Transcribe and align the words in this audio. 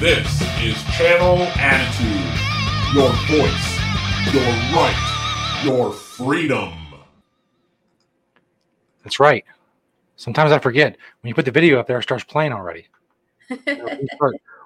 This 0.00 0.40
is 0.62 0.80
Channel 0.96 1.38
Attitude. 1.56 2.94
Your 2.94 3.10
voice, 3.26 4.32
your 4.32 4.44
right, 4.72 5.60
your 5.64 5.92
freedom. 5.92 6.72
That's 9.02 9.18
right. 9.18 9.44
Sometimes 10.14 10.52
I 10.52 10.60
forget. 10.60 10.96
When 11.20 11.28
you 11.28 11.34
put 11.34 11.46
the 11.46 11.50
video 11.50 11.80
up 11.80 11.88
there, 11.88 11.98
it 11.98 12.04
starts 12.04 12.22
playing 12.22 12.52
already. 12.52 12.86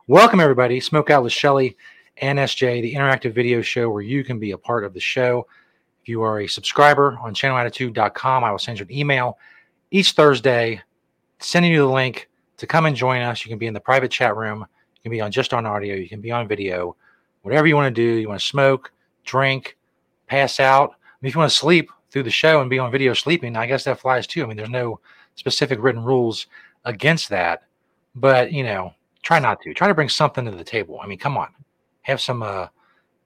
Welcome, 0.06 0.38
everybody. 0.38 0.80
Smoke 0.80 1.08
Out 1.08 1.22
with 1.22 1.32
Shelly 1.32 1.78
and 2.18 2.38
SJ, 2.38 2.82
the 2.82 2.92
interactive 2.92 3.32
video 3.32 3.62
show 3.62 3.88
where 3.88 4.02
you 4.02 4.24
can 4.24 4.38
be 4.38 4.50
a 4.50 4.58
part 4.58 4.84
of 4.84 4.92
the 4.92 5.00
show. 5.00 5.46
If 6.02 6.10
you 6.10 6.20
are 6.20 6.40
a 6.40 6.46
subscriber 6.46 7.16
on 7.22 7.32
channelattitude.com, 7.32 8.44
I 8.44 8.50
will 8.50 8.58
send 8.58 8.80
you 8.80 8.84
an 8.84 8.92
email 8.92 9.38
each 9.90 10.10
Thursday 10.12 10.82
sending 11.38 11.72
you 11.72 11.78
the 11.78 11.90
link 11.90 12.28
to 12.58 12.66
come 12.66 12.84
and 12.84 12.94
join 12.94 13.22
us. 13.22 13.46
You 13.46 13.48
can 13.48 13.58
be 13.58 13.66
in 13.66 13.72
the 13.72 13.80
private 13.80 14.10
chat 14.10 14.36
room. 14.36 14.66
You 15.02 15.10
can 15.10 15.16
be 15.16 15.20
on 15.20 15.32
just 15.32 15.52
on 15.52 15.66
audio. 15.66 15.96
You 15.96 16.08
can 16.08 16.20
be 16.20 16.30
on 16.30 16.46
video. 16.46 16.94
Whatever 17.42 17.66
you 17.66 17.74
want 17.74 17.94
to 17.94 18.02
do. 18.02 18.20
You 18.20 18.28
want 18.28 18.40
to 18.40 18.46
smoke, 18.46 18.92
drink, 19.24 19.76
pass 20.28 20.60
out. 20.60 20.94
If 21.22 21.34
you 21.34 21.38
want 21.38 21.50
to 21.50 21.56
sleep 21.56 21.90
through 22.10 22.22
the 22.22 22.30
show 22.30 22.60
and 22.60 22.70
be 22.70 22.78
on 22.78 22.92
video 22.92 23.14
sleeping, 23.14 23.56
I 23.56 23.66
guess 23.66 23.84
that 23.84 23.98
flies 23.98 24.26
too. 24.26 24.42
I 24.42 24.46
mean, 24.46 24.56
there's 24.56 24.70
no 24.70 25.00
specific 25.34 25.82
written 25.82 26.04
rules 26.04 26.46
against 26.84 27.28
that. 27.30 27.64
But, 28.14 28.52
you 28.52 28.62
know, 28.62 28.94
try 29.22 29.40
not 29.40 29.60
to. 29.62 29.74
Try 29.74 29.88
to 29.88 29.94
bring 29.94 30.08
something 30.08 30.44
to 30.44 30.50
the 30.50 30.62
table. 30.62 31.00
I 31.02 31.06
mean, 31.06 31.18
come 31.18 31.36
on. 31.36 31.48
Have 32.02 32.20
some 32.20 32.42
uh, 32.42 32.68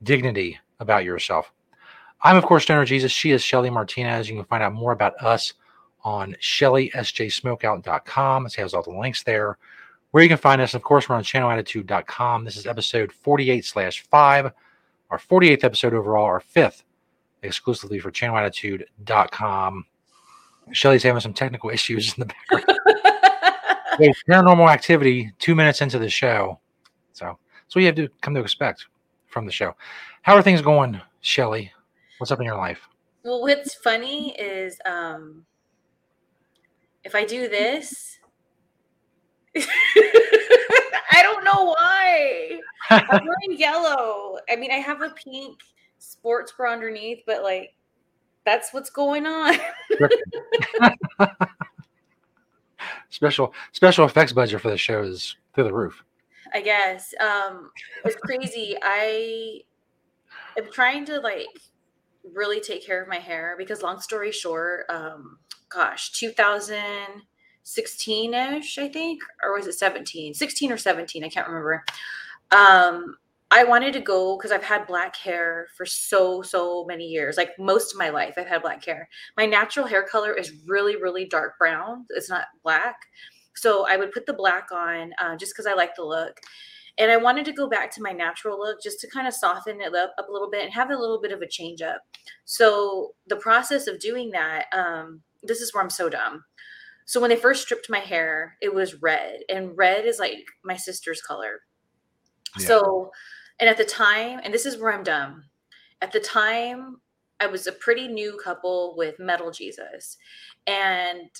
dignity 0.03 0.59
about 0.81 1.05
yourself. 1.05 1.53
I'm, 2.23 2.37
of 2.37 2.45
course, 2.45 2.63
Stoner 2.63 2.87
Jesus. 2.87 3.13
She 3.13 3.33
is 3.33 3.43
Shelly 3.43 3.71
Martinez. 3.71 4.29
You 4.29 4.37
can 4.37 4.45
find 4.47 4.63
out 4.63 4.73
more 4.73 4.93
about 4.93 5.23
us 5.23 5.55
on 6.05 6.37
ShellySJSmokeout.com. 6.41 8.47
It 8.47 8.55
has 8.55 8.75
all 8.75 8.83
the 8.83 8.91
links 8.91 9.23
there. 9.23 9.59
Where 10.11 10.23
you 10.23 10.29
can 10.29 10.39
find 10.39 10.61
us, 10.61 10.75
of 10.75 10.83
course, 10.83 11.09
we're 11.09 11.17
on 11.17 11.25
channelattitude.com. 11.25 12.45
This 12.45 12.57
is 12.57 12.67
episode 12.67 13.13
48 13.13 13.65
slash 13.65 14.03
5, 14.03 14.53
our 15.11 15.19
48th 15.19 15.65
episode 15.65 15.95
overall, 15.95 16.25
our 16.25 16.41
fifth 16.41 16.85
exclusively 17.43 17.99
for 17.99 18.11
channelattitude.com. 18.11 19.85
Shelly's 20.73 21.03
having 21.03 21.21
some 21.21 21.35
technical 21.35 21.71
issues 21.75 22.15
in 22.15 22.21
the 22.21 22.27
background. 22.27 22.79
Hey, 23.99 24.13
paranormal 24.29 24.71
activity 24.71 25.33
two 25.39 25.55
minutes 25.55 25.81
into 25.81 25.99
the 25.99 26.11
show. 26.11 26.61
So 27.15 27.39
that's 27.63 27.75
what 27.75 27.81
you 27.81 27.87
have 27.87 27.95
to 27.95 28.09
come 28.21 28.35
to 28.35 28.43
expect 28.43 28.89
from 29.27 29.47
the 29.47 29.53
show. 29.53 29.75
How 30.21 30.35
are 30.35 30.43
things 30.43 30.61
going, 30.61 31.01
Shelly? 31.23 31.73
What's 32.19 32.31
up 32.31 32.39
in 32.39 32.45
your 32.45 32.59
life? 32.59 32.81
Well, 33.25 33.41
what's 33.41 33.73
funny 33.73 34.39
is 34.39 34.79
um, 34.85 35.47
if 37.05 37.15
I 37.15 37.25
do 37.25 37.49
this, 37.49 38.16
I 41.13 41.23
don't 41.23 41.45
know 41.45 41.65
why. 41.65 42.61
I'm 42.91 43.07
wearing 43.11 43.59
yellow. 43.59 44.39
I 44.51 44.57
mean, 44.57 44.71
I 44.71 44.77
have 44.77 45.03
a 45.03 45.11
pink 45.11 45.61
sports 45.99 46.53
bra 46.53 46.73
underneath, 46.73 47.23
but 47.27 47.43
like 47.43 47.75
that's 48.45 48.73
what's 48.73 48.91
going 48.91 49.27
on. 49.27 49.57
special 53.11 53.53
special 53.73 54.05
effects 54.05 54.33
budget 54.33 54.61
for 54.61 54.71
the 54.71 54.77
show 54.77 55.03
is 55.03 55.37
through 55.55 55.65
the 55.65 55.73
roof. 55.73 56.05
I 56.53 56.61
guess. 56.61 57.15
Um 57.21 57.71
it's 58.05 58.17
crazy. 58.17 58.77
I 58.83 59.63
am 60.57 60.71
trying 60.73 61.05
to 61.07 61.21
like 61.21 61.49
really 62.35 62.61
take 62.61 62.85
care 62.85 63.03
of 63.03 63.09
my 63.09 63.19
hair 63.19 63.55
because 63.59 63.83
long 63.83 64.01
story 64.01 64.33
short, 64.33 64.87
um 64.89 65.39
gosh, 65.69 66.13
2016-ish, 67.67 68.79
I 68.79 68.89
think, 68.89 69.21
or 69.43 69.55
was 69.55 69.67
it 69.67 69.75
17? 69.75 70.35
16 70.35 70.73
or 70.73 70.77
17, 70.77 71.25
I 71.25 71.29
can't 71.29 71.49
remember. 71.49 71.85
Um 72.51 73.17
I 73.51 73.63
wanted 73.63 73.93
to 73.93 74.01
go 74.01 74.37
because 74.37 74.51
I've 74.51 74.65
had 74.65 74.89
black 74.89 75.15
hair 75.15 75.69
for 75.77 75.87
so, 75.87 76.43
so 76.43 76.85
many 76.85 77.07
years. 77.07 77.37
Like 77.37 77.57
most 77.59 77.93
of 77.93 77.99
my 77.99 78.09
life, 78.09 78.35
I've 78.37 78.49
had 78.49 78.63
black 78.63 78.85
hair. 78.85 79.09
My 79.37 79.47
natural 79.47 79.87
hair 79.87 80.03
color 80.03 80.35
is 80.35 80.53
really, 80.67 80.97
really 80.97 81.27
dark 81.27 81.57
brown. 81.57 82.07
It's 82.11 82.29
not 82.29 82.47
black. 82.65 82.97
So 83.55 83.87
I 83.89 83.97
would 83.97 84.11
put 84.11 84.27
the 84.27 84.33
black 84.33 84.73
on 84.73 85.13
uh, 85.23 85.37
just 85.37 85.53
because 85.53 85.67
I 85.67 85.75
like 85.75 85.95
the 85.95 86.05
look. 86.05 86.41
And 86.99 87.11
I 87.11 87.19
wanted 87.19 87.45
to 87.45 87.53
go 87.53 87.69
back 87.69 87.91
to 87.93 88.03
my 88.03 88.11
natural 88.11 88.59
look 88.59 88.83
just 88.83 89.01
to 89.01 89.11
kind 89.11 89.29
of 89.29 89.35
soften 89.35 89.81
it 89.81 89.95
up, 89.95 90.13
up 90.19 90.29
a 90.29 90.33
little 90.33 90.51
bit 90.51 90.65
and 90.65 90.73
have 90.73 90.91
a 90.91 90.97
little 90.97 91.21
bit 91.21 91.33
of 91.33 91.41
a 91.41 91.47
change 91.47 91.83
up. 91.83 92.01
So 92.47 93.15
the 93.29 93.37
process 93.37 93.87
of 93.87 94.01
doing 94.01 94.31
that, 94.31 94.67
um, 94.73 95.21
this 95.43 95.61
is 95.61 95.73
where 95.73 95.83
I'm 95.83 95.91
so 95.91 96.09
dumb. 96.09 96.45
So 97.07 97.21
when 97.21 97.31
they 97.31 97.37
first 97.37 97.63
stripped 97.63 97.89
my 97.89 98.01
hair, 98.01 98.57
it 98.61 98.75
was 98.75 99.01
red, 99.01 99.41
and 99.49 99.77
red 99.77 100.05
is 100.05 100.19
like 100.19 100.45
my 100.65 100.77
sister's 100.77 101.23
color. 101.23 101.61
Yeah. 102.59 102.67
So 102.67 103.11
and 103.59 103.71
at 103.71 103.79
the 103.79 103.85
time, 103.85 104.41
and 104.45 104.53
this 104.53 104.67
is 104.67 104.77
where 104.77 104.93
I'm 104.93 105.03
dumb, 105.03 105.45
at 106.03 106.13
the 106.13 106.21
time, 106.21 107.01
I 107.41 107.47
was 107.47 107.67
a 107.67 107.73
pretty 107.73 108.09
new 108.09 108.39
couple 108.43 108.95
with 108.97 109.19
Metal 109.19 109.51
Jesus. 109.51 110.17
And 110.67 111.31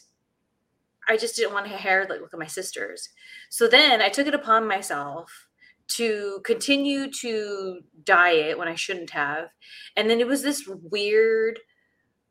I 1.09 1.17
just 1.17 1.37
didn't 1.37 1.53
want 1.53 1.67
hair 1.69 2.07
like 2.09 2.21
look 2.21 2.33
at 2.33 2.39
my 2.39 2.47
sisters. 2.47 3.11
So 3.51 3.69
then 3.69 4.01
I 4.01 4.09
took 4.09 4.27
it 4.27 4.35
upon 4.35 4.67
myself 4.67 5.49
to 5.89 6.41
continue 6.45 7.11
to 7.21 7.81
dye 8.03 8.33
it 8.33 8.59
when 8.59 8.69
I 8.69 8.75
shouldn't 8.75 9.11
have. 9.11 9.51
And 9.97 10.11
then 10.11 10.21
it 10.21 10.27
was 10.27 10.43
this 10.43 10.69
weird 10.69 11.61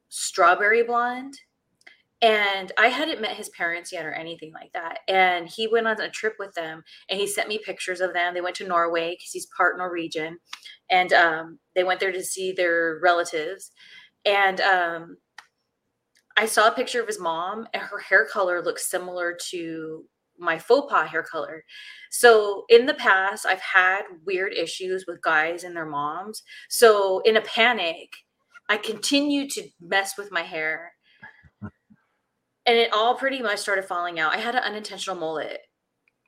strawberry 0.10 0.84
blonde 0.84 1.40
and 2.26 2.72
I 2.76 2.88
hadn't 2.88 3.22
met 3.22 3.38
his 3.38 3.50
parents 3.50 3.92
yet 3.92 4.04
or 4.04 4.12
anything 4.12 4.52
like 4.52 4.74
that. 4.74 5.02
And 5.08 5.48
he 5.48 5.68
went 5.68 5.86
on 5.86 6.02
a 6.02 6.10
trip 6.10 6.34
with 6.40 6.56
them 6.56 6.84
and 7.08 7.20
he 7.20 7.28
sent 7.28 7.48
me 7.48 7.60
pictures 7.60 8.02
of 8.02 8.14
them. 8.14 8.34
They 8.34 8.42
went 8.42 8.56
to 8.56 8.68
Norway 8.68 9.12
because 9.12 9.30
he's 9.32 9.48
part 9.56 9.78
Norwegian. 9.78 10.40
And 10.90 11.14
um, 11.14 11.60
they 11.76 11.84
went 11.84 12.00
there 12.00 12.12
to 12.12 12.24
see 12.24 12.52
their 12.52 13.00
relatives. 13.04 13.72
And 14.26 14.60
um, 14.60 15.18
I 16.36 16.48
saw 16.48 16.68
a 16.68 16.76
picture 16.76 17.00
of 17.00 17.06
his 17.06 17.20
mom, 17.20 17.68
and 17.76 17.84
her 17.84 18.00
hair 18.00 18.26
color 18.26 18.60
looks 18.60 18.90
similar 18.90 19.38
to 19.52 20.06
my 20.40 20.58
faux 20.58 20.92
pas 20.92 21.08
hair 21.08 21.22
color. 21.22 21.64
So 22.10 22.66
in 22.70 22.88
the 22.88 22.96
past, 22.96 23.46
I've 23.46 23.62
had 23.62 24.02
weird 24.26 24.52
issues 24.52 25.06
with 25.08 25.22
guys 25.22 25.64
and 25.64 25.76
their 25.76 25.86
moms. 25.86 26.42
So 26.70 27.22
in 27.24 27.38
a 27.38 27.42
panic, 27.42 28.10
I 28.68 28.78
continued 28.78 29.52
to 29.52 29.68
mess 29.80 30.18
with 30.18 30.32
my 30.32 30.42
hair 30.42 30.95
and 32.66 32.78
it 32.78 32.94
all 32.94 33.16
pretty 33.16 33.42
much 33.42 33.60
started 33.60 33.86
falling 33.86 34.20
out. 34.20 34.34
I 34.34 34.38
had 34.38 34.56
an 34.56 34.64
unintentional 34.64 35.16
mullet. 35.16 35.60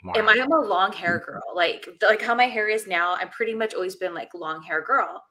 Wow. 0.04 0.14
And 0.16 0.30
I'm 0.30 0.52
a 0.52 0.62
long 0.62 0.94
hair 0.94 1.20
girl. 1.26 1.42
Like 1.56 1.88
like 2.02 2.22
how 2.22 2.36
my 2.36 2.46
hair 2.46 2.68
is 2.70 2.88
now, 2.88 3.16
I've 3.16 3.32
pretty 3.32 3.56
much 3.56 3.74
always 3.74 3.96
been 3.96 4.14
like 4.14 4.30
long 4.36 4.62
hair 4.62 4.82
girl. 4.82 5.24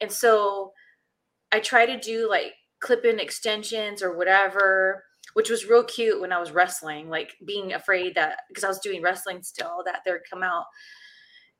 And 0.00 0.10
so 0.10 0.72
I 1.52 1.60
try 1.60 1.86
to 1.86 1.98
do 1.98 2.28
like 2.28 2.52
clip-in 2.80 3.20
extensions 3.20 4.02
or 4.02 4.16
whatever, 4.16 5.04
which 5.34 5.50
was 5.50 5.66
real 5.66 5.84
cute 5.84 6.20
when 6.20 6.32
I 6.32 6.38
was 6.40 6.50
wrestling, 6.50 7.08
like 7.08 7.34
being 7.46 7.72
afraid 7.74 8.14
that 8.14 8.38
because 8.48 8.64
I 8.64 8.68
was 8.68 8.80
doing 8.80 9.02
wrestling 9.02 9.42
still 9.42 9.82
that 9.84 10.00
they 10.04 10.12
would 10.12 10.28
come 10.30 10.42
out. 10.42 10.64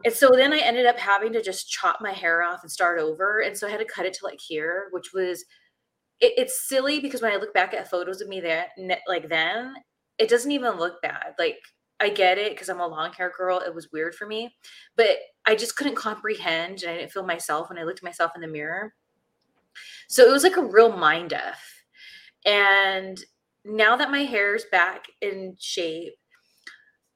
And 0.05 0.13
so 0.13 0.31
then 0.31 0.53
I 0.53 0.59
ended 0.59 0.87
up 0.87 0.99
having 0.99 1.33
to 1.33 1.43
just 1.43 1.71
chop 1.71 1.99
my 2.01 2.13
hair 2.13 2.43
off 2.43 2.61
and 2.63 2.71
start 2.71 2.99
over. 2.99 3.41
And 3.41 3.57
so 3.57 3.67
I 3.67 3.71
had 3.71 3.81
to 3.81 3.87
cut 3.87 4.07
it 4.07 4.15
to 4.15 4.25
like 4.25 4.41
here, 4.41 4.89
which 4.91 5.13
was 5.15 5.45
it, 6.21 6.35
it's 6.37 6.69
silly 6.69 7.01
because 7.01 7.23
when 7.23 7.33
I 7.33 7.37
look 7.37 7.55
back 7.55 7.75
at 7.75 7.91
photos 7.91 8.21
of 8.21 8.29
me 8.29 8.41
there, 8.41 8.67
like 9.09 9.29
then, 9.29 9.75
it 10.19 10.29
doesn't 10.29 10.51
even 10.51 10.79
look 10.79 11.01
bad. 11.03 11.35
Like 11.39 11.59
I 12.01 12.09
get 12.11 12.39
it 12.39 12.53
because 12.53 12.69
I'm 12.69 12.81
a 12.81 12.87
long 12.87 13.13
hair 13.13 13.33
girl. 13.37 13.61
It 13.61 13.75
was 13.75 13.91
weird 13.93 14.15
for 14.15 14.27
me, 14.27 14.55
but 14.97 15.17
I 15.47 15.55
just 15.55 15.77
couldn't 15.77 15.97
comprehend 15.97 16.83
and 16.83 16.91
I 16.91 16.97
didn't 16.97 17.13
feel 17.13 17.27
myself 17.27 17.69
when 17.69 17.79
I 17.79 17.85
looked 17.85 18.01
at 18.01 18.05
myself 18.05 18.33
in 18.35 18.41
the 18.41 18.49
mirror. 18.49 18.95
So 20.09 20.27
it 20.27 20.33
was 20.33 20.43
like 20.43 20.57
a 20.57 20.65
real 20.65 20.97
mind 20.97 21.33
f. 21.33 21.63
And 22.45 23.19
now 23.65 23.97
that 23.97 24.11
my 24.11 24.21
hair 24.21 24.55
is 24.55 24.65
back 24.71 25.05
in 25.21 25.57
shape, 25.59 26.15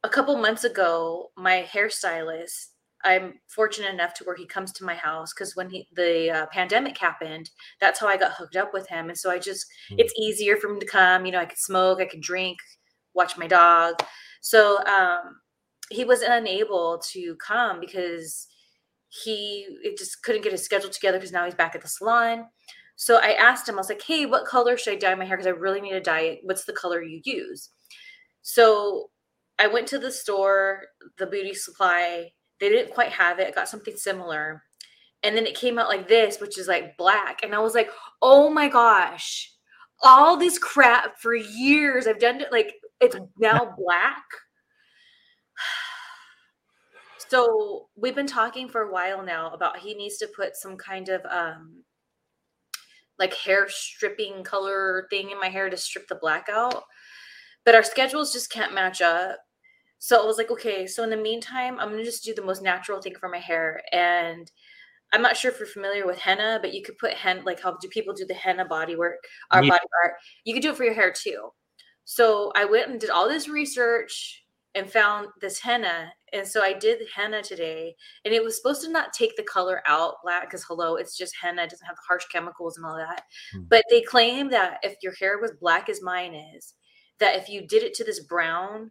a 0.02 0.08
couple 0.08 0.36
months 0.36 0.64
ago, 0.64 1.30
my 1.36 1.66
hairstylist 1.70 2.68
I'm 3.04 3.34
fortunate 3.48 3.92
enough 3.92 4.14
to 4.14 4.24
where 4.24 4.36
he 4.36 4.46
comes 4.46 4.72
to 4.72 4.84
my 4.84 4.94
house 4.94 5.32
because 5.32 5.56
when 5.56 5.70
he 5.70 5.88
the 5.94 6.30
uh, 6.30 6.46
pandemic 6.46 6.98
happened, 6.98 7.50
that's 7.80 7.98
how 7.98 8.06
I 8.08 8.16
got 8.16 8.32
hooked 8.32 8.56
up 8.56 8.74
with 8.74 8.88
him. 8.88 9.08
And 9.08 9.16
so 9.16 9.30
I 9.30 9.38
just 9.38 9.66
mm. 9.90 9.96
it's 9.98 10.12
easier 10.18 10.56
for 10.56 10.68
him 10.68 10.80
to 10.80 10.86
come. 10.86 11.24
You 11.24 11.32
know, 11.32 11.40
I 11.40 11.46
could 11.46 11.58
smoke, 11.58 12.00
I 12.00 12.06
could 12.06 12.20
drink, 12.20 12.58
watch 13.14 13.38
my 13.38 13.46
dog. 13.46 13.94
So 14.42 14.84
um, 14.84 15.40
he 15.90 16.04
was 16.04 16.22
unable 16.22 17.00
to 17.10 17.36
come 17.36 17.80
because 17.80 18.46
he 19.08 19.66
it 19.82 19.98
just 19.98 20.22
couldn't 20.22 20.42
get 20.42 20.52
his 20.52 20.64
schedule 20.64 20.90
together 20.90 21.18
because 21.18 21.32
now 21.32 21.44
he's 21.44 21.54
back 21.54 21.74
at 21.74 21.82
the 21.82 21.88
salon. 21.88 22.46
So 22.96 23.16
I 23.16 23.32
asked 23.32 23.66
him, 23.66 23.76
I 23.76 23.78
was 23.78 23.88
like, 23.88 24.02
"Hey, 24.02 24.26
what 24.26 24.44
color 24.46 24.76
should 24.76 24.92
I 24.92 24.96
dye 24.96 25.14
my 25.14 25.24
hair? 25.24 25.38
Because 25.38 25.46
I 25.46 25.50
really 25.58 25.80
need 25.80 25.92
to 25.92 26.00
dye 26.00 26.20
it. 26.20 26.40
What's 26.42 26.64
the 26.64 26.74
color 26.74 27.02
you 27.02 27.20
use?" 27.24 27.70
So 28.42 29.10
I 29.58 29.66
went 29.66 29.86
to 29.88 29.98
the 29.98 30.12
store, 30.12 30.82
the 31.18 31.26
beauty 31.26 31.54
supply 31.54 32.32
they 32.60 32.68
didn't 32.68 32.94
quite 32.94 33.12
have 33.12 33.38
it. 33.38 33.48
I 33.48 33.50
got 33.50 33.68
something 33.68 33.96
similar. 33.96 34.62
And 35.22 35.36
then 35.36 35.46
it 35.46 35.54
came 35.54 35.78
out 35.78 35.88
like 35.88 36.08
this, 36.08 36.40
which 36.40 36.58
is 36.58 36.68
like 36.68 36.96
black. 36.96 37.40
And 37.42 37.54
I 37.54 37.58
was 37.58 37.74
like, 37.74 37.90
oh 38.22 38.50
my 38.50 38.68
gosh, 38.68 39.52
all 40.02 40.36
this 40.36 40.58
crap 40.58 41.18
for 41.18 41.34
years. 41.34 42.06
I've 42.06 42.20
done 42.20 42.40
it 42.40 42.52
like 42.52 42.74
it's 43.00 43.16
now 43.38 43.74
black. 43.78 44.24
So 47.28 47.88
we've 47.96 48.14
been 48.14 48.26
talking 48.26 48.68
for 48.68 48.82
a 48.82 48.92
while 48.92 49.22
now 49.22 49.50
about 49.50 49.78
he 49.78 49.94
needs 49.94 50.16
to 50.18 50.26
put 50.26 50.56
some 50.56 50.76
kind 50.76 51.08
of 51.08 51.24
um 51.30 51.84
like 53.20 53.34
hair 53.34 53.68
stripping 53.68 54.42
color 54.42 55.06
thing 55.10 55.30
in 55.30 55.38
my 55.38 55.48
hair 55.48 55.70
to 55.70 55.76
strip 55.76 56.08
the 56.08 56.14
black 56.16 56.48
out. 56.50 56.82
But 57.64 57.74
our 57.74 57.82
schedules 57.82 58.32
just 58.32 58.50
can't 58.50 58.74
match 58.74 59.02
up. 59.02 59.36
So 60.00 60.20
I 60.20 60.26
was 60.26 60.38
like, 60.38 60.50
okay, 60.50 60.86
so 60.86 61.04
in 61.04 61.10
the 61.10 61.16
meantime, 61.16 61.78
I'm 61.78 61.90
gonna 61.90 62.04
just 62.04 62.24
do 62.24 62.34
the 62.34 62.42
most 62.42 62.62
natural 62.62 63.00
thing 63.02 63.14
for 63.20 63.28
my 63.28 63.38
hair. 63.38 63.82
And 63.92 64.50
I'm 65.12 65.20
not 65.20 65.36
sure 65.36 65.50
if 65.50 65.58
you're 65.58 65.68
familiar 65.68 66.06
with 66.06 66.18
henna, 66.18 66.58
but 66.60 66.72
you 66.72 66.82
could 66.82 66.96
put 66.96 67.12
henna, 67.12 67.42
like 67.42 67.60
how 67.60 67.76
do 67.76 67.88
people 67.88 68.14
do 68.14 68.24
the 68.24 68.34
henna 68.34 68.64
body 68.64 68.96
work, 68.96 69.22
our 69.50 69.62
Yeah. 69.62 69.70
body 69.70 69.84
art. 70.02 70.14
You 70.44 70.54
could 70.54 70.62
do 70.62 70.70
it 70.70 70.76
for 70.76 70.84
your 70.84 70.94
hair 70.94 71.12
too. 71.12 71.52
So 72.04 72.50
I 72.56 72.64
went 72.64 72.88
and 72.88 72.98
did 72.98 73.10
all 73.10 73.28
this 73.28 73.46
research 73.46 74.42
and 74.74 74.90
found 74.90 75.28
this 75.40 75.58
henna. 75.58 76.12
And 76.32 76.46
so 76.46 76.62
I 76.62 76.72
did 76.72 77.02
henna 77.14 77.42
today, 77.42 77.94
and 78.24 78.32
it 78.32 78.42
was 78.42 78.56
supposed 78.56 78.82
to 78.82 78.90
not 78.90 79.12
take 79.12 79.36
the 79.36 79.42
color 79.42 79.82
out 79.86 80.14
black 80.22 80.44
because 80.48 80.64
hello, 80.64 80.94
it's 80.96 81.16
just 81.16 81.34
henna, 81.36 81.64
it 81.64 81.70
doesn't 81.70 81.86
have 81.86 81.96
the 81.96 82.02
harsh 82.08 82.24
chemicals 82.32 82.78
and 82.78 82.86
all 82.86 82.96
that. 82.96 83.24
Hmm. 83.52 83.64
But 83.68 83.84
they 83.90 84.00
claim 84.00 84.48
that 84.50 84.78
if 84.82 84.96
your 85.02 85.12
hair 85.16 85.38
was 85.38 85.52
black 85.60 85.88
as 85.90 86.00
mine 86.00 86.34
is, 86.56 86.74
that 87.18 87.36
if 87.36 87.50
you 87.50 87.66
did 87.66 87.82
it 87.82 87.92
to 87.94 88.04
this 88.04 88.20
brown, 88.20 88.90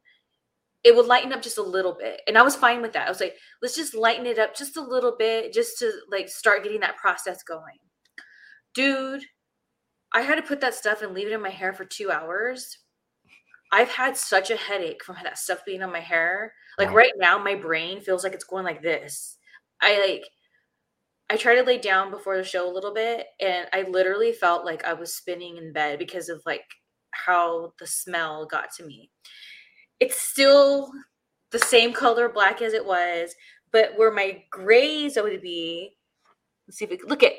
it 0.84 0.96
would 0.96 1.06
lighten 1.08 1.34
up 1.34 1.42
just 1.42 1.58
a 1.58 1.64
little 1.64 1.96
bit. 2.00 2.22
And 2.28 2.38
I 2.38 2.42
was 2.42 2.56
fine 2.56 2.82
with 2.82 2.94
that. 2.94 3.08
I 3.08 3.10
was 3.10 3.20
like, 3.20 3.36
let's 3.62 3.76
just 3.76 3.96
lighten 3.96 4.26
it 4.26 4.40
up 4.40 4.56
just 4.56 4.78
a 4.78 4.82
little 4.82 5.16
bit, 5.18 5.54
just 5.54 5.78
to 5.80 5.92
like 6.12 6.30
start 6.30 6.64
getting 6.64 6.82
that 6.82 6.98
process 6.98 7.44
going. 7.44 7.78
Dude, 8.74 9.26
I 10.14 10.22
had 10.22 10.36
to 10.36 10.42
put 10.44 10.62
that 10.62 10.76
stuff 10.76 11.02
and 11.02 11.14
leave 11.14 11.28
it 11.28 11.34
in 11.34 11.42
my 11.42 11.50
hair 11.52 11.74
for 11.74 11.86
two 11.86 12.12
hours. 12.12 12.80
I've 13.72 13.90
had 13.92 14.18
such 14.18 14.50
a 14.52 14.58
headache 14.58 15.04
from 15.04 15.18
that 15.24 15.38
stuff 15.38 15.66
being 15.66 15.84
on 15.84 15.92
my 15.92 16.00
hair. 16.00 16.54
Like 16.78 16.90
Wow. 16.90 16.96
right 16.96 17.14
now, 17.18 17.38
my 17.38 17.56
brain 17.56 18.02
feels 18.02 18.24
like 18.24 18.34
it's 18.34 18.44
going 18.46 18.66
like 18.66 18.82
this. 18.82 19.38
I 19.82 20.00
like, 20.08 20.26
I 21.30 21.38
tried 21.38 21.56
to 21.56 21.64
lay 21.64 21.78
down 21.78 22.10
before 22.12 22.38
the 22.38 22.44
show 22.44 22.68
a 22.70 22.74
little 22.74 22.94
bit, 22.94 23.28
and 23.40 23.68
I 23.72 23.84
literally 23.84 24.34
felt 24.34 24.66
like 24.66 24.84
I 24.84 24.94
was 24.94 25.14
spinning 25.14 25.58
in 25.58 25.74
bed 25.74 26.00
because 26.00 26.28
of 26.30 26.42
like 26.46 26.66
how 27.12 27.74
the 27.80 27.86
smell 27.88 28.46
got 28.48 28.72
to 28.78 28.86
me. 28.86 29.12
It's 30.00 30.22
still 30.22 30.92
the 31.52 31.60
same 31.60 31.94
color 31.94 32.30
black 32.30 32.62
as 32.62 32.74
it 32.74 32.86
was, 32.86 33.36
but 33.72 33.98
where 33.98 34.12
my 34.12 34.44
grays 34.52 35.18
would 35.18 35.42
be, 35.42 35.98
let's 36.68 36.78
see 36.78 36.86
if 36.86 36.92
we 36.92 36.98
can 36.98 37.10
look 37.10 37.24
at 37.24 37.34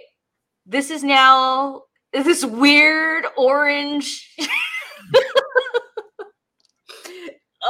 this 0.66 0.90
is 0.90 1.02
now 1.02 1.82
this 2.12 2.44
weird 2.44 3.26
orange. 3.36 4.34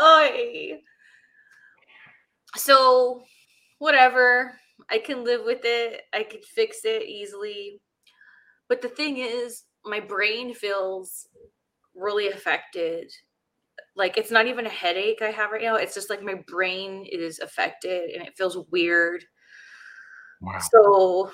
Oy. 0.00 0.78
So, 2.56 3.22
whatever. 3.78 4.52
I 4.88 4.98
can 4.98 5.24
live 5.24 5.42
with 5.44 5.60
it. 5.62 6.02
I 6.12 6.24
could 6.24 6.44
fix 6.44 6.84
it 6.84 7.02
easily. 7.04 7.80
But 8.68 8.82
the 8.82 8.88
thing 8.88 9.18
is, 9.18 9.64
my 9.84 10.00
brain 10.00 10.54
feels 10.54 11.28
really 11.94 12.28
affected. 12.28 13.10
Like 13.96 14.16
it's 14.16 14.30
not 14.30 14.46
even 14.46 14.66
a 14.66 14.70
headache 14.70 15.22
I 15.22 15.30
have 15.30 15.50
right 15.50 15.62
now. 15.62 15.76
It's 15.76 15.94
just 15.94 16.10
like 16.10 16.22
my 16.22 16.36
brain 16.46 17.06
is 17.10 17.38
affected 17.38 18.10
and 18.10 18.26
it 18.26 18.36
feels 18.36 18.58
weird. 18.70 19.24
Wow. 20.40 20.58
So 20.72 21.30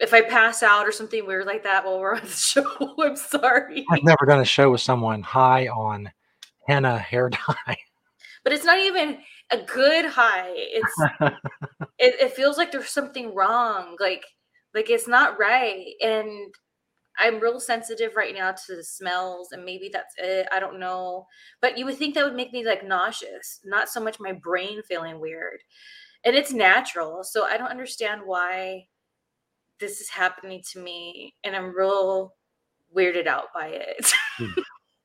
if 0.00 0.12
I 0.12 0.22
pass 0.22 0.62
out 0.62 0.86
or 0.86 0.92
something 0.92 1.26
weird 1.26 1.46
like 1.46 1.62
that 1.64 1.84
while 1.84 2.00
we're 2.00 2.14
on 2.14 2.22
the 2.22 2.28
show, 2.30 2.94
I'm 3.02 3.16
sorry. 3.16 3.84
I've 3.90 4.04
never 4.04 4.26
done 4.26 4.40
a 4.40 4.44
show 4.44 4.70
with 4.70 4.80
someone 4.80 5.22
high 5.22 5.68
on 5.68 6.10
henna 6.66 6.98
hair 6.98 7.30
dye. 7.30 7.78
But 8.44 8.52
it's 8.52 8.64
not 8.64 8.78
even 8.78 9.18
a 9.50 9.58
good 9.58 10.04
high. 10.04 10.52
It's 10.54 10.94
it, 11.98 12.14
it 12.20 12.32
feels 12.32 12.56
like 12.56 12.70
there's 12.70 12.90
something 12.90 13.34
wrong. 13.34 13.96
Like 13.98 14.24
like 14.72 14.88
it's 14.88 15.08
not 15.08 15.36
right. 15.36 15.84
And 16.00 16.54
I'm 17.18 17.40
real 17.40 17.60
sensitive 17.60 18.16
right 18.16 18.34
now 18.34 18.52
to 18.52 18.76
the 18.76 18.84
smells, 18.84 19.52
and 19.52 19.64
maybe 19.64 19.90
that's 19.92 20.14
it. 20.18 20.46
I 20.52 20.60
don't 20.60 20.80
know. 20.80 21.26
But 21.60 21.78
you 21.78 21.84
would 21.84 21.96
think 21.96 22.14
that 22.14 22.24
would 22.24 22.34
make 22.34 22.52
me 22.52 22.64
like 22.64 22.86
nauseous, 22.86 23.60
not 23.64 23.88
so 23.88 24.00
much 24.00 24.20
my 24.20 24.32
brain 24.32 24.82
feeling 24.82 25.20
weird. 25.20 25.60
And 26.24 26.34
it's 26.34 26.52
natural. 26.52 27.22
So 27.24 27.44
I 27.44 27.56
don't 27.56 27.70
understand 27.70 28.22
why 28.24 28.86
this 29.80 30.00
is 30.00 30.10
happening 30.10 30.62
to 30.72 30.80
me. 30.80 31.34
And 31.44 31.54
I'm 31.54 31.74
real 31.74 32.34
weirded 32.94 33.26
out 33.26 33.46
by 33.54 33.68
it. 33.68 34.12
Hmm. 34.38 34.60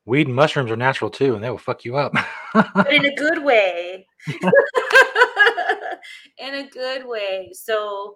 Weed 0.05 0.27
and 0.27 0.35
mushrooms 0.35 0.71
are 0.71 0.75
natural 0.75 1.11
too, 1.11 1.35
and 1.35 1.43
they 1.43 1.49
will 1.49 1.57
fuck 1.57 1.85
you 1.85 1.95
up. 1.95 2.13
but 2.53 2.91
in 2.91 3.05
a 3.05 3.15
good 3.15 3.43
way. 3.43 4.07
in 6.39 6.55
a 6.55 6.67
good 6.67 7.05
way. 7.05 7.51
So 7.53 8.15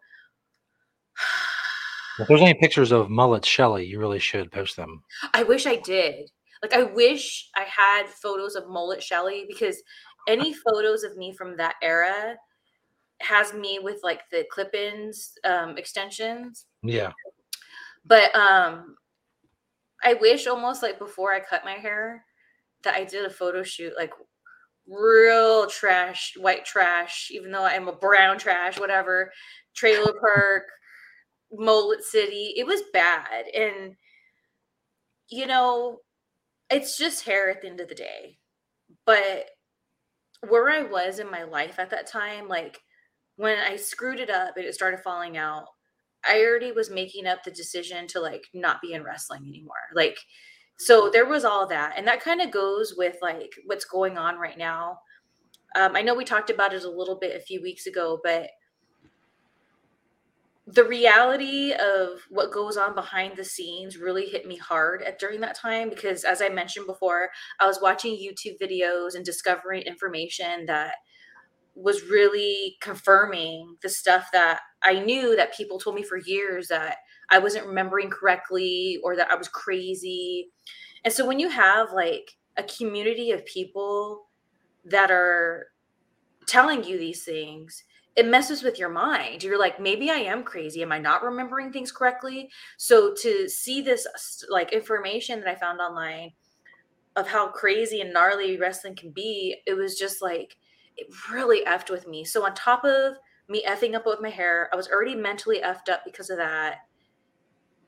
if 2.20 2.28
there's 2.28 2.42
any 2.42 2.54
pictures 2.54 2.92
of 2.92 3.10
mullet 3.10 3.46
Shelly, 3.46 3.86
you 3.86 4.00
really 4.00 4.20
should 4.20 4.52
post 4.52 4.76
them. 4.76 5.04
I 5.34 5.44
wish 5.44 5.66
I 5.66 5.78
did. 5.78 6.30
Like 6.62 6.74
I 6.74 6.84
wish 6.84 7.50
I 7.56 7.64
had 7.64 8.08
photos 8.08 8.56
of 8.56 8.70
mullet 8.70 9.04
Shelly 9.04 9.46
because 9.48 9.82
any 10.28 10.54
photos 10.54 11.04
of 11.04 11.18
me 11.18 11.34
from 11.34 11.58
that 11.58 11.76
era 11.82 12.36
has 13.22 13.54
me 13.54 13.80
with 13.82 14.00
like 14.04 14.22
the 14.32 14.46
clip-ins 14.52 15.34
um 15.44 15.78
extensions. 15.78 16.66
Yeah. 16.84 17.12
But 18.06 18.36
um 18.36 18.96
I 20.04 20.14
wish 20.16 20.48
almost 20.48 20.84
like 20.84 21.00
before 21.00 21.34
I 21.34 21.40
cut 21.40 21.66
my 21.66 21.74
hair 21.74 22.26
that 22.84 22.96
I 22.96 23.04
did 23.04 23.26
a 23.26 23.30
photo 23.30 23.64
shoot 23.64 23.94
like 23.98 24.14
real 24.88 25.68
trash, 25.68 26.34
white 26.38 26.66
trash, 26.66 27.30
even 27.32 27.52
though 27.52 27.64
I'm 27.64 27.88
a 27.88 27.94
brown 27.94 28.38
trash, 28.38 28.80
whatever, 28.80 29.32
trailer 29.76 30.14
park, 30.20 30.64
mullet 31.52 32.04
city. 32.04 32.54
It 32.58 32.66
was 32.66 32.82
bad. 32.94 33.46
And 33.56 33.96
you 35.30 35.48
know, 35.48 36.00
it's 36.70 36.98
just 36.98 37.26
hair 37.26 37.50
at 37.50 37.62
the 37.62 37.68
end 37.68 37.80
of 37.80 37.90
the 37.90 37.96
day. 37.96 38.38
But 39.06 39.50
where 40.48 40.70
I 40.70 40.84
was 40.84 41.20
in 41.20 41.30
my 41.30 41.44
life 41.44 41.80
at 41.80 41.90
that 41.92 42.08
time, 42.08 42.48
like 42.48 42.80
when 43.36 43.58
I 43.60 43.76
screwed 43.76 44.20
it 44.20 44.30
up 44.30 44.58
and 44.58 44.66
it 44.66 44.76
started 44.76 45.00
falling 45.00 45.38
out, 45.38 45.66
I 46.28 46.44
already 46.44 46.72
was 46.72 46.90
making 46.90 47.28
up 47.28 47.44
the 47.44 47.52
decision 47.52 48.08
to 48.08 48.20
like 48.20 48.46
not 48.54 48.82
be 48.82 48.94
in 48.94 49.04
wrestling 49.04 49.46
anymore. 49.48 49.76
Like, 49.94 50.18
so 50.78 51.10
there 51.12 51.26
was 51.26 51.46
all 51.46 51.68
that. 51.68 51.94
And 51.98 52.08
that 52.08 52.22
kind 52.22 52.42
of 52.42 52.52
goes 52.52 52.96
with 52.98 53.16
like 53.22 53.52
what's 53.66 53.86
going 53.86 54.18
on 54.18 54.38
right 54.38 54.58
now. 54.58 55.00
Um, 55.76 55.96
I 55.96 56.02
know 56.02 56.16
we 56.16 56.26
talked 56.26 56.50
about 56.50 56.74
it 56.74 56.84
a 56.84 56.90
little 56.90 57.18
bit 57.20 57.36
a 57.36 57.44
few 57.44 57.62
weeks 57.62 57.86
ago, 57.86 58.20
but 58.24 58.50
the 60.68 60.84
reality 60.84 61.74
of 61.74 62.22
what 62.30 62.52
goes 62.52 62.76
on 62.76 62.96
behind 62.96 63.38
the 63.38 63.44
scenes 63.44 63.98
really 63.98 64.26
hit 64.26 64.48
me 64.48 64.58
hard 64.58 65.04
at 65.04 65.20
during 65.20 65.42
that 65.42 65.56
time 65.56 65.90
because 65.90 66.24
as 66.24 66.42
I 66.42 66.50
mentioned 66.50 66.88
before, 66.88 67.30
I 67.60 67.68
was 67.68 67.80
watching 67.82 68.16
YouTube 68.16 68.58
videos 68.60 69.14
and 69.14 69.24
discovering 69.24 69.84
information 69.84 70.66
that 70.66 70.96
was 71.76 72.04
really 72.04 72.78
confirming 72.82 73.76
the 73.84 73.90
stuff 73.90 74.30
that 74.34 74.62
I 74.82 75.00
knew 75.00 75.36
that 75.36 75.56
people 75.56 75.78
told 75.78 75.96
me 75.96 76.04
for 76.04 76.18
years 76.18 76.70
that 76.70 76.98
I 77.30 77.38
wasn't 77.40 77.68
remembering 77.68 78.10
correctly 78.10 79.00
or 79.04 79.16
that 79.18 79.30
I 79.30 79.36
was 79.36 79.50
crazy. 79.50 80.52
And 81.04 81.14
so 81.14 81.28
when 81.28 81.40
you 81.40 81.50
have 81.50 81.92
like 81.94 82.32
a 82.58 82.64
community 82.64 83.32
of 83.32 83.46
people 83.46 84.30
that 84.86 85.12
are 85.12 85.68
telling 86.48 86.84
you 86.84 86.98
these 86.98 87.24
things, 87.24 87.84
it 88.16 88.26
messes 88.26 88.64
with 88.64 88.80
your 88.80 88.90
mind. 88.90 89.44
You're 89.44 89.60
like, 89.60 89.80
maybe 89.80 90.10
I 90.10 90.16
am 90.16 90.44
crazy. 90.44 90.82
Am 90.82 90.92
I 90.92 91.00
not 91.00 91.24
remembering 91.24 91.72
things 91.72 91.92
correctly? 91.92 92.50
So 92.78 93.14
to 93.22 93.50
see 93.50 93.82
this 93.82 94.08
like 94.50 94.72
information 94.72 95.42
that 95.42 95.50
I 95.50 95.56
found 95.56 95.82
online 95.82 96.32
of 97.18 97.28
how 97.28 97.48
crazy 97.48 98.02
and 98.02 98.14
gnarly 98.14 98.58
wrestling 98.58 98.96
can 98.96 99.12
be, 99.12 99.58
it 99.68 99.74
was 99.74 99.98
just 99.98 100.22
like 100.22 100.56
it 100.98 101.08
really 101.30 101.66
effed 101.66 101.90
with 101.90 102.08
me. 102.08 102.24
So 102.24 102.46
on 102.46 102.54
top 102.54 102.86
of 102.86 103.16
me 103.50 103.64
effing 103.68 103.96
up 103.96 104.06
with 104.06 104.22
my 104.22 104.30
hair, 104.30 104.70
I 104.72 104.78
was 104.78 104.88
already 104.88 105.16
mentally 105.16 105.60
effed 105.60 105.90
up 105.90 106.02
because 106.06 106.30
of 106.30 106.38
that. 106.38 106.78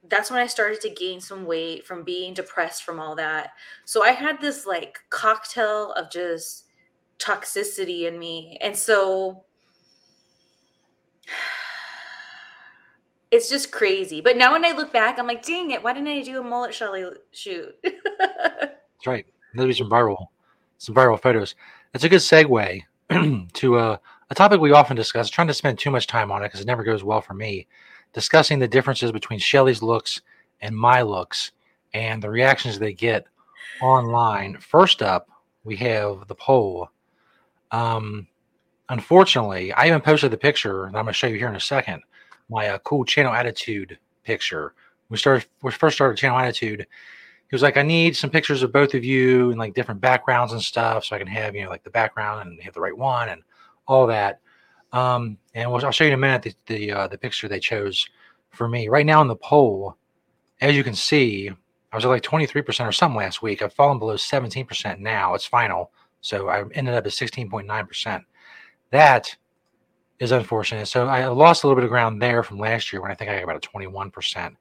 That's 0.09 0.29
when 0.29 0.39
I 0.39 0.47
started 0.47 0.81
to 0.81 0.89
gain 0.89 1.19
some 1.21 1.45
weight 1.45 1.85
from 1.85 2.03
being 2.03 2.33
depressed 2.33 2.83
from 2.83 2.99
all 2.99 3.15
that. 3.15 3.51
So 3.85 4.03
I 4.03 4.11
had 4.11 4.39
this 4.41 4.65
like 4.65 4.99
cocktail 5.09 5.93
of 5.93 6.11
just 6.11 6.65
toxicity 7.17 8.07
in 8.07 8.19
me. 8.19 8.57
And 8.61 8.75
so 8.75 9.45
it's 13.31 13.49
just 13.49 13.71
crazy. 13.71 14.21
But 14.21 14.37
now 14.37 14.53
when 14.53 14.65
I 14.65 14.71
look 14.71 14.91
back, 14.91 15.19
I'm 15.19 15.27
like, 15.27 15.45
dang 15.45 15.71
it, 15.71 15.83
why 15.83 15.93
didn't 15.93 16.09
I 16.09 16.21
do 16.21 16.39
a 16.39 16.43
mullet 16.43 16.73
Shelly 16.73 17.05
shoot? 17.31 17.75
That's 17.83 19.05
right. 19.05 19.25
There'll 19.53 19.67
be 19.67 19.73
some 19.73 19.89
viral, 19.89 20.27
some 20.77 20.95
viral 20.95 21.21
photos. 21.21 21.55
That's 21.91 22.03
a 22.03 22.09
good 22.09 22.19
segue 22.19 22.83
to 23.53 23.77
uh, 23.77 23.97
a 24.29 24.35
topic 24.35 24.59
we 24.59 24.71
often 24.71 24.95
discuss. 24.95 25.29
Trying 25.29 25.47
to 25.47 25.53
spend 25.53 25.79
too 25.79 25.91
much 25.91 26.07
time 26.07 26.31
on 26.31 26.43
it 26.43 26.47
because 26.47 26.61
it 26.61 26.67
never 26.67 26.83
goes 26.83 27.03
well 27.03 27.21
for 27.21 27.33
me. 27.33 27.67
Discussing 28.13 28.59
the 28.59 28.67
differences 28.67 29.11
between 29.11 29.39
Shelly's 29.39 29.81
looks 29.81 30.21
and 30.61 30.75
my 30.75 31.01
looks, 31.01 31.51
and 31.93 32.21
the 32.21 32.29
reactions 32.29 32.79
they 32.79 32.93
get 32.93 33.25
online. 33.81 34.57
First 34.59 35.01
up, 35.01 35.29
we 35.63 35.75
have 35.77 36.27
the 36.27 36.35
poll. 36.35 36.89
Um, 37.71 38.27
unfortunately, 38.89 39.73
I 39.73 39.87
even 39.87 40.01
posted 40.01 40.31
the 40.31 40.37
picture 40.37 40.89
that 40.91 40.97
I'm 40.97 41.05
going 41.05 41.07
to 41.07 41.13
show 41.13 41.27
you 41.27 41.37
here 41.37 41.49
in 41.49 41.55
a 41.55 41.59
second. 41.59 42.01
My 42.49 42.69
uh, 42.69 42.77
cool 42.79 43.05
channel 43.05 43.33
attitude 43.33 43.97
picture. 44.23 44.73
We 45.09 45.17
started, 45.17 45.47
we 45.61 45.71
first 45.71 45.95
started 45.95 46.17
channel 46.17 46.37
attitude. 46.37 46.81
He 47.49 47.55
was 47.55 47.61
like, 47.61 47.77
I 47.77 47.81
need 47.81 48.15
some 48.15 48.29
pictures 48.29 48.63
of 48.63 48.73
both 48.73 48.93
of 48.93 49.05
you 49.05 49.51
and 49.51 49.59
like 49.59 49.73
different 49.73 50.01
backgrounds 50.01 50.51
and 50.51 50.61
stuff, 50.61 51.05
so 51.05 51.15
I 51.15 51.19
can 51.19 51.27
have 51.27 51.55
you 51.55 51.63
know 51.63 51.69
like 51.69 51.83
the 51.83 51.89
background 51.89 52.47
and 52.47 52.61
have 52.61 52.73
the 52.73 52.81
right 52.81 52.97
one 52.97 53.29
and 53.29 53.41
all 53.87 54.05
that. 54.07 54.41
Um, 54.91 55.37
and 55.53 55.71
we'll, 55.71 55.85
I'll 55.85 55.91
show 55.91 56.03
you 56.03 56.09
in 56.09 56.13
a 56.13 56.17
minute 56.17 56.41
the 56.41 56.55
the, 56.65 56.91
uh, 56.91 57.07
the 57.07 57.17
picture 57.17 57.47
they 57.47 57.59
chose 57.59 58.05
for 58.49 58.67
me. 58.67 58.89
Right 58.89 59.05
now 59.05 59.21
in 59.21 59.29
the 59.29 59.35
poll, 59.37 59.95
as 60.59 60.75
you 60.75 60.83
can 60.83 60.95
see, 60.95 61.49
I 61.91 61.95
was 61.95 62.03
at 62.03 62.09
like 62.09 62.23
23% 62.23 62.85
or 62.85 62.91
something 62.91 63.17
last 63.17 63.41
week. 63.41 63.61
I've 63.61 63.73
fallen 63.73 63.99
below 63.99 64.15
17% 64.15 64.99
now. 64.99 65.33
It's 65.33 65.45
final. 65.45 65.91
So 66.21 66.49
I 66.49 66.63
ended 66.73 66.93
up 66.93 67.05
at 67.05 67.11
16.9%. 67.11 68.23
That 68.91 69.35
is 70.19 70.31
unfortunate. 70.31 70.87
So 70.87 71.07
I 71.07 71.27
lost 71.27 71.63
a 71.63 71.67
little 71.67 71.75
bit 71.75 71.85
of 71.85 71.91
ground 71.91 72.21
there 72.21 72.43
from 72.43 72.57
last 72.57 72.91
year 72.91 73.01
when 73.01 73.11
I 73.11 73.15
think 73.15 73.29
I 73.29 73.35
got 73.35 73.43
about 73.43 73.65
a 73.65 73.69
21% 73.69 74.55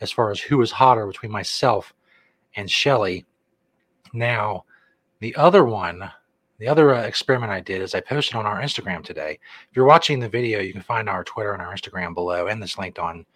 as 0.00 0.12
far 0.12 0.30
as 0.30 0.40
who 0.40 0.58
was 0.58 0.70
hotter 0.70 1.06
between 1.06 1.32
myself 1.32 1.92
and 2.56 2.70
Shelly. 2.70 3.24
Now, 4.12 4.64
the 5.20 5.34
other 5.36 5.64
one, 5.64 6.10
the 6.58 6.68
other 6.68 6.94
uh, 6.94 7.02
experiment 7.02 7.52
I 7.52 7.60
did 7.60 7.82
is 7.82 7.94
I 7.94 8.00
posted 8.00 8.36
on 8.36 8.46
our 8.46 8.60
Instagram 8.60 9.04
today. 9.04 9.38
If 9.70 9.76
you're 9.76 9.86
watching 9.86 10.20
the 10.20 10.28
video, 10.28 10.60
you 10.60 10.72
can 10.72 10.82
find 10.82 11.08
our 11.08 11.24
Twitter 11.24 11.52
and 11.52 11.62
our 11.62 11.72
Instagram 11.72 12.14
below, 12.14 12.46
and 12.48 12.62
this 12.62 12.78
linked 12.78 12.98
on 12.98 13.26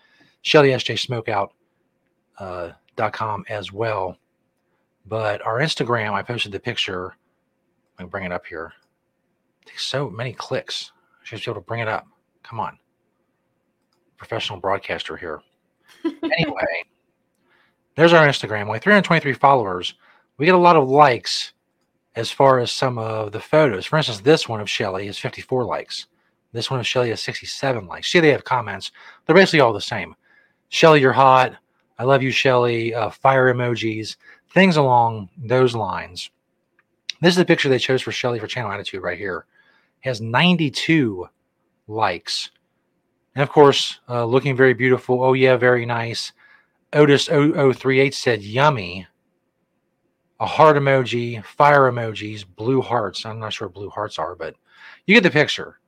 ShellySJSmokeout.com 0.45 1.51
uh, 2.39 3.53
as 3.53 3.73
well. 3.73 4.17
But 5.07 5.45
our 5.45 5.59
Instagram, 5.59 6.13
I 6.13 6.23
posted 6.23 6.53
the 6.53 6.61
picture. 6.61 7.15
Let 7.99 8.07
me 8.07 8.11
bring 8.11 8.25
it 8.25 8.33
up 8.33 8.47
here. 8.47 8.73
So 9.77 10.11
many 10.11 10.33
clicks. 10.33 10.93
I 11.21 11.25
should 11.25 11.45
be 11.45 11.51
able 11.51 11.61
to 11.61 11.67
bring 11.67 11.81
it 11.81 11.89
up. 11.89 12.07
Come 12.43 12.61
on. 12.61 12.79
Professional 14.17 14.61
broadcaster 14.61 15.17
here. 15.17 15.41
anyway, 16.05 16.85
there's 17.97 18.13
our 18.13 18.27
Instagram. 18.27 18.67
We 18.67 18.75
have 18.75 18.83
323 18.83 19.33
followers. 19.35 19.95
We 20.39 20.47
get 20.47 20.55
a 20.55 20.59
lot 20.59 20.77
of 20.77 20.89
likes 20.89 21.53
as 22.15 22.31
far 22.31 22.59
as 22.59 22.71
some 22.71 22.99
of 22.99 23.33
the 23.33 23.41
photos. 23.41 23.87
For 23.87 23.97
instance, 23.97 24.21
this 24.21 24.49
one 24.49 24.61
of 24.61 24.71
Shelly 24.71 25.09
is 25.09 25.19
54 25.19 25.65
likes. 25.65 26.07
This 26.53 26.71
one 26.71 26.81
of 26.81 26.87
Shelly 26.87 27.11
has 27.11 27.23
67 27.23 27.87
likes. 27.87 28.11
See, 28.11 28.21
they 28.21 28.31
have 28.31 28.45
comments. 28.45 28.93
They're 29.25 29.35
basically 29.35 29.61
all 29.61 29.73
the 29.73 29.81
same. 29.81 30.15
Shelly, 30.69 31.01
you're 31.01 31.13
hot. 31.13 31.57
I 31.99 32.05
love 32.05 32.23
you, 32.23 32.31
Shelly. 32.31 32.95
Uh, 32.95 33.11
fire 33.11 33.53
emojis, 33.53 34.17
things 34.53 34.77
along 34.77 35.31
those 35.37 35.75
lines. 35.75 36.31
This 37.21 37.31
is 37.31 37.37
the 37.37 37.45
picture 37.45 37.69
they 37.69 37.79
chose 37.79 38.03
for 38.03 38.13
Shelly 38.13 38.39
for 38.39 38.47
Channel 38.47 38.73
Attitude 38.73 39.03
right 39.03 39.19
here. 39.19 39.47
Has 40.03 40.21
92 40.21 41.29
likes. 41.89 42.51
And 43.35 43.43
of 43.43 43.51
course, 43.51 44.01
uh, 44.09 44.25
looking 44.25 44.57
very 44.57 44.75
beautiful. 44.75 45.23
Oh, 45.23 45.33
yeah, 45.33 45.57
very 45.57 45.87
nice. 45.87 46.33
Otis 46.93 47.27
0038 47.27 48.15
said 48.15 48.43
yummy. 48.43 49.07
A 50.41 50.47
heart 50.47 50.77
emoji, 50.77 51.43
fire 51.45 51.91
emojis, 51.91 52.45
blue 52.45 52.83
hearts. 52.83 53.25
I'm 53.25 53.39
not 53.39 53.53
sure 53.53 53.69
what 53.69 53.75
blue 53.75 53.91
hearts 53.91 54.19
are, 54.19 54.35
but 54.35 54.57
you 55.07 55.15
get 55.15 55.23
the 55.23 55.31
picture. 55.31 55.79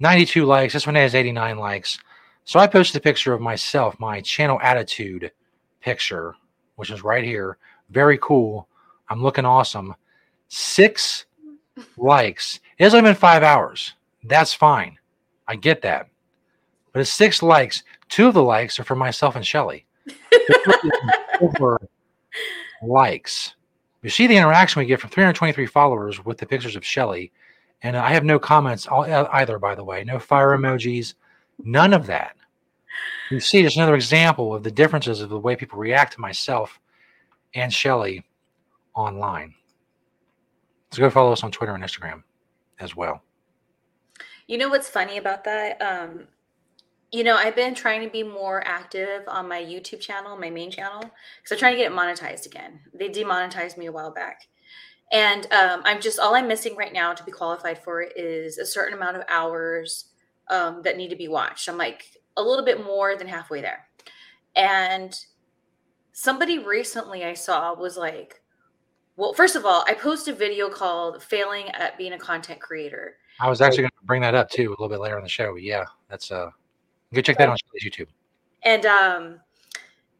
92 0.00 0.44
likes. 0.44 0.72
This 0.72 0.86
one 0.86 0.96
has 0.96 1.14
89 1.14 1.58
likes. 1.58 1.98
So 2.44 2.58
I 2.58 2.66
posted 2.66 2.96
a 2.96 3.02
picture 3.02 3.34
of 3.34 3.40
myself, 3.40 4.00
my 4.00 4.20
channel 4.22 4.58
attitude 4.62 5.30
picture, 5.80 6.34
which 6.76 6.90
is 6.90 7.04
right 7.04 7.24
here. 7.24 7.58
Very 7.90 8.18
cool. 8.18 8.68
I'm 9.08 9.22
looking 9.22 9.44
awesome. 9.44 9.94
Six 10.48 11.26
likes. 11.96 12.60
It 12.78 12.84
hasn't 12.84 13.04
been 13.04 13.14
five 13.14 13.42
hours. 13.42 13.94
That's 14.24 14.54
fine. 14.54 14.98
I 15.46 15.56
get 15.56 15.82
that. 15.82 16.08
But 16.92 17.00
it's 17.00 17.12
six 17.12 17.42
likes. 17.42 17.82
Two 18.08 18.28
of 18.28 18.34
the 18.34 18.42
likes 18.42 18.78
are 18.78 18.84
for 18.84 18.96
myself 18.96 19.36
and 19.36 19.46
Shelly. 19.46 19.86
likes. 22.82 23.54
You 24.02 24.10
see 24.10 24.26
the 24.26 24.36
interaction 24.36 24.80
we 24.80 24.86
get 24.86 25.00
from 25.00 25.10
323 25.10 25.66
followers 25.66 26.24
with 26.24 26.38
the 26.38 26.46
pictures 26.46 26.76
of 26.76 26.84
Shelly. 26.84 27.32
And 27.82 27.96
I 27.96 28.10
have 28.10 28.24
no 28.24 28.38
comments 28.38 28.86
uh, 28.88 29.28
either, 29.32 29.58
by 29.58 29.74
the 29.74 29.84
way. 29.84 30.04
No 30.04 30.18
fire 30.18 30.56
emojis. 30.56 31.14
None 31.64 31.92
of 31.92 32.06
that 32.06 32.36
you 33.30 33.40
see 33.40 33.62
just 33.62 33.76
another 33.76 33.94
example 33.94 34.54
of 34.54 34.62
the 34.62 34.70
differences 34.70 35.20
of 35.20 35.28
the 35.28 35.38
way 35.38 35.56
people 35.56 35.78
react 35.78 36.14
to 36.14 36.20
myself 36.20 36.80
and 37.54 37.72
Shelly 37.72 38.24
online. 38.94 39.54
So 40.90 41.00
go 41.00 41.10
follow 41.10 41.32
us 41.32 41.42
on 41.42 41.52
Twitter 41.52 41.74
and 41.74 41.84
Instagram 41.84 42.22
as 42.80 42.96
well. 42.96 43.22
You 44.46 44.58
know 44.58 44.68
what's 44.68 44.88
funny 44.88 45.18
about 45.18 45.44
that? 45.44 45.80
Um, 45.82 46.28
you 47.12 47.24
know, 47.24 47.36
I've 47.36 47.56
been 47.56 47.74
trying 47.74 48.02
to 48.02 48.10
be 48.10 48.22
more 48.22 48.62
active 48.66 49.22
on 49.28 49.48
my 49.48 49.60
YouTube 49.62 50.00
channel, 50.00 50.36
my 50.36 50.50
main 50.50 50.70
channel, 50.70 51.00
because 51.00 51.52
I'm 51.52 51.58
trying 51.58 51.74
to 51.74 51.78
get 51.78 51.92
it 51.92 51.96
monetized 51.96 52.46
again. 52.46 52.80
They 52.92 53.08
demonetized 53.08 53.78
me 53.78 53.86
a 53.86 53.92
while 53.92 54.12
back. 54.12 54.42
And 55.10 55.50
um, 55.52 55.80
I'm 55.84 56.00
just, 56.00 56.18
all 56.18 56.34
I'm 56.34 56.48
missing 56.48 56.76
right 56.76 56.92
now 56.92 57.14
to 57.14 57.24
be 57.24 57.32
qualified 57.32 57.82
for 57.82 58.02
is 58.02 58.58
a 58.58 58.66
certain 58.66 58.94
amount 58.94 59.16
of 59.16 59.24
hours 59.28 60.10
um, 60.48 60.82
that 60.82 60.98
need 60.98 61.08
to 61.08 61.16
be 61.16 61.28
watched. 61.28 61.68
I'm 61.68 61.78
like 61.78 62.04
a 62.36 62.42
little 62.42 62.64
bit 62.64 62.84
more 62.84 63.16
than 63.16 63.26
halfway 63.26 63.62
there. 63.62 63.86
And 64.54 65.18
somebody 66.12 66.58
recently 66.58 67.24
I 67.24 67.34
saw 67.34 67.74
was 67.74 67.96
like, 67.96 68.42
well, 69.18 69.32
first 69.34 69.56
of 69.56 69.66
all, 69.66 69.84
I 69.88 69.94
posted 69.94 70.34
a 70.34 70.36
video 70.36 70.70
called 70.70 71.20
Failing 71.20 71.68
at 71.70 71.98
Being 71.98 72.12
a 72.12 72.18
Content 72.18 72.60
Creator. 72.60 73.16
I 73.40 73.50
was 73.50 73.60
actually 73.60 73.82
going 73.82 73.90
to 73.90 74.06
bring 74.06 74.22
that 74.22 74.36
up 74.36 74.48
too 74.48 74.68
a 74.68 74.70
little 74.70 74.88
bit 74.88 75.00
later 75.00 75.18
in 75.18 75.24
the 75.24 75.28
show. 75.28 75.52
But 75.52 75.62
yeah, 75.62 75.84
that's 76.08 76.30
uh 76.30 76.50
go 77.12 77.20
check 77.20 77.36
that 77.38 77.48
on 77.48 77.56
YouTube. 77.84 78.06
And 78.62 78.86
um 78.86 79.40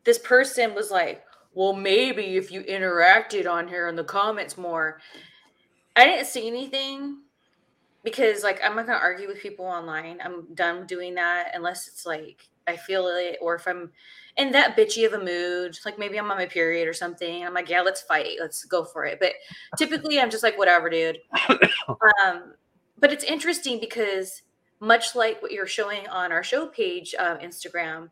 this 0.02 0.19
person 0.19 0.75
was 0.75 0.90
like, 0.90 1.23
Well, 1.55 1.75
maybe 1.75 2.37
if 2.37 2.50
you 2.50 2.62
interacted 2.64 3.49
on 3.49 3.69
here 3.69 3.87
in 3.87 3.95
the 3.95 4.05
comments 4.05 4.59
more. 4.59 5.00
I 5.95 6.05
didn't 6.05 6.26
see 6.26 6.49
anything 6.49 7.19
because 8.05 8.43
like 8.43 8.61
I'm 8.64 8.76
not 8.76 8.87
gonna 8.87 8.99
argue 8.99 9.28
with 9.28 9.40
people 9.40 9.67
online. 9.67 10.19
I'm 10.25 10.55
done 10.55 10.87
doing 10.87 11.14
that 11.17 11.52
unless 11.55 11.88
it's 11.88 12.07
like 12.07 12.49
I 12.67 12.76
feel 12.76 13.07
it 13.09 13.38
or 13.40 13.55
if 13.55 13.67
I'm 13.67 13.90
in 14.37 14.52
that 14.52 14.76
bitchy 14.76 15.05
of 15.05 15.14
a 15.14 15.25
mood, 15.25 15.76
like 15.85 15.99
maybe 15.99 16.19
I'm 16.19 16.31
on 16.31 16.37
my 16.37 16.47
period 16.47 16.87
or 16.87 16.93
something. 16.93 17.45
I'm 17.45 17.55
like, 17.55 17.69
yeah, 17.69 17.81
let's 17.81 18.02
fight, 18.02 18.37
let's 18.40 18.64
go 18.64 18.85
for 18.85 19.05
it. 19.05 19.19
But 19.19 19.33
typically, 19.76 20.21
I'm 20.21 20.31
just 20.31 20.45
like, 20.45 20.57
whatever, 20.57 20.88
dude. 20.88 21.19
um, 21.49 22.55
but 22.99 23.12
it's 23.12 23.25
interesting 23.25 23.81
because 23.81 24.43
much 24.81 25.17
like 25.17 25.43
what 25.43 25.50
you're 25.50 25.67
showing 25.67 26.07
on 26.09 26.31
our 26.31 26.45
show 26.45 26.67
page, 26.67 27.14
uh, 27.19 27.37
Instagram, 27.38 28.11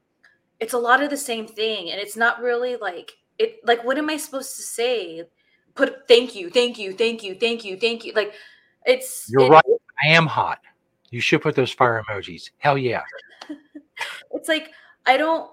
it's 0.58 0.72
a 0.72 0.78
lot 0.78 1.02
of 1.02 1.10
the 1.10 1.16
same 1.16 1.46
thing, 1.46 1.90
and 1.90 2.00
it's 2.00 2.16
not 2.16 2.40
really 2.40 2.76
like 2.76 3.12
it. 3.38 3.56
Like, 3.64 3.84
what 3.84 3.98
am 3.98 4.10
I 4.10 4.16
supposed 4.16 4.56
to 4.56 4.62
say? 4.62 5.24
Put 5.74 6.08
thank 6.08 6.34
you, 6.34 6.50
thank 6.50 6.78
you, 6.78 6.94
thank 6.94 7.22
you, 7.22 7.34
thank 7.34 7.64
you, 7.64 7.76
thank 7.76 8.04
you. 8.04 8.12
Like 8.14 8.32
it's 8.86 9.28
you're 9.30 9.42
it, 9.42 9.50
right. 9.50 9.64
I 10.02 10.08
am 10.08 10.26
hot. 10.26 10.60
You 11.10 11.20
should 11.20 11.42
put 11.42 11.54
those 11.54 11.72
fire 11.72 12.02
emojis. 12.08 12.50
Hell 12.58 12.76
yeah. 12.76 13.02
it's 14.32 14.48
like 14.48 14.70
I 15.06 15.16
don't. 15.16 15.50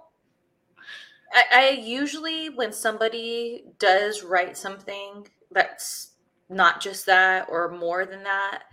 I, 1.31 1.43
I 1.51 1.69
usually 1.69 2.49
when 2.49 2.71
somebody 2.71 3.65
does 3.79 4.23
write 4.23 4.57
something 4.57 5.27
that's 5.51 6.11
not 6.49 6.81
just 6.81 7.05
that 7.05 7.47
or 7.49 7.71
more 7.71 8.05
than 8.05 8.23
that. 8.23 8.63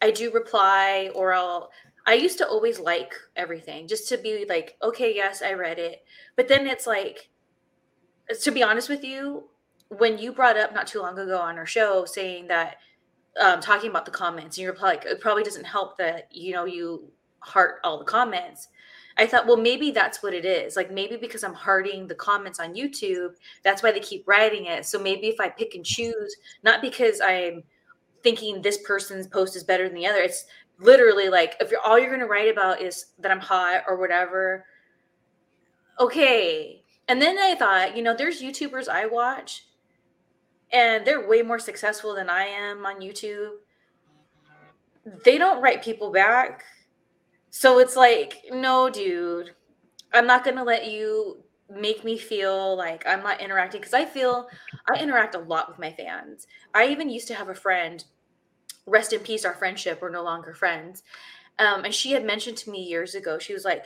I 0.00 0.10
do 0.10 0.32
reply 0.32 1.10
or 1.14 1.32
I'll. 1.32 1.70
I 2.06 2.14
used 2.14 2.38
to 2.38 2.48
always 2.48 2.80
like 2.80 3.14
everything 3.36 3.86
just 3.86 4.08
to 4.08 4.16
be 4.18 4.44
like, 4.48 4.76
okay, 4.82 5.14
yes, 5.14 5.40
I 5.40 5.52
read 5.52 5.78
it. 5.78 6.02
But 6.34 6.48
then 6.48 6.66
it's 6.66 6.86
like, 6.86 7.30
to 8.42 8.50
be 8.50 8.62
honest 8.64 8.88
with 8.88 9.04
you, 9.04 9.44
when 9.88 10.18
you 10.18 10.32
brought 10.32 10.56
up 10.56 10.74
not 10.74 10.88
too 10.88 11.00
long 11.00 11.16
ago 11.16 11.38
on 11.38 11.58
our 11.58 11.66
show 11.66 12.04
saying 12.04 12.48
that 12.48 12.78
um, 13.40 13.60
talking 13.60 13.90
about 13.90 14.04
the 14.04 14.10
comments, 14.10 14.56
and 14.56 14.64
you're 14.64 14.76
like, 14.76 15.04
it 15.04 15.20
probably 15.20 15.42
doesn't 15.42 15.64
help 15.64 15.98
that 15.98 16.28
you 16.30 16.52
know 16.52 16.64
you 16.64 17.08
heart 17.40 17.76
all 17.84 17.98
the 17.98 18.04
comments. 18.04 18.68
I 19.18 19.26
thought, 19.26 19.46
well, 19.46 19.56
maybe 19.56 19.90
that's 19.90 20.22
what 20.22 20.34
it 20.34 20.44
is. 20.44 20.76
Like 20.76 20.90
maybe 20.90 21.16
because 21.16 21.44
I'm 21.44 21.54
hearting 21.54 22.06
the 22.06 22.14
comments 22.14 22.60
on 22.60 22.74
YouTube, 22.74 23.34
that's 23.62 23.82
why 23.82 23.92
they 23.92 24.00
keep 24.00 24.26
writing 24.26 24.66
it. 24.66 24.86
So 24.86 24.98
maybe 24.98 25.28
if 25.28 25.38
I 25.38 25.48
pick 25.48 25.74
and 25.74 25.84
choose, 25.84 26.36
not 26.62 26.80
because 26.80 27.20
I'm 27.20 27.62
thinking 28.22 28.62
this 28.62 28.78
person's 28.78 29.26
post 29.26 29.54
is 29.56 29.64
better 29.64 29.86
than 29.86 29.96
the 29.96 30.06
other, 30.06 30.20
it's 30.20 30.46
literally 30.78 31.28
like 31.28 31.56
if 31.60 31.70
you're 31.70 31.80
all 31.80 31.98
you're 31.98 32.08
going 32.08 32.20
to 32.20 32.26
write 32.26 32.50
about 32.50 32.80
is 32.80 33.06
that 33.18 33.30
I'm 33.30 33.40
hot 33.40 33.84
or 33.86 33.96
whatever. 33.96 34.64
Okay. 36.00 36.82
And 37.08 37.20
then 37.20 37.38
I 37.38 37.54
thought, 37.54 37.96
you 37.96 38.02
know, 38.02 38.16
there's 38.16 38.40
YouTubers 38.40 38.88
I 38.88 39.06
watch 39.06 39.66
and 40.72 41.06
they're 41.06 41.28
way 41.28 41.42
more 41.42 41.58
successful 41.58 42.14
than 42.14 42.30
I 42.30 42.44
am 42.44 42.86
on 42.86 43.00
YouTube. 43.00 43.50
They 45.24 45.36
don't 45.38 45.62
write 45.62 45.82
people 45.82 46.10
back. 46.10 46.64
So 47.50 47.78
it's 47.78 47.96
like, 47.96 48.44
no, 48.50 48.88
dude, 48.88 49.54
I'm 50.12 50.26
not 50.26 50.44
going 50.44 50.56
to 50.56 50.62
let 50.64 50.90
you 50.90 51.44
make 51.68 52.04
me 52.04 52.16
feel 52.18 52.76
like 52.76 53.04
I'm 53.06 53.22
not 53.22 53.40
interacting 53.40 53.80
because 53.80 53.94
I 53.94 54.04
feel 54.04 54.48
I 54.88 54.98
interact 55.00 55.34
a 55.34 55.38
lot 55.38 55.68
with 55.68 55.78
my 55.78 55.92
fans. 55.92 56.46
I 56.74 56.88
even 56.88 57.10
used 57.10 57.28
to 57.28 57.34
have 57.34 57.48
a 57.48 57.54
friend 57.54 58.04
rest 58.86 59.12
in 59.12 59.20
peace, 59.20 59.44
our 59.44 59.54
friendship. 59.54 60.00
We're 60.00 60.10
no 60.10 60.22
longer 60.22 60.54
friends. 60.54 61.02
Um, 61.58 61.84
and 61.84 61.94
she 61.94 62.12
had 62.12 62.24
mentioned 62.24 62.56
to 62.58 62.70
me 62.70 62.82
years 62.82 63.14
ago, 63.14 63.38
she 63.38 63.52
was 63.52 63.64
like, 63.64 63.84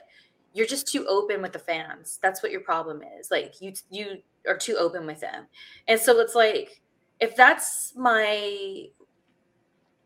You're 0.57 0.67
just 0.67 0.89
too 0.89 1.07
open 1.07 1.43
with 1.43 1.53
the 1.53 1.59
fans. 1.59 2.19
That's 2.23 2.43
what 2.43 2.51
your 2.51 2.63
problem 2.63 3.03
is. 3.21 3.31
Like 3.31 3.61
you 3.61 3.75
you 3.91 4.23
are 4.49 4.57
too 4.57 4.77
open 4.79 5.07
with 5.07 5.21
them. 5.21 5.49
And 5.87 6.01
so 6.01 6.19
it's 6.19 6.35
like, 6.35 6.81
if 7.21 7.37
that's 7.37 7.93
my 7.95 8.87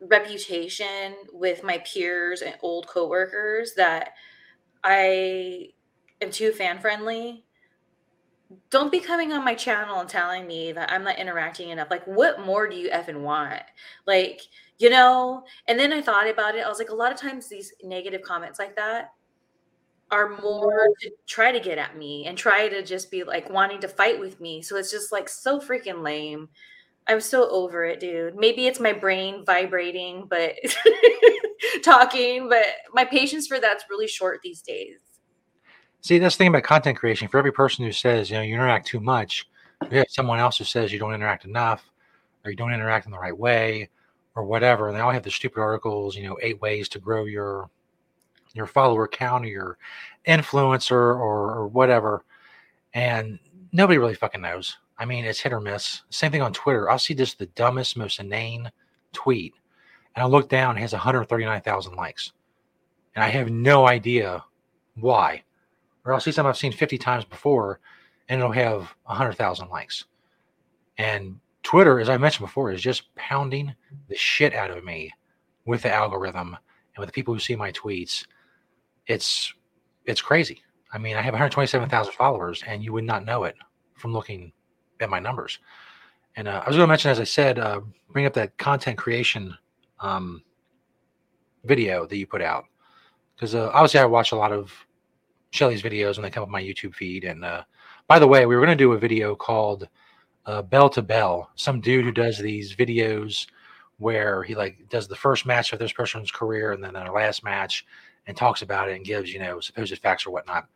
reputation 0.01 1.15
with 1.33 1.63
my 1.63 1.79
peers 1.79 2.43
and 2.43 2.57
old 2.63 2.89
coworkers 2.89 3.75
that 3.75 4.15
I 4.83 5.69
am 6.21 6.33
too 6.33 6.51
fan 6.51 6.81
friendly, 6.81 7.45
don't 8.71 8.91
be 8.91 8.99
coming 8.99 9.33
on 9.33 9.45
my 9.45 9.55
channel 9.55 10.01
and 10.01 10.09
telling 10.09 10.49
me 10.49 10.73
that 10.73 10.91
I'm 10.91 11.05
not 11.05 11.21
interacting 11.21 11.69
enough. 11.69 11.93
Like, 11.93 12.05
what 12.09 12.45
more 12.45 12.69
do 12.69 12.75
you 12.75 12.91
effing 12.91 13.21
want? 13.21 13.63
Like, 14.05 14.41
you 14.81 14.91
know? 14.91 15.45
And 15.69 15.79
then 15.79 15.93
I 15.93 16.03
thought 16.03 16.29
about 16.29 16.57
it. 16.57 16.65
I 16.65 16.69
was 16.69 16.81
like, 16.81 16.91
a 16.91 16.95
lot 16.95 17.13
of 17.13 17.21
times 17.21 17.49
these 17.49 17.73
negative 17.85 18.23
comments 18.23 18.59
like 18.59 18.75
that 18.75 19.13
are 20.11 20.41
more 20.41 20.89
to 21.01 21.11
try 21.27 21.53
to 21.53 21.61
get 21.61 21.79
at 21.79 21.97
me 21.97 22.27
and 22.27 22.37
try 22.37 22.69
to 22.69 22.83
just 22.83 23.11
be 23.11 23.23
like 23.23 23.49
wanting 23.51 23.81
to 23.81 23.89
fight 23.89 24.19
with 24.19 24.41
me. 24.41 24.61
So 24.63 24.77
it's 24.77 24.91
just 24.91 25.13
like 25.13 25.29
so 25.29 25.61
freaking 25.61 26.03
lame. 26.03 26.49
I'm 27.07 27.21
so 27.21 27.49
over 27.51 27.85
it, 27.85 28.01
dude. 28.01 28.37
Maybe 28.37 28.67
it's 28.67 28.81
my 28.81 28.93
brain 28.93 29.45
vibrating, 29.45 30.27
but 30.29 30.55
talking, 31.83 32.49
but 32.49 32.67
my 32.93 33.05
patience 33.05 33.47
for 33.47 33.61
that's 33.61 33.85
really 33.89 34.09
short 34.09 34.41
these 34.43 34.63
days. 34.63 34.97
See, 36.03 36.19
that's 36.19 36.37
the 36.37 36.39
thing 36.39 36.49
about 36.49 36.65
content 36.65 36.99
creation. 36.99 37.29
For 37.29 37.39
every 37.39 37.53
person 37.53 37.85
who 37.85 37.93
says, 37.93 38.31
you 38.31 38.37
know, 38.37 38.43
you 38.43 38.55
interact 38.55 38.87
too 38.87 39.01
much, 39.01 39.49
you 39.91 39.99
have 39.99 40.07
someone 40.09 40.39
else 40.39 40.59
who 40.59 40.65
says 40.65 40.93
you 40.93 40.99
don't 40.99 41.15
interact 41.15 41.45
enough 41.45 41.85
or 42.45 42.51
you 42.51 42.57
don't 42.57 42.73
interact 42.73 43.07
in 43.07 43.13
the 43.13 43.19
right 43.19 43.37
way 43.37 43.89
or 44.35 44.45
whatever. 44.45 44.89
And 44.89 44.97
they 44.97 45.01
all 45.01 45.11
have 45.11 45.23
the 45.23 45.31
stupid 45.31 45.61
articles, 45.61 46.17
you 46.17 46.23
know, 46.23 46.39
eight 46.43 46.61
ways 46.61 46.89
to 46.91 46.99
grow 46.99 47.25
your 47.25 47.71
your 48.55 48.67
follower 48.67 49.09
count 49.09 49.45
or 49.45 49.49
your 49.49 49.79
influencer 50.27 50.93
or, 50.93 51.51
or 51.53 51.69
whatever. 51.69 52.25
And 52.95 53.39
nobody 53.73 53.99
really 53.99 54.15
fucking 54.15 54.41
knows. 54.41 54.77
I 54.99 55.05
mean, 55.05 55.25
it's 55.25 55.41
hit 55.41 55.53
or 55.53 55.61
miss. 55.61 56.03
Same 56.11 56.31
thing 56.31 56.43
on 56.43 56.53
Twitter. 56.53 56.91
I'll 56.91 56.99
see 56.99 57.15
just 57.15 57.39
the 57.39 57.47
dumbest, 57.47 57.97
most 57.97 58.21
inane 58.21 58.71
tweet, 59.13 59.55
and 60.15 60.23
I'll 60.23 60.31
look 60.31 60.49
down, 60.49 60.77
it 60.77 60.81
has 60.81 60.93
139,000 60.93 61.95
likes. 61.95 62.33
And 63.15 63.25
I 63.25 63.29
have 63.29 63.51
no 63.51 63.87
idea 63.87 64.45
why 64.97 65.43
or 66.05 66.13
I'll 66.13 66.21
see 66.21 66.33
something 66.33 66.49
I've 66.49 66.57
seen 66.57 66.73
50 66.73 66.99
times 66.99 67.25
before 67.25 67.81
and 68.29 68.41
it'll 68.41 68.53
have 68.53 68.95
100,000 69.05 69.69
likes. 69.69 70.05
And 70.99 71.39
Twitter, 71.63 72.01
as 72.01 72.09
I 72.09 72.17
mentioned 72.17 72.47
before, 72.47 72.71
is 72.71 72.81
just 72.81 73.15
pounding 73.17 73.75
the 74.09 74.17
shit 74.17 74.55
out 74.55 74.71
of 74.71 74.85
me 74.85 75.13
with 75.67 75.83
the 75.83 75.93
algorithm 75.93 76.57
and 76.95 76.99
with 76.99 77.09
the 77.09 77.13
people 77.13 77.35
who 77.35 77.41
see 77.41 77.57
my 77.57 77.73
tweets. 77.73 78.27
It's 79.11 79.53
it's 80.07 80.21
crazy. 80.23 80.63
I 80.93 80.99
mean, 80.99 81.17
I 81.17 81.21
have 81.21 81.35
127,000 81.35 82.13
followers, 82.13 82.63
and 82.67 82.83
you 82.83 82.93
would 82.93 83.05
not 83.05 83.25
know 83.25 83.45
it 83.45 83.57
from 83.97 84.13
looking 84.13 84.53
at 85.01 85.11
my 85.11 85.19
numbers. 85.19 85.59
And 86.37 86.47
uh, 86.47 86.63
I 86.65 86.69
was 86.69 86.77
going 86.77 86.87
to 86.87 86.93
mention, 86.93 87.11
as 87.11 87.19
I 87.19 87.25
said, 87.25 87.59
uh, 87.59 87.81
bring 88.11 88.27
up 88.27 88.33
that 88.35 88.57
content 88.57 88.99
creation 88.99 89.57
um, 89.99 90.43
video 91.65 92.07
that 92.07 92.17
you 92.17 92.27
put 92.27 92.41
out 92.41 92.65
because 93.35 93.55
uh, 93.55 93.71
obviously 93.75 93.99
I 93.99 94.05
watch 94.05 94.33
a 94.33 94.37
lot 94.37 94.53
of 94.53 94.73
Shelly's 95.51 95.83
videos 95.83 96.17
when 96.17 96.23
they 96.23 96.31
come 96.31 96.45
up 96.45 96.49
my 96.49 96.63
YouTube 96.63 96.95
feed. 96.95 97.25
And 97.25 97.45
uh, 97.45 97.65
by 98.07 98.19
the 98.21 98.29
way, 98.29 98.47
we 98.47 98.55
were 98.55 98.65
going 98.65 98.77
to 98.77 98.85
do 98.85 98.93
a 98.93 98.99
video 98.99 99.35
called 99.35 99.89
uh, 100.47 100.63
Bell 100.63 100.89
to 100.91 101.03
Bell. 101.03 101.51
Some 101.57 101.81
dude 101.81 102.05
who 102.05 102.13
does 102.13 102.39
these 102.39 102.77
videos 102.77 103.47
where 103.99 104.43
he 104.45 104.55
like 104.55 104.89
does 104.89 105.09
the 105.09 105.17
first 105.17 105.47
match 105.47 105.73
of 105.73 105.79
this 105.79 105.93
person's 105.93 106.31
career 106.31 106.73
and 106.73 106.83
then 106.83 106.95
their 106.95 107.13
last 107.13 107.43
match 107.43 107.85
and 108.31 108.37
talks 108.37 108.63
about 108.63 108.89
it 108.89 108.97
and 108.97 109.05
gives 109.05 109.33
you 109.33 109.39
know 109.39 109.61
supposed 109.61 109.97
facts 109.99 110.27
or 110.27 110.31
whatnot. 110.31 110.67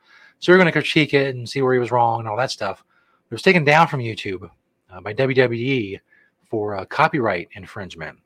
So 0.40 0.53
we're 0.53 0.59
going 0.59 0.67
to 0.67 0.73
critique 0.73 1.14
it 1.14 1.35
and 1.35 1.49
see 1.49 1.62
where 1.62 1.73
he 1.73 1.79
was 1.79 1.90
wrong 1.90 2.21
and 2.21 2.29
all 2.29 2.37
that 2.37 2.51
stuff. 2.51 2.85
It 3.31 3.35
was 3.35 3.43
taken 3.43 3.64
down 3.64 3.88
from 3.88 4.01
YouTube 4.01 4.51
uh, 4.90 5.01
by 5.01 5.14
WWE 5.14 5.99
for 6.51 6.77
uh, 6.77 6.85
copyright 6.85 7.49
infringement. 7.53 8.19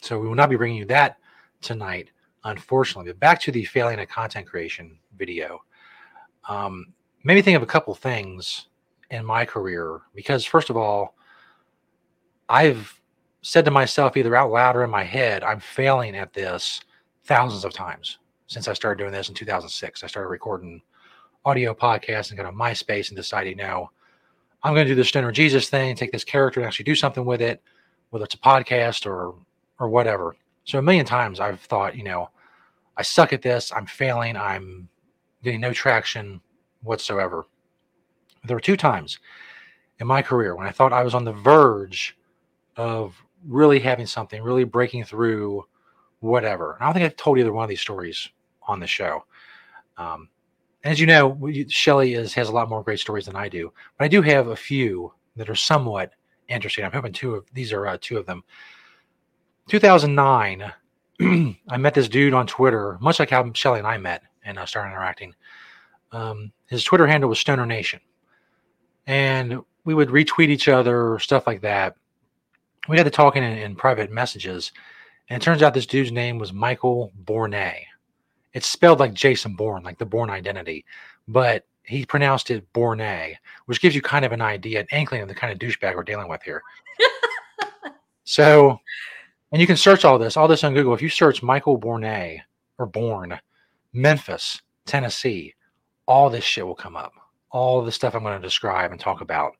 So 0.00 0.20
we 0.20 0.28
will 0.28 0.36
not 0.36 0.50
be 0.50 0.56
bringing 0.56 0.78
you 0.78 0.84
that 0.86 1.16
tonight 1.60 2.10
unfortunately. 2.44 3.10
But 3.10 3.20
back 3.20 3.40
to 3.42 3.52
the 3.52 3.64
failing 3.64 3.98
at 3.98 4.08
content 4.08 4.46
creation 4.46 4.98
video. 5.16 5.62
Um, 6.48 6.86
made 7.24 7.34
me 7.34 7.42
think 7.42 7.56
of 7.56 7.62
a 7.62 7.66
couple 7.66 7.94
things 7.94 8.68
in 9.10 9.24
my 9.24 9.44
career 9.44 10.02
because, 10.14 10.44
first 10.44 10.70
of 10.70 10.76
all, 10.76 11.16
I've 12.48 13.00
said 13.42 13.64
to 13.64 13.70
myself 13.70 14.16
either 14.16 14.36
out 14.36 14.50
loud 14.50 14.76
or 14.76 14.84
in 14.84 14.90
my 14.90 15.04
head, 15.04 15.42
I'm 15.42 15.60
failing 15.60 16.16
at 16.16 16.32
this 16.32 16.80
thousands 17.24 17.64
of 17.64 17.72
times 17.72 18.18
since 18.46 18.68
I 18.68 18.72
started 18.72 19.02
doing 19.02 19.12
this 19.12 19.28
in 19.28 19.34
2006. 19.34 20.02
I 20.02 20.06
started 20.06 20.28
recording 20.28 20.82
audio 21.44 21.74
podcasts 21.74 22.30
and 22.30 22.36
got 22.36 22.46
on 22.46 22.56
MySpace 22.56 23.08
and 23.08 23.16
decided, 23.16 23.56
no, 23.56 23.90
I'm 24.62 24.74
going 24.74 24.86
to 24.86 24.92
do 24.92 24.96
the 24.96 25.04
Stoner 25.04 25.32
Jesus 25.32 25.68
thing, 25.68 25.94
take 25.94 26.12
this 26.12 26.24
character 26.24 26.60
and 26.60 26.66
actually 26.66 26.84
do 26.84 26.94
something 26.94 27.24
with 27.24 27.42
it, 27.42 27.62
whether 28.10 28.24
it's 28.24 28.34
a 28.34 28.38
podcast 28.38 29.06
or 29.06 29.34
or 29.78 29.88
whatever. 29.88 30.36
So 30.64 30.78
a 30.78 30.82
million 30.82 31.04
times 31.04 31.40
I've 31.40 31.60
thought, 31.60 31.96
you 31.96 32.04
know, 32.04 32.30
I 32.96 33.02
suck 33.02 33.32
at 33.32 33.42
this. 33.42 33.72
I'm 33.72 33.86
failing. 33.86 34.36
I'm 34.36 34.88
getting 35.42 35.60
no 35.60 35.72
traction 35.72 36.40
whatsoever. 36.82 37.46
There 38.44 38.56
were 38.56 38.60
two 38.60 38.76
times 38.76 39.18
in 39.98 40.06
my 40.06 40.22
career 40.22 40.54
when 40.54 40.66
I 40.66 40.70
thought 40.70 40.92
I 40.92 41.02
was 41.02 41.14
on 41.14 41.24
the 41.24 41.32
verge 41.32 42.16
of 42.76 43.14
really 43.46 43.78
having 43.78 44.06
something, 44.06 44.42
really 44.42 44.64
breaking 44.64 45.04
through 45.04 45.64
whatever. 46.24 46.72
And 46.74 46.82
I 46.82 46.86
don't 46.86 46.94
think 46.94 47.04
I've 47.04 47.16
told 47.16 47.38
either 47.38 47.52
one 47.52 47.64
of 47.64 47.68
these 47.68 47.80
stories 47.80 48.28
on 48.66 48.80
the 48.80 48.86
show. 48.86 49.24
Um, 49.96 50.28
as 50.82 50.98
you 50.98 51.06
know, 51.06 51.38
Shelly 51.68 52.14
is 52.14 52.34
has 52.34 52.48
a 52.48 52.52
lot 52.52 52.68
more 52.68 52.82
great 52.82 52.98
stories 52.98 53.26
than 53.26 53.36
I 53.36 53.48
do, 53.48 53.72
but 53.96 54.04
I 54.04 54.08
do 54.08 54.22
have 54.22 54.48
a 54.48 54.56
few 54.56 55.12
that 55.36 55.48
are 55.48 55.54
somewhat 55.54 56.12
interesting. 56.48 56.84
I'm 56.84 56.92
hoping 56.92 57.12
two 57.12 57.34
of 57.34 57.46
these 57.52 57.72
are 57.72 57.86
uh, 57.86 57.98
two 58.00 58.18
of 58.18 58.26
them. 58.26 58.42
2009, 59.68 60.72
I 61.68 61.76
met 61.78 61.94
this 61.94 62.08
dude 62.08 62.34
on 62.34 62.46
Twitter, 62.46 62.98
much 63.00 63.18
like 63.18 63.30
how 63.30 63.50
Shelly 63.52 63.78
and 63.78 63.88
I 63.88 63.96
met 63.96 64.22
and 64.44 64.58
uh, 64.58 64.66
started 64.66 64.90
interacting. 64.90 65.34
Um, 66.12 66.52
his 66.66 66.84
Twitter 66.84 67.06
handle 67.06 67.30
was 67.30 67.38
Stoner 67.38 67.66
Nation, 67.66 68.00
and 69.06 69.60
we 69.84 69.94
would 69.94 70.08
retweet 70.08 70.48
each 70.48 70.68
other, 70.68 71.18
stuff 71.18 71.46
like 71.46 71.62
that. 71.62 71.96
We 72.88 72.98
had 72.98 73.04
to 73.04 73.10
talking 73.10 73.42
in, 73.42 73.56
in 73.56 73.74
private 73.74 74.12
messages, 74.12 74.72
and 75.28 75.40
it 75.40 75.44
turns 75.44 75.62
out 75.62 75.74
this 75.74 75.86
dude's 75.86 76.12
name 76.12 76.38
was 76.38 76.52
Michael 76.52 77.12
Bourne. 77.14 77.72
It's 78.52 78.66
spelled 78.66 79.00
like 79.00 79.14
Jason 79.14 79.54
Bourne, 79.56 79.82
like 79.82 79.98
the 79.98 80.06
Bourne 80.06 80.30
Identity, 80.30 80.84
but 81.26 81.66
he 81.82 82.06
pronounced 82.06 82.50
it 82.50 82.72
Bornay, 82.72 83.36
which 83.66 83.80
gives 83.80 83.94
you 83.94 84.02
kind 84.02 84.24
of 84.24 84.32
an 84.32 84.40
idea, 84.40 84.80
an 84.80 84.86
inkling 84.92 85.22
of 85.22 85.28
the 85.28 85.34
kind 85.34 85.52
of 85.52 85.58
douchebag 85.58 85.94
we're 85.94 86.02
dealing 86.02 86.28
with 86.28 86.42
here. 86.42 86.62
so 88.24 88.78
and 89.54 89.60
you 89.60 89.68
can 89.68 89.76
search 89.76 90.04
all 90.04 90.18
this, 90.18 90.36
all 90.36 90.48
this 90.48 90.64
on 90.64 90.74
Google. 90.74 90.94
If 90.94 91.00
you 91.00 91.08
search 91.08 91.40
Michael 91.40 91.76
Bourne 91.76 92.42
or 92.78 92.86
Bourne, 92.86 93.38
Memphis, 93.92 94.60
Tennessee, 94.84 95.54
all 96.06 96.28
this 96.28 96.42
shit 96.42 96.66
will 96.66 96.74
come 96.74 96.96
up. 96.96 97.12
All 97.50 97.80
the 97.80 97.92
stuff 97.92 98.16
I'm 98.16 98.24
going 98.24 98.40
to 98.40 98.44
describe 98.44 98.90
and 98.90 98.98
talk 98.98 99.20
about. 99.20 99.52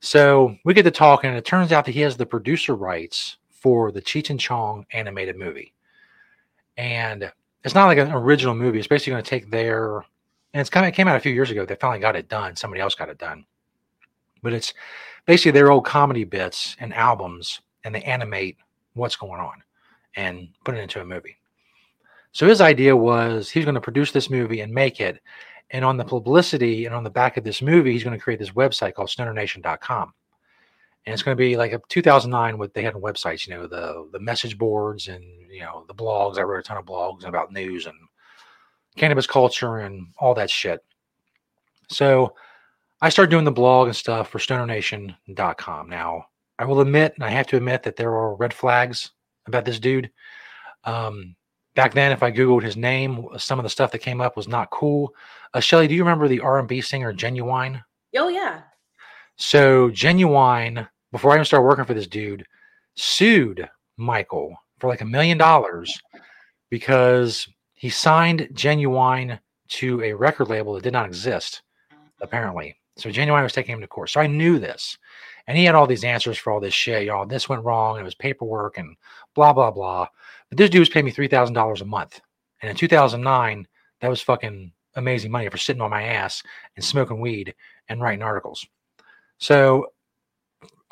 So 0.00 0.56
we 0.64 0.74
get 0.74 0.82
to 0.82 0.90
talking, 0.90 1.28
and 1.30 1.38
it 1.38 1.44
turns 1.44 1.70
out 1.70 1.84
that 1.84 1.92
he 1.92 2.00
has 2.00 2.16
the 2.16 2.26
producer 2.26 2.74
rights 2.74 3.36
for 3.66 3.90
the 3.90 4.00
Cheech 4.00 4.30
and 4.30 4.38
Chong 4.38 4.86
animated 4.92 5.36
movie. 5.36 5.74
And 6.76 7.32
it's 7.64 7.74
not 7.74 7.86
like 7.86 7.98
an 7.98 8.12
original 8.12 8.54
movie. 8.54 8.78
It's 8.78 8.86
basically 8.86 9.14
going 9.14 9.24
to 9.24 9.28
take 9.28 9.50
their, 9.50 9.96
and 10.52 10.60
it's 10.60 10.70
kind 10.70 10.86
of 10.86 10.90
it 10.90 10.94
came 10.94 11.08
out 11.08 11.16
a 11.16 11.20
few 11.20 11.32
years 11.32 11.50
ago. 11.50 11.66
They 11.66 11.74
finally 11.74 11.98
got 11.98 12.14
it 12.14 12.28
done. 12.28 12.54
Somebody 12.54 12.80
else 12.80 12.94
got 12.94 13.08
it 13.08 13.18
done. 13.18 13.44
But 14.40 14.52
it's 14.52 14.72
basically 15.24 15.50
their 15.50 15.72
old 15.72 15.84
comedy 15.84 16.22
bits 16.22 16.76
and 16.78 16.94
albums, 16.94 17.60
and 17.82 17.92
they 17.92 18.02
animate 18.02 18.56
what's 18.94 19.16
going 19.16 19.40
on 19.40 19.64
and 20.14 20.46
put 20.64 20.76
it 20.76 20.80
into 20.80 21.00
a 21.00 21.04
movie. 21.04 21.36
So 22.30 22.46
his 22.46 22.60
idea 22.60 22.96
was 22.96 23.50
he's 23.50 23.64
going 23.64 23.74
to 23.74 23.80
produce 23.80 24.12
this 24.12 24.30
movie 24.30 24.60
and 24.60 24.72
make 24.72 25.00
it. 25.00 25.20
And 25.72 25.84
on 25.84 25.96
the 25.96 26.04
publicity 26.04 26.86
and 26.86 26.94
on 26.94 27.02
the 27.02 27.10
back 27.10 27.36
of 27.36 27.42
this 27.42 27.60
movie, 27.60 27.90
he's 27.90 28.04
going 28.04 28.16
to 28.16 28.22
create 28.22 28.38
this 28.38 28.50
website 28.50 28.94
called 28.94 29.08
StonerNation.com. 29.08 30.14
And 31.06 31.12
it's 31.12 31.22
going 31.22 31.36
to 31.36 31.40
be 31.40 31.56
like 31.56 31.72
a 31.72 31.80
2009 31.88 32.58
what 32.58 32.74
they 32.74 32.82
had 32.82 32.94
on 32.94 33.00
websites, 33.00 33.46
you 33.46 33.54
know, 33.54 33.66
the 33.66 34.08
the 34.12 34.18
message 34.18 34.58
boards 34.58 35.08
and 35.08 35.24
you 35.50 35.60
know 35.60 35.84
the 35.86 35.94
blogs. 35.94 36.38
I 36.38 36.42
wrote 36.42 36.60
a 36.60 36.62
ton 36.62 36.76
of 36.76 36.84
blogs 36.84 37.24
about 37.24 37.52
news 37.52 37.86
and 37.86 37.94
cannabis 38.96 39.26
culture 39.26 39.78
and 39.78 40.08
all 40.18 40.34
that 40.34 40.50
shit. 40.50 40.84
So 41.88 42.34
I 43.00 43.08
started 43.08 43.30
doing 43.30 43.44
the 43.44 43.52
blog 43.52 43.86
and 43.86 43.96
stuff 43.96 44.30
for 44.30 44.38
StonerNation.com. 44.38 45.88
Now 45.88 46.26
I 46.58 46.64
will 46.64 46.80
admit, 46.80 47.12
and 47.14 47.24
I 47.24 47.30
have 47.30 47.46
to 47.48 47.56
admit 47.56 47.82
that 47.84 47.96
there 47.96 48.12
are 48.12 48.34
red 48.34 48.52
flags 48.52 49.12
about 49.46 49.64
this 49.64 49.78
dude. 49.78 50.10
Um, 50.84 51.36
back 51.76 51.94
then, 51.94 52.10
if 52.10 52.22
I 52.22 52.32
googled 52.32 52.62
his 52.62 52.76
name, 52.76 53.28
some 53.36 53.60
of 53.60 53.62
the 53.62 53.70
stuff 53.70 53.92
that 53.92 53.98
came 53.98 54.20
up 54.20 54.36
was 54.36 54.48
not 54.48 54.70
cool. 54.70 55.14
Uh, 55.54 55.60
Shelly, 55.60 55.86
do 55.86 55.94
you 55.94 56.02
remember 56.02 56.26
the 56.26 56.40
R 56.40 56.58
and 56.58 56.66
B 56.66 56.80
singer 56.80 57.12
Ginuwine 57.12 57.82
Oh 58.16 58.28
yeah. 58.28 58.62
So 59.36 59.90
Ginuwine, 59.90 60.88
before 61.16 61.32
I 61.32 61.36
even 61.36 61.46
started 61.46 61.64
working 61.64 61.86
for 61.86 61.94
this 61.94 62.06
dude, 62.06 62.46
sued 62.94 63.66
Michael 63.96 64.54
for 64.78 64.88
like 64.88 65.00
a 65.00 65.06
million 65.06 65.38
dollars 65.38 65.98
because 66.68 67.48
he 67.72 67.88
signed 67.88 68.50
Ginuwine 68.52 69.38
to 69.68 70.02
a 70.02 70.12
record 70.12 70.48
label 70.48 70.74
that 70.74 70.82
did 70.82 70.92
not 70.92 71.06
exist, 71.06 71.62
apparently. 72.20 72.76
So 72.98 73.08
Ginuwine 73.08 73.42
was 73.42 73.54
taking 73.54 73.72
him 73.74 73.80
to 73.80 73.86
court. 73.86 74.10
So 74.10 74.20
I 74.20 74.26
knew 74.26 74.58
this. 74.58 74.98
And 75.46 75.56
he 75.56 75.64
had 75.64 75.74
all 75.74 75.86
these 75.86 76.04
answers 76.04 76.36
for 76.36 76.52
all 76.52 76.60
this 76.60 76.74
shit. 76.74 77.04
Y'all, 77.04 77.24
this 77.24 77.48
went 77.48 77.64
wrong. 77.64 77.98
It 77.98 78.02
was 78.02 78.14
paperwork 78.14 78.76
and 78.76 78.94
blah, 79.34 79.54
blah, 79.54 79.70
blah. 79.70 80.08
But 80.50 80.58
this 80.58 80.68
dude 80.68 80.80
was 80.80 80.90
paying 80.90 81.06
me 81.06 81.12
$3,000 81.12 81.80
a 81.80 81.84
month. 81.86 82.20
And 82.60 82.68
in 82.68 82.76
2009, 82.76 83.66
that 84.02 84.10
was 84.10 84.20
fucking 84.20 84.70
amazing 84.96 85.30
money 85.30 85.48
for 85.48 85.56
sitting 85.56 85.80
on 85.80 85.90
my 85.90 86.02
ass 86.02 86.42
and 86.76 86.84
smoking 86.84 87.20
weed 87.20 87.54
and 87.88 88.02
writing 88.02 88.22
articles. 88.22 88.66
So 89.38 89.86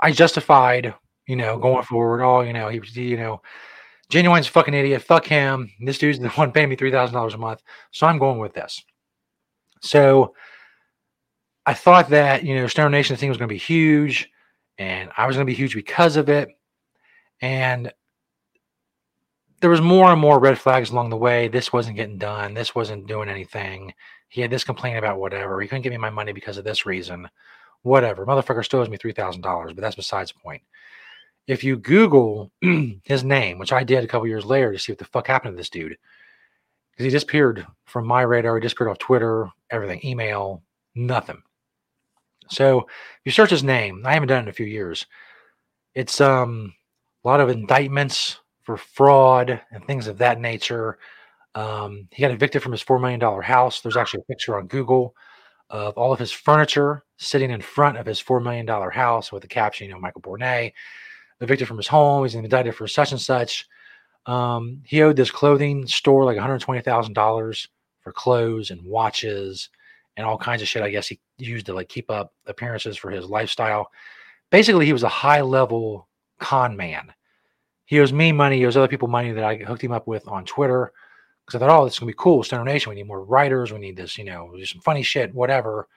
I 0.04 0.12
justified, 0.12 0.94
you 1.26 1.34
know, 1.34 1.56
going 1.58 1.82
forward. 1.82 2.22
Oh, 2.22 2.42
you 2.42 2.52
know, 2.52 2.68
he 2.68 2.78
was, 2.78 2.94
you 2.94 3.16
know, 3.16 3.40
Ginuwine's 4.10 4.46
a 4.46 4.50
fucking 4.50 4.74
idiot. 4.74 5.00
Fuck 5.00 5.26
him. 5.26 5.70
This 5.80 5.96
dude's 5.96 6.18
the 6.18 6.28
one 6.40 6.52
paying 6.52 6.68
me 6.68 6.76
three 6.76 6.90
thousand 6.90 7.14
dollars 7.14 7.32
a 7.32 7.38
month. 7.38 7.62
So 7.90 8.06
I'm 8.06 8.18
going 8.18 8.38
with 8.38 8.52
this. 8.52 8.84
So 9.80 10.34
I 11.64 11.72
thought 11.72 12.10
that 12.10 12.44
you 12.44 12.54
know 12.54 12.66
Stoner 12.66 12.90
Nation 12.90 13.16
thing 13.16 13.30
was 13.30 13.38
going 13.38 13.48
to 13.48 13.54
be 13.54 13.58
huge, 13.58 14.28
and 14.76 15.08
I 15.16 15.26
was 15.26 15.36
going 15.36 15.46
to 15.46 15.50
be 15.50 15.56
huge 15.56 15.74
because 15.74 16.16
of 16.16 16.28
it. 16.28 16.50
And 17.40 17.90
there 19.62 19.70
was 19.70 19.80
more 19.80 20.12
and 20.12 20.20
more 20.20 20.38
red 20.38 20.58
flags 20.58 20.90
along 20.90 21.08
the 21.08 21.16
way. 21.16 21.48
This 21.48 21.72
wasn't 21.72 21.96
getting 21.96 22.18
done. 22.18 22.52
This 22.52 22.74
wasn't 22.74 23.06
doing 23.06 23.30
anything. 23.30 23.94
He 24.28 24.42
had 24.42 24.50
this 24.50 24.64
complaint 24.64 24.98
about 24.98 25.18
whatever. 25.18 25.58
He 25.62 25.66
couldn't 25.66 25.80
give 25.80 25.92
me 25.92 25.98
my 25.98 26.10
money 26.10 26.32
because 26.32 26.58
of 26.58 26.64
this 26.64 26.84
reason. 26.84 27.26
Whatever. 27.84 28.26
Motherfucker 28.26 28.64
still 28.64 28.80
owes 28.80 28.90
me 28.90 28.96
three 28.98 29.12
thousand 29.12 29.40
dollars, 29.40 29.72
but 29.72 29.80
that's 29.80 29.96
besides 29.96 30.32
the 30.32 30.40
point 30.40 30.62
if 31.46 31.62
you 31.62 31.76
Google 31.76 32.50
his 33.04 33.24
name, 33.24 33.58
which 33.58 33.72
I 33.72 33.84
did 33.84 34.04
a 34.04 34.06
couple 34.06 34.26
years 34.26 34.44
later 34.44 34.72
to 34.72 34.78
see 34.78 34.92
what 34.92 34.98
the 34.98 35.04
fuck 35.04 35.26
happened 35.26 35.52
to 35.52 35.56
this 35.56 35.70
dude, 35.70 35.96
because 36.90 37.04
he 37.04 37.10
disappeared 37.10 37.66
from 37.84 38.06
my 38.06 38.22
radar, 38.22 38.56
he 38.56 38.62
disappeared 38.62 38.90
off 38.90 38.98
Twitter, 38.98 39.48
everything, 39.70 40.00
email, 40.04 40.62
nothing. 40.94 41.42
So 42.48 42.80
if 42.80 43.20
you 43.24 43.32
search 43.32 43.50
his 43.50 43.64
name. 43.64 44.02
I 44.04 44.14
haven't 44.14 44.28
done 44.28 44.40
it 44.40 44.42
in 44.42 44.48
a 44.48 44.52
few 44.52 44.66
years. 44.66 45.06
It's 45.94 46.20
um 46.20 46.74
a 47.24 47.28
lot 47.28 47.40
of 47.40 47.48
indictments 47.48 48.38
for 48.62 48.76
fraud 48.76 49.60
and 49.70 49.86
things 49.86 50.06
of 50.06 50.18
that 50.18 50.40
nature. 50.40 50.98
Um, 51.54 52.08
he 52.10 52.22
got 52.22 52.32
evicted 52.32 52.62
from 52.62 52.72
his 52.72 52.82
four 52.82 52.98
million 52.98 53.20
dollar 53.20 53.42
house. 53.42 53.80
There's 53.80 53.96
actually 53.96 54.20
a 54.20 54.32
picture 54.32 54.58
on 54.58 54.66
Google 54.66 55.14
of 55.70 55.94
all 55.96 56.12
of 56.12 56.18
his 56.18 56.32
furniture 56.32 57.03
sitting 57.16 57.50
in 57.50 57.60
front 57.60 57.98
of 57.98 58.06
his 58.06 58.20
four 58.20 58.40
million 58.40 58.66
dollar 58.66 58.90
house 58.90 59.32
with 59.32 59.42
the 59.42 59.48
caption, 59.48 59.86
you 59.86 59.92
know, 59.92 60.00
Michael 60.00 60.22
Bornay 60.22 60.72
evicted 61.40 61.68
from 61.68 61.76
his 61.76 61.88
home. 61.88 62.24
He's 62.24 62.34
indicted 62.34 62.74
for 62.74 62.88
such 62.88 63.12
and 63.12 63.20
such. 63.20 63.68
Um, 64.26 64.80
he 64.84 65.02
owed 65.02 65.16
this 65.16 65.30
clothing 65.30 65.86
store 65.86 66.24
like 66.24 66.38
$120,000 66.38 67.68
for 68.00 68.12
clothes 68.12 68.70
and 68.70 68.84
watches 68.84 69.68
and 70.16 70.26
all 70.26 70.38
kinds 70.38 70.62
of 70.62 70.68
shit. 70.68 70.82
I 70.82 70.90
guess 70.90 71.08
he 71.08 71.20
used 71.38 71.66
to 71.66 71.74
like 71.74 71.88
keep 71.88 72.10
up 72.10 72.32
appearances 72.46 72.96
for 72.96 73.10
his 73.10 73.26
lifestyle. 73.26 73.90
Basically, 74.50 74.86
he 74.86 74.92
was 74.92 75.02
a 75.02 75.08
high 75.08 75.40
level 75.40 76.08
con 76.38 76.76
man. 76.76 77.12
He 77.86 78.00
owes 78.00 78.12
me 78.12 78.32
money. 78.32 78.58
He 78.58 78.66
owes 78.66 78.76
other 78.76 78.88
people 78.88 79.08
money 79.08 79.32
that 79.32 79.44
I 79.44 79.56
hooked 79.56 79.82
him 79.82 79.92
up 79.92 80.06
with 80.06 80.26
on 80.28 80.44
Twitter 80.44 80.92
because 81.44 81.56
I 81.56 81.66
thought, 81.66 81.80
oh, 81.80 81.84
this 81.84 81.94
is 81.94 81.98
gonna 81.98 82.10
be 82.10 82.16
cool. 82.16 82.42
Stoner 82.42 82.64
Nation. 82.64 82.90
We 82.90 82.96
need 82.96 83.06
more 83.06 83.24
writers. 83.24 83.72
We 83.72 83.78
need 83.78 83.96
this, 83.96 84.16
you 84.16 84.24
know, 84.24 84.50
do 84.54 84.64
some 84.64 84.80
funny 84.80 85.02
shit, 85.02 85.34
whatever. 85.34 85.88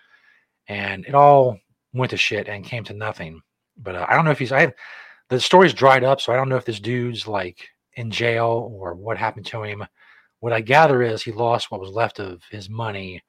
And 0.68 1.06
it 1.06 1.16
all 1.16 1.60
went 1.94 2.12
to 2.12 2.18
shit 2.18 2.48
and 2.48 2.64
came 2.64 2.84
to 2.86 2.94
nothing. 2.94 3.42
But 3.78 3.96
uh, 3.96 4.06
I 4.08 4.16
don't 4.16 4.26
know 4.26 4.32
if 4.32 4.40
he's. 4.40 4.52
I 4.52 4.74
the 5.30 5.40
story's 5.40 5.74
dried 5.74 6.04
up, 6.04 6.22
so 6.22 6.32
I 6.32 6.36
don't 6.36 6.50
know 6.50 6.56
if 6.56 6.66
this 6.66 6.80
dude's 6.80 7.28
like 7.28 7.68
in 7.94 8.12
jail 8.12 8.72
or 8.74 8.96
what 8.96 9.18
happened 9.18 9.46
to 9.48 9.64
him. 9.64 9.86
What 10.40 10.54
I 10.54 10.62
gather 10.62 11.02
is 11.02 11.24
he 11.24 11.32
lost 11.32 11.72
what 11.72 11.82
was 11.82 11.90
left 11.90 12.20
of 12.20 12.42
his 12.50 12.70
money 12.70 13.24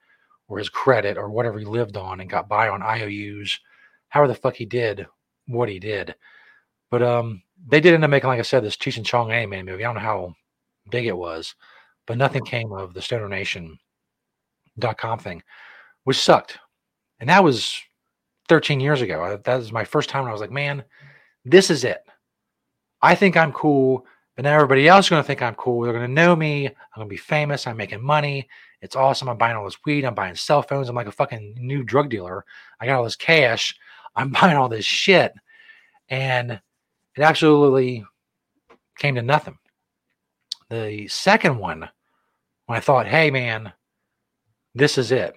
or 0.48 0.59
his 0.59 0.68
credit 0.68 1.16
or 1.16 1.31
whatever 1.31 1.59
he 1.59 1.64
lived 1.64 1.96
on 1.96 2.20
and 2.20 2.31
got 2.31 2.48
by 2.48 2.68
on 2.68 2.83
IOUs. 2.83 3.59
However 4.09 4.29
the 4.29 4.35
fuck 4.35 4.55
he 4.55 4.66
did 4.66 5.07
what 5.46 5.68
he 5.68 5.79
did. 5.79 6.14
But 6.90 7.03
um 7.03 7.42
they 7.66 7.81
did 7.81 7.94
end 7.94 8.05
up 8.05 8.11
making, 8.11 8.29
like 8.29 8.38
I 8.38 8.42
said, 8.42 8.62
this 8.62 8.77
Cheech 8.77 8.96
and 8.96 9.07
Chong 9.07 9.33
anime 9.33 9.66
movie. 9.66 9.85
I 9.85 9.88
don't 9.88 9.96
know 9.96 10.01
how 10.01 10.35
big 10.90 11.07
it 11.07 11.16
was, 11.16 11.55
but 12.07 12.18
nothing 12.18 12.44
came 12.44 12.72
of 12.72 12.94
the 12.94 13.03
Stoner 13.03 13.29
Nation.com 13.29 15.18
thing, 15.18 15.42
which 16.05 16.18
sucked. 16.18 16.59
And 17.20 17.28
that 17.28 17.44
was 17.44 17.81
13 18.48 18.81
years 18.81 19.02
ago. 19.02 19.40
That 19.44 19.57
was 19.57 19.72
my 19.72 19.85
first 19.85 20.09
time 20.09 20.24
I 20.24 20.33
was 20.33 20.40
like, 20.40 20.50
man, 20.50 20.85
this 21.44 21.70
is 21.70 21.85
it. 21.85 22.02
I 23.02 23.14
think 23.14 23.37
I'm 23.37 23.52
cool, 23.52 24.07
but 24.37 24.44
now 24.44 24.54
everybody 24.54 24.88
else 24.88 25.07
is 25.07 25.11
going 25.11 25.22
to 25.22 25.26
think 25.26 25.42
I'm 25.42 25.54
cool. 25.54 25.83
They're 25.83 25.92
going 25.92 26.07
to 26.07 26.12
know 26.12 26.35
me. 26.35 26.66
I'm 26.66 26.74
going 26.96 27.09
to 27.09 27.12
be 27.12 27.16
famous. 27.16 27.66
I'm 27.66 27.76
making 27.76 28.02
money. 28.02 28.48
It's 28.81 28.96
awesome. 28.96 29.28
I'm 29.28 29.38
buying 29.38 29.57
all 29.57 29.64
this 29.64 29.78
weed. 29.85 30.04
I'm 30.04 30.14
buying 30.14 30.35
cell 30.35 30.62
phones. 30.62 30.88
I'm 30.88 30.96
like 30.96 31.07
a 31.07 31.12
fucking 31.12 31.57
new 31.59 31.83
drug 31.83 32.09
dealer. 32.11 32.44
I 32.81 32.87
got 32.87 32.96
all 32.96 33.04
this 33.04 33.16
cash. 33.16 33.76
I'm 34.16 34.31
buying 34.40 34.57
all 34.57 34.68
this 34.68 34.85
shit. 34.85 35.33
And 36.09 36.52
it 36.52 37.22
absolutely 37.22 38.04
came 38.98 39.14
to 39.16 39.22
nothing. 39.22 39.59
The 40.70 41.09
second 41.09 41.59
one, 41.59 41.88
when 42.66 42.76
I 42.76 42.81
thought, 42.81 43.07
hey, 43.07 43.31
man, 43.31 43.72
this 44.74 44.98
is 44.98 45.11
it. 45.12 45.35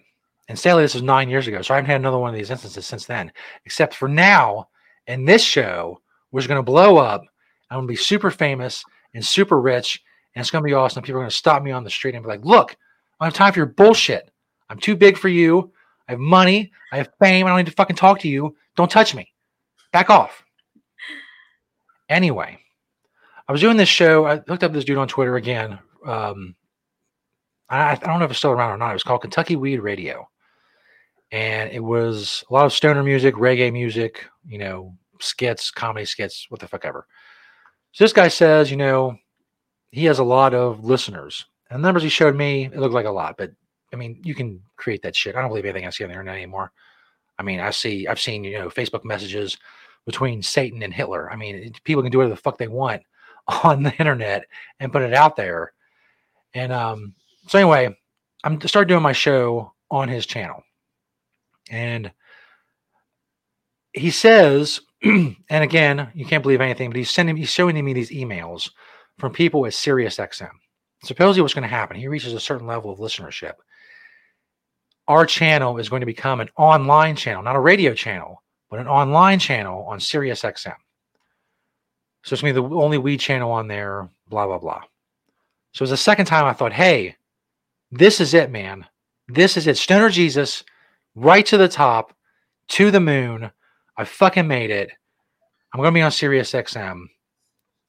And 0.47 0.58
sadly, 0.60 0.84
this 0.84 0.95
was 0.95 1.04
nine 1.04 1.30
years 1.30 1.47
ago. 1.47 1.62
So 1.62 1.73
I 1.73 1.77
haven't 1.77 1.91
had 1.91 2.01
another 2.01 2.17
one 2.17 2.30
of 2.30 2.36
these 2.36 2.51
instances 2.51 2.86
since 2.86 3.06
then. 3.06 3.32
Except 3.65 3.93
for 3.93 4.08
now, 4.08 4.67
and 5.08 5.27
this 5.27 5.43
show 5.43 6.01
was 6.32 6.47
going 6.47 6.58
to 6.60 6.63
blow 6.63 6.97
up. 6.97 7.23
I'm 7.69 7.77
going 7.77 7.88
to 7.88 7.91
be 7.91 7.95
super 7.95 8.32
famous 8.32 8.84
and 9.13 9.25
super 9.25 9.62
rich, 9.62 10.01
and 10.36 10.41
it's 10.41 10.51
going 10.51 10.63
to 10.63 10.67
be 10.67 10.73
awesome. 10.73 11.04
People 11.04 11.19
are 11.19 11.23
going 11.23 11.30
to 11.30 11.36
stop 11.36 11.63
me 11.63 11.71
on 11.71 11.84
the 11.84 11.89
street 11.89 12.15
and 12.15 12.23
be 12.23 12.30
like, 12.30 12.43
"Look, 12.43 12.75
I 13.19 13.25
have 13.25 13.34
time 13.34 13.54
for 13.54 13.60
your 13.60 13.67
bullshit. 13.67 14.30
I'm 14.69 14.80
too 14.80 14.95
big 14.95 15.17
for 15.17 15.30
you. 15.30 15.71
I 16.08 16.13
have 16.13 16.19
money. 16.19 16.71
I 16.91 16.97
have 16.97 17.10
fame. 17.21 17.45
I 17.45 17.49
don't 17.49 17.60
need 17.60 17.67
to 17.67 17.71
fucking 17.71 17.95
talk 17.95 18.19
to 18.19 18.27
you. 18.27 18.56
Don't 18.75 18.91
touch 18.91 19.15
me. 19.15 19.32
Back 19.93 20.10
off." 20.10 20.43
Anyway, 22.10 22.60
I 23.47 23.51
was 23.51 23.62
doing 23.62 23.77
this 23.77 23.89
show. 23.89 24.25
I 24.25 24.41
looked 24.47 24.63
up 24.63 24.73
this 24.73 24.84
dude 24.84 24.97
on 24.97 25.08
Twitter 25.08 25.38
again. 25.38 25.80
Um, 26.06 26.56
I, 27.69 27.91
I 27.91 27.95
don't 27.95 28.19
know 28.19 28.25
if 28.25 28.32
it's 28.32 28.39
still 28.39 28.51
around 28.51 28.71
or 28.71 28.77
not. 28.77 28.89
It 28.89 28.93
was 28.93 29.04
called 29.04 29.21
Kentucky 29.21 29.56
Weed 29.56 29.80
Radio 29.80 30.27
and 31.31 31.71
it 31.71 31.83
was 31.83 32.43
a 32.49 32.53
lot 32.53 32.65
of 32.65 32.73
stoner 32.73 33.03
music, 33.03 33.35
reggae 33.35 33.71
music, 33.71 34.25
you 34.45 34.57
know, 34.57 34.95
skits, 35.19 35.71
comedy 35.71 36.05
skits, 36.05 36.47
what 36.49 36.59
the 36.59 36.67
fuck 36.67 36.85
ever. 36.85 37.07
So 37.93 38.03
this 38.03 38.13
guy 38.13 38.27
says, 38.27 38.69
you 38.69 38.77
know, 38.77 39.17
he 39.91 40.05
has 40.05 40.19
a 40.19 40.23
lot 40.23 40.53
of 40.53 40.83
listeners. 40.83 41.45
And 41.69 41.81
the 41.81 41.87
numbers 41.87 42.03
he 42.03 42.09
showed 42.09 42.35
me, 42.35 42.65
it 42.65 42.77
looked 42.77 42.93
like 42.93 43.05
a 43.05 43.11
lot, 43.11 43.35
but 43.37 43.51
I 43.93 43.95
mean, 43.95 44.21
you 44.23 44.35
can 44.35 44.61
create 44.77 45.01
that 45.03 45.15
shit. 45.15 45.35
I 45.35 45.41
don't 45.41 45.49
believe 45.49 45.65
anything 45.65 45.85
I 45.85 45.89
see 45.89 46.03
on 46.03 46.09
the 46.09 46.13
internet 46.13 46.35
anymore. 46.35 46.71
I 47.37 47.43
mean, 47.43 47.59
I 47.59 47.71
see, 47.71 48.07
I've 48.07 48.19
seen, 48.19 48.43
you 48.43 48.59
know, 48.59 48.69
Facebook 48.69 49.03
messages 49.03 49.57
between 50.05 50.41
Satan 50.41 50.83
and 50.83 50.93
Hitler. 50.93 51.31
I 51.31 51.35
mean, 51.35 51.73
people 51.83 52.03
can 52.03 52.11
do 52.11 52.19
whatever 52.19 52.35
the 52.35 52.41
fuck 52.41 52.57
they 52.57 52.67
want 52.67 53.03
on 53.63 53.83
the 53.83 53.93
internet 53.95 54.45
and 54.79 54.91
put 54.91 55.01
it 55.01 55.13
out 55.13 55.35
there. 55.35 55.73
And 56.53 56.71
um, 56.71 57.13
so 57.47 57.59
anyway, 57.59 57.95
I'm 58.43 58.59
start 58.61 58.87
doing 58.87 59.03
my 59.03 59.13
show 59.13 59.73
on 59.89 60.07
his 60.07 60.25
channel. 60.25 60.63
And 61.71 62.12
he 63.93 64.12
says, 64.12 64.81
and 65.03 65.36
again, 65.49 66.12
you 66.13 66.25
can't 66.25 66.43
believe 66.43 66.62
anything, 66.62 66.89
but 66.89 66.97
he's 66.97 67.10
sending, 67.10 67.38
he's 67.38 67.49
showing 67.49 67.84
me 67.84 67.93
these 67.93 68.12
emails 68.12 68.69
from 69.17 69.31
people 69.31 69.65
at 69.65 69.71
SiriusXM. 69.71 70.51
Supposedly, 71.03 71.41
what's 71.41 71.55
going 71.55 71.63
to 71.63 71.67
happen? 71.67 71.97
He 71.97 72.07
reaches 72.07 72.34
a 72.34 72.39
certain 72.39 72.67
level 72.67 72.91
of 72.91 72.99
listenership. 72.99 73.53
Our 75.07 75.25
channel 75.25 75.77
is 75.77 75.89
going 75.89 76.01
to 76.01 76.05
become 76.05 76.41
an 76.41 76.49
online 76.57 77.15
channel, 77.15 77.41
not 77.41 77.55
a 77.55 77.60
radio 77.60 77.93
channel, 77.93 78.43
but 78.69 78.79
an 78.79 78.88
online 78.88 79.39
channel 79.39 79.84
on 79.86 79.99
SiriusXM. 79.99 80.75
So 82.23 82.34
it's 82.34 82.41
going 82.41 82.53
to 82.53 82.62
be 82.62 82.67
the 82.67 82.75
only 82.75 82.99
weed 82.99 83.19
channel 83.19 83.51
on 83.51 83.67
there, 83.67 84.10
blah, 84.27 84.45
blah, 84.45 84.60
blah. 84.60 84.81
So 85.73 85.81
it 85.81 85.81
was 85.81 85.89
the 85.89 85.97
second 85.97 86.25
time 86.25 86.45
I 86.45 86.53
thought, 86.53 86.73
hey, 86.73 87.15
this 87.91 88.21
is 88.21 88.34
it, 88.34 88.51
man. 88.51 88.86
This 89.27 89.57
is 89.57 89.65
it. 89.67 89.77
Stoner 89.77 90.10
Jesus 90.10 90.63
right 91.15 91.45
to 91.45 91.58
the 91.58 91.67
top, 91.67 92.13
to 92.69 92.91
the 92.91 93.00
moon. 93.00 93.52
I 93.97 94.06
fucking 94.06 94.47
made 94.47 94.69
it. 94.71 94.91
I'm 95.74 95.80
going 95.80 95.91
to 95.91 95.97
be 95.97 96.02
on 96.02 96.12
Sirius 96.12 96.52
XM. 96.52 97.06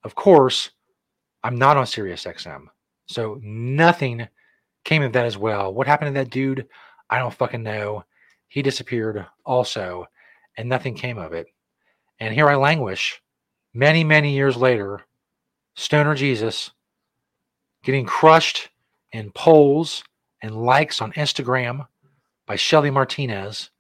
Of 0.04 0.14
course, 0.14 0.70
I'm 1.42 1.56
not 1.56 1.76
on 1.76 1.86
Sirius 1.86 2.24
XM. 2.24 2.66
So 3.06 3.40
nothing 3.42 4.28
came 4.84 5.02
of 5.02 5.12
that 5.12 5.26
as 5.26 5.38
well. 5.38 5.72
What 5.72 5.86
happened 5.86 6.14
to 6.14 6.20
that 6.20 6.30
dude? 6.30 6.66
I 7.10 7.18
don't 7.18 7.34
fucking 7.34 7.62
know. 7.62 8.04
He 8.48 8.62
disappeared 8.62 9.24
also, 9.44 10.06
and 10.56 10.68
nothing 10.68 10.94
came 10.94 11.18
of 11.18 11.32
it. 11.32 11.46
And 12.20 12.34
here 12.34 12.48
I 12.48 12.54
languish 12.56 13.20
many, 13.74 14.04
many 14.04 14.34
years 14.34 14.56
later, 14.56 15.00
Stoner 15.74 16.14
Jesus 16.14 16.70
getting 17.82 18.06
crushed 18.06 18.68
in 19.12 19.32
polls 19.32 20.04
and 20.42 20.54
likes 20.64 21.00
on 21.00 21.12
Instagram 21.12 21.86
by 22.52 22.56
Shelly 22.56 22.90
Martinez. 22.90 23.70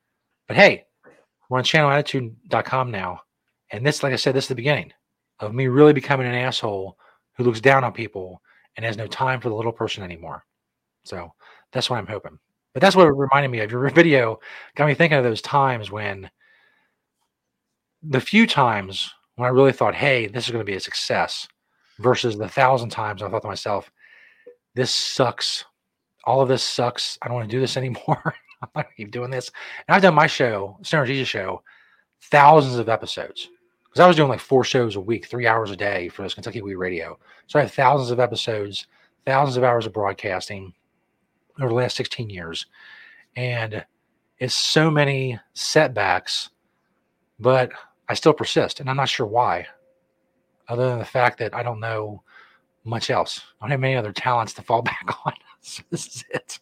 But 0.48 0.56
hey, 0.56 0.86
we're 1.50 1.58
on 1.58 1.64
channelattitude.com 1.64 2.90
now. 2.90 3.20
And 3.70 3.84
this, 3.84 4.02
like 4.02 4.14
I 4.14 4.16
said, 4.16 4.34
this 4.34 4.44
is 4.44 4.48
the 4.48 4.54
beginning 4.54 4.94
of 5.40 5.52
me 5.52 5.66
really 5.66 5.92
becoming 5.92 6.26
an 6.26 6.34
asshole 6.34 6.96
who 7.36 7.44
looks 7.44 7.60
down 7.60 7.84
on 7.84 7.92
people 7.92 8.40
and 8.74 8.86
has 8.86 8.96
no 8.96 9.06
time 9.06 9.42
for 9.42 9.50
the 9.50 9.54
little 9.54 9.72
person 9.72 10.02
anymore. 10.02 10.46
So 11.04 11.34
that's 11.70 11.90
what 11.90 11.98
I'm 11.98 12.06
hoping. 12.06 12.38
But 12.72 12.80
that's 12.80 12.96
what 12.96 13.06
it 13.08 13.10
reminded 13.10 13.50
me 13.50 13.60
of. 13.60 13.70
Your 13.70 13.90
video 13.90 14.40
got 14.74 14.86
me 14.86 14.94
thinking 14.94 15.18
of 15.18 15.24
those 15.24 15.42
times 15.42 15.90
when 15.90 16.30
the 18.02 18.22
few 18.22 18.46
times 18.46 19.12
when 19.34 19.46
I 19.46 19.52
really 19.52 19.72
thought, 19.72 19.94
hey, 19.94 20.28
this 20.28 20.46
is 20.46 20.50
going 20.50 20.64
to 20.64 20.72
be 20.72 20.78
a 20.78 20.80
success 20.80 21.46
versus 21.98 22.38
the 22.38 22.48
thousand 22.48 22.88
times 22.88 23.22
I 23.22 23.28
thought 23.28 23.42
to 23.42 23.48
myself, 23.48 23.92
this 24.74 24.94
sucks. 24.94 25.62
All 26.24 26.40
of 26.40 26.48
this 26.48 26.62
sucks. 26.62 27.18
I 27.20 27.28
don't 27.28 27.34
want 27.34 27.50
to 27.50 27.54
do 27.54 27.60
this 27.60 27.76
anymore. 27.76 28.34
I'm 28.66 28.68
not 28.74 28.86
keep 28.96 29.10
doing 29.10 29.30
this. 29.30 29.50
And 29.88 29.94
I've 29.94 30.02
done 30.02 30.14
my 30.14 30.26
show, 30.26 30.78
Stoner 30.82 31.06
Jesus 31.06 31.28
Show, 31.28 31.62
thousands 32.20 32.76
of 32.76 32.88
episodes 32.88 33.48
because 33.92 34.00
I 34.00 34.08
was 34.08 34.16
doing 34.16 34.30
like 34.30 34.40
four 34.40 34.64
shows 34.64 34.96
a 34.96 35.00
week, 35.00 35.26
three 35.26 35.46
hours 35.46 35.70
a 35.70 35.76
day 35.76 36.08
for 36.08 36.22
this 36.22 36.32
Kentucky 36.32 36.62
Weed 36.62 36.76
Radio. 36.76 37.18
So 37.46 37.58
I 37.58 37.62
have 37.62 37.72
thousands 37.72 38.10
of 38.10 38.20
episodes, 38.20 38.86
thousands 39.26 39.58
of 39.58 39.64
hours 39.64 39.84
of 39.84 39.92
broadcasting 39.92 40.72
over 41.60 41.68
the 41.68 41.74
last 41.74 41.96
16 41.96 42.30
years. 42.30 42.64
And 43.36 43.84
it's 44.38 44.54
so 44.54 44.90
many 44.90 45.38
setbacks, 45.52 46.48
but 47.38 47.70
I 48.08 48.14
still 48.14 48.32
persist. 48.32 48.80
And 48.80 48.88
I'm 48.88 48.96
not 48.96 49.10
sure 49.10 49.26
why, 49.26 49.66
other 50.68 50.88
than 50.88 50.98
the 50.98 51.04
fact 51.04 51.38
that 51.40 51.54
I 51.54 51.62
don't 51.62 51.80
know 51.80 52.22
much 52.84 53.10
else. 53.10 53.42
I 53.60 53.66
don't 53.66 53.72
have 53.72 53.80
many 53.80 53.96
other 53.96 54.12
talents 54.12 54.54
to 54.54 54.62
fall 54.62 54.80
back 54.82 55.04
on. 55.26 55.34
this 55.90 56.06
is 56.06 56.24
it. 56.30 56.58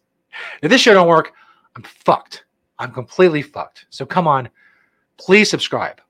If 0.61 0.69
this 0.69 0.81
show 0.81 0.93
don't 0.93 1.07
work, 1.07 1.31
I'm 1.75 1.83
fucked. 1.83 2.45
I'm 2.79 2.91
completely 2.91 3.41
fucked. 3.41 3.85
So 3.89 4.05
come 4.05 4.27
on, 4.27 4.49
please 5.17 5.49
subscribe. 5.49 6.01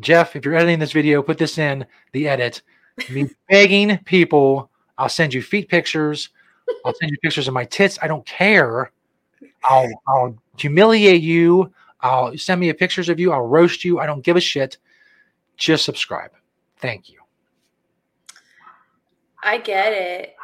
Jeff, 0.00 0.34
if 0.34 0.44
you're 0.44 0.54
editing 0.54 0.78
this 0.78 0.92
video, 0.92 1.22
put 1.22 1.38
this 1.38 1.58
in 1.58 1.86
the 2.12 2.26
edit. 2.26 2.62
Me 3.10 3.28
begging 3.48 3.98
people, 4.04 4.70
I'll 4.96 5.08
send 5.08 5.34
you 5.34 5.42
feet 5.42 5.68
pictures. 5.68 6.30
I'll 6.84 6.94
send 6.94 7.10
you 7.10 7.18
pictures 7.18 7.48
of 7.48 7.54
my 7.54 7.64
tits. 7.64 7.98
I 8.00 8.08
don't 8.08 8.24
care. 8.24 8.92
I'll 9.64 9.88
I'll 10.08 10.36
humiliate 10.56 11.22
you. 11.22 11.72
I'll 12.00 12.36
send 12.38 12.60
me 12.60 12.72
pictures 12.72 13.08
of 13.08 13.20
you. 13.20 13.32
I'll 13.32 13.46
roast 13.46 13.84
you. 13.84 13.98
I 13.98 14.06
don't 14.06 14.24
give 14.24 14.36
a 14.36 14.40
shit. 14.40 14.78
Just 15.56 15.84
subscribe. 15.84 16.30
Thank 16.78 17.10
you. 17.10 17.18
I 19.42 19.58
get 19.58 19.92
it. 19.92 20.36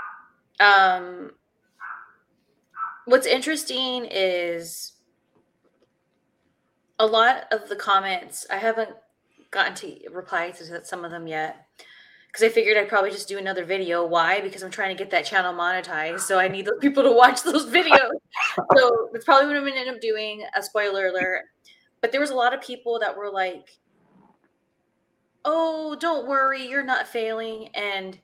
Um, 0.61 1.32
what's 3.07 3.27
interesting 3.27 4.07
is 4.11 4.92
a 6.99 7.07
lot 7.07 7.45
of 7.53 7.69
the 7.69 7.77
comments. 7.77 8.47
I 8.51 8.59
haven't 8.59 8.90
gotten 9.51 9.75
to 9.77 9.97
reply 10.12 10.51
to 10.51 10.85
some 10.85 11.05
of 11.05 11.11
them 11.11 11.27
yet 11.27 11.66
because 12.27 12.42
I 12.42 12.49
figured 12.53 12.77
I'd 12.77 12.88
probably 12.88 13.11
just 13.11 13.29
do 13.29 13.38
another 13.38 13.64
video. 13.64 14.05
Why? 14.05 14.40
Because 14.40 14.62
I'm 14.62 14.71
trying 14.71 14.95
to 14.95 15.03
get 15.03 15.11
that 15.12 15.25
channel 15.25 15.55
monetized. 15.55 16.21
So 16.21 16.38
I 16.38 16.49
need 16.49 16.66
those 16.66 16.79
people 16.81 17.03
to 17.03 17.12
watch 17.12 17.42
those 17.42 17.66
videos. 17.66 18.11
so 18.77 19.09
that's 19.12 19.25
probably 19.25 19.47
what 19.47 19.57
I'm 19.57 19.62
going 19.62 19.75
to 19.75 19.81
end 19.81 19.90
up 19.90 20.01
doing. 20.01 20.45
A 20.55 20.62
spoiler 20.62 21.07
alert. 21.07 21.45
But 22.03 22.12
there 22.12 22.21
was 22.21 22.31
a 22.31 22.35
lot 22.35 22.53
of 22.53 22.61
people 22.61 22.99
that 22.99 23.16
were 23.16 23.31
like, 23.31 23.79
oh, 25.45 25.97
don't 25.99 26.29
worry, 26.29 26.69
you're 26.69 26.85
not 26.85 27.09
failing. 27.09 27.69
And 27.69 28.19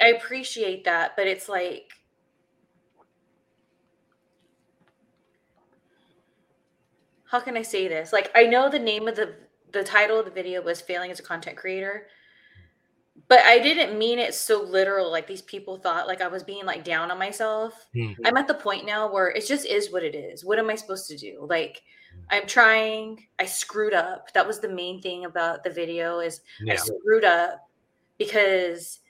I 0.00 0.08
appreciate 0.08 0.84
that. 0.84 1.16
But 1.16 1.26
it's 1.26 1.48
like, 1.48 1.92
how 7.30 7.40
can 7.40 7.56
I 7.56 7.62
say 7.62 7.88
this? 7.88 8.12
Like, 8.12 8.30
I 8.34 8.44
know 8.44 8.70
the 8.70 8.78
name 8.78 9.08
of 9.08 9.16
the 9.16 9.34
the 9.72 9.84
title 9.84 10.18
of 10.18 10.24
the 10.24 10.30
video 10.30 10.62
was 10.62 10.80
failing 10.80 11.10
as 11.10 11.20
a 11.20 11.22
content 11.22 11.56
creator 11.56 12.06
but 13.28 13.40
i 13.40 13.58
didn't 13.58 13.98
mean 13.98 14.18
it 14.18 14.34
so 14.34 14.62
literal 14.62 15.10
like 15.10 15.26
these 15.26 15.42
people 15.42 15.76
thought 15.76 16.06
like 16.06 16.20
i 16.20 16.28
was 16.28 16.42
being 16.42 16.64
like 16.64 16.84
down 16.84 17.10
on 17.10 17.18
myself 17.18 17.86
mm-hmm. 17.94 18.20
i'm 18.24 18.36
at 18.36 18.46
the 18.46 18.54
point 18.54 18.86
now 18.86 19.10
where 19.10 19.28
it 19.28 19.46
just 19.46 19.66
is 19.66 19.92
what 19.92 20.02
it 20.02 20.14
is 20.14 20.44
what 20.44 20.58
am 20.58 20.70
i 20.70 20.74
supposed 20.74 21.08
to 21.08 21.16
do 21.16 21.46
like 21.48 21.82
i'm 22.30 22.46
trying 22.46 23.26
i 23.38 23.44
screwed 23.44 23.94
up 23.94 24.32
that 24.32 24.46
was 24.46 24.60
the 24.60 24.68
main 24.68 25.00
thing 25.00 25.24
about 25.24 25.64
the 25.64 25.70
video 25.70 26.20
is 26.20 26.40
yeah. 26.62 26.74
i 26.74 26.76
screwed 26.76 27.24
up 27.24 27.68
because 28.18 29.00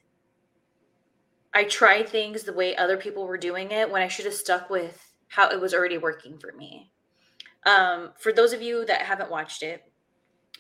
i 1.55 1.65
tried 1.65 2.09
things 2.09 2.43
the 2.43 2.53
way 2.53 2.77
other 2.77 2.97
people 2.97 3.27
were 3.27 3.39
doing 3.39 3.71
it 3.71 3.91
when 3.91 4.03
i 4.03 4.09
should 4.09 4.25
have 4.25 4.35
stuck 4.35 4.71
with 4.71 5.03
how 5.29 5.49
it 5.51 5.61
was 5.61 5.75
already 5.75 5.99
working 5.99 6.39
for 6.39 6.53
me 6.53 6.91
um, 7.67 8.13
for 8.19 8.33
those 8.33 8.53
of 8.53 8.63
you 8.63 8.87
that 8.87 9.03
haven't 9.03 9.31
watched 9.31 9.63
it 9.63 9.83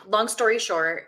long 0.07 0.29
story 0.29 0.59
short, 0.59 1.07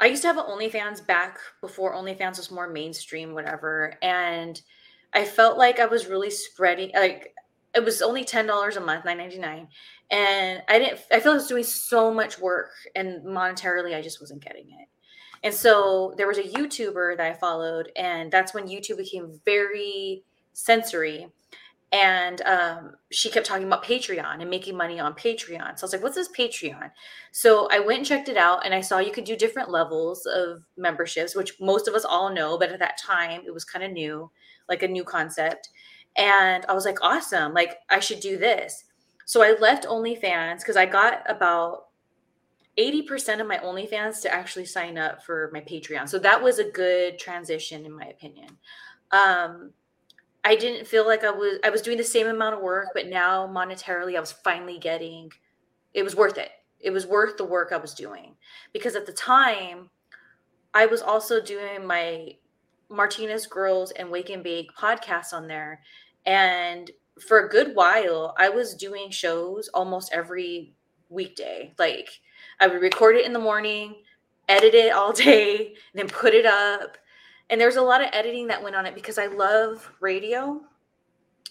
I 0.00 0.06
used 0.06 0.22
to 0.22 0.28
have 0.28 0.38
an 0.38 0.44
OnlyFans 0.44 1.04
back 1.04 1.38
before 1.60 1.94
OnlyFans 1.94 2.38
was 2.38 2.50
more 2.50 2.68
mainstream, 2.68 3.34
whatever. 3.34 3.94
And 4.02 4.60
I 5.12 5.24
felt 5.24 5.58
like 5.58 5.80
I 5.80 5.86
was 5.86 6.06
really 6.06 6.30
spreading 6.30 6.90
like 6.94 7.34
it 7.74 7.84
was 7.84 8.02
only 8.02 8.24
ten 8.24 8.46
dollars 8.46 8.76
a 8.76 8.80
month, 8.80 9.04
nine 9.04 9.18
ninety 9.18 9.38
nine, 9.38 9.68
and 10.10 10.62
I 10.68 10.78
didn't. 10.78 11.00
I 11.10 11.20
felt 11.20 11.34
I 11.34 11.38
was 11.38 11.48
doing 11.48 11.64
so 11.64 12.12
much 12.12 12.38
work, 12.38 12.70
and 12.94 13.24
monetarily, 13.24 13.94
I 13.94 14.02
just 14.02 14.20
wasn't 14.20 14.44
getting 14.44 14.66
it. 14.68 14.88
And 15.42 15.54
so 15.54 16.14
there 16.16 16.26
was 16.26 16.38
a 16.38 16.42
YouTuber 16.42 17.16
that 17.16 17.30
I 17.30 17.34
followed, 17.34 17.92
and 17.96 18.30
that's 18.30 18.54
when 18.54 18.68
YouTube 18.68 18.98
became 18.98 19.40
very 19.44 20.24
sensory 20.52 21.28
and 21.90 22.42
um, 22.42 22.96
she 23.10 23.30
kept 23.30 23.46
talking 23.46 23.66
about 23.66 23.84
Patreon 23.84 24.40
and 24.40 24.50
making 24.50 24.76
money 24.76 25.00
on 25.00 25.14
Patreon. 25.14 25.78
So 25.78 25.84
I 25.84 25.86
was 25.86 25.92
like, 25.94 26.02
what's 26.02 26.16
this 26.16 26.28
Patreon? 26.28 26.90
So 27.32 27.66
I 27.70 27.78
went 27.78 27.98
and 27.98 28.06
checked 28.06 28.28
it 28.28 28.36
out 28.36 28.66
and 28.66 28.74
I 28.74 28.82
saw 28.82 28.98
you 28.98 29.10
could 29.10 29.24
do 29.24 29.36
different 29.36 29.70
levels 29.70 30.26
of 30.26 30.64
memberships, 30.76 31.34
which 31.34 31.58
most 31.60 31.88
of 31.88 31.94
us 31.94 32.04
all 32.04 32.32
know, 32.32 32.58
but 32.58 32.70
at 32.70 32.78
that 32.80 32.98
time 32.98 33.42
it 33.46 33.54
was 33.54 33.64
kind 33.64 33.84
of 33.84 33.92
new, 33.92 34.30
like 34.68 34.82
a 34.82 34.88
new 34.88 35.02
concept. 35.02 35.70
And 36.14 36.66
I 36.68 36.74
was 36.74 36.84
like, 36.84 37.02
awesome, 37.02 37.54
like 37.54 37.78
I 37.88 38.00
should 38.00 38.20
do 38.20 38.36
this. 38.36 38.84
So 39.24 39.42
I 39.42 39.56
left 39.58 39.86
OnlyFans 39.86 40.58
because 40.58 40.76
I 40.76 40.84
got 40.84 41.22
about 41.30 41.84
80% 42.78 43.40
of 43.40 43.46
my 43.46 43.58
OnlyFans 43.58 44.20
to 44.22 44.32
actually 44.32 44.66
sign 44.66 44.98
up 44.98 45.22
for 45.22 45.50
my 45.54 45.60
Patreon. 45.60 46.08
So 46.08 46.18
that 46.18 46.42
was 46.42 46.58
a 46.58 46.70
good 46.70 47.18
transition, 47.18 47.84
in 47.84 47.92
my 47.92 48.06
opinion. 48.06 48.58
Um, 49.10 49.72
I 50.44 50.56
didn't 50.56 50.86
feel 50.86 51.06
like 51.06 51.24
I 51.24 51.30
was 51.30 51.58
I 51.64 51.70
was 51.70 51.82
doing 51.82 51.98
the 51.98 52.04
same 52.04 52.26
amount 52.26 52.54
of 52.54 52.62
work, 52.62 52.88
but 52.94 53.08
now 53.08 53.46
monetarily 53.46 54.16
I 54.16 54.20
was 54.20 54.32
finally 54.32 54.78
getting 54.78 55.30
it 55.94 56.02
was 56.02 56.16
worth 56.16 56.38
it. 56.38 56.50
It 56.80 56.90
was 56.90 57.06
worth 57.06 57.36
the 57.36 57.44
work 57.44 57.72
I 57.72 57.76
was 57.76 57.94
doing. 57.94 58.34
Because 58.72 58.94
at 58.94 59.06
the 59.06 59.12
time 59.12 59.90
I 60.74 60.86
was 60.86 61.02
also 61.02 61.42
doing 61.42 61.86
my 61.86 62.36
Martinez 62.88 63.46
Girls 63.46 63.90
and 63.92 64.10
Wake 64.10 64.30
and 64.30 64.42
Bake 64.42 64.70
podcast 64.78 65.32
on 65.32 65.48
there. 65.48 65.80
And 66.24 66.90
for 67.26 67.40
a 67.40 67.48
good 67.48 67.74
while, 67.74 68.34
I 68.38 68.48
was 68.48 68.74
doing 68.74 69.10
shows 69.10 69.68
almost 69.74 70.12
every 70.12 70.74
weekday. 71.08 71.74
Like 71.78 72.08
I 72.60 72.66
would 72.66 72.80
record 72.80 73.16
it 73.16 73.26
in 73.26 73.32
the 73.32 73.38
morning, 73.38 73.96
edit 74.48 74.74
it 74.74 74.92
all 74.92 75.12
day, 75.28 75.74
then 75.94 76.08
put 76.08 76.34
it 76.34 76.46
up 76.46 76.96
and 77.50 77.60
there's 77.60 77.76
a 77.76 77.82
lot 77.82 78.02
of 78.02 78.08
editing 78.12 78.46
that 78.48 78.62
went 78.62 78.76
on 78.76 78.86
it 78.86 78.94
because 78.94 79.18
I 79.18 79.26
love 79.26 79.90
radio. 80.00 80.60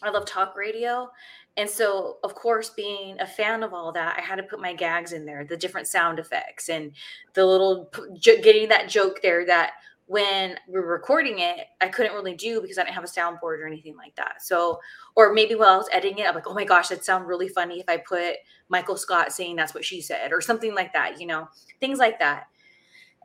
I 0.02 0.10
love 0.10 0.26
talk 0.26 0.56
radio. 0.56 1.10
And 1.58 1.68
so, 1.68 2.18
of 2.24 2.36
course, 2.36 2.70
being 2.70 3.20
a 3.20 3.26
fan 3.26 3.64
of 3.64 3.74
all 3.74 3.92
that, 3.94 4.16
I 4.18 4.22
had 4.22 4.36
to 4.36 4.44
put 4.44 4.62
my 4.62 4.74
gags 4.74 5.12
in 5.12 5.26
there, 5.26 5.44
the 5.44 5.58
different 5.58 5.88
sound 5.88 6.20
effects 6.20 6.70
and 6.70 6.92
the 7.34 7.44
little 7.44 7.92
getting 8.22 8.70
that 8.70 8.90
joke 8.90 9.22
there 9.24 9.44
that 9.48 9.72
when 10.06 10.56
we 10.68 10.80
were 10.80 10.86
recording 10.88 11.40
it, 11.40 11.68
I 11.82 11.90
couldn't 11.90 12.14
really 12.14 12.36
do 12.36 12.62
because 12.62 12.78
I 12.78 12.84
didn't 12.84 12.94
have 12.94 13.04
a 13.04 13.08
soundboard 13.08 13.60
or 13.60 13.68
anything 13.68 13.98
like 13.98 14.16
that. 14.16 14.42
So, 14.42 14.80
or 15.16 15.34
maybe 15.34 15.56
while 15.56 15.70
I 15.70 15.78
was 15.78 15.90
editing 15.92 16.20
it, 16.20 16.28
I'm 16.28 16.36
like, 16.36 16.48
oh 16.48 16.54
my 16.54 16.64
gosh, 16.64 16.90
that'd 16.90 17.04
sound 17.04 17.28
really 17.28 17.50
funny 17.50 17.80
if 17.80 17.90
I 17.90 17.98
put 17.98 18.36
Michael 18.70 18.96
Scott 18.96 19.34
saying 19.34 19.56
that's 19.56 19.74
what 19.74 19.84
she 19.84 20.00
said 20.00 20.32
or 20.32 20.42
something 20.42 20.74
like 20.74 20.94
that, 20.94 21.20
you 21.20 21.28
know, 21.28 21.50
things 21.82 22.00
like 22.00 22.20
that. 22.20 22.48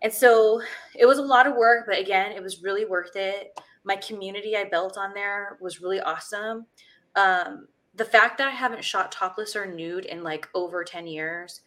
And 0.03 0.13
so 0.13 0.61
it 0.97 1.07
was 1.07 1.19
a 1.19 1.23
lot 1.23 1.47
of 1.47 1.57
work, 1.57 1.85
but 1.87 1.99
again, 1.99 2.33
it 2.33 2.43
was 2.43 2.63
really 2.63 2.85
worth 2.85 3.15
it. 3.15 3.59
My 3.85 3.97
community 3.97 4.57
I 4.57 4.65
built 4.65 4.99
on 4.99 5.15
there 5.15 5.59
was 5.61 5.81
really 5.81 6.01
awesome. 6.01 6.67
Um, 7.15 7.69
the 7.95 8.05
fact 8.05 8.39
that 8.39 8.49
I 8.49 8.53
haven't 8.53 8.85
shot 8.85 9.13
topless 9.13 9.55
or 9.55 9.67
nude 9.67 10.07
in 10.07 10.23
like 10.23 10.49
over 10.55 10.83
10 10.83 11.07
years, 11.07 11.61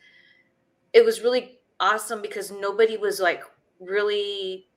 it 0.91 1.03
was 1.03 1.21
really 1.21 1.59
awesome 1.79 2.21
because 2.21 2.51
nobody 2.51 2.97
was 2.97 3.19
like 3.19 3.43
really 3.79 4.67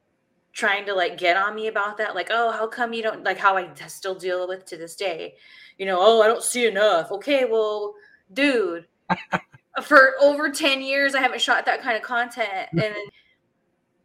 trying 0.53 0.85
to 0.87 0.95
like 0.95 1.19
get 1.19 1.37
on 1.37 1.55
me 1.55 1.69
about 1.69 1.97
that. 1.99 2.15
Like, 2.15 2.29
oh, 2.31 2.51
how 2.51 2.67
come 2.67 2.93
you 2.93 3.03
don't 3.03 3.25
like 3.25 3.39
how 3.39 3.57
I 3.57 3.73
still 3.87 4.15
deal 4.15 4.47
with 4.47 4.65
to 4.67 4.77
this 4.77 4.95
day? 4.95 5.35
You 5.79 5.87
know, 5.87 5.99
oh, 6.01 6.23
I 6.23 6.27
don't 6.27 6.43
see 6.43 6.67
enough. 6.67 7.11
Okay, 7.11 7.45
well, 7.45 7.95
dude, 8.33 8.87
for 9.83 10.15
over 10.21 10.51
10 10.51 10.83
years, 10.83 11.15
I 11.15 11.21
haven't 11.21 11.41
shot 11.41 11.65
that 11.67 11.83
kind 11.83 11.97
of 11.97 12.03
content. 12.03 12.69
And 12.73 12.95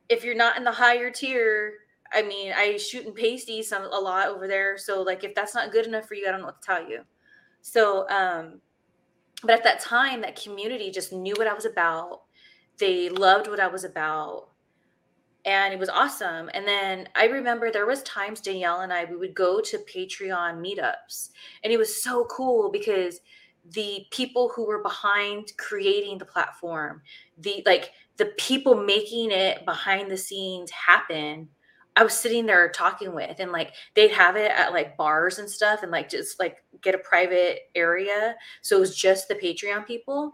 if 0.09 0.23
you're 0.23 0.35
not 0.35 0.57
in 0.57 0.63
the 0.63 0.71
higher 0.71 1.11
tier, 1.11 1.73
I 2.13 2.21
mean, 2.23 2.53
I 2.55 2.77
shoot 2.77 3.05
and 3.05 3.15
pasty 3.15 3.63
some 3.63 3.83
a 3.85 3.99
lot 3.99 4.27
over 4.29 4.47
there. 4.47 4.77
So 4.77 5.01
like 5.01 5.23
if 5.23 5.35
that's 5.35 5.55
not 5.55 5.71
good 5.71 5.87
enough 5.87 6.07
for 6.07 6.15
you, 6.15 6.27
I 6.27 6.31
don't 6.31 6.41
know 6.41 6.47
what 6.47 6.61
to 6.61 6.65
tell 6.65 6.87
you. 6.89 7.01
So 7.61 8.07
um 8.09 8.61
but 9.43 9.51
at 9.53 9.63
that 9.63 9.79
time 9.81 10.21
that 10.21 10.41
community 10.41 10.91
just 10.91 11.13
knew 11.13 11.35
what 11.37 11.47
I 11.47 11.53
was 11.53 11.65
about. 11.65 12.23
They 12.79 13.09
loved 13.09 13.47
what 13.47 13.59
I 13.59 13.67
was 13.67 13.83
about. 13.83 14.49
and 15.45 15.73
it 15.73 15.79
was 15.79 15.89
awesome. 15.89 16.49
And 16.53 16.65
then 16.67 17.07
I 17.15 17.25
remember 17.25 17.69
there 17.71 17.85
was 17.85 18.01
times 18.03 18.39
Danielle 18.41 18.81
and 18.81 18.93
I 18.93 19.05
we 19.05 19.17
would 19.17 19.35
go 19.35 19.59
to 19.61 19.77
Patreon 19.79 20.59
meetups, 20.61 21.29
and 21.63 21.73
it 21.73 21.77
was 21.77 22.01
so 22.01 22.25
cool 22.25 22.71
because 22.71 23.19
the 23.71 24.05
people 24.11 24.51
who 24.55 24.65
were 24.65 24.81
behind 24.81 25.51
creating 25.57 26.17
the 26.17 26.25
platform, 26.25 27.01
the 27.37 27.61
like 27.65 27.91
the 28.17 28.33
people 28.37 28.75
making 28.75 29.31
it 29.31 29.65
behind 29.65 30.09
the 30.09 30.17
scenes 30.17 30.71
happen. 30.71 31.49
I 31.95 32.03
was 32.03 32.13
sitting 32.13 32.45
there 32.45 32.69
talking 32.69 33.13
with, 33.13 33.39
and 33.39 33.51
like 33.51 33.73
they'd 33.93 34.11
have 34.11 34.35
it 34.35 34.51
at 34.51 34.73
like 34.73 34.97
bars 34.97 35.39
and 35.39 35.49
stuff, 35.49 35.83
and 35.83 35.91
like 35.91 36.09
just 36.09 36.39
like 36.39 36.63
get 36.81 36.95
a 36.95 36.99
private 36.99 37.59
area. 37.75 38.35
So 38.61 38.77
it 38.77 38.79
was 38.79 38.95
just 38.95 39.27
the 39.27 39.35
Patreon 39.35 39.85
people 39.85 40.33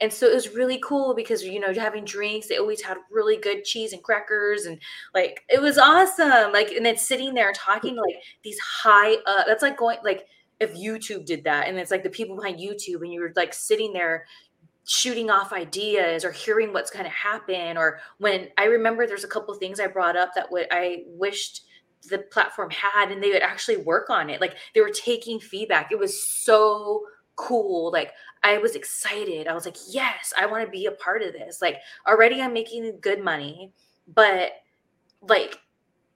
and 0.00 0.12
so 0.12 0.26
it 0.26 0.34
was 0.34 0.54
really 0.54 0.78
cool 0.84 1.14
because, 1.14 1.42
you 1.42 1.58
know, 1.58 1.72
having 1.72 2.04
drinks, 2.04 2.48
they 2.48 2.58
always 2.58 2.82
had 2.82 2.98
really 3.10 3.38
good 3.38 3.64
cheese 3.64 3.92
and 3.92 4.02
crackers. 4.02 4.66
And 4.66 4.78
like, 5.14 5.42
it 5.48 5.60
was 5.60 5.78
awesome. 5.78 6.52
Like, 6.52 6.70
and 6.72 6.84
then 6.84 6.98
sitting 6.98 7.32
there 7.32 7.52
talking 7.52 7.96
like 7.96 8.16
these 8.42 8.58
high 8.58 9.14
up, 9.26 9.46
that's 9.46 9.62
like 9.62 9.78
going, 9.78 9.98
like, 10.04 10.26
if 10.60 10.74
YouTube 10.74 11.24
did 11.24 11.44
that. 11.44 11.68
And 11.68 11.78
it's 11.78 11.90
like 11.90 12.02
the 12.02 12.10
people 12.10 12.36
behind 12.36 12.58
YouTube, 12.58 13.02
and 13.02 13.12
you 13.12 13.20
were 13.20 13.32
like 13.36 13.54
sitting 13.54 13.92
there 13.92 14.26
shooting 14.86 15.30
off 15.30 15.52
ideas 15.52 16.24
or 16.24 16.30
hearing 16.30 16.72
what's 16.72 16.90
going 16.90 17.04
to 17.04 17.10
happen. 17.10 17.76
Or 17.76 17.98
when 18.18 18.48
I 18.56 18.64
remember 18.64 19.06
there's 19.06 19.24
a 19.24 19.28
couple 19.28 19.52
things 19.54 19.80
I 19.80 19.88
brought 19.88 20.16
up 20.16 20.30
that 20.34 20.50
would 20.50 20.68
I 20.70 21.02
wished 21.06 21.62
the 22.08 22.18
platform 22.18 22.70
had 22.70 23.10
and 23.10 23.22
they 23.22 23.30
would 23.30 23.42
actually 23.42 23.78
work 23.78 24.10
on 24.10 24.30
it. 24.30 24.40
Like 24.40 24.54
they 24.74 24.80
were 24.80 24.90
taking 24.90 25.40
feedback. 25.40 25.90
It 25.90 25.98
was 25.98 26.22
so 26.44 27.04
cool. 27.34 27.90
Like 27.90 28.12
I 28.44 28.58
was 28.58 28.76
excited. 28.76 29.48
I 29.48 29.54
was 29.54 29.64
like, 29.64 29.76
yes, 29.88 30.32
I 30.38 30.46
want 30.46 30.64
to 30.64 30.70
be 30.70 30.86
a 30.86 30.92
part 30.92 31.22
of 31.22 31.32
this. 31.32 31.60
Like 31.60 31.78
already 32.06 32.40
I'm 32.40 32.52
making 32.52 32.98
good 33.00 33.22
money, 33.22 33.72
but 34.06 34.52
like 35.20 35.58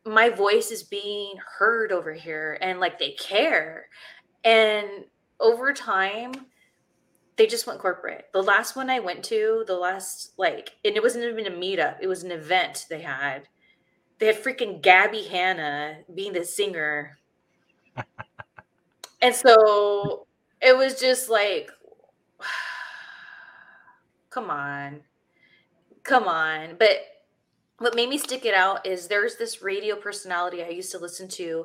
my 0.06 0.28
voice 0.28 0.70
is 0.70 0.84
being 0.84 1.34
heard 1.58 1.90
over 1.90 2.12
here 2.12 2.56
and 2.62 2.78
like 2.78 3.00
they 3.00 3.12
care. 3.12 3.88
And 4.44 4.86
over 5.40 5.72
time, 5.72 6.32
they 7.40 7.46
just 7.46 7.66
went 7.66 7.78
corporate. 7.78 8.26
The 8.34 8.42
last 8.42 8.76
one 8.76 8.90
I 8.90 9.00
went 9.00 9.24
to, 9.24 9.64
the 9.66 9.74
last 9.74 10.34
like, 10.36 10.76
and 10.84 10.94
it 10.94 11.02
wasn't 11.02 11.24
even 11.24 11.46
a 11.46 11.56
meetup, 11.56 11.96
it 12.02 12.06
was 12.06 12.22
an 12.22 12.32
event 12.32 12.84
they 12.90 13.00
had. 13.00 13.48
They 14.18 14.26
had 14.26 14.44
freaking 14.44 14.82
Gabbie 14.82 15.26
Hanna 15.26 16.00
being 16.14 16.34
the 16.34 16.44
singer. 16.44 17.16
and 19.22 19.34
so 19.34 20.26
it 20.60 20.76
was 20.76 21.00
just 21.00 21.30
like 21.30 21.70
come 24.28 24.50
on 24.50 25.00
come 26.02 26.28
on 26.28 26.76
but 26.78 26.98
what 27.78 27.96
made 27.96 28.10
me 28.10 28.18
stick 28.18 28.44
it 28.44 28.52
out 28.54 28.86
is 28.86 29.08
there's 29.08 29.36
this 29.36 29.62
radio 29.62 29.96
personality 29.96 30.62
i 30.62 30.68
used 30.68 30.92
to 30.92 30.98
listen 30.98 31.26
to 31.26 31.64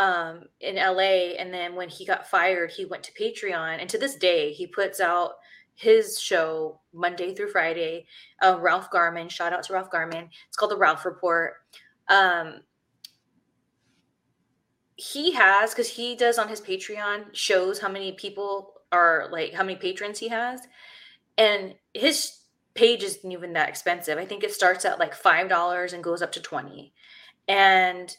um, 0.00 0.44
in 0.60 0.76
la 0.76 0.98
and 0.98 1.52
then 1.52 1.76
when 1.76 1.90
he 1.90 2.06
got 2.06 2.26
fired 2.26 2.70
he 2.70 2.86
went 2.86 3.02
to 3.02 3.12
patreon 3.12 3.78
and 3.80 3.90
to 3.90 3.98
this 3.98 4.16
day 4.16 4.50
he 4.52 4.66
puts 4.66 4.98
out 4.98 5.32
his 5.74 6.18
show 6.18 6.80
monday 6.94 7.34
through 7.34 7.50
friday 7.50 8.06
uh, 8.42 8.56
ralph 8.60 8.90
garman 8.90 9.28
shout 9.28 9.52
out 9.52 9.62
to 9.62 9.74
ralph 9.74 9.90
garman 9.90 10.28
it's 10.48 10.56
called 10.56 10.72
the 10.72 10.76
ralph 10.76 11.04
report. 11.04 11.54
Um, 12.08 12.62
he 14.96 15.32
has 15.32 15.70
because 15.70 15.88
he 15.88 16.16
does 16.16 16.38
on 16.38 16.48
his 16.48 16.60
patreon 16.60 17.26
shows 17.32 17.78
how 17.78 17.88
many 17.88 18.12
people 18.12 18.74
are 18.90 19.28
like 19.30 19.52
how 19.52 19.62
many 19.62 19.76
patrons 19.76 20.18
he 20.18 20.28
has 20.28 20.60
and 21.38 21.74
his 21.94 22.40
page 22.74 23.02
isn't 23.02 23.30
even 23.30 23.52
that 23.54 23.68
expensive. 23.68 24.18
I 24.18 24.24
think 24.24 24.44
it 24.44 24.52
starts 24.52 24.84
at 24.84 24.98
like 24.98 25.14
five 25.14 25.48
dollars 25.48 25.92
and 25.92 26.02
goes 26.02 26.22
up 26.22 26.32
to 26.32 26.40
20 26.40 26.92
and 27.48 28.16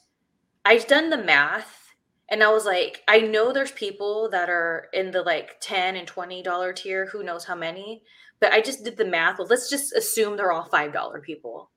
i've 0.66 0.88
done 0.88 1.10
the 1.10 1.18
math 1.18 1.94
and 2.30 2.44
i 2.44 2.52
was 2.52 2.66
like 2.66 3.04
i 3.08 3.20
know 3.20 3.52
there's 3.52 3.72
people 3.72 4.30
that 4.30 4.50
are 4.50 4.88
in 4.94 5.12
the 5.12 5.22
like 5.22 5.60
10 5.62 5.96
and 5.96 6.08
20 6.08 6.44
dollar 6.44 6.74
tier 6.74 7.06
who 7.08 7.24
knows 7.24 7.46
how 7.46 7.56
many 7.56 8.04
but 8.40 8.52
i 8.52 8.60
just 8.60 8.84
did 8.84 8.98
the 8.98 9.06
math. 9.06 9.38
Well 9.38 9.48
let's 9.48 9.70
just 9.70 9.94
assume 9.94 10.36
they're 10.36 10.52
all 10.52 10.66
five 10.66 10.92
dollar 10.92 11.22
people. 11.22 11.70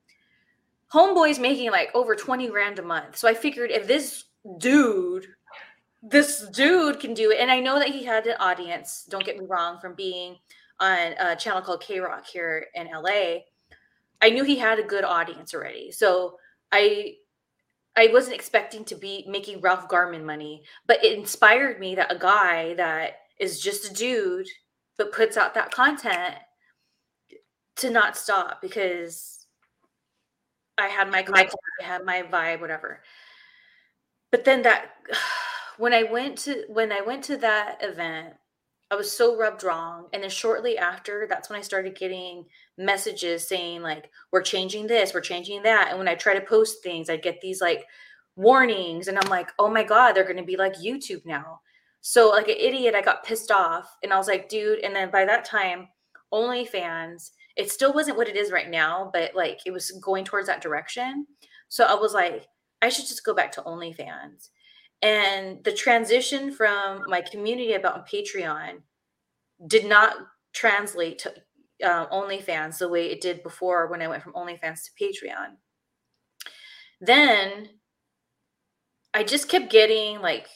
Homeboy's 0.93 1.39
making 1.39 1.71
like 1.71 1.89
over 1.93 2.15
20 2.15 2.47
grand 2.49 2.79
a 2.79 2.83
month. 2.83 3.15
So 3.17 3.27
i 3.27 3.33
figured 3.33 3.71
if 3.71 3.87
this 3.87 4.25
dude 4.57 5.27
this 6.03 6.47
dude 6.49 6.99
can 6.99 7.15
do 7.15 7.31
it 7.31 7.39
and 7.39 7.49
i 7.49 7.59
know 7.59 7.79
that 7.79 7.89
he 7.89 8.03
had 8.03 8.27
an 8.27 8.35
audience 8.39 9.07
don't 9.09 9.25
get 9.25 9.39
me 9.39 9.45
wrong 9.47 9.79
from 9.79 9.95
being 9.95 10.35
on 10.79 11.13
a 11.19 11.35
channel 11.35 11.63
called 11.63 11.81
KROQ 11.81 12.27
here 12.27 12.67
in 12.75 12.87
la 12.93 13.39
i 14.21 14.29
knew 14.29 14.43
he 14.43 14.57
had 14.57 14.77
a 14.77 14.83
good 14.83 15.03
audience 15.03 15.53
already. 15.53 15.91
So 15.91 16.37
i 16.71 17.15
i 17.97 18.07
wasn't 18.07 18.35
expecting 18.35 18.83
to 18.85 18.95
be 18.95 19.25
making 19.27 19.61
ralph 19.61 19.87
garman 19.87 20.25
money 20.25 20.63
but 20.87 21.03
it 21.03 21.17
inspired 21.17 21.79
me 21.79 21.95
that 21.95 22.11
a 22.11 22.17
guy 22.17 22.73
that 22.75 23.17
is 23.39 23.59
just 23.59 23.89
a 23.89 23.93
dude 23.93 24.47
but 24.97 25.11
puts 25.11 25.37
out 25.37 25.53
that 25.53 25.71
content 25.71 26.35
to 27.75 27.89
not 27.89 28.15
stop 28.17 28.61
because 28.61 29.45
i 30.77 30.87
had 30.87 31.09
my 31.09 31.21
content, 31.21 31.53
i 31.81 31.85
had 31.85 32.03
my 32.05 32.21
vibe 32.21 32.61
whatever. 32.61 33.01
But 34.35 34.43
then 34.43 34.63
that 34.63 34.89
when 35.77 35.93
I 35.93 36.03
went 36.03 36.37
to 36.39 36.65
when 36.67 36.91
I 36.91 36.99
went 36.99 37.23
to 37.25 37.37
that 37.37 37.77
event, 37.81 38.33
I 38.91 38.95
was 38.95 39.11
so 39.11 39.37
rubbed 39.37 39.63
wrong. 39.63 40.07
And 40.13 40.23
then 40.23 40.29
shortly 40.29 40.77
after, 40.77 41.25
that's 41.27 41.49
when 41.49 41.57
I 41.57 41.63
started 41.63 41.97
getting 41.97 42.45
messages 42.77 43.47
saying 43.47 43.81
like, 43.81 44.09
"We're 44.31 44.41
changing 44.41 44.87
this, 44.87 45.13
we're 45.13 45.21
changing 45.21 45.63
that." 45.63 45.87
And 45.89 45.97
when 45.97 46.07
I 46.07 46.15
try 46.15 46.33
to 46.35 46.41
post 46.45 46.83
things, 46.83 47.09
I 47.09 47.17
get 47.17 47.41
these 47.41 47.61
like 47.61 47.85
warnings, 48.35 49.07
and 49.07 49.17
I'm 49.17 49.29
like, 49.29 49.51
"Oh 49.59 49.69
my 49.69 49.83
god, 49.83 50.13
they're 50.13 50.23
going 50.23 50.37
to 50.37 50.43
be 50.43 50.57
like 50.57 50.75
YouTube 50.75 51.25
now." 51.25 51.61
So 52.01 52.29
like 52.29 52.47
an 52.47 52.57
idiot, 52.59 52.95
I 52.95 53.01
got 53.01 53.23
pissed 53.25 53.51
off, 53.51 53.95
and 54.03 54.13
I 54.13 54.17
was 54.17 54.27
like, 54.27 54.49
"Dude!" 54.49 54.79
And 54.79 54.95
then 54.95 55.09
by 55.11 55.25
that 55.25 55.45
time, 55.45 55.89
OnlyFans, 56.33 57.31
it 57.55 57.71
still 57.71 57.93
wasn't 57.93 58.17
what 58.17 58.27
it 58.27 58.35
is 58.35 58.51
right 58.51 58.69
now, 58.69 59.09
but 59.13 59.35
like 59.35 59.59
it 59.65 59.71
was 59.71 59.91
going 60.03 60.25
towards 60.25 60.47
that 60.47 60.61
direction. 60.61 61.25
So 61.69 61.85
I 61.85 61.95
was 61.95 62.13
like, 62.13 62.47
I 62.81 62.89
should 62.89 63.07
just 63.07 63.23
go 63.25 63.33
back 63.33 63.51
to 63.53 63.61
OnlyFans. 63.63 64.49
And 65.05 65.63
the 65.63 65.71
transition 65.71 66.51
from 66.51 67.03
my 67.07 67.21
community 67.21 67.73
about 67.73 68.09
Patreon 68.09 68.81
did 69.67 69.85
not 69.85 70.15
translate 70.51 71.19
to 71.19 71.33
uh, 71.83 72.07
OnlyFans 72.07 72.79
the 72.79 72.89
way 72.89 73.11
it 73.11 73.21
did 73.21 73.43
before 73.43 73.85
when 73.85 74.01
I 74.01 74.07
went 74.07 74.23
from 74.23 74.33
OnlyFans 74.33 74.79
to 74.85 74.91
Patreon. 74.99 75.57
Then 76.99 77.69
I 79.13 79.23
just 79.23 79.47
kept 79.47 79.69
getting 79.69 80.21
like 80.21 80.47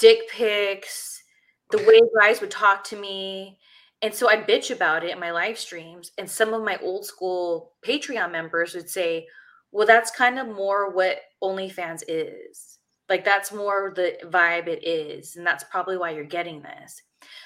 dick 0.00 0.28
pics, 0.28 1.22
the 1.70 1.78
way 1.78 2.00
guys 2.20 2.40
would 2.40 2.50
talk 2.50 2.82
to 2.86 2.96
me. 2.96 3.56
And 4.02 4.12
so 4.12 4.28
I'd 4.28 4.48
bitch 4.48 4.74
about 4.74 5.04
it 5.04 5.12
in 5.12 5.20
my 5.20 5.30
live 5.30 5.60
streams. 5.60 6.10
And 6.18 6.28
some 6.28 6.54
of 6.54 6.64
my 6.64 6.76
old 6.78 7.04
school 7.04 7.74
Patreon 7.86 8.32
members 8.32 8.74
would 8.74 8.90
say, 8.90 9.28
well, 9.70 9.86
that's 9.86 10.10
kind 10.10 10.40
of 10.40 10.48
more 10.48 10.90
what 10.92 11.20
OnlyFans 11.40 12.02
is. 12.08 12.80
Like 13.08 13.24
that's 13.24 13.52
more 13.52 13.92
the 13.94 14.16
vibe 14.24 14.68
it 14.68 14.86
is. 14.86 15.36
And 15.36 15.46
that's 15.46 15.64
probably 15.64 15.96
why 15.96 16.10
you're 16.10 16.24
getting 16.24 16.62
this. 16.62 17.02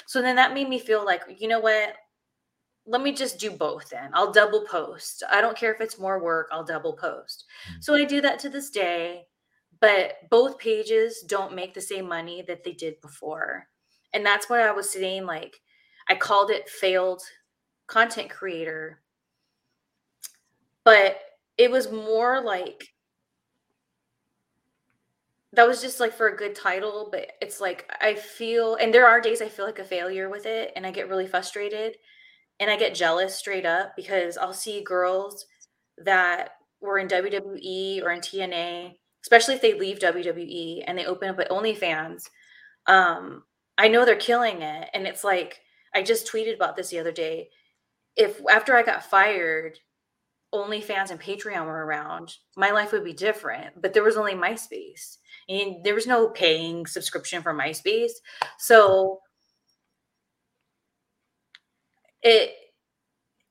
So 0.06 0.22
then 0.22 0.36
that 0.36 0.54
made 0.54 0.68
me 0.68 0.78
feel 0.78 1.04
like, 1.04 1.22
you 1.38 1.48
know 1.48 1.60
what? 1.60 1.94
Let 2.86 3.02
me 3.02 3.12
just 3.12 3.40
do 3.40 3.50
both 3.50 3.90
then. 3.90 4.10
I'll 4.14 4.32
double 4.32 4.64
post. 4.64 5.24
I 5.30 5.40
don't 5.40 5.56
care 5.56 5.74
if 5.74 5.80
it's 5.80 5.98
more 5.98 6.22
work, 6.22 6.48
I'll 6.52 6.64
double 6.64 6.92
post. 6.92 7.44
Mm. 7.72 7.82
So 7.82 7.94
I 7.94 8.04
do 8.04 8.20
that 8.20 8.38
to 8.40 8.48
this 8.48 8.70
day, 8.70 9.24
but 9.80 10.18
both 10.30 10.58
pages 10.58 11.24
don't 11.26 11.54
make 11.54 11.74
the 11.74 11.80
same 11.80 12.08
money 12.08 12.44
that 12.46 12.62
they 12.62 12.72
did 12.72 13.00
before. 13.00 13.66
And 14.14 14.24
that's 14.24 14.48
what 14.48 14.60
I 14.60 14.70
was 14.70 14.90
saying. 14.90 15.26
Like, 15.26 15.60
I 16.08 16.14
called 16.14 16.50
it 16.50 16.68
failed 16.68 17.22
content 17.88 18.30
creator. 18.30 19.02
But 20.84 21.18
it 21.58 21.70
was 21.70 21.90
more 21.90 22.40
like 22.40 22.88
that 25.56 25.66
was 25.66 25.80
just 25.80 26.00
like 26.00 26.12
for 26.12 26.28
a 26.28 26.36
good 26.36 26.54
title, 26.54 27.08
but 27.10 27.32
it's 27.40 27.60
like 27.60 27.90
I 28.00 28.14
feel, 28.14 28.76
and 28.76 28.92
there 28.92 29.08
are 29.08 29.20
days 29.20 29.42
I 29.42 29.48
feel 29.48 29.64
like 29.64 29.78
a 29.78 29.84
failure 29.84 30.28
with 30.28 30.46
it, 30.46 30.72
and 30.76 30.86
I 30.86 30.90
get 30.90 31.08
really 31.08 31.26
frustrated 31.26 31.96
and 32.60 32.70
I 32.70 32.76
get 32.76 32.94
jealous 32.94 33.34
straight 33.34 33.66
up 33.66 33.94
because 33.96 34.36
I'll 34.36 34.52
see 34.52 34.82
girls 34.82 35.46
that 35.98 36.50
were 36.80 36.98
in 36.98 37.08
WWE 37.08 38.02
or 38.02 38.12
in 38.12 38.20
TNA, 38.20 38.94
especially 39.22 39.54
if 39.54 39.62
they 39.62 39.78
leave 39.78 39.98
WWE 39.98 40.84
and 40.86 40.96
they 40.96 41.06
open 41.06 41.28
up 41.28 41.38
at 41.38 41.50
OnlyFans. 41.50 42.24
Um, 42.86 43.44
I 43.78 43.88
know 43.88 44.04
they're 44.04 44.16
killing 44.16 44.62
it, 44.62 44.88
and 44.94 45.06
it's 45.06 45.24
like 45.24 45.60
I 45.94 46.02
just 46.02 46.30
tweeted 46.30 46.54
about 46.54 46.76
this 46.76 46.90
the 46.90 46.98
other 46.98 47.12
day. 47.12 47.48
If 48.16 48.40
after 48.50 48.74
I 48.74 48.82
got 48.82 49.04
fired, 49.04 49.78
OnlyFans 50.54 51.10
and 51.10 51.20
Patreon 51.20 51.66
were 51.66 51.84
around, 51.84 52.36
my 52.56 52.70
life 52.70 52.92
would 52.92 53.04
be 53.04 53.12
different. 53.12 53.80
But 53.82 53.92
there 53.92 54.04
was 54.04 54.16
only 54.16 54.34
MySpace, 54.34 55.18
and 55.48 55.84
there 55.84 55.94
was 55.94 56.06
no 56.06 56.28
paying 56.28 56.86
subscription 56.86 57.42
for 57.42 57.54
MySpace. 57.54 58.12
So 58.58 59.20
it 62.22 62.52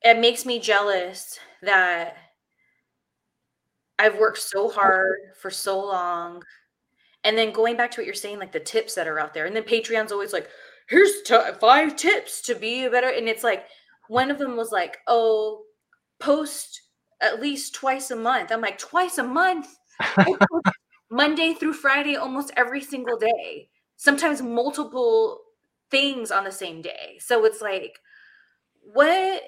it 0.04 0.20
makes 0.20 0.46
me 0.46 0.60
jealous 0.60 1.39
that 1.64 2.18
I've 3.98 4.18
worked 4.18 4.39
so 4.39 4.70
hard 4.70 5.18
for 5.39 5.50
so 5.50 5.80
long. 5.80 6.43
And 7.24 7.38
then 7.38 7.52
going 7.54 7.78
back 7.78 7.91
to 7.91 8.02
what 8.02 8.06
you're 8.06 8.16
saying, 8.16 8.39
like 8.39 8.52
the 8.52 8.60
tips 8.60 8.96
that 8.96 9.08
are 9.08 9.20
out 9.20 9.34
there, 9.34 9.46
and 9.46 9.56
then 9.56 9.64
Patreon's 9.64 10.12
always 10.12 10.34
like, 10.34 10.50
here's 10.89 11.22
t- 11.24 11.38
five 11.60 11.96
tips 11.96 12.41
to 12.43 12.56
be 12.56 12.86
a 12.86 12.89
better. 12.89 13.10
And 13.10 13.28
it's 13.28 13.43
like, 13.43 13.66
one 14.10 14.32
of 14.32 14.38
them 14.38 14.56
was 14.58 14.72
like, 14.72 15.00
oh, 15.08 15.64
post 16.20 16.82
at 17.22 17.41
least 17.41 17.76
twice 17.76 18.12
a 18.12 18.16
month. 18.16 18.52
I'm 18.52 18.62
like, 18.62 18.78
twice 18.78 19.18
a 19.18 19.24
month? 19.24 19.68
Monday 21.16 21.53
through 21.53 21.72
Friday, 21.72 22.18
almost 22.18 22.51
every 22.57 22.82
single 22.82 23.18
day, 23.18 23.70
sometimes 23.95 24.41
multiple 24.41 25.39
things 25.89 26.30
on 26.30 26.43
the 26.43 26.51
same 26.51 26.82
day. 26.82 27.18
So 27.22 27.45
it's 27.45 27.61
like, 27.61 27.97
what? 28.82 29.41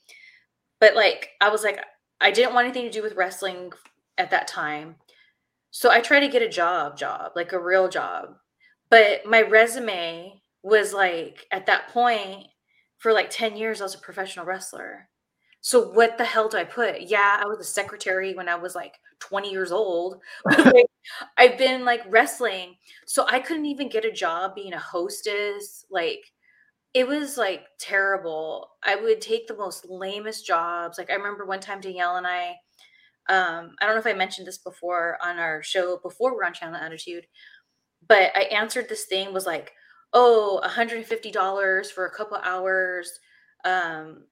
But 0.80 0.96
like, 0.96 1.30
I 1.42 1.50
was 1.50 1.64
like, 1.64 1.80
I 2.22 2.32
didn't 2.32 2.54
want 2.54 2.66
anything 2.66 2.86
to 2.86 2.92
do 2.92 3.02
with 3.02 3.16
wrestling 3.16 3.72
at 4.18 4.30
that 4.30 4.48
time. 4.48 4.96
So 5.72 5.90
I 5.90 6.02
tried 6.02 6.22
to 6.22 6.28
get 6.28 6.44
a 6.44 6.50
job, 6.50 6.98
job, 6.98 7.32
like 7.36 7.52
a 7.52 7.64
real 7.64 7.90
job. 7.90 8.36
But 8.90 9.26
my 9.26 9.42
resume 9.42 10.42
was 10.64 10.94
like 10.94 11.46
at 11.52 11.66
that 11.66 11.90
point 11.90 12.48
for 13.00 13.12
like 13.12 13.30
10 13.30 13.58
years 13.58 13.82
I 13.82 13.86
was 13.86 13.96
a 13.96 14.00
professional 14.00 14.46
wrestler. 14.46 15.10
So 15.62 15.90
what 15.92 16.18
the 16.18 16.24
hell 16.26 16.48
do 16.50 16.58
I 16.58 16.64
put? 16.64 17.02
Yeah, 17.02 17.42
I 17.42 17.46
was 17.48 17.60
a 17.60 17.64
secretary 17.64 18.34
when 18.34 18.48
I 18.48 18.56
was 18.56 18.76
like 18.76 18.96
20 19.20 19.52
years 19.52 19.72
old. 19.72 20.22
I've 21.38 21.58
been 21.58 21.86
like 21.86 22.02
wrestling. 22.10 22.76
So 23.06 23.26
I 23.30 23.40
couldn't 23.40 23.66
even 23.66 23.90
get 23.90 24.06
a 24.06 24.12
job 24.12 24.56
being 24.56 24.74
a 24.74 24.80
hostess. 24.80 25.86
Like 25.90 26.22
it 26.94 27.08
was 27.08 27.38
like 27.38 27.66
terrible. 27.80 28.70
I 28.84 28.96
would 28.96 29.22
take 29.22 29.48
the 29.48 29.58
most 29.58 29.88
lamest 29.90 30.46
jobs. 30.48 30.98
Like 30.98 31.10
I 31.12 31.16
remember 31.16 31.46
one 31.46 31.60
time 31.60 31.82
Danielle 31.82 32.18
and 32.18 32.28
I, 32.28 32.50
um, 33.30 33.76
I 33.82 33.86
don't 33.86 33.96
know 33.96 34.00
if 34.00 34.08
I 34.08 34.14
mentioned 34.14 34.48
this 34.48 34.58
before 34.60 35.18
on 35.24 35.38
our 35.40 35.64
show 35.64 35.98
before 35.98 36.36
we're 36.36 36.46
on 36.46 36.54
Channel 36.54 36.76
Attitude, 36.76 37.26
but 38.08 38.32
I 38.36 38.44
answered 38.44 38.90
this 38.90 39.06
thing 39.06 39.34
was 39.34 39.46
like, 39.46 39.74
oh, 40.14 40.62
$150 40.64 41.92
for 41.92 42.06
a 42.06 42.12
couple 42.12 42.38
hours 42.38 43.20
um, 43.66 44.24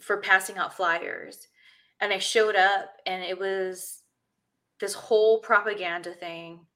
for 0.00 0.18
passing 0.18 0.58
out 0.58 0.74
flyers. 0.74 1.48
And 2.00 2.12
I 2.12 2.18
showed 2.18 2.56
up 2.56 2.90
and 3.06 3.22
it 3.22 3.38
was 3.38 4.02
this 4.80 4.94
whole 4.94 5.40
propaganda 5.40 6.12
thing 6.12 6.66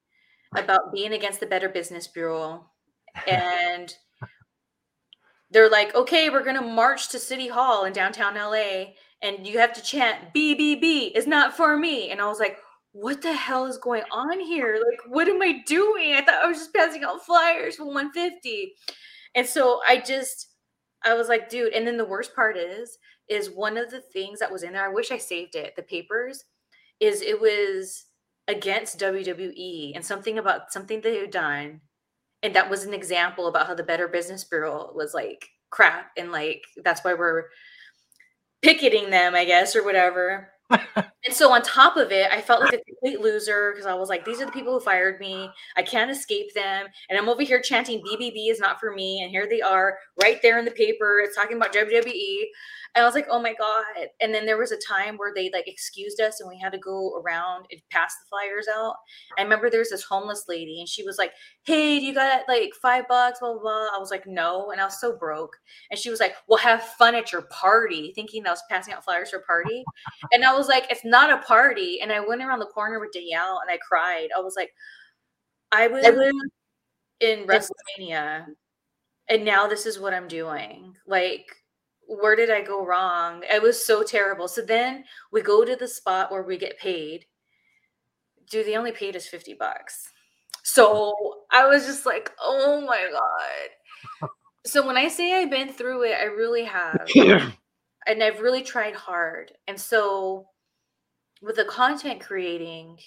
about 0.55 0.93
being 0.93 1.13
against 1.13 1.39
the 1.39 1.45
Better 1.45 1.69
Business 1.69 2.07
Bureau. 2.07 2.69
And 3.27 3.93
they're 5.51 5.69
like, 5.69 5.93
okay, 5.95 6.29
we're 6.29 6.43
gonna 6.43 6.61
march 6.61 7.09
to 7.09 7.19
City 7.19 7.47
Hall 7.47 7.85
in 7.85 7.93
downtown 7.93 8.35
LA, 8.35 8.93
and 9.21 9.45
you 9.45 9.59
have 9.59 9.73
to 9.73 9.83
chant 9.83 10.33
BBB 10.33 11.15
is 11.15 11.27
not 11.27 11.55
for 11.55 11.77
me. 11.77 12.09
And 12.09 12.21
I 12.21 12.27
was 12.27 12.39
like, 12.39 12.57
what 12.91 13.21
the 13.21 13.33
hell 13.33 13.65
is 13.65 13.77
going 13.77 14.03
on 14.11 14.39
here? 14.39 14.81
Like, 14.89 15.13
what 15.13 15.27
am 15.27 15.41
I 15.41 15.61
doing? 15.65 16.13
I 16.13 16.23
thought 16.23 16.43
I 16.43 16.47
was 16.47 16.57
just 16.57 16.73
passing 16.73 17.03
out 17.03 17.25
flyers 17.25 17.75
for 17.75 17.85
150. 17.85 18.73
And 19.35 19.45
so 19.45 19.81
I 19.87 19.97
just 19.97 20.47
I 21.03 21.13
was 21.13 21.29
like, 21.29 21.49
dude, 21.49 21.73
and 21.73 21.87
then 21.87 21.97
the 21.97 22.05
worst 22.05 22.35
part 22.35 22.57
is, 22.57 22.97
is 23.29 23.49
one 23.49 23.77
of 23.77 23.91
the 23.91 24.01
things 24.01 24.39
that 24.39 24.51
was 24.51 24.63
in 24.63 24.73
there, 24.73 24.85
I 24.85 24.93
wish 24.93 25.11
I 25.11 25.17
saved 25.17 25.55
it, 25.55 25.75
the 25.75 25.83
papers, 25.83 26.45
is 26.99 27.21
it 27.21 27.39
was 27.39 28.05
against 28.47 28.99
WWE 28.99 29.91
and 29.95 30.03
something 30.03 30.39
about 30.39 30.73
something 30.73 31.01
they 31.01 31.17
had 31.17 31.31
done 31.31 31.81
and 32.43 32.55
that 32.55 32.69
was 32.69 32.85
an 32.85 32.93
example 32.93 33.47
about 33.47 33.67
how 33.67 33.75
the 33.75 33.83
Better 33.83 34.07
Business 34.07 34.43
Bureau 34.43 34.91
was 34.95 35.13
like 35.13 35.47
crap 35.69 36.11
and 36.17 36.31
like 36.31 36.63
that's 36.83 37.03
why 37.03 37.13
we're 37.13 37.45
picketing 38.61 39.09
them, 39.09 39.35
I 39.35 39.45
guess, 39.45 39.75
or 39.75 39.83
whatever. 39.83 40.49
and 40.69 41.31
so 41.31 41.51
on 41.51 41.61
top 41.63 41.97
of 41.97 42.11
it, 42.11 42.31
I 42.31 42.41
felt 42.41 42.61
like 42.61 42.73
a 42.73 42.83
complete 42.83 43.19
loser 43.19 43.71
because 43.71 43.87
I 43.87 43.93
was 43.93 44.07
like, 44.07 44.23
these 44.23 44.39
are 44.39 44.45
the 44.45 44.51
people 44.51 44.73
who 44.73 44.79
fired 44.79 45.19
me. 45.19 45.49
I 45.75 45.81
can't 45.81 46.11
escape 46.11 46.53
them. 46.53 46.85
And 47.09 47.17
I'm 47.17 47.27
over 47.27 47.41
here 47.41 47.61
chanting 47.61 48.01
BBB 48.01 48.51
is 48.51 48.59
not 48.59 48.79
for 48.79 48.93
me. 48.93 49.21
And 49.23 49.31
here 49.31 49.47
they 49.49 49.61
are 49.61 49.97
right 50.21 50.39
there 50.41 50.59
in 50.59 50.65
the 50.65 50.71
paper. 50.71 51.19
It's 51.23 51.35
talking 51.35 51.57
about 51.57 51.73
WWE. 51.73 52.43
I 52.95 53.03
was 53.03 53.13
like, 53.13 53.27
oh 53.29 53.41
my 53.41 53.53
God. 53.53 54.07
And 54.19 54.33
then 54.33 54.45
there 54.45 54.57
was 54.57 54.71
a 54.71 54.77
time 54.77 55.17
where 55.17 55.31
they 55.33 55.49
like 55.53 55.67
excused 55.67 56.19
us 56.19 56.39
and 56.39 56.49
we 56.49 56.59
had 56.59 56.71
to 56.73 56.79
go 56.79 57.21
around 57.21 57.65
and 57.71 57.81
pass 57.91 58.13
the 58.15 58.27
flyers 58.29 58.67
out. 58.67 58.95
I 59.37 59.43
remember 59.43 59.69
there 59.69 59.79
was 59.79 59.91
this 59.91 60.03
homeless 60.03 60.45
lady 60.47 60.79
and 60.79 60.89
she 60.89 61.03
was 61.03 61.17
like, 61.17 61.31
hey, 61.63 61.99
do 61.99 62.05
you 62.05 62.13
got 62.13 62.43
like 62.47 62.71
five 62.81 63.07
bucks? 63.07 63.39
Blah, 63.39 63.53
blah, 63.53 63.61
blah. 63.61 63.87
I 63.95 63.99
was 63.99 64.11
like, 64.11 64.25
no. 64.25 64.71
And 64.71 64.81
I 64.81 64.85
was 64.85 64.99
so 64.99 65.17
broke. 65.17 65.55
And 65.91 65.99
she 65.99 66.09
was 66.09 66.19
like, 66.19 66.33
well, 66.47 66.59
have 66.59 66.83
fun 66.83 67.15
at 67.15 67.31
your 67.31 67.43
party, 67.43 68.11
thinking 68.15 68.43
that 68.43 68.49
I 68.49 68.53
was 68.53 68.63
passing 68.69 68.93
out 68.93 69.03
flyers 69.03 69.29
for 69.29 69.37
a 69.37 69.43
party. 69.43 69.83
and 70.33 70.43
I 70.43 70.53
was 70.53 70.67
like, 70.67 70.85
it's 70.89 71.05
not 71.05 71.31
a 71.31 71.43
party. 71.43 71.99
And 72.01 72.11
I 72.11 72.19
went 72.19 72.41
around 72.41 72.59
the 72.59 72.65
corner 72.65 72.99
with 72.99 73.11
Danielle 73.13 73.59
and 73.61 73.71
I 73.71 73.77
cried. 73.77 74.29
I 74.35 74.41
was 74.41 74.55
like, 74.57 74.71
I 75.71 75.87
was 75.87 76.03
in 77.19 77.45
WrestleMania 77.45 78.45
and 79.29 79.45
now 79.45 79.67
this 79.67 79.85
is 79.85 79.99
what 79.99 80.13
I'm 80.13 80.27
doing. 80.27 80.95
Like, 81.07 81.45
where 82.09 82.35
did 82.35 82.49
I 82.49 82.61
go 82.61 82.83
wrong? 82.83 83.43
It 83.49 83.61
was 83.61 83.85
so 83.85 84.01
terrible. 84.01 84.47
So 84.47 84.61
then 84.61 85.03
we 85.31 85.41
go 85.41 85.63
to 85.63 85.75
the 85.75 85.87
spot 85.87 86.31
where 86.31 86.41
we 86.41 86.57
get 86.57 86.79
paid. 86.79 87.25
Dude, 88.49 88.65
they 88.65 88.75
only 88.75 88.91
paid 88.91 89.15
us 89.15 89.27
50 89.27 89.53
bucks. 89.53 90.09
So 90.63 91.13
I 91.51 91.67
was 91.67 91.85
just 91.85 92.07
like, 92.07 92.31
oh 92.41 92.81
my 92.81 93.07
God. 93.11 94.29
So 94.65 94.85
when 94.85 94.97
I 94.97 95.07
say 95.07 95.33
I've 95.33 95.51
been 95.51 95.69
through 95.69 96.03
it, 96.03 96.17
I 96.19 96.25
really 96.25 96.63
have. 96.63 97.07
and 97.15 98.23
I've 98.23 98.41
really 98.41 98.63
tried 98.63 98.95
hard. 98.95 99.51
And 99.67 99.79
so 99.79 100.47
with 101.43 101.57
the 101.57 101.65
content 101.65 102.21
creating, 102.21 102.97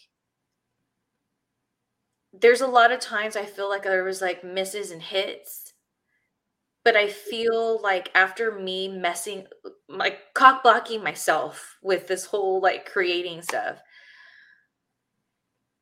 there's 2.32 2.60
a 2.60 2.68
lot 2.68 2.92
of 2.92 3.00
times 3.00 3.36
I 3.36 3.46
feel 3.46 3.68
like 3.68 3.82
there 3.82 4.04
was 4.04 4.22
like 4.22 4.44
misses 4.44 4.92
and 4.92 5.02
hits 5.02 5.61
but 6.84 6.96
I 6.96 7.08
feel 7.08 7.80
like 7.82 8.10
after 8.14 8.52
me 8.58 8.88
messing, 8.88 9.46
like 9.88 10.34
cock 10.34 10.62
blocking 10.62 11.02
myself 11.02 11.76
with 11.82 12.08
this 12.08 12.24
whole 12.24 12.60
like 12.60 12.90
creating 12.90 13.42
stuff, 13.42 13.78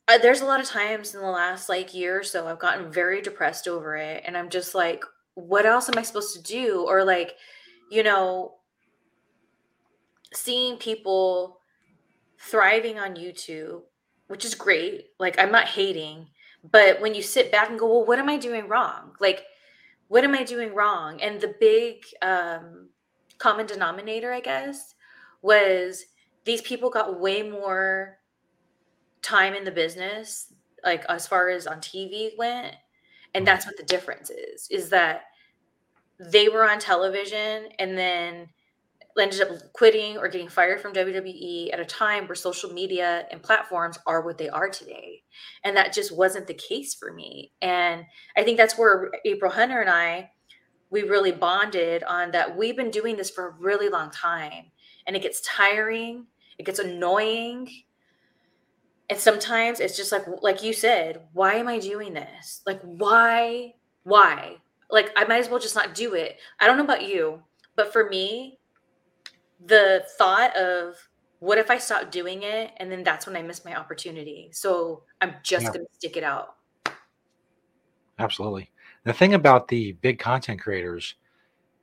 uh, 0.09 0.19
there's 0.19 0.41
a 0.41 0.47
lot 0.47 0.61
of 0.61 0.67
times 0.67 1.15
in 1.15 1.21
the 1.21 1.27
last 1.27 1.69
like 1.69 1.95
year 1.95 2.19
or 2.19 2.23
so 2.25 2.47
I've 2.49 2.59
gotten 2.59 2.93
very 2.93 3.23
depressed 3.23 3.69
over 3.69 3.97
it, 3.97 4.25
and 4.27 4.37
I'm 4.37 4.51
just 4.51 4.75
like, 4.75 5.05
what 5.35 5.67
else 5.67 5.89
am 5.89 5.99
I 5.99 6.03
supposed 6.03 6.37
to 6.37 6.43
do? 6.43 6.85
Or 6.87 7.05
like, 7.05 7.35
you 7.91 8.03
know, 8.03 8.57
seeing 10.35 10.77
people 10.77 11.61
thriving 12.39 12.99
on 12.99 13.17
YouTube, 13.17 13.83
which 14.29 14.45
is 14.45 14.55
great. 14.55 15.07
Like, 15.19 15.39
I'm 15.39 15.53
not 15.53 15.67
hating, 15.67 16.27
but 16.71 17.01
when 17.01 17.15
you 17.15 17.23
sit 17.23 17.53
back 17.53 17.71
and 17.71 17.79
go, 17.79 17.87
well, 17.87 18.07
what 18.07 18.19
am 18.19 18.29
I 18.29 18.37
doing 18.37 18.69
wrong? 18.69 19.13
Like 19.21 19.45
what 20.11 20.25
am 20.25 20.35
I 20.35 20.43
doing 20.43 20.75
wrong? 20.75 21.21
And 21.23 21.41
the 21.41 21.55
big 21.61 22.05
um, 22.21 22.89
common 23.39 23.67
denominator, 23.67 24.33
I 24.33 24.41
guess, 24.41 24.97
was 25.41 26.05
these 26.45 26.61
people 26.63 26.91
got 26.91 27.21
way 27.21 27.49
more 27.49 28.19
time 29.23 29.55
in 29.55 29.63
the 29.63 29.71
business, 29.71 30.53
like 30.85 31.05
as 31.09 31.29
far 31.29 31.49
as 31.49 31.69
on 31.69 31.79
TV 31.79 32.37
went. 32.37 32.75
And 33.35 33.47
that's 33.47 33.67
what 33.67 33.77
the 33.77 33.85
difference 33.85 34.31
is, 34.31 34.67
is 34.69 34.89
that 34.89 35.27
they 36.19 36.49
were 36.49 36.69
on 36.69 36.81
television 36.81 37.69
and 37.79 37.97
then 37.97 38.49
ended 39.19 39.41
up 39.41 39.73
quitting 39.73 40.17
or 40.19 40.29
getting 40.29 40.49
fired 40.49 40.81
from 40.81 40.93
WWE 40.93 41.73
at 41.73 41.81
a 41.81 41.85
time 41.85 42.27
where 42.27 42.35
social 42.35 42.73
media 42.73 43.27
and 43.31 43.43
platforms 43.43 43.99
are 44.07 44.23
what 44.23 44.39
they 44.39 44.49
are 44.49 44.69
today. 44.69 45.23
And 45.65 45.77
that 45.77 45.93
just 45.93 46.17
wasn't 46.17 46.47
the 46.47 46.55
case 46.55 46.95
for 46.95 47.13
me. 47.13 47.53
And 47.61 48.05
I 48.37 48.43
think 48.43 48.57
that's 48.57 48.79
where 48.79 49.11
April 49.25 49.51
Hunter 49.51 49.81
and 49.81 49.91
I 49.91 50.31
we 50.91 51.03
really 51.03 51.33
bonded 51.33 52.03
on 52.05 52.33
that 52.33 52.57
we've 52.57 52.77
been 52.77 52.91
doing 52.91 53.17
this 53.17 53.31
for 53.31 53.47
a 53.47 53.55
really 53.59 53.89
long 53.89 54.11
time 54.11 54.67
and 55.07 55.17
it 55.17 55.23
gets 55.23 55.41
tiring, 55.41 56.27
it 56.59 56.67
gets 56.67 56.79
annoying. 56.79 57.69
And 59.09 59.19
sometimes 59.19 59.81
it's 59.81 59.97
just 59.97 60.13
like 60.13 60.25
like 60.43 60.63
you 60.63 60.73
said, 60.73 61.23
why 61.33 61.55
am 61.55 61.69
I 61.69 61.79
doing 61.79 62.13
this? 62.13 62.63
Like 62.67 62.81
why 62.83 63.75
why? 64.03 64.57
Like 64.91 65.11
I 65.17 65.25
might 65.25 65.39
as 65.39 65.49
well 65.49 65.61
just 65.61 65.75
not 65.75 65.95
do 65.95 66.15
it. 66.15 66.39
I 66.61 66.67
don't 66.67 66.77
know 66.77 66.85
about 66.85 67.09
you, 67.09 67.43
but 67.77 67.93
for 67.93 68.09
me, 68.09 68.60
the 69.67 70.05
thought 70.19 70.57
of 70.57 70.97
what 71.41 71.59
if 71.59 71.71
I 71.71 71.79
stop 71.79 72.11
doing 72.11 72.43
it 72.43 72.73
and 72.77 72.91
then 72.93 73.03
that's 73.03 73.27
when 73.27 73.37
I 73.37 73.43
miss 73.43 73.65
my 73.65 73.75
opportunity. 73.75 74.51
So 74.53 75.03
I'm 75.21 75.35
just 75.43 75.65
yeah. 75.65 75.73
going 75.73 75.87
to 75.87 75.95
stick 75.95 76.17
it 76.17 76.25
out. 76.25 76.57
Absolutely. 78.19 78.71
The 79.05 79.13
thing 79.13 79.35
about 79.35 79.69
the 79.69 79.93
big 79.93 80.19
content 80.19 80.61
creators, 80.61 81.15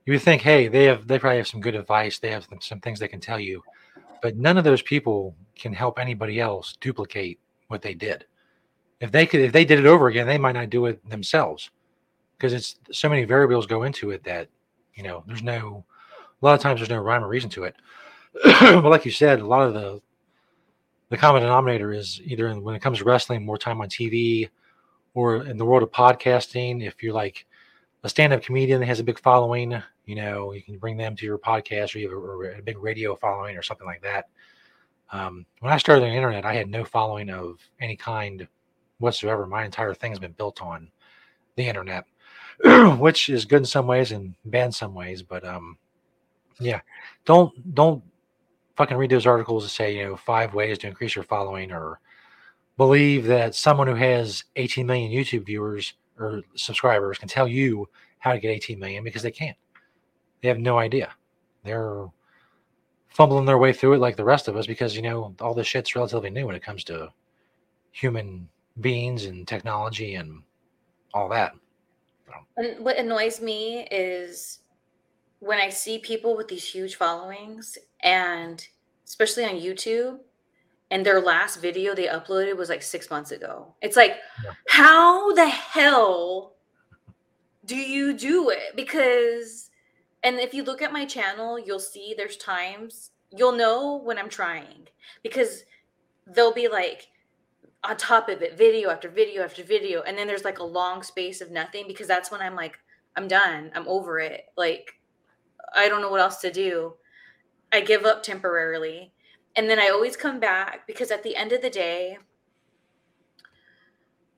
you 0.05 0.13
would 0.13 0.21
think, 0.21 0.43
hey, 0.43 0.67
they 0.67 0.83
have 0.85 1.07
they 1.07 1.17
probably 1.17 1.37
have 1.37 1.47
some 1.47 1.59
good 1.61 1.75
advice. 1.75 2.19
They 2.19 2.29
have 2.29 2.45
some, 2.47 2.61
some 2.61 2.79
things 2.79 2.99
they 2.99 3.07
can 3.07 3.19
tell 3.19 3.39
you, 3.39 3.63
but 4.21 4.37
none 4.37 4.57
of 4.57 4.63
those 4.63 4.83
people 4.83 5.35
can 5.55 5.73
help 5.73 5.97
anybody 5.97 6.39
else 6.39 6.77
duplicate 6.79 7.39
what 7.67 7.81
they 7.81 7.95
did. 7.95 8.25
If 8.99 9.11
they 9.11 9.25
could, 9.25 9.41
if 9.41 9.51
they 9.51 9.65
did 9.65 9.79
it 9.79 9.85
over 9.85 10.07
again, 10.07 10.27
they 10.27 10.37
might 10.37 10.53
not 10.53 10.69
do 10.69 10.85
it 10.85 11.07
themselves 11.09 11.71
because 12.37 12.53
it's 12.53 12.75
so 12.91 13.09
many 13.09 13.25
variables 13.25 13.65
go 13.65 13.83
into 13.83 14.11
it 14.11 14.23
that 14.23 14.47
you 14.93 15.03
know 15.03 15.23
there's 15.27 15.43
no 15.43 15.83
a 16.41 16.45
lot 16.45 16.53
of 16.53 16.61
times 16.61 16.79
there's 16.79 16.89
no 16.89 16.99
rhyme 16.99 17.23
or 17.23 17.27
reason 17.27 17.49
to 17.51 17.63
it. 17.63 17.75
but 18.43 18.85
like 18.85 19.05
you 19.05 19.11
said, 19.11 19.39
a 19.39 19.45
lot 19.45 19.67
of 19.67 19.73
the 19.73 20.01
the 21.09 21.17
common 21.17 21.41
denominator 21.41 21.93
is 21.93 22.19
either 22.25 22.49
in, 22.49 22.61
when 22.61 22.75
it 22.75 22.81
comes 22.81 22.97
to 22.97 23.05
wrestling, 23.05 23.45
more 23.45 23.57
time 23.57 23.79
on 23.79 23.87
TV, 23.87 24.49
or 25.13 25.45
in 25.45 25.57
the 25.57 25.65
world 25.65 25.83
of 25.83 25.91
podcasting. 25.91 26.85
If 26.85 27.01
you're 27.01 27.13
like 27.13 27.45
a 28.03 28.09
stand-up 28.09 28.43
comedian 28.43 28.81
that 28.81 28.87
has 28.87 28.99
a 28.99 29.05
big 29.05 29.19
following, 29.19 29.81
you 30.05 30.15
know, 30.15 30.51
you 30.51 30.61
can 30.61 30.77
bring 30.77 30.97
them 30.97 31.15
to 31.15 31.25
your 31.25 31.37
podcast, 31.37 31.95
or 31.95 31.99
you 31.99 32.09
have 32.09 32.17
a, 32.17 32.59
a 32.59 32.61
big 32.61 32.77
radio 32.77 33.15
following, 33.15 33.55
or 33.55 33.61
something 33.61 33.87
like 33.87 34.01
that. 34.01 34.27
Um, 35.11 35.45
when 35.61 35.71
I 35.71 35.77
started 35.77 36.03
on 36.03 36.09
the 36.09 36.15
internet, 36.15 36.45
I 36.45 36.53
had 36.53 36.69
no 36.69 36.83
following 36.83 37.29
of 37.29 37.59
any 37.79 37.95
kind 37.95 38.45
whatsoever. 38.99 39.45
My 39.45 39.63
entire 39.63 39.93
thing 39.93 40.11
has 40.11 40.19
been 40.19 40.33
built 40.33 40.61
on 40.61 40.89
the 41.55 41.67
internet, 41.67 42.05
which 42.99 43.29
is 43.29 43.45
good 43.45 43.59
in 43.59 43.65
some 43.65 43.87
ways 43.87 44.11
and 44.11 44.35
bad 44.45 44.65
in 44.65 44.71
some 44.73 44.93
ways. 44.93 45.23
But 45.23 45.45
um, 45.45 45.77
yeah. 46.59 46.81
Don't 47.25 47.73
don't 47.75 48.03
fucking 48.75 48.97
read 48.97 49.09
those 49.09 49.25
articles 49.25 49.63
that 49.63 49.69
say, 49.69 49.97
you 49.97 50.03
know, 50.03 50.15
five 50.15 50.53
ways 50.53 50.77
to 50.79 50.87
increase 50.87 51.15
your 51.15 51.23
following 51.23 51.71
or 51.71 51.99
believe 52.77 53.25
that 53.25 53.55
someone 53.55 53.87
who 53.87 53.95
has 53.95 54.43
18 54.55 54.85
million 54.85 55.11
YouTube 55.11 55.45
viewers 55.45 55.93
or 56.19 56.41
subscribers 56.55 57.17
can 57.17 57.27
tell 57.27 57.47
you 57.47 57.89
how 58.19 58.33
to 58.33 58.39
get 58.39 58.49
18 58.49 58.79
million 58.79 59.03
because 59.03 59.23
they 59.23 59.31
can't. 59.31 59.57
They 60.41 60.47
have 60.47 60.59
no 60.59 60.77
idea. 60.77 61.11
They're 61.63 62.05
fumbling 63.09 63.45
their 63.45 63.57
way 63.57 63.73
through 63.73 63.93
it 63.93 63.99
like 63.99 64.15
the 64.15 64.23
rest 64.23 64.47
of 64.47 64.55
us 64.55 64.67
because, 64.67 64.95
you 64.95 65.01
know, 65.01 65.33
all 65.41 65.55
this 65.55 65.65
shit's 65.65 65.95
relatively 65.95 66.29
new 66.29 66.45
when 66.45 66.55
it 66.55 66.63
comes 66.63 66.83
to 66.85 67.09
human 67.91 68.47
beings 68.79 69.25
and 69.25 69.47
technology 69.47 70.15
and 70.15 70.43
all 71.13 71.27
that. 71.29 71.53
And 72.57 72.83
what 72.83 72.97
annoys 72.97 73.41
me 73.41 73.87
is 73.91 74.59
when 75.39 75.59
I 75.59 75.69
see 75.69 75.99
people 75.99 76.35
with 76.35 76.47
these 76.47 76.67
huge 76.67 76.95
followings 76.95 77.77
and 78.01 78.65
especially 79.05 79.45
on 79.45 79.55
YouTube 79.55 80.19
and 80.89 81.05
their 81.05 81.21
last 81.21 81.61
video 81.61 81.93
they 81.93 82.07
uploaded 82.07 82.57
was 82.57 82.69
like 82.69 82.81
6 82.81 83.09
months 83.09 83.31
ago. 83.31 83.73
It's 83.81 83.95
like 83.95 84.17
yeah. 84.43 84.51
how 84.69 85.33
the 85.33 85.47
hell 85.47 86.53
do 87.65 87.75
you 87.75 88.13
do 88.13 88.49
it? 88.49 88.75
Because 88.75 89.69
and 90.23 90.39
if 90.39 90.53
you 90.53 90.63
look 90.63 90.81
at 90.81 90.91
my 90.91 91.05
channel, 91.05 91.59
you'll 91.59 91.79
see 91.79 92.13
there's 92.17 92.37
times 92.37 93.11
you'll 93.35 93.51
know 93.51 93.97
when 93.97 94.17
I'm 94.17 94.29
trying 94.29 94.87
because 95.21 95.63
they'll 96.25 96.53
be 96.53 96.67
like 96.67 97.07
on 97.83 97.95
top 97.97 98.29
of 98.29 98.41
it 98.41 98.57
video 98.57 98.89
after 98.89 99.09
video 99.09 99.43
after 99.43 99.63
video 99.63 100.01
and 100.01 100.17
then 100.17 100.27
there's 100.27 100.45
like 100.45 100.59
a 100.59 100.63
long 100.63 101.03
space 101.03 101.41
of 101.41 101.51
nothing 101.51 101.85
because 101.87 102.07
that's 102.07 102.31
when 102.31 102.41
I'm 102.41 102.55
like 102.55 102.79
I'm 103.15 103.27
done. 103.27 103.71
I'm 103.75 103.87
over 103.87 104.19
it. 104.19 104.45
Like 104.55 104.93
I 105.75 105.89
don't 105.89 106.01
know 106.01 106.09
what 106.09 106.21
else 106.21 106.37
to 106.37 106.51
do. 106.51 106.93
I 107.71 107.81
give 107.81 108.05
up 108.05 108.23
temporarily. 108.23 109.11
And 109.55 109.69
then 109.69 109.79
I 109.79 109.89
always 109.89 110.15
come 110.15 110.39
back 110.39 110.85
because 110.85 111.11
at 111.11 111.23
the 111.23 111.35
end 111.35 111.51
of 111.51 111.61
the 111.61 111.69
day, 111.69 112.19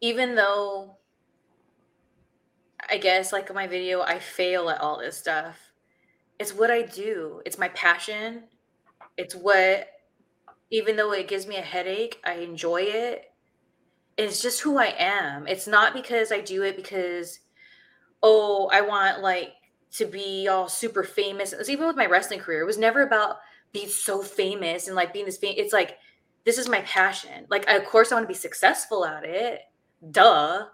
even 0.01 0.35
though 0.35 0.97
I 2.89 2.97
guess 2.97 3.33
like 3.33 3.49
in 3.49 3.55
my 3.55 3.67
video, 3.67 4.01
I 4.01 4.19
fail 4.19 4.69
at 4.69 4.81
all 4.81 4.99
this 4.99 5.17
stuff. 5.17 5.57
It's 6.39 6.53
what 6.53 6.71
I 6.71 6.83
do. 6.83 7.41
It's 7.45 7.57
my 7.57 7.67
passion. 7.69 8.43
It's 9.17 9.35
what, 9.35 9.87
even 10.71 10.95
though 10.95 11.11
it 11.11 11.27
gives 11.27 11.45
me 11.45 11.57
a 11.57 11.61
headache, 11.61 12.21
I 12.23 12.35
enjoy 12.35 12.83
it. 12.83 13.25
It's 14.17 14.41
just 14.41 14.61
who 14.61 14.77
I 14.77 14.93
am. 14.97 15.47
It's 15.47 15.67
not 15.67 15.93
because 15.93 16.31
I 16.31 16.39
do 16.39 16.63
it 16.63 16.77
because, 16.77 17.39
oh, 18.23 18.69
I 18.71 18.81
want 18.81 19.21
like 19.21 19.53
to 19.91 20.05
be 20.05 20.47
all 20.47 20.67
super 20.67 21.03
famous. 21.03 21.53
It 21.53 21.59
was 21.59 21.69
even 21.69 21.87
with 21.87 21.95
my 21.95 22.05
wrestling 22.05 22.39
career. 22.39 22.61
It 22.61 22.67
was 22.67 22.77
never 22.77 23.01
about 23.01 23.37
being 23.71 23.87
so 23.89 24.21
famous 24.21 24.87
and 24.87 24.95
like 24.95 25.13
being 25.13 25.25
this 25.25 25.37
famous. 25.37 25.57
It's 25.59 25.73
like 25.73 25.97
this 26.45 26.57
is 26.57 26.69
my 26.69 26.81
passion. 26.81 27.45
Like 27.49 27.67
of 27.67 27.85
course 27.85 28.11
I 28.11 28.15
want 28.15 28.25
to 28.25 28.33
be 28.33 28.33
successful 28.33 29.05
at 29.05 29.23
it. 29.23 29.61
Duh. 30.11 30.65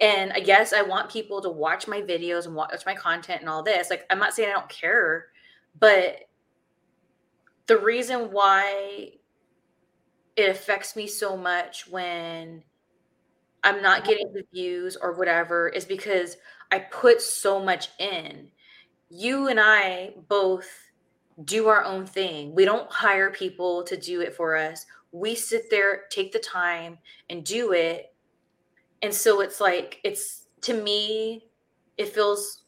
And 0.00 0.32
I 0.32 0.40
guess 0.40 0.72
I 0.72 0.82
want 0.82 1.10
people 1.10 1.40
to 1.42 1.50
watch 1.50 1.88
my 1.88 2.02
videos 2.02 2.46
and 2.46 2.54
watch 2.54 2.84
my 2.84 2.94
content 2.94 3.40
and 3.40 3.48
all 3.48 3.62
this. 3.62 3.88
Like 3.88 4.04
I'm 4.10 4.18
not 4.18 4.34
saying 4.34 4.50
I 4.50 4.52
don't 4.52 4.68
care, 4.68 5.26
but 5.78 6.20
the 7.66 7.78
reason 7.78 8.30
why 8.30 9.12
it 10.36 10.50
affects 10.50 10.96
me 10.96 11.06
so 11.06 11.36
much 11.36 11.88
when 11.88 12.62
I'm 13.64 13.82
not 13.82 14.04
getting 14.04 14.32
the 14.32 14.44
views 14.52 14.96
or 14.96 15.14
whatever 15.14 15.68
is 15.68 15.84
because 15.84 16.36
I 16.70 16.80
put 16.80 17.20
so 17.20 17.62
much 17.62 17.88
in. 17.98 18.48
You 19.08 19.48
and 19.48 19.60
I 19.60 20.14
both 20.28 20.68
do 21.44 21.68
our 21.68 21.84
own 21.84 22.06
thing. 22.06 22.54
We 22.54 22.64
don't 22.64 22.90
hire 22.90 23.30
people 23.30 23.84
to 23.84 23.96
do 23.96 24.20
it 24.20 24.34
for 24.34 24.56
us. 24.56 24.86
We 25.12 25.34
sit 25.34 25.70
there, 25.70 26.02
take 26.10 26.32
the 26.32 26.38
time, 26.38 26.98
and 27.30 27.44
do 27.44 27.72
it. 27.72 28.14
And 29.02 29.12
so 29.12 29.40
it's 29.40 29.60
like, 29.60 30.00
it's 30.02 30.46
to 30.62 30.74
me, 30.74 31.44
it 31.96 32.08
feels 32.08 32.62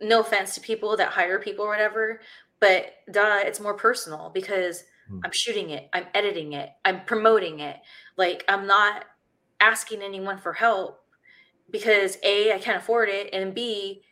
no 0.00 0.20
offense 0.20 0.54
to 0.54 0.60
people 0.60 0.96
that 0.96 1.10
hire 1.10 1.38
people 1.38 1.64
or 1.64 1.68
whatever, 1.68 2.20
but 2.60 2.94
duh, 3.10 3.40
it's 3.44 3.60
more 3.60 3.74
personal 3.74 4.30
because 4.32 4.82
hmm. 5.08 5.20
I'm 5.24 5.32
shooting 5.32 5.70
it, 5.70 5.88
I'm 5.92 6.06
editing 6.14 6.54
it, 6.54 6.70
I'm 6.84 7.04
promoting 7.04 7.60
it. 7.60 7.76
Like, 8.16 8.44
I'm 8.48 8.66
not 8.66 9.04
asking 9.60 10.02
anyone 10.02 10.38
for 10.38 10.52
help 10.52 11.05
because 11.70 12.18
A, 12.22 12.52
I 12.52 12.58
can't 12.58 12.82
afford 12.82 13.08
it, 13.08 13.30
and 13.32 13.54
B, 13.54 14.02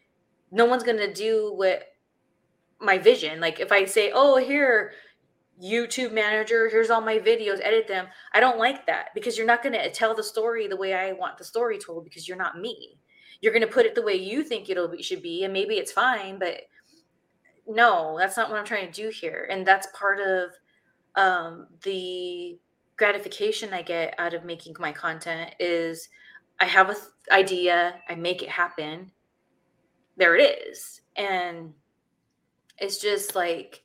no 0.51 0.65
one's 0.65 0.83
gonna 0.83 1.13
do 1.13 1.53
what 1.55 1.85
my 2.81 2.99
vision. 2.99 3.41
Like 3.41 3.61
if 3.61 3.73
I 3.73 3.85
say, 3.85 4.13
oh, 4.15 4.37
here, 4.37 4.93
YouTube 5.63 6.13
manager, 6.13 6.69
here's 6.69 6.91
all 6.91 7.01
my 7.01 7.19
videos, 7.19 7.61
edit 7.63 7.87
them. 7.87 8.07
I 8.33 8.41
don't 8.41 8.59
like 8.59 8.87
that 8.87 9.09
because 9.15 9.39
you're 9.39 9.47
not 9.47 9.63
gonna 9.63 9.91
tell 9.91 10.15
the 10.15 10.23
story 10.23 10.67
the 10.67 10.77
way 10.77 10.95
I 10.95 11.13
want 11.13 11.39
the 11.39 11.45
story 11.45 11.79
told 11.79 12.05
because 12.05 12.27
you're 12.27 12.37
not 12.37 12.59
me. 12.59 12.99
You're 13.41 13.53
gonna 13.53 13.67
put 13.67 13.87
it 13.87 13.95
the 13.95 14.03
way 14.03 14.15
you 14.15 14.43
think 14.43 14.69
it'll 14.69 14.95
should 15.01 15.23
be, 15.23 15.45
and 15.45 15.53
maybe 15.53 15.75
it's 15.75 15.93
fine, 15.93 16.39
but 16.39 16.63
no, 17.67 18.17
that's 18.19 18.37
not 18.37 18.51
what 18.51 18.59
I'm 18.59 18.65
trying 18.65 18.91
to 18.91 19.03
do 19.03 19.09
here. 19.09 19.49
And 19.51 19.67
that's 19.67 19.89
part 19.99 20.21
of 20.21 20.51
um, 21.17 21.69
the 21.83 22.59
gratification 22.97 23.73
I 23.73 23.83
get 23.83 24.15
out 24.19 24.35
of 24.35 24.45
making 24.45 24.75
my 24.79 24.93
content 24.93 25.55
is 25.59 26.09
I 26.61 26.67
have 26.67 26.91
a 26.91 26.97
idea, 27.33 27.95
I 28.09 28.15
make 28.15 28.43
it 28.43 28.49
happen. 28.49 29.11
There 30.17 30.37
it 30.37 30.59
is. 30.69 31.01
And 31.17 31.75
it's 32.79 32.99
just 32.99 33.35
like 33.35 33.83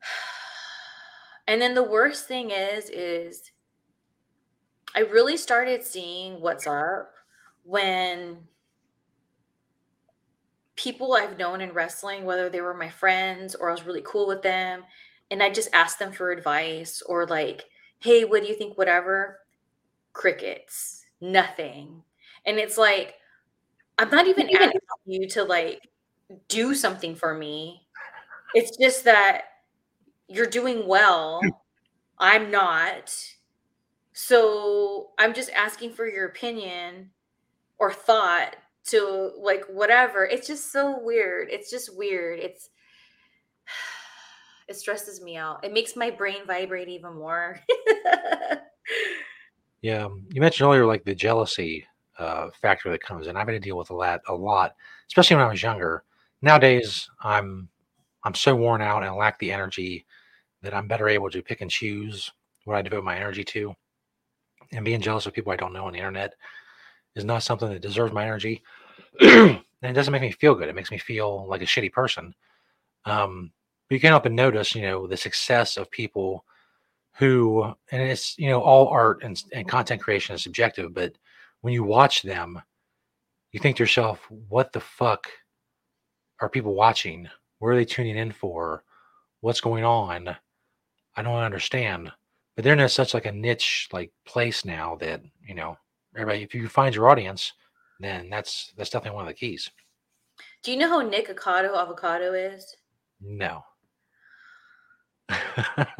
and 1.48 1.60
then 1.60 1.74
the 1.74 1.82
worst 1.82 2.26
thing 2.26 2.50
is 2.50 2.90
is 2.90 3.50
I 4.96 5.00
really 5.00 5.36
started 5.36 5.84
seeing 5.84 6.40
what's 6.40 6.66
up 6.66 7.12
when 7.64 8.38
people 10.76 11.14
I've 11.14 11.38
known 11.38 11.60
in 11.60 11.72
wrestling, 11.72 12.24
whether 12.24 12.48
they 12.48 12.60
were 12.60 12.74
my 12.74 12.90
friends 12.90 13.54
or 13.54 13.68
I 13.68 13.72
was 13.72 13.84
really 13.84 14.02
cool 14.04 14.28
with 14.28 14.42
them, 14.42 14.84
and 15.30 15.42
I 15.42 15.50
just 15.50 15.68
asked 15.72 15.98
them 15.98 16.12
for 16.12 16.30
advice 16.30 17.02
or 17.02 17.26
like, 17.26 17.64
hey, 17.98 18.24
what 18.24 18.42
do 18.42 18.48
you 18.48 18.54
think? 18.54 18.78
Whatever. 18.78 19.40
Crickets 20.12 21.03
nothing. 21.32 22.02
And 22.46 22.58
it's 22.58 22.78
like, 22.78 23.14
I'm 23.98 24.10
not 24.10 24.26
even 24.26 24.48
asking 24.56 24.80
you 25.06 25.28
to 25.30 25.44
like 25.44 25.88
do 26.48 26.74
something 26.74 27.14
for 27.14 27.34
me. 27.34 27.82
it's 28.54 28.76
just 28.78 29.04
that 29.04 29.42
you're 30.28 30.46
doing 30.46 30.86
well. 30.86 31.40
Hmm. 31.42 31.50
I'm 32.18 32.50
not. 32.50 33.14
So 34.12 35.10
I'm 35.18 35.34
just 35.34 35.50
asking 35.50 35.92
for 35.92 36.06
your 36.08 36.26
opinion 36.26 37.10
or 37.78 37.92
thought 37.92 38.56
to 38.86 39.32
like 39.38 39.64
whatever. 39.66 40.26
It's 40.26 40.46
just 40.46 40.72
so 40.72 41.00
weird. 41.02 41.48
It's 41.50 41.70
just 41.70 41.96
weird. 41.96 42.40
It's 42.40 42.70
it 44.68 44.76
stresses 44.76 45.22
me 45.22 45.36
out. 45.36 45.64
It 45.64 45.72
makes 45.72 45.96
my 45.96 46.10
brain 46.10 46.46
vibrate 46.46 46.88
even 46.88 47.14
more. 47.14 47.60
Yeah, 49.84 50.08
you 50.30 50.40
mentioned 50.40 50.66
earlier 50.66 50.86
like 50.86 51.04
the 51.04 51.14
jealousy 51.14 51.86
uh, 52.18 52.48
factor 52.62 52.90
that 52.90 53.02
comes 53.02 53.26
in. 53.26 53.36
I've 53.36 53.46
had 53.46 53.52
to 53.52 53.60
deal 53.60 53.76
with 53.76 53.88
that 53.88 54.22
a 54.28 54.34
lot, 54.34 54.74
especially 55.08 55.36
when 55.36 55.44
I 55.44 55.50
was 55.50 55.62
younger. 55.62 56.04
Nowadays, 56.40 57.06
I'm 57.20 57.68
I'm 58.22 58.34
so 58.34 58.56
worn 58.56 58.80
out 58.80 59.04
and 59.04 59.14
lack 59.14 59.38
the 59.38 59.52
energy 59.52 60.06
that 60.62 60.72
I'm 60.72 60.88
better 60.88 61.06
able 61.06 61.28
to 61.28 61.42
pick 61.42 61.60
and 61.60 61.70
choose 61.70 62.32
what 62.64 62.76
I 62.78 62.80
devote 62.80 63.04
my 63.04 63.14
energy 63.14 63.44
to. 63.44 63.74
And 64.72 64.86
being 64.86 65.02
jealous 65.02 65.26
of 65.26 65.34
people 65.34 65.52
I 65.52 65.56
don't 65.56 65.74
know 65.74 65.84
on 65.84 65.92
the 65.92 65.98
internet 65.98 66.32
is 67.14 67.26
not 67.26 67.42
something 67.42 67.68
that 67.68 67.82
deserves 67.82 68.14
my 68.14 68.24
energy. 68.24 68.62
and 69.20 69.60
it 69.82 69.92
doesn't 69.92 70.12
make 70.12 70.22
me 70.22 70.32
feel 70.32 70.54
good. 70.54 70.70
It 70.70 70.74
makes 70.74 70.92
me 70.92 70.98
feel 70.98 71.46
like 71.46 71.60
a 71.60 71.66
shitty 71.66 71.92
person. 71.92 72.34
Um, 73.04 73.52
but 73.88 73.96
you 73.96 74.00
can't 74.00 74.12
help 74.12 74.22
but 74.22 74.32
notice, 74.32 74.74
you 74.74 74.82
know, 74.82 75.06
the 75.06 75.18
success 75.18 75.76
of 75.76 75.90
people 75.90 76.46
who, 77.16 77.62
and 77.90 78.02
it's, 78.02 78.38
you 78.38 78.48
know, 78.48 78.60
all 78.60 78.88
art 78.88 79.22
and, 79.22 79.42
and 79.52 79.68
content 79.68 80.00
creation 80.00 80.34
is 80.34 80.42
subjective, 80.42 80.92
but 80.92 81.12
when 81.60 81.72
you 81.72 81.84
watch 81.84 82.22
them, 82.22 82.60
you 83.52 83.60
think 83.60 83.76
to 83.76 83.82
yourself, 83.82 84.20
what 84.48 84.72
the 84.72 84.80
fuck 84.80 85.28
are 86.40 86.48
people 86.48 86.74
watching? 86.74 87.28
Where 87.58 87.72
are 87.72 87.76
they 87.76 87.84
tuning 87.84 88.16
in 88.16 88.32
for? 88.32 88.82
What's 89.40 89.60
going 89.60 89.84
on? 89.84 90.36
I 91.16 91.22
don't 91.22 91.36
understand. 91.36 92.10
But 92.56 92.64
they're 92.64 92.78
in 92.78 92.88
such 92.88 93.14
like 93.14 93.26
a 93.26 93.32
niche 93.32 93.88
like 93.92 94.12
place 94.26 94.64
now 94.64 94.96
that, 94.96 95.22
you 95.46 95.54
know, 95.54 95.76
everybody 96.14 96.42
if 96.42 96.54
you 96.54 96.68
find 96.68 96.94
your 96.94 97.08
audience, 97.08 97.52
then 98.00 98.28
that's 98.30 98.72
that's 98.76 98.90
definitely 98.90 99.16
one 99.16 99.24
of 99.24 99.28
the 99.28 99.34
keys. 99.34 99.70
Do 100.62 100.72
you 100.72 100.76
know 100.76 100.88
who 100.88 101.10
Nikocado 101.10 101.76
Avocado 101.76 102.32
is? 102.32 102.76
No. 103.20 103.64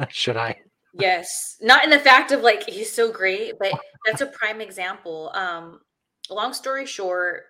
Should 0.09 0.37
I? 0.37 0.59
Yes. 0.97 1.57
Not 1.61 1.83
in 1.83 1.89
the 1.89 1.99
fact 1.99 2.31
of 2.31 2.41
like 2.41 2.67
he's 2.67 2.91
so 2.91 3.11
great, 3.11 3.53
but 3.59 3.73
that's 4.05 4.21
a 4.21 4.27
prime 4.27 4.61
example. 4.61 5.31
Um, 5.33 5.81
long 6.29 6.53
story 6.53 6.85
short, 6.85 7.43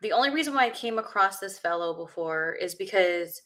the 0.00 0.12
only 0.12 0.30
reason 0.30 0.54
why 0.54 0.66
I 0.66 0.70
came 0.70 0.98
across 0.98 1.38
this 1.38 1.58
fellow 1.58 1.94
before 1.94 2.54
is 2.60 2.74
because 2.74 3.42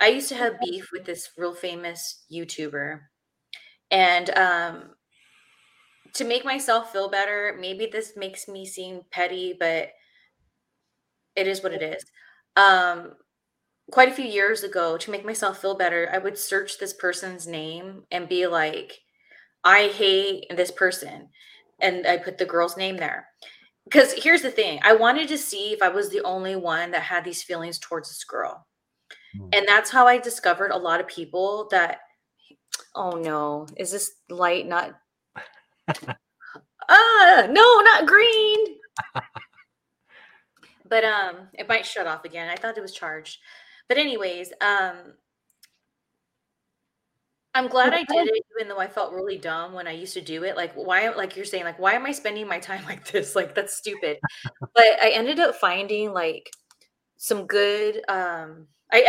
I 0.00 0.08
used 0.08 0.28
to 0.30 0.36
have 0.36 0.60
beef 0.60 0.88
with 0.92 1.04
this 1.06 1.30
real 1.38 1.54
famous 1.54 2.24
YouTuber. 2.32 3.00
And 3.90 4.30
um 4.38 4.90
to 6.14 6.24
make 6.24 6.44
myself 6.44 6.92
feel 6.92 7.08
better, 7.10 7.56
maybe 7.60 7.86
this 7.86 8.16
makes 8.16 8.48
me 8.48 8.64
seem 8.66 9.02
petty, 9.10 9.54
but 9.58 9.90
it 11.34 11.46
is 11.46 11.62
what 11.62 11.72
it 11.72 11.82
is. 11.82 12.04
Um 12.56 13.12
quite 13.90 14.08
a 14.08 14.14
few 14.14 14.24
years 14.24 14.62
ago 14.62 14.96
to 14.96 15.10
make 15.10 15.24
myself 15.24 15.60
feel 15.60 15.76
better, 15.76 16.08
I 16.12 16.18
would 16.18 16.38
search 16.38 16.78
this 16.78 16.92
person's 16.92 17.46
name 17.46 18.02
and 18.10 18.28
be 18.28 18.46
like, 18.46 18.98
I 19.64 19.88
hate 19.88 20.46
this 20.50 20.70
person. 20.70 21.28
And 21.80 22.06
I 22.06 22.16
put 22.16 22.38
the 22.38 22.46
girl's 22.46 22.76
name 22.76 22.96
there. 22.96 23.26
Because 23.84 24.12
here's 24.14 24.42
the 24.42 24.50
thing 24.50 24.80
I 24.82 24.94
wanted 24.94 25.28
to 25.28 25.38
see 25.38 25.72
if 25.72 25.82
I 25.82 25.88
was 25.88 26.08
the 26.08 26.22
only 26.22 26.56
one 26.56 26.90
that 26.90 27.02
had 27.02 27.24
these 27.24 27.42
feelings 27.42 27.78
towards 27.78 28.08
this 28.08 28.24
girl. 28.24 28.66
Mm. 29.38 29.54
And 29.56 29.68
that's 29.68 29.90
how 29.90 30.06
I 30.06 30.18
discovered 30.18 30.70
a 30.70 30.78
lot 30.78 31.00
of 31.00 31.06
people 31.06 31.68
that, 31.70 31.98
oh 32.94 33.12
no, 33.12 33.66
is 33.76 33.92
this 33.92 34.12
light 34.28 34.66
not? 34.66 34.94
ah, 36.88 37.46
no, 37.50 37.80
not 37.80 38.06
green. 38.06 38.58
but 40.88 41.04
um, 41.04 41.48
it 41.54 41.68
might 41.68 41.86
shut 41.86 42.06
off 42.06 42.24
again. 42.24 42.48
I 42.48 42.56
thought 42.56 42.78
it 42.78 42.82
was 42.82 42.92
charged. 42.92 43.38
But 43.88 43.98
anyways, 43.98 44.52
um 44.60 45.14
I'm 47.54 47.68
glad 47.68 47.94
I 47.94 48.02
did 48.04 48.28
it, 48.28 48.44
even 48.54 48.68
though 48.68 48.78
I 48.78 48.86
felt 48.86 49.14
really 49.14 49.38
dumb 49.38 49.72
when 49.72 49.86
I 49.88 49.92
used 49.92 50.12
to 50.14 50.20
do 50.20 50.44
it. 50.44 50.56
Like, 50.56 50.74
why, 50.74 51.08
like 51.08 51.36
you're 51.36 51.46
saying, 51.46 51.64
like, 51.64 51.78
why 51.78 51.92
am 51.94 52.04
I 52.04 52.12
spending 52.12 52.46
my 52.46 52.58
time 52.58 52.84
like 52.88 53.10
this? 53.10 53.34
Like, 53.34 53.54
that's 53.54 53.74
stupid. 53.76 54.18
but 54.60 54.84
I 55.02 55.10
ended 55.14 55.40
up 55.40 55.54
finding 55.54 56.12
like 56.12 56.50
some 57.16 57.46
good, 57.46 58.02
um, 58.08 58.66
I, 58.92 59.04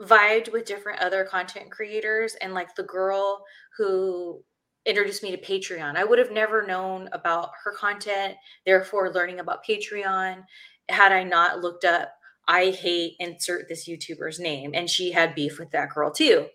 I 0.00 0.04
vibed 0.04 0.52
with 0.52 0.66
different 0.66 1.00
other 1.00 1.24
content 1.24 1.70
creators 1.70 2.36
and 2.42 2.54
like 2.54 2.74
the 2.74 2.84
girl 2.84 3.44
who 3.78 4.42
introduced 4.86 5.22
me 5.22 5.30
to 5.34 5.38
Patreon. 5.38 5.96
I 5.96 6.04
would 6.04 6.18
have 6.18 6.32
never 6.32 6.66
known 6.66 7.08
about 7.12 7.50
her 7.64 7.72
content, 7.72 8.34
therefore 8.66 9.12
learning 9.12 9.40
about 9.40 9.64
Patreon 9.64 10.44
had 10.90 11.12
I 11.12 11.24
not 11.24 11.60
looked 11.60 11.84
up 11.84 12.12
I 12.48 12.70
hate 12.70 13.14
insert 13.20 13.68
this 13.68 13.86
YouTuber's 13.86 14.40
name. 14.40 14.72
And 14.74 14.88
she 14.88 15.12
had 15.12 15.34
beef 15.34 15.58
with 15.58 15.70
that 15.72 15.90
girl 15.90 16.10
too. 16.10 16.46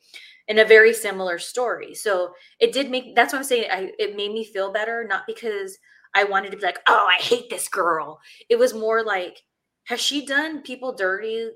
In 0.48 0.60
a 0.60 0.66
very 0.66 0.94
similar 0.94 1.40
story. 1.40 1.94
So 1.94 2.34
it 2.60 2.74
did 2.74 2.92
make 2.92 3.16
that's 3.16 3.32
what 3.32 3.40
I'm 3.40 3.46
saying. 3.46 3.70
I 3.72 3.92
it 3.98 4.18
made 4.18 4.34
me 4.34 4.44
feel 4.44 4.74
better, 4.74 5.06
not 5.08 5.24
because 5.26 5.78
I 6.14 6.26
wanted 6.26 6.52
to 6.52 6.58
be 6.58 6.66
like, 6.66 6.80
oh, 6.88 7.08
I 7.10 7.22
hate 7.22 7.50
this 7.50 7.70
girl. 7.70 8.20
It 8.50 8.58
was 8.58 8.74
more 8.74 9.04
like, 9.04 9.42
has 9.86 10.02
she 10.02 10.26
done 10.26 10.62
people 10.62 10.94
dirty 10.94 11.50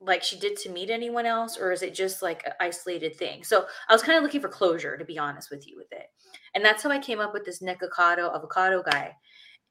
like 0.00 0.22
she 0.22 0.38
did 0.38 0.56
to 0.58 0.70
meet 0.70 0.90
anyone 0.90 1.24
else, 1.24 1.56
or 1.56 1.72
is 1.72 1.82
it 1.82 1.94
just 1.94 2.20
like 2.20 2.42
an 2.44 2.52
isolated 2.60 3.16
thing? 3.16 3.44
So 3.44 3.66
I 3.88 3.92
was 3.92 4.02
kind 4.02 4.18
of 4.18 4.24
looking 4.24 4.40
for 4.42 4.48
closure, 4.48 4.96
to 4.96 5.04
be 5.04 5.18
honest 5.18 5.50
with 5.50 5.66
you, 5.66 5.76
with 5.76 5.90
it. 5.92 6.06
And 6.54 6.64
that's 6.64 6.82
how 6.82 6.90
I 6.90 6.98
came 6.98 7.20
up 7.20 7.32
with 7.32 7.44
this 7.44 7.62
Nikocado 7.62 8.34
avocado 8.34 8.82
guy. 8.82 9.14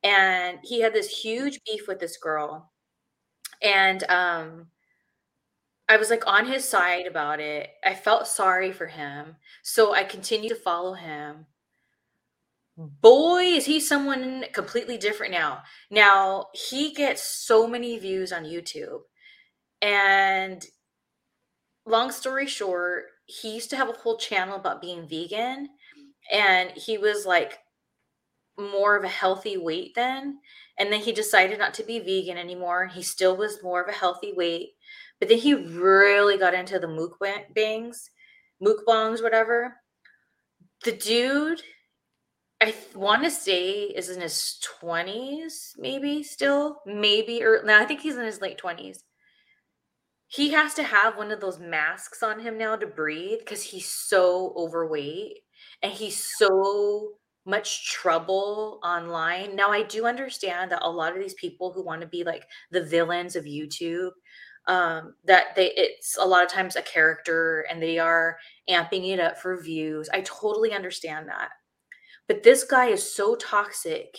And 0.03 0.59
he 0.63 0.81
had 0.81 0.93
this 0.93 1.09
huge 1.09 1.59
beef 1.65 1.87
with 1.87 1.99
this 1.99 2.17
girl 2.17 2.71
and 3.65 4.03
um 4.09 4.67
I 5.87 5.97
was 5.97 6.09
like 6.09 6.25
on 6.25 6.47
his 6.47 6.67
side 6.67 7.05
about 7.05 7.39
it. 7.39 7.69
I 7.83 7.93
felt 7.93 8.27
sorry 8.27 8.71
for 8.71 8.87
him. 8.87 9.35
So 9.61 9.93
I 9.93 10.03
continued 10.03 10.49
to 10.49 10.55
follow 10.55 10.93
him. 10.93 11.45
Boy, 12.75 13.41
is 13.43 13.65
he 13.65 13.79
someone 13.79 14.45
completely 14.51 14.97
different 14.97 15.31
now. 15.31 15.61
Now, 15.91 16.47
he 16.53 16.91
gets 16.91 17.23
so 17.23 17.67
many 17.67 17.99
views 17.99 18.33
on 18.33 18.45
YouTube. 18.45 19.01
And 19.81 20.65
long 21.85 22.11
story 22.11 22.47
short, 22.47 23.05
he 23.27 23.53
used 23.53 23.69
to 23.69 23.77
have 23.77 23.89
a 23.89 23.93
whole 23.93 24.17
channel 24.17 24.55
about 24.55 24.81
being 24.81 25.07
vegan. 25.07 25.69
And 26.31 26.71
he 26.71 26.97
was 26.97 27.27
like 27.27 27.59
more 28.57 28.95
of 28.95 29.03
a 29.03 29.09
healthy 29.09 29.57
weight 29.57 29.93
then. 29.95 30.39
And 30.77 30.91
then 30.91 30.99
he 30.99 31.11
decided 31.11 31.59
not 31.59 31.73
to 31.75 31.83
be 31.83 31.99
vegan 31.99 32.37
anymore. 32.37 32.87
He 32.87 33.01
still 33.01 33.37
was 33.37 33.63
more 33.63 33.81
of 33.81 33.89
a 33.89 33.97
healthy 33.97 34.33
weight. 34.33 34.71
But 35.19 35.29
then 35.29 35.37
he 35.37 35.53
really 35.53 36.37
got 36.37 36.53
into 36.53 36.79
the 36.79 36.87
mukbangs, 36.87 38.09
mukbangs, 38.61 39.23
whatever. 39.23 39.77
The 40.83 40.91
dude, 40.91 41.61
I 42.59 42.65
th- 42.71 42.95
want 42.95 43.23
to 43.23 43.31
say, 43.31 43.83
is 43.83 44.09
in 44.09 44.21
his 44.21 44.59
20s, 44.81 45.77
maybe 45.77 46.21
still, 46.23 46.81
maybe, 46.85 47.43
or 47.43 47.63
now 47.63 47.81
I 47.81 47.85
think 47.85 48.01
he's 48.01 48.17
in 48.17 48.25
his 48.25 48.41
late 48.41 48.59
20s. 48.61 48.99
He 50.27 50.49
has 50.51 50.73
to 50.73 50.83
have 50.83 51.15
one 51.15 51.31
of 51.31 51.39
those 51.39 51.59
masks 51.59 52.21
on 52.21 52.39
him 52.41 52.57
now 52.57 52.75
to 52.75 52.87
breathe 52.87 53.39
because 53.39 53.63
he's 53.63 53.89
so 53.89 54.53
overweight 54.57 55.37
and 55.81 55.93
he's 55.93 56.29
so 56.37 57.13
much 57.45 57.91
trouble 57.91 58.79
online. 58.83 59.55
Now 59.55 59.71
I 59.71 59.83
do 59.83 60.05
understand 60.05 60.71
that 60.71 60.81
a 60.81 60.89
lot 60.89 61.13
of 61.13 61.19
these 61.19 61.35
people 61.35 61.71
who 61.71 61.83
want 61.83 62.01
to 62.01 62.07
be 62.07 62.23
like 62.23 62.45
the 62.71 62.83
villains 62.83 63.35
of 63.35 63.45
YouTube 63.45 64.11
um 64.67 65.13
that 65.23 65.55
they 65.55 65.71
it's 65.75 66.17
a 66.19 66.25
lot 66.25 66.43
of 66.43 66.51
times 66.51 66.75
a 66.75 66.81
character 66.81 67.67
and 67.69 67.79
they 67.79 67.99
are 67.99 68.35
amping 68.67 69.07
it 69.13 69.19
up 69.19 69.37
for 69.37 69.61
views. 69.61 70.09
I 70.11 70.21
totally 70.21 70.73
understand 70.73 71.27
that. 71.29 71.49
But 72.27 72.41
this 72.41 72.63
guy 72.63 72.87
is 72.87 73.15
so 73.15 73.35
toxic 73.35 74.17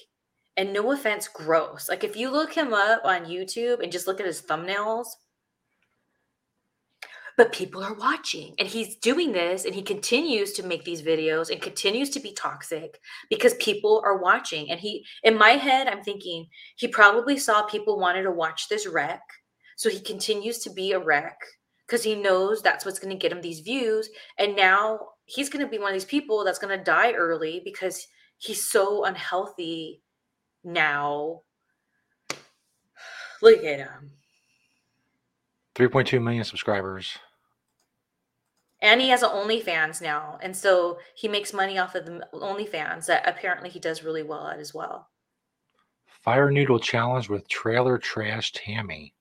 and 0.57 0.73
no 0.73 0.93
offense 0.93 1.29
gross. 1.29 1.89
Like 1.89 2.05
if 2.05 2.17
you 2.17 2.31
look 2.31 2.53
him 2.53 2.73
up 2.73 3.03
on 3.05 3.25
YouTube 3.25 3.83
and 3.83 3.91
just 3.91 4.07
look 4.07 4.21
at 4.21 4.27
his 4.27 4.41
thumbnails, 4.41 5.07
but 7.37 7.53
people 7.53 7.83
are 7.83 7.95
watching 7.95 8.55
and 8.59 8.67
he's 8.67 8.97
doing 8.97 9.33
this 9.33 9.65
and 9.65 9.75
he 9.75 9.83
continues 9.83 10.53
to 10.53 10.67
make 10.67 10.85
these 10.85 11.03
videos 11.03 11.51
and 11.51 11.61
continues 11.61 12.11
to 12.11 12.21
be 12.21 12.33
toxic 12.33 12.99
because 13.29 13.55
people 13.55 14.03
are 14.05 14.19
watching 14.19 14.71
and 14.71 14.81
he 14.81 15.05
in 15.23 15.37
my 15.37 15.51
head 15.51 15.87
i'm 15.87 16.03
thinking 16.03 16.47
he 16.77 16.89
probably 16.89 17.39
saw 17.39 17.63
people 17.63 17.99
wanted 17.99 18.23
to 18.23 18.31
watch 18.31 18.69
this 18.69 18.87
wreck 18.87 19.23
so 19.77 19.91
he 19.91 20.01
continues 20.01 20.59
to 20.59 20.71
be 20.71 20.93
a 20.93 20.99
wreck 20.99 21.39
because 21.87 22.03
he 22.03 22.15
knows 22.15 22.63
that's 22.63 22.85
what's 22.85 22.99
going 22.99 23.15
to 23.15 23.21
get 23.21 23.33
him 23.33 23.41
these 23.41 23.61
views 23.61 24.09
and 24.39 24.57
now 24.57 24.99
he's 25.27 25.49
going 25.49 25.65
to 25.65 25.71
be 25.71 25.79
one 25.79 25.89
of 25.89 25.95
these 25.95 26.05
people 26.05 26.45
that's 26.45 26.59
going 26.59 26.77
to 26.77 26.85
die 26.85 27.13
early 27.13 27.61
because 27.65 28.07
he's 28.39 28.67
so 28.69 29.05
unhealthy 29.05 30.03
now. 30.65 31.43
Look 33.43 33.63
at 33.65 33.79
him. 33.79 34.13
3.2 35.75 36.23
million 36.23 36.45
subscribers 36.45 37.19
And 38.83 39.01
he 39.01 39.09
has 39.09 39.23
an 39.23 39.31
OnlyFans 39.31 40.03
now. 40.03 40.39
And 40.43 40.55
so 40.55 40.99
he 41.15 41.29
makes 41.29 41.53
money 41.53 41.79
off 41.79 41.95
of 41.95 42.05
the 42.05 42.27
OnlyFans 42.35 43.07
that 43.07 43.27
apparently 43.27 43.71
he 43.71 43.79
does 43.79 44.03
really 44.03 44.23
well 44.23 44.47
at 44.49 44.59
as 44.59 44.75
well. 44.75 45.09
Fire 46.07 46.51
noodle 46.51 46.79
challenge 46.79 47.29
with 47.29 47.49
trailer 47.49 47.99
trash 47.99 48.53
Tammy. 48.53 49.15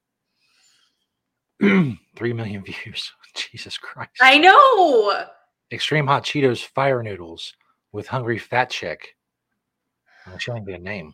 Three 1.62 2.34
million 2.34 2.64
views. 2.66 3.12
Jesus 3.36 3.78
Christ. 3.78 4.12
I 4.22 4.38
know. 4.38 5.26
Extreme 5.72 6.08
Hot 6.08 6.24
Cheetos 6.24 6.64
fire 6.64 7.04
noodles 7.04 7.54
with 7.92 8.08
hungry 8.08 8.38
fat 8.38 8.70
chick. 8.70 9.16
I'm 10.26 10.40
showing 10.40 10.68
a 10.70 10.78
name. 10.78 11.14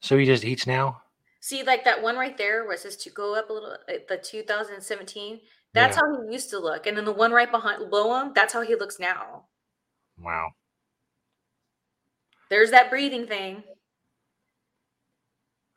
So 0.00 0.18
he 0.18 0.26
just 0.26 0.44
eats 0.44 0.66
now? 0.66 1.00
See, 1.40 1.62
like 1.62 1.84
that 1.84 2.02
one 2.02 2.16
right 2.16 2.36
there 2.36 2.64
where 2.64 2.74
it 2.74 2.80
says 2.80 2.96
to 2.98 3.10
go 3.10 3.34
up 3.34 3.50
a 3.50 3.52
little, 3.52 3.72
uh, 3.72 3.94
the 4.08 4.16
2017. 4.18 5.40
That's 5.74 5.96
Yeah. 5.96 6.02
how 6.02 6.22
he 6.26 6.32
used 6.32 6.50
to 6.50 6.58
look, 6.58 6.86
and 6.86 6.96
then 6.96 7.04
the 7.04 7.12
one 7.12 7.32
right 7.32 7.50
behind 7.50 7.90
below 7.90 8.20
him, 8.20 8.32
that's 8.34 8.52
how 8.52 8.62
he 8.62 8.74
looks 8.76 8.98
now. 8.98 9.48
Wow. 10.18 10.52
There's 12.50 12.70
that 12.70 12.90
breathing 12.90 13.26
thing, 13.26 13.64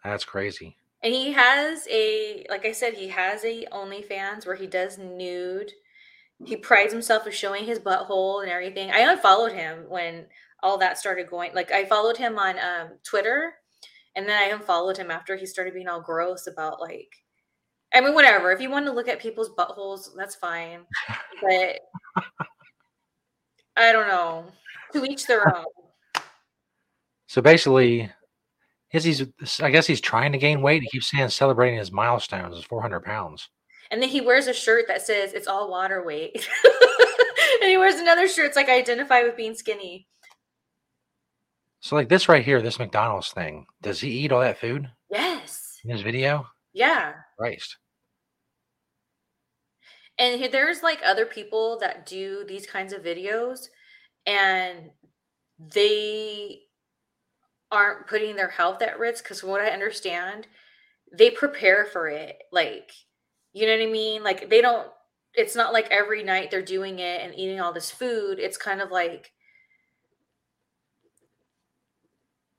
That's 0.04 0.24
crazy. 0.26 0.78
and 1.02 1.14
he 1.14 1.32
has 1.34 1.88
a, 1.90 2.46
like 2.50 2.66
I 2.66 2.72
said, 2.72 2.94
he 2.94 3.08
has 3.10 3.44
a 3.44 3.66
OnlyFans 3.72 4.46
where 4.46 4.56
he 4.56 4.68
does 4.68 4.98
nude. 4.98 5.72
He 6.46 6.56
prides 6.56 6.94
himself 6.94 7.26
of 7.26 7.34
showing 7.34 7.66
his 7.66 7.80
butthole 7.80 8.44
and 8.44 8.52
everything. 8.52 8.92
I 8.92 9.00
unfollowed 9.00 9.54
him 9.54 9.86
when 9.90 10.28
all 10.62 10.78
that 10.78 11.00
started 11.00 11.28
going. 11.30 11.54
Like 11.56 11.72
I 11.72 11.86
followed 11.86 12.18
him 12.18 12.38
on 12.38 12.60
um, 12.60 13.00
Twitter, 13.04 13.56
and 14.16 14.28
then 14.30 14.40
I 14.40 14.54
unfollowed 14.54 14.98
him 14.98 15.10
after 15.10 15.36
he 15.36 15.46
started 15.48 15.74
being 15.74 15.88
all 15.88 16.02
gross 16.02 16.46
about 16.48 16.80
like. 16.80 17.10
I 17.98 18.02
mean, 18.02 18.14
whatever. 18.14 18.52
If 18.52 18.62
you 18.62 18.70
want 18.70 18.86
to 18.86 18.92
look 18.92 19.08
at 19.08 19.20
people's 19.20 19.50
buttholes, 19.50 20.10
that's 20.16 20.36
fine. 20.36 20.82
But 21.42 21.80
I 23.76 23.92
don't 23.92 24.08
know. 24.08 24.46
To 24.94 25.04
each 25.04 25.26
their 25.26 25.56
own. 25.56 25.66
So 27.26 27.42
basically, 27.42 28.12
is 28.92 29.04
he's 29.04 29.26
I 29.62 29.72
guess 29.72 29.88
he's 29.88 30.00
trying 30.00 30.32
to 30.32 30.38
gain 30.38 30.62
weight. 30.62 30.84
He 30.84 30.90
keeps 30.90 31.10
saying 31.10 31.30
celebrating 31.30 31.80
his 31.80 31.92
milestones, 31.92 32.56
his 32.56 32.66
400 32.66 33.04
pounds. 33.04 33.50
And 33.90 34.02
then 34.02 34.10
he 34.10 34.22
wears 34.22 34.46
a 34.48 34.54
shirt 34.54 34.86
that 34.90 35.02
says 35.02 35.34
it's 35.34 35.48
all 35.48 35.70
water 35.70 36.04
weight. 36.06 36.48
and 37.62 37.70
he 37.70 37.78
wears 37.78 37.96
another 37.96 38.28
shirt. 38.28 38.46
It's 38.46 38.56
like 38.56 38.70
I 38.70 38.78
identify 38.78 39.24
with 39.24 39.36
being 39.36 39.56
skinny. 39.56 40.08
So 41.80 41.96
like 41.96 42.10
this 42.10 42.30
right 42.30 42.44
here, 42.46 42.62
this 42.62 42.80
McDonald's 42.80 43.32
thing, 43.32 43.66
does 43.82 44.00
he 44.00 44.10
eat 44.10 44.32
all 44.32 44.42
that 44.42 44.60
food 44.60 44.90
Yes. 45.10 45.80
in 45.84 45.90
his 45.90 46.02
video? 46.02 46.46
Yeah. 46.74 47.14
Christ. 47.38 47.78
And 50.20 50.52
there's 50.52 50.82
like 50.82 51.00
other 51.06 51.26
people 51.26 51.78
that 51.80 52.06
do 52.06 52.44
these 52.48 52.66
kinds 52.66 52.92
of 52.92 53.04
videos 53.04 53.68
and 54.26 54.90
they 55.60 56.62
aren't 57.72 58.08
putting 58.08 58.36
their 58.36 58.50
health 58.50 58.82
at 58.82 59.00
risk 59.00 59.24
because 59.24 59.42
from 59.42 59.50
what 59.50 59.62
I 59.62 59.68
understand, 59.68 60.48
they 61.16 61.30
prepare 61.30 61.86
for 61.86 62.08
it. 62.10 62.38
Like, 62.52 62.92
you 63.54 63.68
know 63.68 63.74
what 63.74 63.88
I 63.88 63.92
mean? 63.92 64.24
Like 64.24 64.50
they 64.50 64.62
don't 64.62 64.88
it's 65.34 65.56
not 65.56 65.72
like 65.72 65.88
every 65.92 66.24
night 66.24 66.50
they're 66.50 66.62
doing 66.64 67.00
it 67.00 67.22
and 67.22 67.34
eating 67.36 67.62
all 67.62 67.72
this 67.72 67.92
food. 67.92 68.40
It's 68.40 68.58
kind 68.58 68.82
of 68.82 68.90
like 68.92 69.32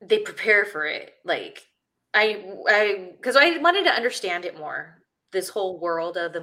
they 0.00 0.20
prepare 0.20 0.64
for 0.64 0.86
it. 0.86 1.12
Like 1.24 1.66
I 2.14 2.44
I 2.68 3.10
because 3.16 3.36
I 3.36 3.58
wanted 3.58 3.84
to 3.84 3.90
understand 3.92 4.44
it 4.44 4.56
more. 4.56 5.02
This 5.32 5.50
whole 5.50 5.78
world 5.78 6.16
of 6.16 6.32
the 6.32 6.40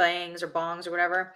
mukbangs 0.00 0.42
or 0.42 0.48
bongs 0.48 0.86
or 0.86 0.90
whatever. 0.90 1.34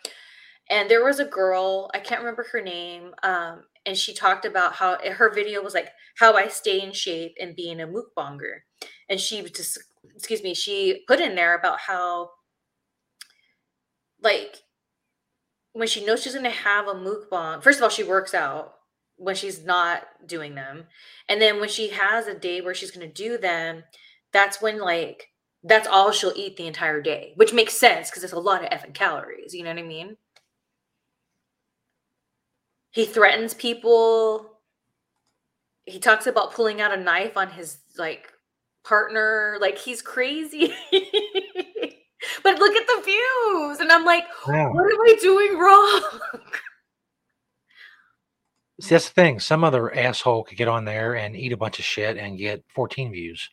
And 0.71 0.91
there 0.91 1.05
was 1.05 1.21
a 1.21 1.27
girl, 1.27 1.91
I 1.95 1.99
can't 1.99 2.21
remember 2.21 2.47
her 2.51 2.61
name, 2.63 3.15
um, 3.23 3.65
and 3.87 3.97
she 3.97 4.15
talked 4.15 4.47
about 4.47 4.75
how 4.75 4.97
her 4.99 5.33
video 5.33 5.63
was 5.63 5.75
like 5.75 5.91
how 6.19 6.35
I 6.35 6.49
stay 6.49 6.81
in 6.81 6.93
shape 6.93 7.35
and 7.39 7.57
being 7.57 7.81
a 7.81 7.87
mukbanger. 7.87 8.61
And 9.09 9.21
she 9.21 9.43
just 9.43 9.79
excuse 10.15 10.43
me, 10.43 10.55
she 10.55 11.03
put 11.07 11.21
in 11.21 11.35
there 11.35 11.57
about 11.57 11.81
how 11.81 12.31
like 14.23 14.57
when 15.73 15.89
she 15.89 16.05
knows 16.05 16.23
she's 16.23 16.33
going 16.33 16.45
to 16.45 16.51
have 16.51 16.89
a 16.89 16.95
mukbang, 16.95 17.63
first 17.63 17.79
of 17.79 17.83
all, 17.83 17.91
she 17.91 18.05
works 18.05 18.33
out 18.33 18.75
when 19.17 19.35
she's 19.35 19.65
not 19.65 20.03
doing 20.27 20.55
them. 20.55 20.85
And 21.29 21.43
then 21.43 21.61
when 21.61 21.69
she 21.69 21.89
has 21.91 22.27
a 22.27 22.39
day 22.39 22.61
where 22.61 22.75
she's 22.75 22.91
going 22.91 23.07
to 23.07 23.13
do 23.13 23.37
them, 23.37 23.85
that's 24.33 24.63
when 24.63 24.81
like 24.81 25.29
that's 25.65 25.89
all 25.89 26.13
she'll 26.13 26.33
eat 26.37 26.57
the 26.57 26.67
entire 26.67 27.01
day, 27.01 27.33
which 27.37 27.55
makes 27.55 27.73
sense 27.75 28.11
because 28.11 28.23
it's 28.23 28.35
a 28.35 28.39
lot 28.39 28.63
of 28.63 28.71
effing 28.71 28.93
calories. 28.93 29.55
You 29.55 29.65
know 29.65 29.71
what 29.71 29.79
I 29.79 29.83
mean? 29.83 30.17
He 32.91 33.07
threatens 33.07 33.55
people. 33.55 34.59
He 35.87 35.99
talks 35.99 36.27
about 36.27 36.53
pulling 36.53 36.81
out 36.81 36.93
a 36.93 36.97
knife 37.03 37.37
on 37.37 37.49
his 37.51 37.79
like 37.99 38.31
partner. 38.85 39.57
Like 39.61 39.79
he's 39.79 40.03
crazy. 40.03 40.73
but 42.43 42.59
look 42.59 42.77
at 42.77 42.87
the 42.87 43.03
views. 43.05 43.81
And 43.81 43.91
I'm 43.91 44.05
like, 44.05 44.25
Yeah. 44.47 44.69
what 44.69 44.85
am 44.85 45.01
I 45.01 45.17
doing 45.21 45.59
wrong? 45.59 46.03
See, 48.81 48.91
that's 48.95 49.09
the 49.09 49.15
thing. 49.15 49.41
Some 49.41 49.65
other 49.65 49.95
asshole 49.95 50.45
could 50.45 50.59
get 50.59 50.69
on 50.69 50.85
there 50.85 51.15
and 51.15 51.37
eat 51.37 51.53
a 51.53 51.57
bunch 51.57 51.79
of 51.79 51.85
shit 51.85 52.17
and 52.19 52.37
get 52.37 52.65
14 52.75 53.13
views. 53.13 53.49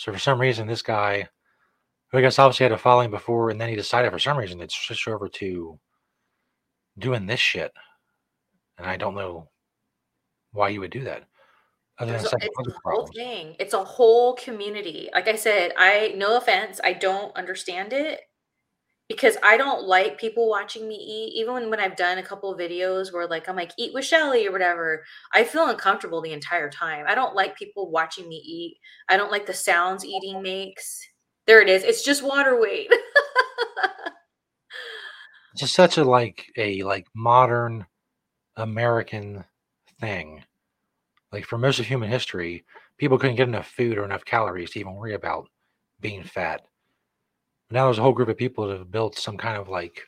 So 0.00 0.10
for 0.14 0.18
some 0.18 0.40
reason, 0.40 0.66
this 0.66 0.80
guy, 0.80 1.28
who 2.10 2.16
I 2.16 2.22
guess 2.22 2.38
obviously 2.38 2.64
had 2.64 2.72
a 2.72 2.78
following 2.78 3.10
before, 3.10 3.50
and 3.50 3.60
then 3.60 3.68
he 3.68 3.76
decided 3.76 4.10
for 4.10 4.18
some 4.18 4.38
reason 4.38 4.58
to 4.58 4.66
switch 4.70 5.06
over 5.06 5.28
to 5.28 5.78
doing 6.98 7.26
this 7.26 7.38
shit. 7.38 7.70
And 8.78 8.86
I 8.86 8.96
don't 8.96 9.14
know 9.14 9.50
why 10.52 10.70
you 10.70 10.80
would 10.80 10.90
do 10.90 11.04
that. 11.04 11.24
Other 11.98 12.12
than 12.12 12.22
it's 12.22 12.32
a 12.32 12.38
whole 12.38 12.80
problems. 12.82 13.10
thing. 13.14 13.56
It's 13.58 13.74
a 13.74 13.84
whole 13.84 14.36
community. 14.36 15.10
Like 15.12 15.28
I 15.28 15.36
said, 15.36 15.74
I 15.76 16.14
no 16.16 16.38
offense, 16.38 16.80
I 16.82 16.94
don't 16.94 17.36
understand 17.36 17.92
it 17.92 18.22
because 19.10 19.36
I 19.42 19.56
don't 19.56 19.88
like 19.88 20.20
people 20.20 20.48
watching 20.48 20.86
me 20.86 20.94
eat. 20.94 21.32
Even 21.34 21.54
when, 21.54 21.68
when 21.68 21.80
I've 21.80 21.96
done 21.96 22.18
a 22.18 22.22
couple 22.22 22.52
of 22.52 22.60
videos 22.60 23.12
where 23.12 23.26
like 23.26 23.48
I'm 23.48 23.56
like 23.56 23.72
eat 23.76 23.92
with 23.92 24.04
Shelly 24.04 24.46
or 24.46 24.52
whatever, 24.52 25.02
I 25.34 25.42
feel 25.42 25.66
uncomfortable 25.66 26.22
the 26.22 26.32
entire 26.32 26.70
time. 26.70 27.06
I 27.08 27.16
don't 27.16 27.34
like 27.34 27.56
people 27.56 27.90
watching 27.90 28.28
me 28.28 28.36
eat. 28.36 28.76
I 29.08 29.16
don't 29.16 29.32
like 29.32 29.46
the 29.46 29.52
sounds 29.52 30.04
eating 30.04 30.40
makes. 30.42 31.04
There 31.48 31.60
it 31.60 31.68
is. 31.68 31.82
It's 31.82 32.04
just 32.04 32.22
water 32.22 32.58
weight. 32.60 32.88
It's 35.52 35.62
just 35.62 35.74
such 35.74 35.98
a 35.98 36.04
like 36.04 36.46
a 36.56 36.84
like 36.84 37.08
modern 37.12 37.84
American 38.56 39.44
thing. 40.00 40.44
Like 41.32 41.44
for 41.44 41.58
most 41.58 41.80
of 41.80 41.86
human 41.86 42.08
history, 42.08 42.64
people 42.98 43.18
couldn't 43.18 43.34
get 43.34 43.48
enough 43.48 43.66
food 43.66 43.98
or 43.98 44.04
enough 44.04 44.24
calories 44.24 44.70
to 44.70 44.78
even 44.78 44.94
worry 44.94 45.14
about 45.14 45.48
being 45.98 46.22
fat. 46.22 46.60
Now 47.70 47.84
there's 47.84 47.98
a 47.98 48.02
whole 48.02 48.12
group 48.12 48.28
of 48.28 48.36
people 48.36 48.66
that 48.66 48.78
have 48.78 48.90
built 48.90 49.16
some 49.16 49.36
kind 49.36 49.56
of 49.56 49.68
like 49.68 50.02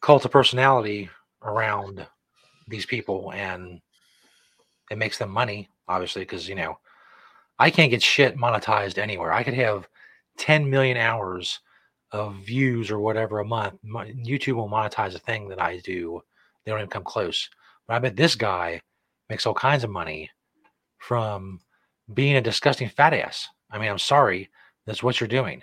cult 0.00 0.24
of 0.24 0.30
personality 0.30 1.08
around 1.42 2.06
these 2.68 2.86
people 2.86 3.32
and 3.32 3.80
it 4.90 4.98
makes 4.98 5.18
them 5.18 5.30
money, 5.30 5.68
obviously, 5.88 6.22
because 6.22 6.48
you 6.48 6.54
know, 6.54 6.78
I 7.58 7.70
can't 7.70 7.90
get 7.90 8.02
shit 8.02 8.36
monetized 8.36 8.98
anywhere. 8.98 9.32
I 9.32 9.42
could 9.42 9.54
have 9.54 9.88
10 10.38 10.68
million 10.68 10.96
hours 10.96 11.60
of 12.12 12.34
views 12.36 12.90
or 12.90 12.98
whatever 12.98 13.38
a 13.38 13.44
month. 13.44 13.78
Mo- 13.82 14.04
YouTube 14.04 14.54
will 14.54 14.68
monetize 14.68 15.14
a 15.14 15.18
thing 15.18 15.48
that 15.48 15.60
I 15.60 15.78
do. 15.78 16.20
They 16.64 16.70
don't 16.70 16.80
even 16.80 16.90
come 16.90 17.04
close. 17.04 17.48
But 17.86 17.94
I 17.94 17.98
bet 17.98 18.16
this 18.16 18.34
guy 18.34 18.80
makes 19.28 19.46
all 19.46 19.54
kinds 19.54 19.84
of 19.84 19.90
money 19.90 20.30
from 20.98 21.60
being 22.12 22.36
a 22.36 22.40
disgusting 22.40 22.88
fat 22.88 23.14
ass. 23.14 23.48
I 23.70 23.78
mean, 23.78 23.90
I'm 23.90 23.98
sorry, 23.98 24.50
that's 24.86 25.02
what 25.02 25.20
you're 25.20 25.28
doing. 25.28 25.62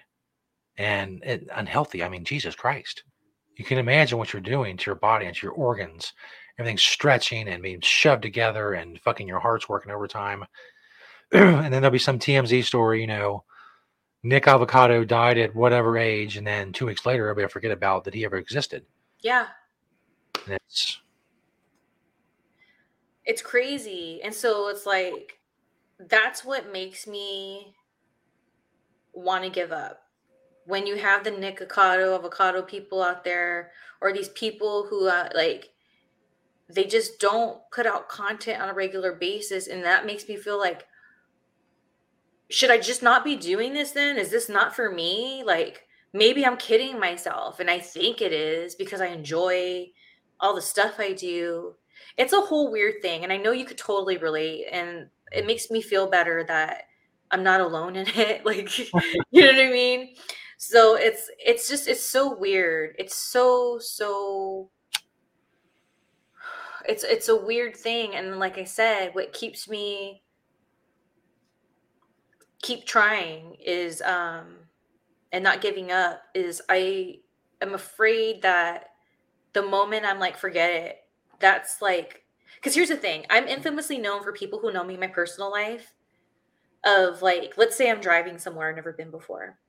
And 0.82 1.24
it, 1.24 1.48
unhealthy. 1.54 2.04
I 2.04 2.10
mean, 2.10 2.24
Jesus 2.24 2.56
Christ. 2.56 3.04
You 3.56 3.66
can 3.66 3.78
imagine 3.78 4.18
what 4.18 4.34
you're 4.34 4.42
doing 4.42 4.78
to 4.78 4.86
your 4.86 4.96
body 4.96 5.28
and 5.28 5.36
to 5.36 5.46
your 5.46 5.54
organs. 5.54 6.14
Everything's 6.58 6.82
stretching 6.82 7.48
and 7.48 7.62
being 7.62 7.82
shoved 7.82 8.24
together, 8.24 8.74
and 8.74 9.00
fucking 9.02 9.28
your 9.28 9.40
heart's 9.40 9.70
working 9.70 9.92
overtime. 9.92 10.46
and 11.32 11.72
then 11.74 11.82
there'll 11.82 11.92
be 11.92 12.00
some 12.00 12.20
TMZ 12.20 12.64
story, 12.64 13.02
you 13.02 13.08
know, 13.08 13.44
Nick 14.24 14.48
Avocado 14.48 15.04
died 15.04 15.38
at 15.38 15.56
whatever 15.56 15.98
age, 15.98 16.38
and 16.38 16.46
then 16.46 16.74
two 16.74 16.86
weeks 16.86 17.06
later, 17.06 17.28
everybody 17.28 17.52
forget 17.52 17.72
about 17.72 18.04
that 18.04 18.14
he 18.14 18.26
ever 18.26 18.38
existed. 18.38 18.86
yeah. 19.22 19.48
And 20.46 20.56
it's 20.56 21.00
it's 23.26 23.42
crazy 23.42 24.20
and 24.24 24.34
so 24.34 24.70
it's 24.70 24.86
like 24.86 25.38
that's 26.00 26.44
what 26.44 26.72
makes 26.72 27.06
me 27.06 27.76
want 29.14 29.44
to 29.44 29.50
give 29.50 29.72
up 29.72 30.02
when 30.66 30.86
you 30.88 30.96
have 30.96 31.24
the 31.24 31.32
Nikocado 31.32 32.16
avocado 32.16 32.62
people 32.62 33.02
out 33.02 33.24
there 33.24 33.72
or 34.02 34.14
these 34.14 34.30
people 34.30 34.86
who 34.90 35.08
uh, 35.08 35.30
like 35.36 35.70
they 36.70 36.86
just 36.86 37.20
don't 37.20 37.60
put 37.72 37.86
out 37.86 38.10
content 38.10 38.62
on 38.62 38.70
a 38.70 38.74
regular 38.74 39.14
basis 39.14 39.68
and 39.68 39.84
that 39.84 40.06
makes 40.06 40.28
me 40.30 40.38
feel 40.38 40.58
like 40.58 40.86
should 42.50 42.72
i 42.72 42.78
just 42.78 43.04
not 43.04 43.26
be 43.26 43.36
doing 43.36 43.74
this 43.74 43.92
then 43.92 44.18
is 44.18 44.30
this 44.30 44.48
not 44.48 44.74
for 44.76 44.90
me 44.90 45.44
like 45.46 45.86
maybe 46.14 46.46
I'm 46.46 46.58
kidding 46.58 47.00
myself 47.00 47.60
and 47.60 47.70
I 47.70 47.80
think 47.80 48.22
it 48.22 48.34
is 48.34 48.76
because 48.76 49.02
I 49.02 49.08
enjoy 49.08 49.88
all 50.40 50.56
the 50.56 50.62
stuff 50.62 50.96
I 51.00 51.14
do. 51.14 51.76
It's 52.18 52.34
a 52.34 52.42
whole 52.42 52.72
weird 52.72 53.02
thing 53.02 53.24
and 53.24 53.32
I 53.32 53.38
know 53.38 53.52
you 53.52 53.66
could 53.66 53.78
totally 53.78 54.18
relate 54.18 54.66
and 54.72 55.08
it 55.32 55.46
makes 55.46 55.72
me 55.72 55.82
feel 55.82 56.10
better 56.10 56.44
that 56.48 56.84
I'm 57.30 57.44
not 57.44 57.62
alone 57.62 57.96
in 57.96 58.08
it 58.08 58.46
like 58.46 58.78
you 58.78 59.42
know 59.42 59.48
what 59.48 59.62
I 59.62 59.70
mean? 59.70 60.16
So 60.64 60.94
it's 60.96 61.28
it's 61.44 61.68
just 61.68 61.88
it's 61.88 62.04
so 62.06 62.38
weird. 62.38 62.96
It's 63.00 63.16
so 63.16 63.80
so 63.80 64.70
it's 66.88 67.04
it's 67.04 67.30
a 67.30 67.36
weird 67.36 67.76
thing 67.76 68.14
and 68.16 68.38
like 68.38 68.60
I 68.60 68.66
said 68.66 69.16
what 69.16 69.34
keeps 69.34 69.68
me 69.68 70.22
keep 72.62 72.86
trying 72.86 73.56
is 73.56 74.04
um 74.04 74.58
and 75.32 75.44
not 75.44 75.62
giving 75.62 75.92
up 75.92 76.22
is 76.36 76.62
I 76.70 77.22
am 77.62 77.74
afraid 77.74 78.44
that 78.44 78.90
the 79.54 79.64
moment 79.64 80.06
I'm 80.06 80.20
like, 80.20 80.38
forget 80.38 80.72
it, 80.72 80.98
that's 81.40 81.82
like, 81.82 82.24
because 82.56 82.76
here's 82.76 82.90
the 82.90 82.98
thing 82.98 83.26
I'm 83.32 83.48
infamously 83.48 84.00
known 84.00 84.24
for 84.24 84.34
people 84.34 84.60
who 84.60 84.74
know 84.74 84.84
me 84.84 84.96
in 84.96 85.00
my 85.02 85.08
personal 85.08 85.52
life 85.52 85.94
of 86.86 87.22
like, 87.24 87.56
let's 87.58 87.78
say 87.78 87.92
I'm 87.92 88.02
driving 88.02 88.40
somewhere 88.40 88.70
I've 88.70 88.76
never 88.78 88.94
been 88.94 89.12
before. 89.12 89.60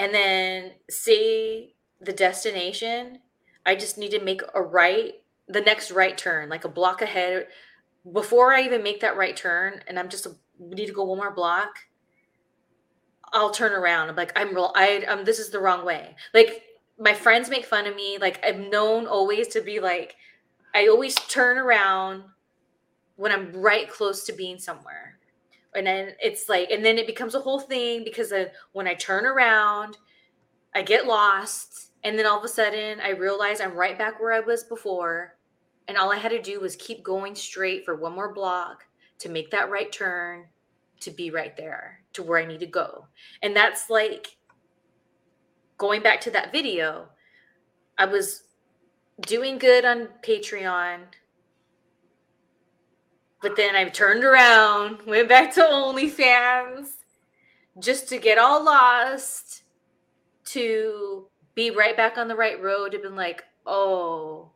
And 0.00 0.14
then 0.14 0.72
say 0.88 1.74
the 2.00 2.14
destination, 2.14 3.18
I 3.66 3.76
just 3.76 3.98
need 3.98 4.12
to 4.12 4.24
make 4.24 4.40
a 4.54 4.62
right, 4.62 5.12
the 5.46 5.60
next 5.60 5.90
right 5.90 6.16
turn, 6.16 6.48
like 6.48 6.64
a 6.64 6.70
block 6.70 7.02
ahead. 7.02 7.48
Before 8.10 8.54
I 8.54 8.62
even 8.62 8.82
make 8.82 9.00
that 9.00 9.18
right 9.18 9.36
turn, 9.36 9.82
and 9.86 9.98
I'm 9.98 10.08
just 10.08 10.26
need 10.58 10.86
to 10.86 10.94
go 10.94 11.04
one 11.04 11.18
more 11.18 11.34
block, 11.34 11.80
I'll 13.30 13.50
turn 13.50 13.72
around. 13.72 14.08
I'm 14.08 14.16
like, 14.16 14.32
I'm 14.34 14.54
real. 14.54 14.72
I 14.74 15.04
um, 15.06 15.26
this 15.26 15.38
is 15.38 15.50
the 15.50 15.60
wrong 15.60 15.84
way. 15.84 16.16
Like 16.32 16.62
my 16.98 17.12
friends 17.12 17.50
make 17.50 17.66
fun 17.66 17.86
of 17.86 17.94
me. 17.94 18.16
Like 18.18 18.42
I'm 18.42 18.70
known 18.70 19.06
always 19.06 19.48
to 19.48 19.60
be 19.60 19.80
like, 19.80 20.16
I 20.74 20.88
always 20.88 21.14
turn 21.14 21.58
around 21.58 22.24
when 23.16 23.32
I'm 23.32 23.52
right 23.52 23.86
close 23.86 24.24
to 24.24 24.32
being 24.32 24.58
somewhere, 24.58 25.18
and 25.74 25.86
then 25.86 26.14
it's 26.20 26.48
like, 26.48 26.70
and 26.70 26.84
then 26.84 26.98
it 26.98 27.06
becomes 27.06 27.34
a 27.34 27.40
whole 27.40 27.60
thing 27.60 28.04
because 28.04 28.30
then 28.30 28.48
when 28.72 28.86
I 28.86 28.94
turn 28.94 29.24
around, 29.24 29.98
I 30.74 30.82
get 30.82 31.06
lost, 31.06 31.90
and 32.04 32.18
then 32.18 32.26
all 32.26 32.38
of 32.38 32.44
a 32.44 32.48
sudden 32.48 33.00
I 33.00 33.10
realize 33.10 33.60
I'm 33.60 33.74
right 33.74 33.98
back 33.98 34.20
where 34.20 34.32
I 34.32 34.40
was 34.40 34.64
before, 34.64 35.36
and 35.88 35.96
all 35.96 36.12
I 36.12 36.16
had 36.16 36.30
to 36.30 36.40
do 36.40 36.60
was 36.60 36.76
keep 36.76 37.02
going 37.02 37.34
straight 37.34 37.84
for 37.84 37.96
one 37.96 38.14
more 38.14 38.32
block 38.32 38.84
to 39.18 39.28
make 39.28 39.50
that 39.50 39.70
right 39.70 39.90
turn 39.90 40.46
to 41.00 41.10
be 41.10 41.30
right 41.30 41.56
there 41.56 42.00
to 42.12 42.22
where 42.22 42.38
I 42.38 42.44
need 42.44 42.60
to 42.60 42.66
go. 42.66 43.06
And 43.42 43.54
that's 43.54 43.90
like 43.90 44.36
going 45.78 46.02
back 46.02 46.20
to 46.22 46.30
that 46.32 46.52
video. 46.52 47.08
I 47.98 48.06
was 48.06 48.44
doing 49.22 49.58
good 49.58 49.84
on 49.84 50.08
Patreon. 50.22 51.00
But 53.42 53.56
then 53.56 53.74
I 53.74 53.88
turned 53.88 54.24
around, 54.24 55.02
went 55.06 55.28
back 55.28 55.54
to 55.54 55.62
OnlyFans 55.62 56.88
just 57.78 58.08
to 58.10 58.18
get 58.18 58.38
all 58.38 58.62
lost, 58.62 59.62
to 60.46 61.26
be 61.54 61.70
right 61.70 61.96
back 61.96 62.18
on 62.18 62.28
the 62.28 62.36
right 62.36 62.60
road, 62.60 62.92
to 62.92 62.98
be 62.98 63.08
like, 63.08 63.44
oh, 63.66 64.50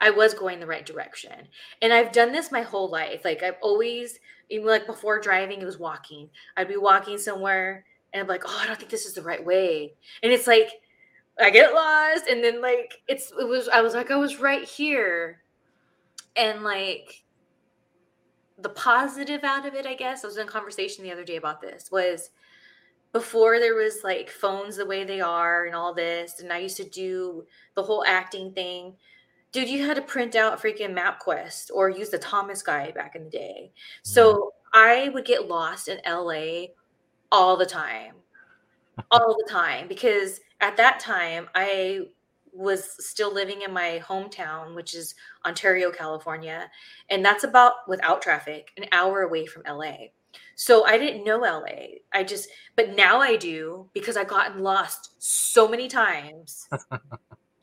I 0.00 0.10
was 0.10 0.34
going 0.34 0.60
the 0.60 0.66
right 0.66 0.84
direction. 0.84 1.48
And 1.80 1.92
I've 1.92 2.12
done 2.12 2.32
this 2.32 2.52
my 2.52 2.62
whole 2.62 2.90
life. 2.90 3.24
Like 3.24 3.42
I've 3.42 3.56
always, 3.62 4.18
even 4.50 4.66
like 4.66 4.86
before 4.86 5.20
driving, 5.20 5.60
it 5.60 5.64
was 5.64 5.78
walking. 5.78 6.28
I'd 6.56 6.68
be 6.68 6.76
walking 6.76 7.18
somewhere 7.18 7.84
and 8.12 8.20
I'm 8.20 8.28
like, 8.28 8.44
oh, 8.46 8.60
I 8.62 8.66
don't 8.66 8.78
think 8.78 8.90
this 8.90 9.06
is 9.06 9.14
the 9.14 9.22
right 9.22 9.44
way. 9.44 9.94
And 10.22 10.32
it's 10.32 10.46
like 10.46 10.70
I 11.40 11.50
get 11.50 11.74
lost. 11.74 12.26
And 12.28 12.42
then 12.42 12.62
like 12.62 13.02
it's 13.08 13.32
it 13.38 13.48
was 13.48 13.68
I 13.68 13.80
was 13.80 13.94
like, 13.94 14.10
I 14.10 14.16
was 14.16 14.40
right 14.40 14.64
here. 14.64 15.40
And 16.36 16.62
like 16.62 17.23
the 18.64 18.70
positive 18.70 19.44
out 19.44 19.66
of 19.66 19.74
it, 19.74 19.86
I 19.86 19.94
guess, 19.94 20.24
I 20.24 20.26
was 20.26 20.36
in 20.36 20.48
a 20.48 20.50
conversation 20.50 21.04
the 21.04 21.12
other 21.12 21.24
day 21.24 21.36
about 21.36 21.60
this, 21.60 21.92
was 21.92 22.30
before 23.12 23.60
there 23.60 23.76
was 23.76 24.00
like 24.02 24.28
phones 24.28 24.76
the 24.76 24.86
way 24.86 25.04
they 25.04 25.20
are 25.20 25.66
and 25.66 25.76
all 25.76 25.94
this, 25.94 26.40
and 26.40 26.52
I 26.52 26.58
used 26.58 26.76
to 26.78 26.88
do 26.88 27.44
the 27.76 27.82
whole 27.82 28.04
acting 28.04 28.52
thing 28.52 28.96
dude, 29.54 29.68
you 29.68 29.86
had 29.86 29.94
to 29.94 30.02
print 30.02 30.34
out 30.34 30.60
freaking 30.60 30.98
MapQuest 30.98 31.70
or 31.72 31.88
use 31.88 32.10
the 32.10 32.18
Thomas 32.18 32.60
guide 32.60 32.92
back 32.92 33.14
in 33.14 33.22
the 33.24 33.30
day. 33.30 33.70
So 34.02 34.34
mm-hmm. 34.34 34.48
I 34.74 35.08
would 35.10 35.24
get 35.24 35.46
lost 35.46 35.86
in 35.86 36.00
LA 36.04 36.66
all 37.30 37.56
the 37.56 37.64
time, 37.64 38.14
all 39.12 39.36
the 39.38 39.48
time, 39.48 39.86
because 39.86 40.40
at 40.60 40.76
that 40.76 40.98
time 40.98 41.48
I 41.54 42.00
was 42.54 42.96
still 43.04 43.34
living 43.34 43.62
in 43.62 43.72
my 43.72 44.00
hometown, 44.06 44.74
which 44.74 44.94
is 44.94 45.14
Ontario, 45.44 45.90
California. 45.90 46.70
And 47.10 47.24
that's 47.24 47.44
about 47.44 47.72
without 47.88 48.22
traffic, 48.22 48.70
an 48.76 48.86
hour 48.92 49.22
away 49.22 49.46
from 49.46 49.62
LA. 49.68 49.96
So 50.54 50.84
I 50.86 50.98
didn't 50.98 51.24
know 51.24 51.38
LA. 51.38 51.98
I 52.12 52.22
just, 52.22 52.48
but 52.76 52.94
now 52.96 53.20
I 53.20 53.36
do 53.36 53.88
because 53.92 54.16
I've 54.16 54.28
gotten 54.28 54.62
lost 54.62 55.14
so 55.18 55.68
many 55.68 55.88
times 55.88 56.68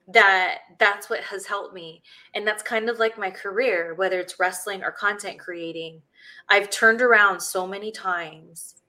that 0.08 0.60
that's 0.78 1.10
what 1.10 1.22
has 1.22 1.46
helped 1.46 1.74
me 1.74 2.02
and 2.36 2.46
that's 2.46 2.64
kind 2.64 2.90
of 2.90 3.00
like 3.00 3.18
my 3.18 3.30
career 3.30 3.94
whether 3.96 4.20
it's 4.20 4.40
wrestling 4.40 4.84
or 4.84 4.92
content 4.92 5.40
creating 5.40 6.02
i've 6.50 6.70
turned 6.70 7.02
around 7.02 7.40
so 7.40 7.66
many 7.66 7.92
times 7.92 8.81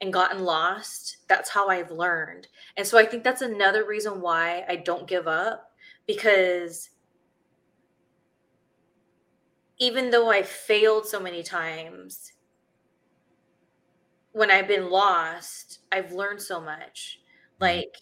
and 0.00 0.12
gotten 0.12 0.44
lost 0.44 1.18
that's 1.28 1.50
how 1.50 1.68
i've 1.68 1.90
learned 1.90 2.46
and 2.76 2.86
so 2.86 2.98
i 2.98 3.04
think 3.04 3.22
that's 3.24 3.42
another 3.42 3.84
reason 3.84 4.20
why 4.20 4.64
i 4.68 4.76
don't 4.76 5.08
give 5.08 5.26
up 5.26 5.72
because 6.06 6.90
even 9.78 10.10
though 10.10 10.30
i 10.30 10.42
failed 10.42 11.06
so 11.06 11.18
many 11.18 11.42
times 11.42 12.32
when 14.32 14.50
i've 14.50 14.68
been 14.68 14.90
lost 14.90 15.80
i've 15.90 16.12
learned 16.12 16.40
so 16.40 16.60
much 16.60 17.20
mm-hmm. 17.60 17.64
like 17.64 17.94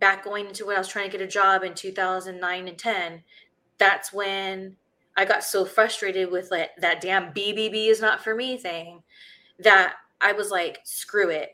back 0.00 0.24
going 0.24 0.46
into 0.46 0.66
when 0.66 0.76
I 0.76 0.80
was 0.80 0.88
trying 0.88 1.08
to 1.08 1.16
get 1.16 1.24
a 1.24 1.30
job 1.30 1.62
in 1.62 1.74
2009 1.74 2.68
and 2.68 2.78
10, 2.78 3.22
that's 3.78 4.12
when 4.12 4.76
I 5.16 5.24
got 5.26 5.44
so 5.44 5.64
frustrated 5.64 6.30
with 6.30 6.50
like 6.50 6.70
that 6.78 7.00
damn 7.00 7.32
BBB 7.32 7.88
is 7.88 8.00
not 8.00 8.24
for 8.24 8.34
me 8.34 8.56
thing 8.56 9.02
that 9.58 9.94
I 10.20 10.32
was 10.32 10.50
like, 10.50 10.78
screw 10.84 11.30
it. 11.30 11.50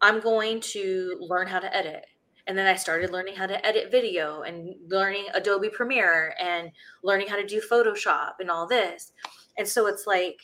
I'm 0.00 0.20
going 0.20 0.60
to 0.60 1.16
learn 1.20 1.46
how 1.46 1.60
to 1.60 1.74
edit. 1.74 2.04
And 2.46 2.58
then 2.58 2.66
I 2.66 2.76
started 2.76 3.10
learning 3.10 3.36
how 3.36 3.46
to 3.46 3.66
edit 3.66 3.90
video 3.90 4.42
and 4.42 4.74
learning 4.88 5.26
Adobe 5.32 5.70
Premiere 5.70 6.34
and 6.38 6.70
learning 7.02 7.28
how 7.28 7.36
to 7.36 7.46
do 7.46 7.60
Photoshop 7.60 8.34
and 8.38 8.50
all 8.50 8.66
this. 8.66 9.12
And 9.56 9.66
so 9.66 9.86
it's 9.86 10.06
like, 10.06 10.38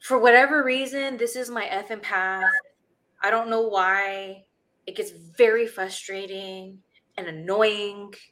for 0.00 0.18
whatever 0.18 0.62
reason, 0.62 1.16
this 1.16 1.34
is 1.34 1.50
my 1.50 1.64
effing 1.64 2.02
path. 2.02 2.44
I 3.22 3.30
don't 3.30 3.50
know 3.50 3.62
why 3.62 4.44
it 4.86 4.96
gets 4.96 5.10
very 5.10 5.66
frustrating 5.66 6.78
and 7.16 7.26
annoying. 7.26 8.14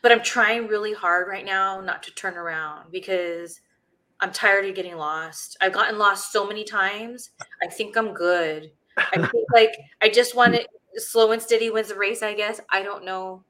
But 0.00 0.12
I'm 0.12 0.22
trying 0.22 0.68
really 0.68 0.94
hard 0.94 1.26
right 1.26 1.44
now 1.44 1.80
not 1.80 2.04
to 2.04 2.12
turn 2.12 2.36
around 2.36 2.92
because 2.92 3.60
I'm 4.20 4.32
tired 4.32 4.64
of 4.64 4.74
getting 4.74 4.96
lost. 4.96 5.56
I've 5.60 5.72
gotten 5.72 5.98
lost 5.98 6.32
so 6.32 6.46
many 6.46 6.64
times. 6.64 7.30
I 7.62 7.68
think 7.68 7.96
I'm 7.96 8.12
good. 8.12 8.72
I 8.96 9.26
think 9.32 9.46
like 9.52 9.74
I 10.02 10.08
just 10.08 10.34
want 10.34 10.54
it 10.54 10.66
slow 10.96 11.32
and 11.32 11.40
steady 11.40 11.70
wins 11.70 11.88
the 11.88 11.94
race, 11.94 12.22
I 12.22 12.34
guess. 12.34 12.60
I 12.70 12.82
don't 12.82 13.04
know. 13.04 13.44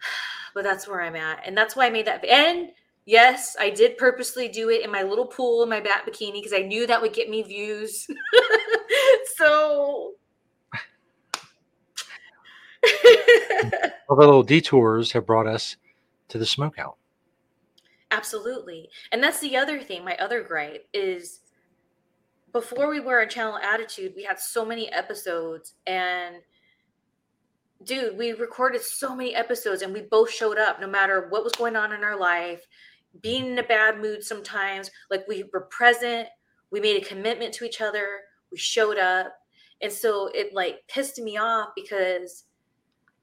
But 0.54 0.62
that's 0.62 0.86
where 0.86 1.02
I'm 1.02 1.16
at. 1.16 1.40
And 1.44 1.56
that's 1.56 1.74
why 1.74 1.86
I 1.86 1.90
made 1.90 2.06
that 2.06 2.24
and 2.24 2.68
Yes, 3.06 3.54
I 3.60 3.68
did 3.68 3.98
purposely 3.98 4.48
do 4.48 4.70
it 4.70 4.82
in 4.82 4.90
my 4.90 5.02
little 5.02 5.26
pool 5.26 5.62
in 5.62 5.68
my 5.68 5.80
bat 5.80 6.06
bikini 6.08 6.34
because 6.34 6.54
I 6.54 6.62
knew 6.62 6.86
that 6.86 7.02
would 7.02 7.12
get 7.12 7.28
me 7.28 7.42
views. 7.42 8.06
so 9.36 10.14
all 14.08 14.16
the 14.16 14.26
little 14.26 14.42
detours 14.42 15.12
have 15.12 15.26
brought 15.26 15.46
us 15.46 15.76
to 16.28 16.38
the 16.38 16.46
smokeout. 16.46 16.94
Absolutely. 18.14 18.88
And 19.10 19.20
that's 19.20 19.40
the 19.40 19.56
other 19.56 19.80
thing, 19.80 20.04
my 20.04 20.16
other 20.16 20.42
gripe 20.42 20.86
is 20.94 21.40
before 22.52 22.88
we 22.88 23.00
were 23.00 23.20
on 23.20 23.28
channel 23.28 23.58
attitude, 23.58 24.12
we 24.14 24.22
had 24.22 24.38
so 24.38 24.64
many 24.64 24.90
episodes 24.92 25.74
and 25.88 26.36
dude, 27.82 28.16
we 28.16 28.32
recorded 28.32 28.82
so 28.82 29.16
many 29.16 29.34
episodes 29.34 29.82
and 29.82 29.92
we 29.92 30.02
both 30.02 30.30
showed 30.30 30.58
up 30.58 30.80
no 30.80 30.86
matter 30.86 31.26
what 31.28 31.42
was 31.42 31.52
going 31.54 31.74
on 31.74 31.92
in 31.92 32.04
our 32.04 32.16
life 32.16 32.64
being 33.20 33.46
in 33.46 33.58
a 33.58 33.64
bad 33.64 34.00
mood 34.00 34.22
sometimes. 34.22 34.92
Like 35.10 35.26
we 35.26 35.44
were 35.52 35.62
present, 35.62 36.28
we 36.70 36.80
made 36.80 37.02
a 37.02 37.04
commitment 37.04 37.52
to 37.54 37.64
each 37.64 37.80
other, 37.80 38.20
we 38.52 38.58
showed 38.58 38.96
up. 38.96 39.34
And 39.82 39.92
so 39.92 40.30
it 40.32 40.54
like 40.54 40.86
pissed 40.86 41.18
me 41.18 41.36
off 41.36 41.70
because 41.74 42.44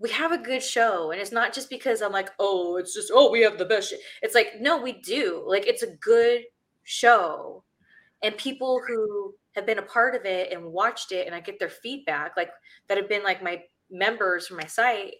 we 0.01 0.09
have 0.09 0.31
a 0.31 0.37
good 0.37 0.63
show. 0.63 1.11
And 1.11 1.21
it's 1.21 1.31
not 1.31 1.53
just 1.53 1.69
because 1.69 2.01
I'm 2.01 2.11
like, 2.11 2.31
oh, 2.39 2.77
it's 2.77 2.93
just, 2.93 3.11
oh, 3.13 3.29
we 3.29 3.41
have 3.41 3.57
the 3.57 3.65
best. 3.65 3.91
Shit. 3.91 3.99
It's 4.23 4.33
like, 4.33 4.59
no, 4.59 4.81
we 4.81 4.93
do. 4.93 5.43
Like 5.45 5.67
it's 5.67 5.83
a 5.83 5.95
good 5.97 6.41
show. 6.83 7.63
And 8.23 8.35
people 8.35 8.81
who 8.85 9.35
have 9.53 9.65
been 9.65 9.77
a 9.77 9.83
part 9.83 10.15
of 10.15 10.25
it 10.25 10.51
and 10.51 10.65
watched 10.65 11.11
it 11.11 11.27
and 11.27 11.35
I 11.35 11.39
get 11.39 11.59
their 11.59 11.69
feedback, 11.69 12.33
like 12.35 12.49
that 12.87 12.97
have 12.97 13.09
been 13.09 13.23
like 13.23 13.43
my 13.43 13.61
members 13.91 14.47
from 14.47 14.57
my 14.57 14.65
site, 14.65 15.15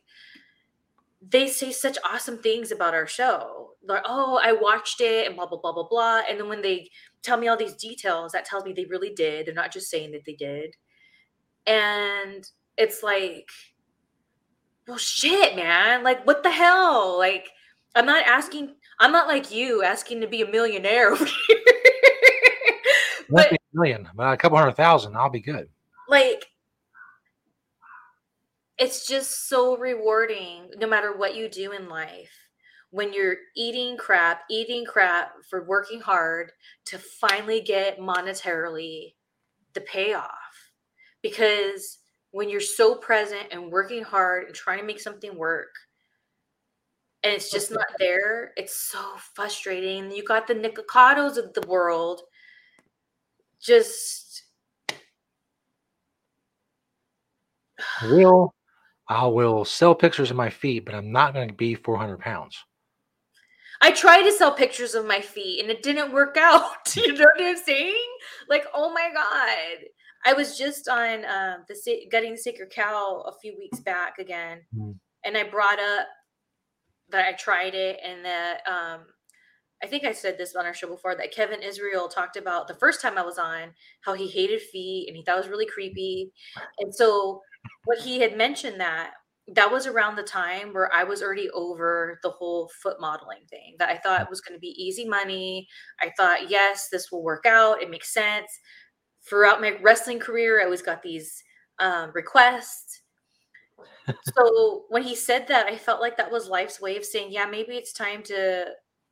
they 1.30 1.48
say 1.48 1.72
such 1.72 2.00
awesome 2.04 2.40
things 2.40 2.72
about 2.72 2.96
our 2.96 3.06
show. 3.06 3.74
Like, 3.88 4.02
oh, 4.06 4.40
I 4.44 4.54
watched 4.54 5.02
it 5.02 5.28
and 5.28 5.36
blah, 5.36 5.46
blah, 5.46 5.60
blah, 5.60 5.74
blah, 5.74 5.88
blah. 5.88 6.22
And 6.28 6.40
then 6.40 6.50
when 6.50 6.64
they 6.64 6.90
tell 7.22 7.38
me 7.38 7.48
all 7.48 7.58
these 7.58 7.76
details, 7.76 8.32
that 8.32 8.46
tells 8.46 8.64
me 8.64 8.74
they 8.74 8.86
really 8.86 9.14
did. 9.14 9.46
They're 9.46 9.54
not 9.54 9.72
just 9.72 9.92
saying 9.92 10.12
that 10.12 10.26
they 10.26 10.34
did. 10.34 10.76
And 11.68 12.44
it's 12.78 13.04
like, 13.04 13.48
well, 14.88 14.98
shit, 14.98 15.56
man. 15.56 16.04
Like, 16.04 16.26
what 16.26 16.44
the 16.44 16.52
hell? 16.52 17.18
Like, 17.18 17.50
I'm 17.96 18.06
not 18.06 18.26
asking, 18.26 18.76
I'm 19.00 19.12
not 19.12 19.28
like 19.28 19.52
you 19.52 19.84
asking 19.84 20.22
to 20.22 20.28
be 20.28 20.42
a 20.42 20.50
millionaire 20.50 21.12
over 21.12 21.26
here. 21.26 21.58
but, 23.30 23.52
a 23.52 23.58
million, 23.74 24.10
but 24.16 24.34
a 24.34 24.38
couple 24.38 24.58
hundred 24.58 24.76
thousand, 24.76 25.16
I'll 25.16 25.30
be 25.30 25.42
good. 25.42 25.70
Like, 26.08 26.46
it's 28.78 29.06
just 29.06 29.48
so 29.48 29.78
rewarding 29.78 30.72
no 30.78 30.88
matter 30.88 31.16
what 31.16 31.36
you 31.36 31.48
do 31.48 31.72
in 31.72 31.88
life 31.88 32.32
when 32.90 33.14
you're 33.14 33.38
eating 33.56 33.96
crap, 33.96 34.42
eating 34.50 34.86
crap 34.86 35.34
for 35.50 35.64
working 35.64 36.02
hard 36.02 36.52
to 36.86 36.98
finally 36.98 37.62
get 37.62 38.00
monetarily 38.00 39.14
the 39.74 39.82
payoff. 39.82 40.32
Because 41.22 42.00
when 42.32 42.50
you're 42.50 42.60
so 42.62 42.96
present 42.96 43.48
and 43.52 43.72
working 43.72 44.04
hard 44.04 44.48
and 44.48 44.56
trying 44.56 44.80
to 44.80 44.86
make 44.86 45.00
something 45.00 45.36
work, 45.36 45.74
and 47.24 47.34
it's 47.34 47.52
just 47.52 47.72
not 47.72 47.86
there, 48.00 48.52
it's 48.58 48.76
so 48.76 49.00
frustrating. 49.36 50.12
You 50.12 50.24
got 50.24 50.48
the 50.48 50.56
Nikocados 50.56 51.38
of 51.38 51.54
the 51.54 51.68
world 51.68 52.22
just 53.62 54.44
will 58.04 58.54
I 59.08 59.28
will 59.28 59.66
sell 59.66 59.94
pictures 59.94 60.32
of 60.32 60.38
my 60.38 60.50
feet, 60.50 60.86
but 60.86 60.96
I'm 60.96 61.12
not 61.12 61.34
going 61.34 61.50
to 61.50 61.54
be 61.54 61.76
400 61.76 62.20
pounds. 62.20 62.58
I 63.82 63.92
tried 63.92 64.24
to 64.24 64.32
sell 64.32 64.54
pictures 64.54 64.96
of 64.96 65.06
my 65.06 65.20
feet 65.20 65.62
and 65.62 65.70
it 65.70 65.84
didn't 65.84 66.14
work 66.14 66.38
out. 66.40 66.96
you 66.96 67.14
know 67.14 67.26
what 67.36 67.44
I'm 67.44 67.58
saying? 67.58 68.06
Like, 68.48 68.66
oh 68.74 68.94
my 68.94 69.10
God. 69.14 69.86
I 70.26 70.34
was 70.34 70.58
just 70.58 70.88
on 70.88 71.26
um, 71.26 71.66
the 71.68 72.08
Gutting 72.12 72.32
the 72.32 72.38
Sacred 72.38 72.70
Cow 72.70 73.24
a 73.28 73.34
few 73.40 73.58
weeks 73.58 73.80
back 73.80 74.20
again. 74.20 74.60
Mm. 74.76 74.96
And 75.26 75.38
I 75.38 75.44
brought 75.44 75.80
up 75.80 76.08
that 77.10 77.28
I 77.28 77.34
tried 77.34 77.76
it 77.76 78.00
and 78.04 78.24
that 78.26 78.62
um, 78.68 79.02
I 79.84 79.88
think 79.88 80.04
I 80.04 80.12
said 80.12 80.38
this 80.38 80.56
on 80.56 80.66
our 80.66 80.74
show 80.74 80.88
before 80.88 81.16
that 81.16 81.34
Kevin 81.34 81.62
Israel 81.62 82.08
talked 82.08 82.38
about 82.38 82.68
the 82.68 82.76
first 82.76 83.02
time 83.02 83.18
I 83.18 83.24
was 83.24 83.38
on 83.38 83.72
how 84.02 84.14
he 84.14 84.28
hated 84.28 84.62
feet 84.62 85.08
and 85.08 85.18
he 85.18 85.24
thought 85.24 85.38
it 85.38 85.42
was 85.42 85.50
really 85.50 85.66
creepy. 85.66 86.32
And 86.80 86.94
so 86.94 87.42
what 87.86 88.00
he 88.00 88.20
had 88.20 88.38
mentioned 88.38 88.80
that 88.80 89.12
that 89.48 89.72
was 89.72 89.88
around 89.88 90.16
the 90.16 90.24
time 90.24 90.72
where 90.72 90.94
I 90.94 91.04
was 91.04 91.22
already 91.22 91.50
over 91.50 92.20
the 92.24 92.30
whole 92.30 92.70
foot 92.82 93.02
modeling 93.02 93.42
thing 93.50 93.76
that 93.80 93.90
I 93.90 93.98
thought 93.98 94.30
was 94.30 94.40
going 94.40 94.56
to 94.56 94.62
be 94.62 94.76
easy 94.78 95.06
money. 95.06 95.68
I 96.00 96.12
thought, 96.16 96.50
yes, 96.50 96.88
this 96.92 97.12
will 97.12 97.24
work 97.24 97.46
out. 97.46 97.82
It 97.82 97.90
makes 97.90 98.14
sense. 98.14 98.48
Throughout 99.28 99.62
my 99.62 99.78
wrestling 99.82 100.20
career, 100.20 100.62
I 100.62 100.66
always 100.66 100.82
got 100.82 101.04
these 101.04 101.44
um, 101.80 102.12
requests. 102.14 103.02
so 104.36 104.86
when 104.90 105.04
he 105.04 105.16
said 105.16 105.48
that, 105.48 105.68
I 105.68 105.78
felt 105.78 106.02
like 106.02 106.18
that 106.18 106.32
was 106.32 106.48
life's 106.48 106.82
way 106.82 106.98
of 106.98 107.06
saying, 107.06 107.32
yeah, 107.32 107.46
maybe 107.46 107.74
it's 107.76 107.94
time 107.94 108.24
to 108.24 108.66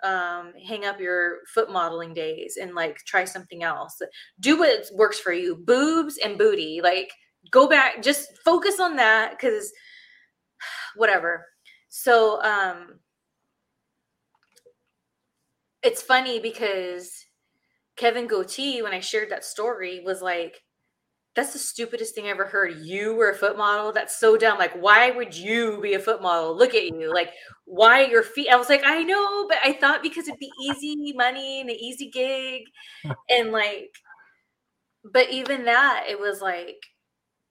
um, 0.04 0.54
hang 0.66 0.86
up 0.86 1.00
your 1.00 1.40
foot 1.54 1.72
modeling 1.72 2.14
days 2.14 2.58
and 2.60 2.74
like 2.74 2.98
try 3.06 3.26
something 3.26 3.64
else. 3.64 4.02
Do 4.40 4.58
what 4.58 4.86
works 4.94 5.20
for 5.20 5.34
you. 5.34 5.58
Boobs 5.58 6.18
and 6.24 6.38
booty. 6.38 6.80
Like 6.84 7.12
go 7.52 7.68
back, 7.68 8.02
just 8.02 8.30
focus 8.44 8.80
on 8.80 8.96
that 8.96 9.32
because 9.32 9.72
whatever. 10.96 11.46
So 11.90 12.42
um 12.44 13.00
it's 15.82 16.02
funny 16.02 16.40
because 16.40 17.26
Kevin 18.00 18.28
Goatee, 18.28 18.82
when 18.82 18.94
I 18.94 19.00
shared 19.00 19.30
that 19.30 19.44
story, 19.44 20.02
was 20.06 20.22
like, 20.22 20.62
that's 21.36 21.54
the 21.54 21.60
stupidest 21.60 22.16
thing 22.16 22.26
I 22.26 22.30
ever 22.30 22.46
heard. 22.46 22.80
You 22.82 23.14
were 23.14 23.30
a 23.30 23.36
foot 23.36 23.58
model. 23.58 23.92
That's 23.92 24.20
so 24.20 24.36
dumb. 24.36 24.58
Like, 24.58 24.74
why 24.74 25.12
would 25.12 25.36
you 25.36 25.80
be 25.82 25.94
a 25.94 26.00
foot 26.00 26.22
model? 26.22 26.58
Look 26.58 26.74
at 26.74 26.86
you. 26.86 27.14
Like, 27.14 27.32
why 27.66 28.06
your 28.06 28.24
feet? 28.24 28.50
I 28.50 28.56
was 28.56 28.70
like, 28.70 28.82
I 28.84 29.04
know, 29.04 29.48
but 29.48 29.58
I 29.64 29.74
thought 29.74 30.02
because 30.02 30.28
it'd 30.28 30.40
be 30.40 30.52
easy 30.62 31.14
money 31.14 31.62
and 31.62 31.70
an 31.70 31.76
easy 31.76 32.10
gig. 32.10 32.64
and 33.30 33.52
like, 33.52 33.92
but 35.04 35.30
even 35.30 35.66
that, 35.66 36.06
it 36.10 36.20
was 36.20 36.42
like, 36.42 36.78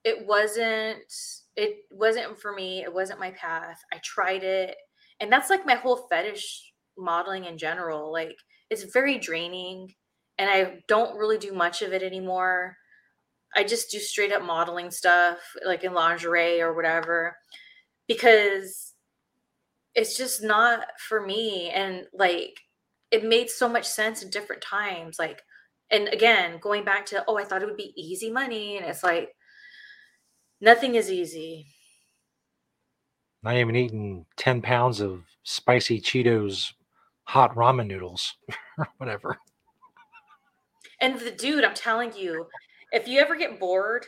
it 0.05 0.27
wasn't 0.27 1.13
it 1.57 1.77
wasn't 1.91 2.39
for 2.41 2.53
me 2.53 2.83
it 2.83 2.93
wasn't 2.93 3.19
my 3.19 3.31
path 3.33 3.79
i 3.93 3.99
tried 4.03 4.43
it 4.43 4.77
and 5.21 5.31
that's 5.31 5.51
like 5.51 5.67
my 5.67 5.75
whole 5.75 6.07
fetish 6.09 6.73
modeling 6.97 7.45
in 7.45 7.59
general 7.59 8.13
like 8.13 8.37
it's 8.71 8.85
very 8.85 9.19
draining 9.19 9.89
and 10.39 10.51
i 10.51 10.83
don't 10.89 11.17
really 11.17 11.39
do 11.39 11.53
much 11.53 11.83
of 11.83 11.93
it 11.93 12.03
anymore 12.03 12.77
i 13.57 13.65
just 13.65 13.91
do 13.91 13.99
straight 13.99 14.33
up 14.33 14.43
modeling 14.43 14.91
stuff 14.91 15.39
like 15.65 15.85
in 15.85 15.93
lingerie 15.93 16.61
or 16.61 16.75
whatever 16.75 17.37
because 18.07 18.95
it's 19.95 20.17
just 20.17 20.43
not 20.43 20.81
for 20.99 21.25
me 21.25 21.71
and 21.71 22.05
like 22.13 22.59
it 23.11 23.25
made 23.25 23.49
so 23.49 23.69
much 23.69 23.87
sense 23.87 24.23
in 24.23 24.31
different 24.31 24.63
times 24.63 25.19
like 25.19 25.43
and 25.91 26.09
again 26.09 26.59
going 26.61 26.85
back 26.85 27.07
to 27.07 27.25
oh 27.27 27.39
i 27.39 27.45
thought 27.45 27.63
it 27.63 27.67
would 27.67 27.77
be 27.77 27.95
easy 27.97 28.31
money 28.31 28.77
and 28.77 28.87
it's 28.87 29.03
like 29.03 29.31
Nothing 30.61 30.97
is 30.97 31.11
easy. 31.11 31.67
Not 33.45 33.57
even 33.57 33.77
eating 33.77 34.27
10 34.37 34.61
pounds 34.61 35.01
of 35.01 35.23
spicy 35.45 36.01
Cheetos 36.01 36.73
hot 37.25 37.55
ramen 37.55 37.87
noodles 37.87 38.35
or 38.79 38.89
whatever. 38.99 39.39
And 41.01 41.19
the 41.19 41.31
dude, 41.31 41.65
I'm 41.65 41.75
telling 41.75 42.13
you, 42.17 42.47
if 42.93 43.07
you 43.07 43.21
ever 43.21 43.37
get 43.37 43.61
bored, 43.61 44.07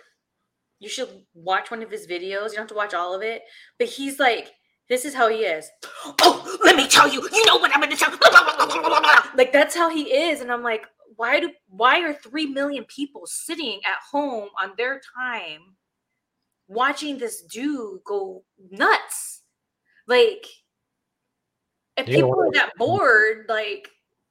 you 0.78 0.88
should 0.88 1.08
watch 1.34 1.70
one 1.70 1.82
of 1.82 1.90
his 1.90 2.06
videos. 2.06 2.50
You 2.50 2.56
don't 2.56 2.58
have 2.58 2.68
to 2.68 2.74
watch 2.74 2.94
all 2.94 3.14
of 3.14 3.22
it, 3.22 3.42
but 3.78 3.88
he's 3.88 4.18
like, 4.18 4.52
this 4.88 5.04
is 5.04 5.14
how 5.14 5.28
he 5.28 5.38
is. 5.38 5.70
Oh, 6.22 6.58
let 6.64 6.76
me 6.76 6.88
tell 6.88 7.08
you, 7.08 7.22
you 7.32 7.46
know 7.46 7.58
what 7.58 7.70
I'm 7.72 7.80
going 7.80 7.90
to 7.90 7.96
tell. 7.96 8.10
like 9.36 9.52
that's 9.52 9.76
how 9.76 9.88
he 9.88 10.12
is, 10.12 10.40
and 10.40 10.50
I'm 10.50 10.62
like, 10.62 10.86
why 11.16 11.38
do 11.38 11.50
why 11.68 12.00
are 12.00 12.14
three 12.14 12.46
million 12.46 12.84
people 12.84 13.22
sitting 13.26 13.80
at 13.86 13.98
home 14.10 14.48
on 14.60 14.72
their 14.76 15.00
time 15.16 15.76
watching 16.70 17.18
this 17.18 17.42
dude 17.42 18.00
go 18.04 18.44
nuts. 18.70 19.42
Like, 20.06 20.46
if 21.96 22.08
yeah, 22.08 22.14
people 22.16 22.40
are 22.40 22.52
that 22.54 22.70
bored, 22.78 23.46
like, 23.48 23.88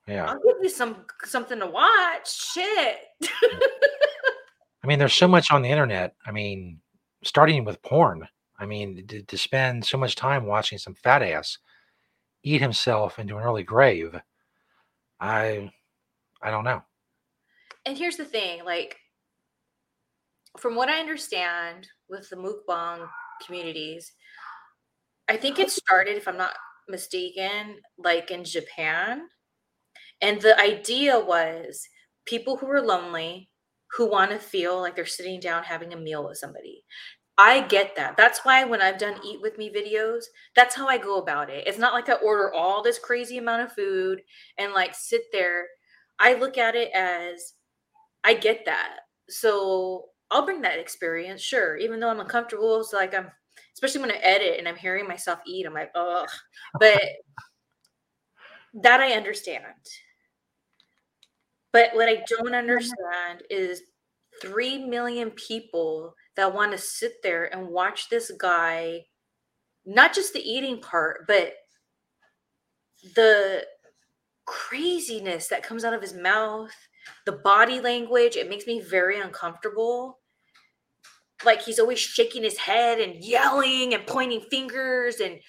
yeah, 0.09 0.25
I'll 0.29 0.39
give 0.39 0.57
you 0.61 0.69
some 0.69 1.05
something 1.23 1.59
to 1.59 1.67
watch. 1.67 2.51
Shit. 2.53 2.97
I 4.83 4.87
mean, 4.87 4.99
there's 4.99 5.13
so 5.13 5.27
much 5.27 5.51
on 5.51 5.61
the 5.61 5.69
internet. 5.69 6.15
I 6.25 6.31
mean, 6.31 6.79
starting 7.23 7.65
with 7.65 7.81
porn. 7.81 8.27
I 8.57 8.65
mean, 8.65 9.05
to, 9.07 9.21
to 9.21 9.37
spend 9.37 9.85
so 9.85 9.97
much 9.97 10.15
time 10.15 10.45
watching 10.45 10.77
some 10.77 10.95
fat 10.95 11.21
ass 11.21 11.57
eat 12.43 12.61
himself 12.61 13.19
into 13.19 13.37
an 13.37 13.43
early 13.43 13.63
grave. 13.63 14.19
I, 15.19 15.71
I 16.41 16.51
don't 16.51 16.63
know. 16.63 16.81
And 17.85 17.97
here's 17.97 18.17
the 18.17 18.25
thing, 18.25 18.63
like 18.65 18.97
from 20.57 20.75
what 20.75 20.89
I 20.89 20.99
understand 20.99 21.87
with 22.09 22.29
the 22.29 22.35
mukbang 22.35 23.07
communities, 23.45 24.11
I 25.29 25.37
think 25.37 25.59
it 25.59 25.71
started, 25.71 26.17
if 26.17 26.27
I'm 26.27 26.37
not 26.37 26.53
mistaken, 26.87 27.77
like 27.97 28.31
in 28.31 28.43
Japan. 28.43 29.23
And 30.21 30.41
the 30.41 30.59
idea 30.59 31.19
was 31.19 31.87
people 32.25 32.57
who 32.57 32.69
are 32.69 32.81
lonely, 32.81 33.49
who 33.91 34.09
want 34.09 34.31
to 34.31 34.37
feel 34.37 34.79
like 34.79 34.95
they're 34.95 35.05
sitting 35.05 35.39
down 35.39 35.63
having 35.63 35.93
a 35.93 35.97
meal 35.97 36.27
with 36.27 36.37
somebody. 36.37 36.83
I 37.37 37.61
get 37.61 37.95
that. 37.95 38.17
That's 38.17 38.39
why 38.43 38.65
when 38.65 38.81
I've 38.81 38.97
done 38.97 39.15
eat 39.25 39.41
with 39.41 39.57
me 39.57 39.71
videos, 39.73 40.25
that's 40.57 40.75
how 40.75 40.87
I 40.87 40.97
go 40.97 41.19
about 41.19 41.49
it. 41.49 41.65
It's 41.65 41.77
not 41.77 41.93
like 41.93 42.09
I 42.09 42.13
order 42.15 42.53
all 42.53 42.83
this 42.83 42.99
crazy 42.99 43.37
amount 43.37 43.61
of 43.63 43.71
food 43.71 44.21
and 44.57 44.73
like 44.73 44.93
sit 44.93 45.21
there. 45.31 45.65
I 46.19 46.33
look 46.33 46.57
at 46.57 46.75
it 46.75 46.91
as 46.93 47.53
I 48.25 48.33
get 48.33 48.65
that. 48.65 48.97
So 49.29 50.07
I'll 50.29 50.45
bring 50.45 50.61
that 50.63 50.79
experience, 50.79 51.41
sure. 51.41 51.77
Even 51.77 52.01
though 52.01 52.09
I'm 52.09 52.19
uncomfortable, 52.19 52.81
it's 52.81 52.91
like 52.91 53.15
I'm, 53.15 53.31
especially 53.73 54.01
when 54.01 54.11
I 54.11 54.17
edit 54.17 54.59
and 54.59 54.67
I'm 54.67 54.75
hearing 54.75 55.07
myself 55.07 55.39
eat, 55.47 55.65
I'm 55.65 55.73
like, 55.73 55.91
oh, 55.95 56.25
but 56.77 57.01
that 58.83 58.99
I 58.99 59.13
understand. 59.13 59.63
But 61.71 61.91
what 61.93 62.09
I 62.09 62.23
don't 62.27 62.55
understand 62.55 63.43
is 63.49 63.83
three 64.41 64.85
million 64.85 65.31
people 65.31 66.15
that 66.35 66.53
want 66.53 66.71
to 66.71 66.77
sit 66.77 67.21
there 67.21 67.53
and 67.53 67.67
watch 67.67 68.09
this 68.09 68.31
guy, 68.39 69.05
not 69.85 70.13
just 70.13 70.33
the 70.33 70.41
eating 70.41 70.81
part, 70.81 71.27
but 71.27 71.53
the 73.15 73.65
craziness 74.45 75.47
that 75.47 75.63
comes 75.63 75.83
out 75.83 75.93
of 75.93 76.01
his 76.01 76.13
mouth, 76.13 76.73
the 77.25 77.31
body 77.31 77.79
language, 77.79 78.35
it 78.35 78.49
makes 78.49 78.65
me 78.65 78.81
very 78.81 79.19
uncomfortable. 79.19 80.19
Like 81.45 81.61
he's 81.61 81.79
always 81.79 81.99
shaking 81.99 82.43
his 82.43 82.57
head 82.57 82.99
and 82.99 83.23
yelling 83.23 83.93
and 83.93 84.05
pointing 84.07 84.41
fingers 84.41 85.19
and 85.19 85.39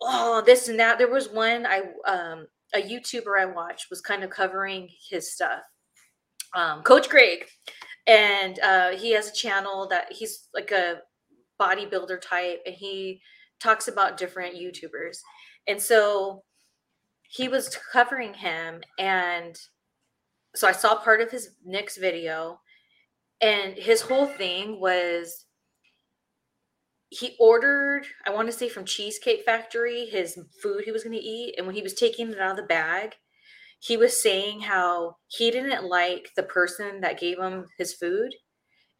oh 0.00 0.42
this 0.44 0.68
and 0.68 0.78
that. 0.78 0.98
There 0.98 1.10
was 1.10 1.28
one 1.28 1.66
I 1.66 1.82
um 2.06 2.46
a 2.74 2.82
YouTuber 2.82 3.38
I 3.38 3.46
watched 3.46 3.88
was 3.88 4.00
kind 4.00 4.24
of 4.24 4.30
covering 4.30 4.88
his 5.08 5.32
stuff. 5.32 5.62
Um, 6.54 6.82
Coach 6.82 7.08
Greg, 7.08 7.46
and 8.06 8.58
uh, 8.60 8.90
he 8.90 9.12
has 9.12 9.28
a 9.28 9.34
channel 9.34 9.88
that 9.88 10.12
he's 10.12 10.48
like 10.54 10.70
a 10.70 11.00
bodybuilder 11.60 12.20
type, 12.20 12.60
and 12.66 12.74
he 12.74 13.20
talks 13.60 13.88
about 13.88 14.16
different 14.16 14.56
YouTubers. 14.56 15.18
And 15.66 15.80
so 15.80 16.42
he 17.22 17.48
was 17.48 17.76
covering 17.92 18.34
him, 18.34 18.82
and 18.98 19.58
so 20.54 20.68
I 20.68 20.72
saw 20.72 20.96
part 20.96 21.20
of 21.20 21.30
his 21.30 21.50
next 21.64 21.96
video, 21.96 22.60
and 23.40 23.74
his 23.74 24.00
whole 24.00 24.26
thing 24.26 24.80
was 24.80 25.46
he 27.14 27.36
ordered, 27.38 28.06
I 28.26 28.30
want 28.30 28.48
to 28.48 28.52
say 28.52 28.68
from 28.68 28.84
Cheesecake 28.84 29.44
Factory, 29.44 30.06
his 30.06 30.38
food 30.60 30.82
he 30.84 30.90
was 30.90 31.04
going 31.04 31.16
to 31.16 31.24
eat. 31.24 31.54
And 31.56 31.66
when 31.66 31.76
he 31.76 31.82
was 31.82 31.94
taking 31.94 32.30
it 32.30 32.40
out 32.40 32.52
of 32.52 32.56
the 32.56 32.64
bag, 32.64 33.14
he 33.78 33.96
was 33.96 34.20
saying 34.20 34.62
how 34.62 35.16
he 35.28 35.50
didn't 35.50 35.84
like 35.84 36.30
the 36.36 36.42
person 36.42 37.00
that 37.02 37.20
gave 37.20 37.38
him 37.38 37.66
his 37.78 37.94
food 37.94 38.34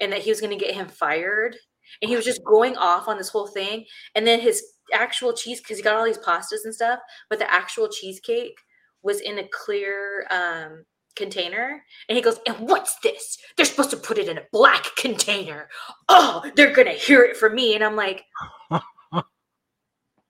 and 0.00 0.12
that 0.12 0.22
he 0.22 0.30
was 0.30 0.40
going 0.40 0.56
to 0.56 0.64
get 0.64 0.74
him 0.74 0.88
fired. 0.88 1.56
And 2.00 2.08
he 2.08 2.16
was 2.16 2.24
just 2.24 2.44
going 2.44 2.76
off 2.76 3.08
on 3.08 3.18
this 3.18 3.30
whole 3.30 3.48
thing. 3.48 3.84
And 4.14 4.26
then 4.26 4.40
his 4.40 4.62
actual 4.92 5.32
cheese, 5.32 5.60
because 5.60 5.78
he 5.78 5.82
got 5.82 5.96
all 5.96 6.04
these 6.04 6.18
pastas 6.18 6.64
and 6.64 6.74
stuff, 6.74 7.00
but 7.28 7.38
the 7.38 7.52
actual 7.52 7.88
cheesecake 7.88 8.56
was 9.02 9.20
in 9.20 9.38
a 9.38 9.48
clear 9.48 10.26
um, 10.30 10.84
container 11.16 11.84
and 12.08 12.16
he 12.16 12.22
goes 12.22 12.38
and 12.46 12.56
what's 12.68 12.96
this? 13.00 13.38
They're 13.56 13.66
supposed 13.66 13.90
to 13.90 13.96
put 13.96 14.18
it 14.18 14.28
in 14.28 14.38
a 14.38 14.46
black 14.52 14.84
container. 14.96 15.68
Oh 16.08 16.44
they're 16.56 16.74
gonna 16.74 16.92
hear 16.92 17.22
it 17.22 17.36
from 17.36 17.54
me. 17.54 17.74
And 17.74 17.84
i'm 17.84 17.96
like 17.96 18.24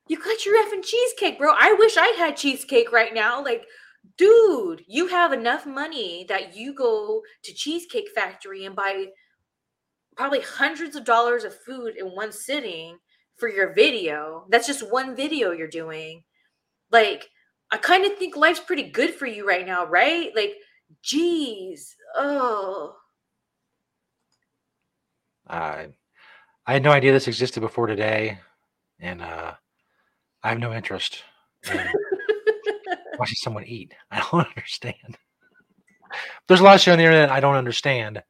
you 0.09 0.19
got 0.19 0.45
your 0.45 0.63
effing 0.63 0.85
cheesecake 0.85 1.39
bro. 1.39 1.53
I 1.57 1.75
wish 1.79 1.97
i 1.97 2.09
had 2.19 2.37
cheesecake 2.37 2.93
right 2.93 3.15
now. 3.15 3.43
Like 3.43 3.65
dude 4.19 4.83
you 4.87 5.07
have 5.07 5.33
enough 5.33 5.65
money 5.65 6.27
that 6.29 6.55
you 6.55 6.75
go 6.75 7.23
to 7.43 7.55
cheesecake 7.55 8.09
factory 8.15 8.67
and 8.67 8.77
buy 8.77 9.07
probably 10.17 10.41
hundreds 10.41 10.95
of 10.97 11.05
dollars 11.05 11.45
of 11.45 11.59
food 11.63 11.97
in 11.97 12.07
one 12.07 12.33
sitting 12.33 12.99
for 13.37 13.49
your 13.49 13.73
video. 13.73 14.47
That's 14.49 14.67
just 14.67 14.91
one 14.91 15.17
video 15.17 15.51
you're 15.51 15.69
doing. 15.69 16.23
Like 16.91 17.29
I 17.71 17.77
kind 17.77 18.05
of 18.05 18.17
think 18.19 18.37
life's 18.37 18.61
pretty 18.61 18.85
good 18.85 19.15
for 19.15 19.27
you 19.27 19.47
right 19.47 19.67
now, 19.67 19.87
right? 19.87 20.31
Like 20.37 20.55
Jeez. 21.03 21.95
Oh. 22.17 22.97
I 25.49 25.89
I 26.67 26.73
had 26.73 26.83
no 26.83 26.93
idea 26.93 27.13
this 27.13 27.29
existed 27.29 27.61
before 27.61 27.87
today, 27.87 28.39
and 28.99 29.21
uh, 29.21 29.53
I 30.43 30.49
have 30.49 30.59
no 30.59 30.73
interest 30.73 31.23
in 31.71 31.79
watching 33.19 33.37
someone 33.37 33.65
eat. 33.65 33.95
I 34.11 34.21
don't 34.21 34.47
understand. 34.47 35.19
There's 36.47 36.61
a 36.61 36.65
lot 36.65 36.77
of 36.77 36.81
shit 36.81 36.93
on 36.93 36.99
the 36.99 37.05
internet 37.05 37.31
I 37.31 37.41
don't 37.41 37.57
understand, 37.57 38.23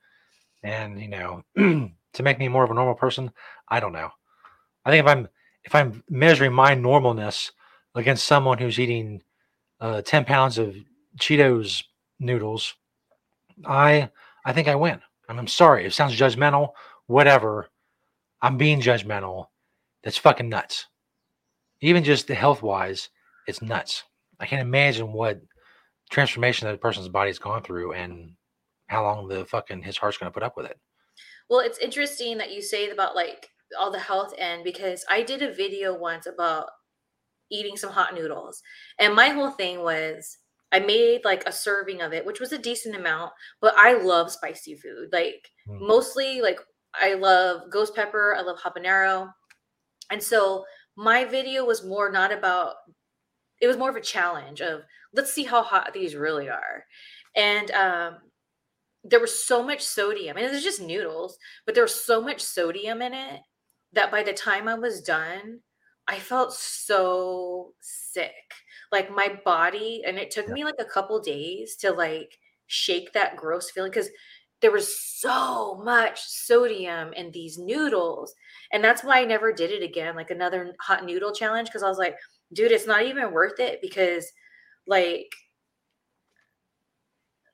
and 0.62 1.00
you 1.00 1.08
know, 1.08 1.42
to 1.56 2.22
make 2.22 2.38
me 2.38 2.48
more 2.48 2.64
of 2.64 2.70
a 2.70 2.74
normal 2.74 2.94
person, 2.94 3.30
I 3.68 3.78
don't 3.80 3.92
know. 3.92 4.10
I 4.84 4.90
think 4.90 5.04
if 5.04 5.10
I'm 5.10 5.28
if 5.64 5.74
I'm 5.74 6.02
measuring 6.08 6.52
my 6.52 6.74
normalness 6.74 7.52
against 7.94 8.24
someone 8.24 8.58
who's 8.58 8.80
eating 8.80 9.22
uh, 9.80 10.02
ten 10.02 10.24
pounds 10.24 10.58
of 10.58 10.74
Cheetos 11.20 11.84
noodles, 12.24 12.74
I 13.64 14.10
I 14.44 14.52
think 14.52 14.68
I 14.68 14.74
win. 14.74 15.00
I'm 15.28 15.46
sorry. 15.48 15.86
It 15.86 15.92
sounds 15.92 16.18
judgmental. 16.18 16.70
Whatever. 17.06 17.68
I'm 18.42 18.58
being 18.58 18.80
judgmental. 18.80 19.46
That's 20.02 20.18
fucking 20.18 20.48
nuts. 20.48 20.86
Even 21.80 22.04
just 22.04 22.26
the 22.26 22.34
health 22.34 22.62
wise, 22.62 23.08
it's 23.46 23.62
nuts. 23.62 24.04
I 24.38 24.46
can't 24.46 24.62
imagine 24.62 25.12
what 25.12 25.40
transformation 26.10 26.68
that 26.68 26.80
person's 26.80 27.08
body's 27.08 27.38
gone 27.38 27.62
through 27.62 27.92
and 27.92 28.32
how 28.88 29.02
long 29.02 29.28
the 29.28 29.44
fucking 29.46 29.82
his 29.82 29.96
heart's 29.96 30.18
gonna 30.18 30.30
put 30.30 30.42
up 30.42 30.56
with 30.56 30.66
it. 30.66 30.78
Well, 31.48 31.60
it's 31.60 31.78
interesting 31.78 32.38
that 32.38 32.52
you 32.52 32.62
say 32.62 32.90
about 32.90 33.14
like 33.14 33.48
all 33.78 33.90
the 33.90 33.98
health 33.98 34.34
end 34.38 34.64
because 34.64 35.04
I 35.08 35.22
did 35.22 35.42
a 35.42 35.52
video 35.52 35.96
once 35.96 36.26
about 36.26 36.68
eating 37.50 37.76
some 37.76 37.90
hot 37.90 38.14
noodles. 38.14 38.62
And 38.98 39.14
my 39.14 39.28
whole 39.28 39.50
thing 39.50 39.80
was 39.80 40.38
I 40.74 40.80
made 40.80 41.20
like 41.24 41.44
a 41.46 41.52
serving 41.52 42.02
of 42.02 42.12
it, 42.12 42.26
which 42.26 42.40
was 42.40 42.50
a 42.50 42.58
decent 42.58 42.96
amount, 42.96 43.30
but 43.60 43.74
I 43.78 43.92
love 43.92 44.32
spicy 44.32 44.74
food. 44.74 45.10
Like 45.12 45.48
mm. 45.68 45.78
mostly 45.80 46.40
like 46.40 46.58
I 47.00 47.14
love 47.14 47.70
ghost 47.70 47.94
pepper, 47.94 48.34
I 48.36 48.42
love 48.42 48.58
habanero. 48.58 49.30
And 50.10 50.20
so 50.20 50.64
my 50.96 51.24
video 51.24 51.64
was 51.64 51.84
more 51.84 52.10
not 52.10 52.32
about 52.32 52.74
it 53.60 53.68
was 53.68 53.76
more 53.76 53.88
of 53.88 53.94
a 53.94 54.00
challenge 54.00 54.60
of 54.60 54.80
let's 55.14 55.32
see 55.32 55.44
how 55.44 55.62
hot 55.62 55.92
these 55.94 56.16
really 56.16 56.48
are. 56.48 56.84
And 57.36 57.70
um 57.70 58.16
there 59.04 59.20
was 59.20 59.46
so 59.46 59.62
much 59.62 59.80
sodium 59.80 60.36
and 60.36 60.44
it 60.44 60.50
was 60.50 60.64
just 60.64 60.82
noodles, 60.82 61.38
but 61.66 61.76
there 61.76 61.84
was 61.84 62.04
so 62.04 62.20
much 62.20 62.40
sodium 62.40 63.00
in 63.00 63.14
it 63.14 63.40
that 63.92 64.10
by 64.10 64.24
the 64.24 64.32
time 64.32 64.66
I 64.66 64.74
was 64.74 65.02
done, 65.02 65.60
I 66.08 66.18
felt 66.18 66.52
so 66.52 67.74
sick. 67.80 68.32
Like 68.94 69.10
my 69.10 69.40
body, 69.44 70.02
and 70.06 70.18
it 70.18 70.30
took 70.30 70.48
me 70.48 70.62
like 70.62 70.76
a 70.78 70.84
couple 70.84 71.20
days 71.20 71.74
to 71.80 71.90
like 71.90 72.38
shake 72.68 73.12
that 73.12 73.36
gross 73.36 73.72
feeling 73.72 73.90
because 73.90 74.08
there 74.62 74.70
was 74.70 74.96
so 75.20 75.82
much 75.84 76.20
sodium 76.22 77.12
in 77.14 77.32
these 77.32 77.58
noodles. 77.58 78.32
And 78.72 78.84
that's 78.84 79.02
why 79.02 79.20
I 79.20 79.24
never 79.24 79.52
did 79.52 79.72
it 79.72 79.82
again, 79.82 80.14
like 80.14 80.30
another 80.30 80.76
hot 80.80 81.04
noodle 81.04 81.32
challenge. 81.32 81.72
Cause 81.72 81.82
I 81.82 81.88
was 81.88 81.98
like, 81.98 82.14
dude, 82.52 82.70
it's 82.70 82.86
not 82.86 83.02
even 83.02 83.32
worth 83.32 83.58
it 83.58 83.80
because 83.82 84.30
like 84.86 85.26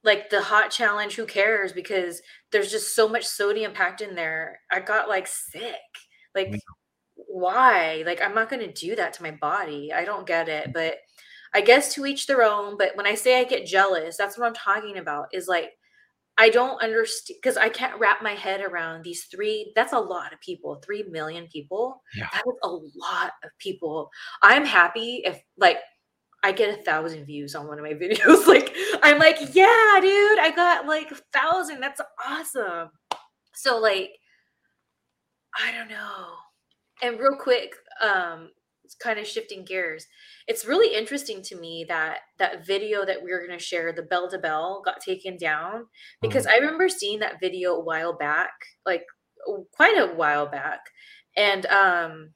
like 0.05 0.29
the 0.29 0.43
hot 0.43 0.71
challenge 0.71 1.15
who 1.15 1.25
cares 1.25 1.73
because 1.73 2.21
there's 2.53 2.71
just 2.71 2.95
so 2.95 3.09
much 3.09 3.25
sodium 3.25 3.73
packed 3.73 4.01
in 4.01 4.15
there 4.15 4.59
i 4.73 4.81
got 4.81 5.11
like 5.11 5.27
sick 5.27 5.75
like 6.35 6.59
why? 7.31 8.03
Like, 8.05 8.21
I'm 8.21 8.35
not 8.35 8.51
going 8.51 8.67
to 8.67 8.73
do 8.73 8.97
that 8.97 9.13
to 9.15 9.23
my 9.23 9.31
body. 9.31 9.93
I 9.93 10.05
don't 10.05 10.27
get 10.27 10.49
it. 10.49 10.73
But 10.73 10.97
I 11.55 11.61
guess 11.61 11.95
to 11.95 12.07
each 12.07 12.27
their 12.27 12.43
own. 12.43 12.77
But 12.77 12.97
when 12.97 13.07
I 13.07 13.15
say 13.15 13.41
I 13.41 13.45
get 13.45 13.67
jealous, 13.67 14.17
that's 14.17 14.39
what 14.39 14.47
I'm 14.47 14.55
talking 14.55 14.99
about 14.99 15.29
is 15.33 15.49
like, 15.49 15.73
I 16.39 16.49
don't 16.49 16.83
understand 16.83 17.39
because 17.43 17.57
I 17.57 17.69
can't 17.69 17.99
wrap 17.99 18.23
my 18.23 18.33
head 18.33 18.63
around 18.63 19.03
these 19.03 19.25
three. 19.25 19.73
That's 19.77 19.93
a 19.93 19.99
lot 19.99 20.33
of 20.33 20.41
people, 20.41 20.77
three 20.77 21.03
million 21.03 21.49
people. 21.49 22.03
Yeah. 22.17 22.29
That 22.33 22.45
is 22.47 22.55
a 22.63 22.69
lot 22.69 23.33
of 23.45 23.51
people. 23.59 24.11
I'm 24.43 24.65
happy 24.65 25.23
if 25.25 25.43
like 25.59 25.79
I 26.43 26.53
get 26.53 26.79
a 26.79 26.83
thousand 26.83 27.27
views 27.27 27.55
on 27.55 27.67
one 27.67 27.79
of 27.79 27.85
my 27.85 27.93
videos. 27.95 28.47
like 28.47 28.75
I'm 29.03 29.19
like, 29.19 29.39
yeah, 29.53 29.99
dude, 30.01 30.39
I 30.39 30.53
got 30.55 30.87
like 30.87 31.11
a 31.11 31.17
thousand. 31.33 31.81
That's 31.81 32.01
awesome. 32.27 32.89
So 33.55 33.79
like, 33.79 34.13
I 35.59 35.73
don't 35.73 35.91
know 35.91 36.37
and 37.03 37.19
real 37.19 37.37
quick, 37.39 37.75
um, 38.01 38.51
kind 38.95 39.19
of 39.19 39.27
shifting 39.27 39.65
gears. 39.65 40.07
It's 40.47 40.65
really 40.65 40.97
interesting 40.97 41.43
to 41.43 41.57
me 41.57 41.85
that 41.89 42.19
that 42.39 42.67
video 42.67 43.05
that 43.05 43.23
we 43.23 43.33
were 43.33 43.45
going 43.47 43.59
to 43.59 43.65
share, 43.65 43.93
the 43.93 44.03
bell 44.03 44.29
to 44.31 44.39
bell, 44.39 44.83
got 44.85 45.01
taken 45.01 45.37
down 45.37 45.87
because 46.21 46.47
mm-hmm. 46.47 46.57
I 46.57 46.65
remember 46.65 46.89
seeing 46.89 47.21
that 47.21 47.41
video 47.41 47.75
a 47.75 47.85
while 47.85 48.17
back, 48.17 48.53
like 48.85 49.05
quite 49.73 49.99
a 49.99 50.15
while 50.15 50.47
back, 50.47 50.81
and 51.37 51.67
um, 51.67 52.31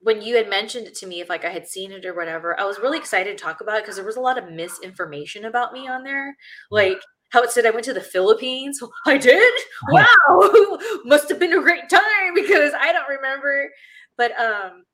when 0.00 0.22
you 0.22 0.36
had 0.36 0.48
mentioned 0.48 0.86
it 0.86 0.94
to 0.96 1.06
me, 1.06 1.20
if 1.20 1.28
like 1.28 1.44
I 1.44 1.50
had 1.50 1.66
seen 1.66 1.92
it 1.92 2.04
or 2.04 2.14
whatever, 2.14 2.58
I 2.58 2.64
was 2.64 2.78
really 2.78 2.98
excited 2.98 3.36
to 3.36 3.42
talk 3.42 3.60
about 3.60 3.78
it 3.78 3.82
because 3.82 3.96
there 3.96 4.04
was 4.04 4.16
a 4.16 4.20
lot 4.20 4.38
of 4.38 4.50
misinformation 4.50 5.44
about 5.44 5.72
me 5.72 5.88
on 5.88 6.04
there, 6.04 6.36
like 6.70 7.00
how 7.30 7.42
it 7.42 7.50
said 7.50 7.66
I 7.66 7.70
went 7.70 7.84
to 7.84 7.92
the 7.92 8.00
Philippines. 8.00 8.80
I 9.06 9.18
did. 9.18 9.52
Wow, 9.90 10.06
must 11.04 11.28
have 11.28 11.38
been 11.38 11.52
a 11.52 11.60
great 11.60 11.88
time 11.90 12.34
because 12.34 12.72
I 12.78 12.92
don't 12.92 13.08
remember. 13.08 13.70
But 14.16 14.32
um, 14.40 14.84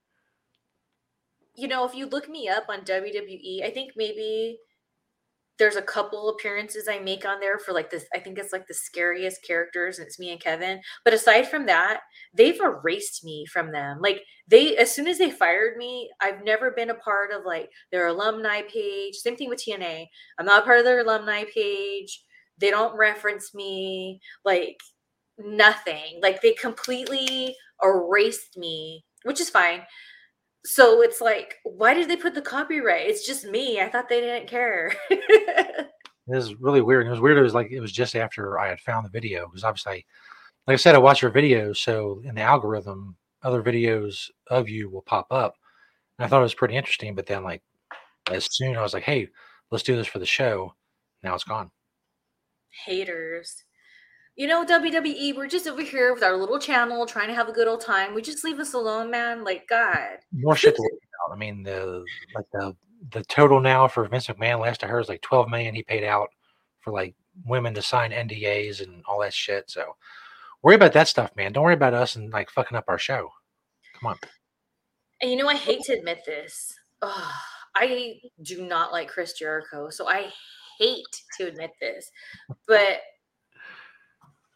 you 1.55 1.69
know, 1.69 1.85
if 1.85 1.95
you 1.95 2.07
look 2.07 2.29
me 2.29 2.49
up 2.49 2.65
on 2.69 2.81
WWE, 2.81 3.65
I 3.65 3.71
think 3.71 3.93
maybe 3.97 4.59
there's 5.59 5.77
a 5.77 5.83
couple 5.83 6.31
appearances 6.31 6.89
I 6.89 6.99
make 6.99 7.27
on 7.27 7.39
there 7.39 7.59
for 7.59 7.73
like 7.73 7.91
this. 7.91 8.07
I 8.15 8.19
think 8.19 8.39
it's 8.39 8.53
like 8.53 8.67
the 8.67 8.75
scariest 8.75 9.45
characters, 9.47 9.99
and 9.99 10.07
it's 10.07 10.19
me 10.19 10.31
and 10.31 10.41
Kevin. 10.41 10.81
But 11.05 11.15
aside 11.15 11.47
from 11.49 11.67
that, 11.67 12.01
they've 12.35 12.59
erased 12.61 13.23
me 13.25 13.47
from 13.47 13.71
them. 13.71 13.99
Like 14.01 14.23
they, 14.49 14.77
as 14.77 14.93
soon 14.95 15.07
as 15.07 15.19
they 15.19 15.31
fired 15.31 15.77
me, 15.77 16.11
I've 16.21 16.43
never 16.43 16.71
been 16.71 16.91
a 16.91 16.95
part 16.95 17.33
of 17.33 17.45
like 17.45 17.71
their 17.91 18.07
alumni 18.07 18.63
page. 18.63 19.17
Same 19.17 19.37
thing 19.37 19.51
with 19.51 19.63
TNA. 19.63 20.07
I'm 20.39 20.47
not 20.47 20.65
part 20.65 20.79
of 20.79 20.85
their 20.85 21.01
alumni 21.01 21.45
page. 21.55 22.25
They 22.59 22.71
don't 22.71 22.97
reference 22.97 23.55
me. 23.55 24.21
Like 24.45 24.79
nothing. 25.39 26.19
Like 26.23 26.41
they 26.41 26.53
completely 26.55 27.55
erased 27.83 28.57
me, 28.57 29.05
which 29.25 29.41
is 29.41 29.51
fine 29.51 29.83
so 30.65 31.03
it's 31.03 31.21
like 31.21 31.59
why 31.65 31.93
did 31.93 32.09
they 32.09 32.17
put 32.17 32.35
the 32.35 32.43
copyright 32.43 33.09
it's 33.09 33.27
just 33.27 33.45
me 33.47 33.81
i 33.81 33.89
thought 33.89 34.09
they 34.09 34.21
didn't 34.21 34.49
care 34.49 34.95
It 36.29 36.37
was 36.37 36.55
really 36.61 36.83
weird. 36.83 37.07
It 37.07 37.11
was 37.11 37.21
weird. 37.21 37.39
It 37.39 37.43
was 37.43 37.55
like 37.55 37.71
it 37.71 37.81
was 37.81 37.93
just 37.93 38.15
after 38.15 38.59
I 38.59 38.69
had 38.69 38.81
found 38.81 39.05
the 39.05 39.11
video 39.11 39.47
because 39.47 39.65
obviously, 39.65 40.07
like 40.67 40.75
I 40.75 40.77
said, 40.77 40.95
I 40.95 40.99
watch 40.99 41.21
your 41.23 41.33
videos, 41.33 41.79
so 41.79 42.23
in 42.25 42.37
the 42.37 42.43
algorithm, 42.43 43.17
other 43.43 43.63
videos 43.63 44.31
of 44.49 44.69
you 44.69 44.89
will 44.89 45.03
pop 45.03 45.27
up. 45.31 45.57
And 46.19 46.25
I 46.25 46.29
thought 46.29 46.41
it 46.41 46.45
was 46.45 46.55
pretty 46.55 46.77
interesting, 46.77 47.15
but 47.15 47.27
then 47.27 47.43
like 47.43 47.63
as 48.31 48.49
soon 48.51 48.77
I 48.77 48.83
was 48.83 48.95
like, 48.95 49.03
hey, 49.03 49.29
let's 49.71 49.83
do 49.83 49.97
this 49.97 50.07
for 50.07 50.21
the 50.21 50.27
show. 50.27 50.75
Now 51.23 51.35
it's 51.35 51.45
gone. 51.45 51.71
Haters. 52.87 53.65
You 54.35 54.47
know, 54.47 54.65
WWE, 54.65 55.37
we're 55.37 55.47
just 55.47 55.67
over 55.67 55.83
here 55.83 56.15
with 56.15 56.23
our 56.23 56.37
little 56.37 56.59
channel 56.59 57.05
trying 57.05 57.29
to 57.29 57.35
have 57.35 57.49
a 57.49 57.53
good 57.53 57.69
old 57.69 57.83
time. 57.83 58.15
We 58.15 58.23
just 58.23 58.45
leave 58.45 58.59
us 58.59 58.73
alone, 58.73 59.11
man. 59.11 59.45
Like 59.45 59.69
God. 59.69 60.19
More 60.33 60.57
shit 60.57 60.75
to 60.77 60.83
worry. 60.83 60.99
I 61.31 61.37
mean, 61.37 61.63
the 61.63 62.05
like 62.35 62.47
the 62.53 62.75
the 63.13 63.23
total 63.25 63.61
now 63.61 63.89
for 63.89 64.07
Vince 64.09 64.27
McMahon 64.27 64.61
last 64.61 64.83
I 64.83 64.87
heard 64.87 65.01
is 65.01 65.09
like 65.09 65.23
12 65.23 65.49
million 65.49 65.75
he 65.75 65.83
paid 65.83 66.05
out 66.05 66.29
for 66.81 66.93
like 66.93 67.15
women 67.45 67.75
to 67.75 67.83
sign 67.83 68.11
NDAs 68.11 68.83
and 68.83 69.03
all 69.07 69.21
that 69.21 69.35
shit. 69.35 69.71
So 69.71 69.97
worry 70.63 70.77
about 70.77 70.93
that 70.95 71.09
stuff, 71.09 71.31
man. 71.37 71.53
Don't 71.53 71.65
worry 71.65 71.75
about 71.75 71.95
us 71.95 72.17
and 72.17 72.33
like 72.33 72.51
fucking 72.51 72.77
up 72.77 72.85
our 72.89 72.99
show. 72.99 73.31
Come 74.01 74.11
on. 74.11 74.19
And 75.21 75.31
you 75.31 75.37
know, 75.37 75.49
I 75.49 75.57
hate 75.57 75.83
to 75.83 75.93
admit 75.93 76.23
this. 76.27 76.75
I 77.03 78.21
do 78.43 78.63
not 78.63 78.93
like 78.93 79.09
Chris 79.09 79.33
Jericho. 79.35 79.91
So 79.91 80.09
I 80.09 80.31
hate 80.79 81.23
to 81.39 81.47
admit 81.47 81.71
this. 81.81 82.11
But 82.67 83.01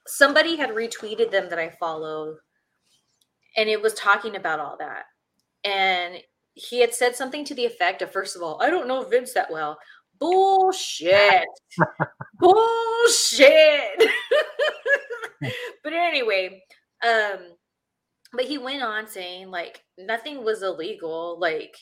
somebody 0.06 0.56
had 0.56 0.70
retweeted 0.70 1.30
them 1.30 1.48
that 1.50 1.58
I 1.58 1.70
follow, 1.70 2.36
and 3.56 3.68
it 3.68 3.80
was 3.80 3.94
talking 3.94 4.36
about 4.36 4.60
all 4.60 4.76
that. 4.78 5.04
And 5.64 6.16
he 6.54 6.80
had 6.80 6.94
said 6.94 7.14
something 7.16 7.44
to 7.46 7.54
the 7.54 7.66
effect 7.66 8.02
of, 8.02 8.10
first 8.12 8.36
of 8.36 8.42
all, 8.42 8.60
I 8.62 8.70
don't 8.70 8.88
know 8.88 9.04
Vince 9.04 9.34
that 9.34 9.50
well. 9.50 9.78
Bullshit. 10.18 11.44
Bullshit. 12.38 14.10
but 15.84 15.92
anyway, 15.92 16.62
um, 17.06 17.38
but 18.32 18.44
he 18.46 18.58
went 18.58 18.82
on 18.82 19.06
saying 19.06 19.50
like 19.50 19.82
nothing 19.98 20.44
was 20.44 20.62
illegal, 20.62 21.38
like, 21.38 21.76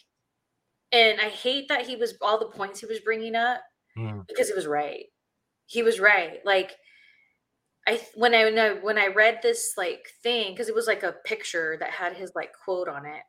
and 0.92 1.20
I 1.20 1.28
hate 1.28 1.68
that 1.68 1.86
he 1.86 1.96
was 1.96 2.14
all 2.20 2.38
the 2.38 2.46
points 2.46 2.80
he 2.80 2.86
was 2.86 3.01
bringing 3.01 3.34
up 3.36 3.60
Mm. 3.96 4.26
because 4.26 4.48
he 4.48 4.55
was 4.55 4.66
right. 4.66 5.05
He 5.66 5.82
was 5.82 6.01
right. 6.01 6.40
Like 6.44 6.74
I 7.86 8.01
when 8.15 8.35
I 8.35 8.44
I, 8.44 8.70
when 8.82 8.98
I 8.98 9.09
read 9.09 9.40
this 9.43 9.74
like 9.77 10.06
thing 10.23 10.52
because 10.52 10.69
it 10.69 10.74
was 10.74 10.86
like 10.86 11.02
a 11.02 11.16
picture 11.24 11.77
that 11.81 11.90
had 11.90 12.15
his 12.15 12.32
like 12.35 12.51
quote 12.65 12.89
on 12.89 13.05
it. 13.06 13.23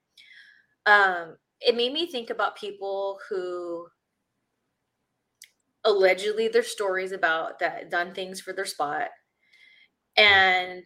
Um, 0.86 1.36
it 1.62 1.76
made 1.76 1.94
me 1.94 2.10
think 2.12 2.30
about 2.30 2.58
people 2.58 3.20
who 3.30 3.88
allegedly 5.86 6.48
their 6.48 6.64
stories 6.64 7.12
about 7.12 7.60
that 7.60 7.92
done 7.92 8.14
things 8.14 8.42
for 8.42 8.52
their 8.54 8.66
spot 8.66 9.10
and 10.18 10.84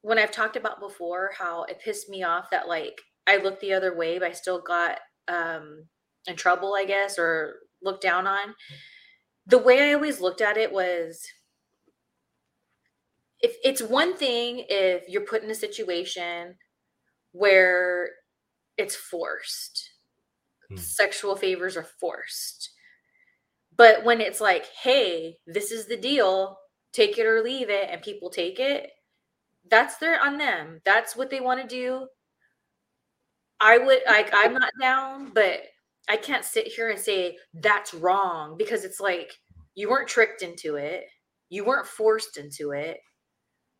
when 0.00 0.18
i've 0.18 0.30
talked 0.30 0.56
about 0.56 0.80
before 0.80 1.30
how 1.38 1.64
it 1.64 1.80
pissed 1.84 2.08
me 2.08 2.22
off 2.22 2.48
that 2.50 2.66
like 2.66 2.98
i 3.26 3.36
looked 3.36 3.60
the 3.60 3.74
other 3.74 3.94
way 3.94 4.18
but 4.18 4.28
i 4.28 4.32
still 4.32 4.60
got 4.60 4.98
um 5.28 5.84
in 6.26 6.34
trouble 6.34 6.74
i 6.74 6.84
guess 6.84 7.18
or 7.18 7.56
looked 7.82 8.02
down 8.02 8.26
on 8.26 8.54
the 9.46 9.58
way 9.58 9.90
i 9.90 9.92
always 9.92 10.20
looked 10.20 10.40
at 10.40 10.56
it 10.56 10.72
was 10.72 11.22
if 13.42 13.56
it's 13.64 13.82
one 13.82 14.16
thing 14.16 14.64
if 14.68 15.08
you're 15.08 15.26
put 15.26 15.42
in 15.42 15.50
a 15.50 15.54
situation 15.54 16.54
where 17.32 18.10
it's 18.78 18.96
forced. 18.96 19.90
Hmm. 20.68 20.76
sexual 20.76 21.36
favors 21.36 21.76
are 21.76 21.86
forced. 22.00 22.70
But 23.76 24.04
when 24.04 24.20
it's 24.20 24.40
like 24.40 24.66
hey 24.82 25.36
this 25.46 25.72
is 25.72 25.86
the 25.86 25.96
deal 25.96 26.58
take 26.92 27.18
it 27.18 27.26
or 27.26 27.42
leave 27.42 27.70
it 27.70 27.88
and 27.90 28.02
people 28.02 28.30
take 28.30 28.60
it 28.60 28.90
that's 29.70 29.96
their 29.98 30.20
on 30.20 30.38
them. 30.38 30.80
That's 30.84 31.16
what 31.16 31.30
they 31.30 31.40
want 31.40 31.62
to 31.62 31.66
do. 31.66 32.06
I 33.60 33.78
would 33.78 34.00
like 34.06 34.30
i'm 34.34 34.54
not 34.54 34.72
down 34.80 35.30
but 35.32 35.60
i 36.08 36.16
can't 36.16 36.44
sit 36.44 36.66
here 36.66 36.90
and 36.90 36.98
say 36.98 37.36
that's 37.54 37.94
wrong 37.94 38.56
because 38.58 38.84
it's 38.84 38.98
like 38.98 39.32
you 39.74 39.88
weren't 39.88 40.08
tricked 40.08 40.42
into 40.42 40.76
it. 40.76 41.04
You 41.48 41.64
weren't 41.64 41.86
forced 41.86 42.38
into 42.38 42.72
it 42.72 42.98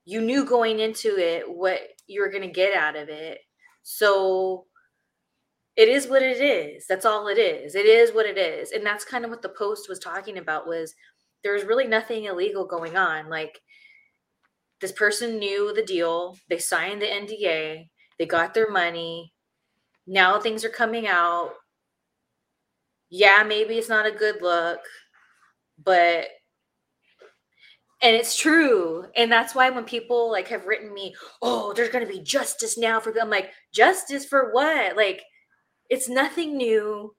you 0.05 0.21
knew 0.21 0.45
going 0.45 0.81
into 0.81 1.17
it 1.19 1.45
what 1.49 1.81
you 2.07 2.21
were 2.21 2.31
going 2.31 2.43
to 2.43 2.49
get 2.49 2.77
out 2.77 2.97
of 2.97 3.09
it. 3.09 3.39
So 3.83 4.67
it 5.77 5.89
is 5.89 6.07
what 6.09 6.23
it 6.23 6.41
is. 6.41 6.87
That's 6.87 7.07
all 7.07 7.29
it 7.29 7.39
is. 7.39 7.75
It 7.75 7.87
is 7.87 8.13
what 8.13 8.27
it 8.27 8.37
is. 8.37 8.73
And 8.73 8.85
that's 8.85 9.05
kind 9.05 9.25
of 9.25 9.31
what 9.31 9.43
the 9.43 9.49
post 9.49 9.89
was 9.89 9.99
talking 9.99 10.39
about 10.39 10.67
was 10.67 10.95
there's 11.43 11.65
really 11.65 11.87
nothing 11.87 12.25
illegal 12.25 12.67
going 12.67 12.97
on. 12.97 13.29
Like 13.31 13.59
this 14.81 14.93
person 14.93 15.39
knew 15.39 15.73
the 15.73 15.85
deal. 15.85 16.37
They 16.49 16.59
signed 16.59 17.03
the 17.03 17.07
nda 17.07 17.89
they 18.19 18.27
got 18.27 18.55
their 18.55 18.71
money. 18.71 19.33
Now 20.07 20.39
things 20.39 20.65
are 20.65 20.71
coming 20.71 21.07
out. 21.07 21.55
Yeah 23.11 23.43
maybe 23.47 23.77
it's 23.79 23.89
not 23.89 24.07
a 24.07 24.11
good 24.11 24.41
look 24.43 24.81
but 25.83 26.27
and 28.03 28.17
it's 28.17 28.37
true. 28.37 29.07
And 29.17 29.31
that's 29.31 29.55
why 29.55 29.71
when 29.71 29.85
people 29.85 30.31
like 30.31 30.49
have 30.49 30.67
written 30.67 30.93
me 30.93 31.15
oh 31.41 31.73
there's 31.75 31.89
going 31.89 32.07
to 32.07 32.13
be 32.13 32.21
justice 32.21 32.77
now 32.77 33.01
for 33.01 33.15
i'm 33.21 33.31
like 33.31 33.51
justice 33.73 34.27
for 34.27 34.53
what? 34.53 34.97
Like 34.97 35.23
it's 35.89 36.09
nothing 36.09 36.57
new. 36.57 37.15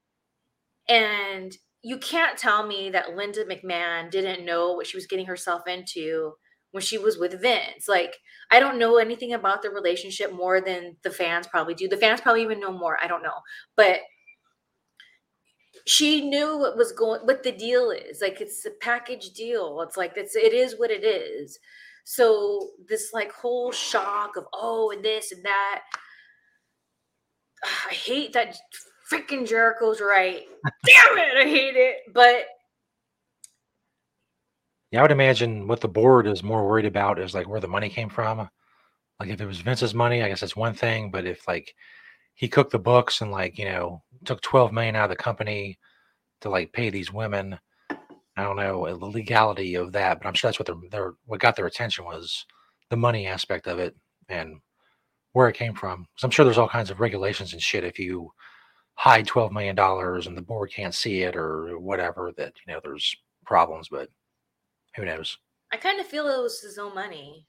And 0.90 1.56
you 1.82 1.98
can't 1.98 2.38
tell 2.38 2.66
me 2.68 2.90
that 2.90 3.16
linda 3.16 3.46
mcmahon 3.46 4.12
didn't 4.12 4.46
know 4.46 4.74
what 4.74 4.88
she 4.88 4.98
was 4.98 5.08
getting 5.08 5.26
herself 5.26 5.68
into 5.68 6.34
when 6.72 6.82
she 6.82 6.98
was 6.98 7.18
with 7.18 7.42
vince. 7.42 7.88
Like 7.88 8.18
i 8.52 8.60
don't 8.60 8.80
know 8.80 8.98
anything 8.98 9.34
about 9.34 9.62
the 9.62 9.70
relationship 9.70 10.34
more 10.34 10.60
than 10.60 10.98
the 11.04 11.12
fans 11.12 11.48
probably 11.48 11.76
do. 11.76 11.88
The 11.88 11.98
fans 11.98 12.20
probably 12.22 12.44
even 12.44 12.60
know 12.60 12.74
more. 12.78 12.98
I 13.02 13.08
don't 13.08 13.24
know. 13.24 13.40
But 13.78 14.00
she 15.86 16.22
knew 16.22 16.58
what 16.58 16.78
was 16.78 16.92
going 16.94 17.22
what 17.22 17.44
the 17.44 17.52
deal 17.52 17.92
is 17.92 18.22
like 18.22 18.40
it's 18.40 18.66
a 18.66 18.72
package 18.82 19.32
deal 19.32 19.82
it's 19.82 19.98
like 19.98 20.14
it's 20.16 20.36
it 20.36 20.54
is 20.54 20.80
what 20.80 20.92
it 20.92 21.04
is 21.04 21.60
so 22.06 22.70
this 22.88 23.12
like 23.14 23.32
whole 23.32 23.72
shock 23.72 24.36
of 24.38 24.46
oh 24.54 24.92
and 24.92 25.04
this 25.04 25.32
and 25.32 25.44
that 25.44 25.82
i 27.64 27.94
hate 27.94 28.34
that 28.34 28.56
freaking 29.12 29.48
jericho's 29.48 30.00
right 30.02 30.44
damn 30.86 31.18
it 31.18 31.38
i 31.38 31.48
hate 31.48 31.76
it 31.76 31.98
but 32.14 32.46
Yeah, 34.94 35.00
I 35.00 35.02
would 35.02 35.12
imagine 35.12 35.68
what 35.68 35.82
the 35.82 35.88
board 35.88 36.28
is 36.28 36.44
more 36.44 36.68
worried 36.68 36.86
about 36.86 37.18
is 37.18 37.34
like 37.34 37.48
where 37.50 37.60
the 37.60 37.68
money 37.68 37.90
came 37.90 38.10
from. 38.10 38.48
Like 39.20 39.30
if 39.30 39.42
it 39.42 39.46
was 39.48 39.60
Vince's 39.60 39.96
money, 39.96 40.22
I 40.22 40.28
guess 40.28 40.42
that's 40.42 40.56
one 40.56 40.76
thing. 40.76 41.10
But 41.10 41.26
if 41.26 41.48
like 41.48 41.74
he 42.36 42.48
cooked 42.48 42.72
the 42.72 42.78
books 42.78 43.22
and 43.22 43.32
like 43.32 43.58
you 43.58 43.66
know 43.66 44.04
took 44.26 44.42
12 44.42 44.72
million 44.72 44.96
out 44.96 45.06
of 45.06 45.10
the 45.10 45.24
company 45.24 45.78
to 46.42 46.50
like 46.50 46.74
pay 46.74 46.90
these 46.90 47.12
women, 47.12 47.58
I 48.36 48.44
don't 48.44 48.56
know 48.56 48.86
the 48.86 49.06
legality 49.06 49.76
of 49.76 49.92
that. 49.94 50.20
But 50.20 50.28
I'm 50.28 50.34
sure 50.34 50.50
that's 50.50 50.60
what 50.60 50.66
their 50.66 50.76
their 50.90 51.14
what 51.26 51.40
got 51.40 51.56
their 51.56 51.68
attention 51.68 52.06
was 52.06 52.46
the 52.90 52.98
money 52.98 53.28
aspect 53.28 53.68
of 53.68 53.80
it 53.80 53.96
and 54.30 54.60
where 55.34 55.50
it 55.50 55.56
came 55.56 55.74
from. 55.74 56.08
So 56.16 56.26
I'm 56.26 56.32
sure 56.32 56.46
there's 56.46 56.58
all 56.58 56.70
kinds 56.70 56.92
of 56.92 57.00
regulations 57.00 57.54
and 57.54 57.62
shit 57.62 57.84
if 57.84 58.00
you 58.00 58.32
hide 58.96 59.26
12 59.26 59.52
million 59.52 59.76
dollars 59.76 60.28
and 60.28 60.38
the 60.38 60.42
board 60.42 60.72
can't 60.72 60.94
see 60.94 61.24
it 61.24 61.36
or 61.36 61.80
whatever 61.80 62.32
that 62.38 62.54
you 62.66 62.74
know 62.74 62.80
there's 62.84 63.16
problems 63.46 63.90
but 63.90 64.10
who 64.96 65.06
knows? 65.06 65.38
I 65.72 65.78
kind 65.78 66.00
of 66.00 66.06
feel 66.06 66.28
it 66.28 66.42
was 66.42 66.62
his 66.62 66.78
own 66.78 66.94
money. 66.94 67.48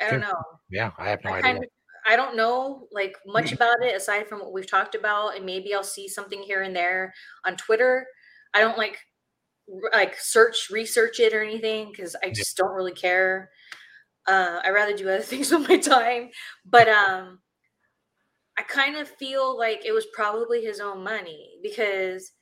I 0.00 0.10
don't 0.10 0.20
know. 0.20 0.34
Yeah 0.70 0.92
i 0.98 1.08
have 1.08 1.24
no 1.24 1.30
I 1.30 1.38
idea. 1.38 1.42
kind 1.42 1.64
of 1.64 1.70
I 2.06 2.16
don't 2.16 2.36
know 2.36 2.88
like 2.92 3.16
much 3.26 3.52
about 3.52 3.82
it 3.82 3.96
aside 3.96 4.28
from 4.28 4.40
what 4.40 4.52
we've 4.52 4.70
talked 4.70 4.94
about, 4.94 5.36
and 5.36 5.44
maybe 5.46 5.74
I'll 5.74 5.82
see 5.84 6.08
something 6.08 6.42
here 6.42 6.62
and 6.62 6.74
there 6.74 7.14
on 7.44 7.56
Twitter. 7.56 8.06
I 8.54 8.60
don't 8.60 8.78
like 8.78 8.98
like 9.92 10.16
search 10.18 10.68
research 10.70 11.20
it 11.20 11.34
or 11.34 11.42
anything 11.42 11.90
because 11.90 12.16
I 12.22 12.30
just 12.30 12.56
don't 12.56 12.74
really 12.74 12.92
care. 12.92 13.50
Uh, 14.26 14.60
I 14.64 14.70
rather 14.70 14.96
do 14.96 15.08
other 15.08 15.22
things 15.22 15.50
with 15.52 15.68
my 15.68 15.78
time, 15.78 16.30
but 16.64 16.88
um, 16.88 17.40
I 18.58 18.62
kind 18.62 18.96
of 18.96 19.08
feel 19.08 19.56
like 19.56 19.84
it 19.84 19.92
was 19.92 20.06
probably 20.12 20.62
his 20.64 20.80
own 20.80 21.02
money 21.04 21.58
because 21.62 22.32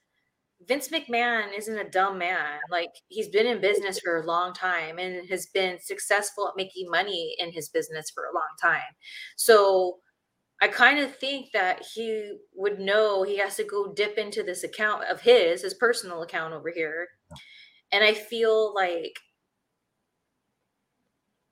Vince 0.66 0.88
McMahon 0.88 1.56
isn't 1.56 1.78
a 1.78 1.90
dumb 1.90 2.18
man. 2.18 2.58
Like 2.70 2.90
he's 3.08 3.28
been 3.28 3.46
in 3.46 3.60
business 3.60 4.00
for 4.00 4.20
a 4.20 4.26
long 4.26 4.52
time 4.52 4.98
and 4.98 5.28
has 5.28 5.46
been 5.46 5.78
successful 5.80 6.48
at 6.48 6.56
making 6.56 6.90
money 6.90 7.36
in 7.38 7.52
his 7.52 7.68
business 7.68 8.10
for 8.10 8.24
a 8.24 8.34
long 8.34 8.48
time. 8.60 8.94
So 9.36 9.98
I 10.62 10.68
kind 10.68 10.98
of 10.98 11.14
think 11.16 11.52
that 11.52 11.84
he 11.94 12.38
would 12.54 12.80
know 12.80 13.22
he 13.22 13.38
has 13.38 13.56
to 13.56 13.64
go 13.64 13.92
dip 13.92 14.16
into 14.16 14.42
this 14.42 14.64
account 14.64 15.04
of 15.10 15.20
his, 15.20 15.62
his 15.62 15.74
personal 15.74 16.22
account 16.22 16.54
over 16.54 16.70
here. 16.70 17.08
And 17.92 18.02
I 18.02 18.14
feel 18.14 18.74
like 18.74 19.18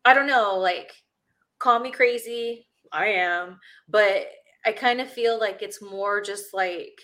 I 0.06 0.14
don't 0.14 0.26
know, 0.26 0.56
like 0.56 0.92
call 1.58 1.80
me 1.80 1.90
crazy. 1.90 2.66
I 2.92 3.06
am, 3.06 3.58
but 3.88 4.26
I 4.64 4.72
kind 4.72 5.00
of 5.00 5.10
feel 5.10 5.38
like 5.38 5.62
it's 5.62 5.82
more 5.82 6.22
just 6.22 6.54
like 6.54 6.98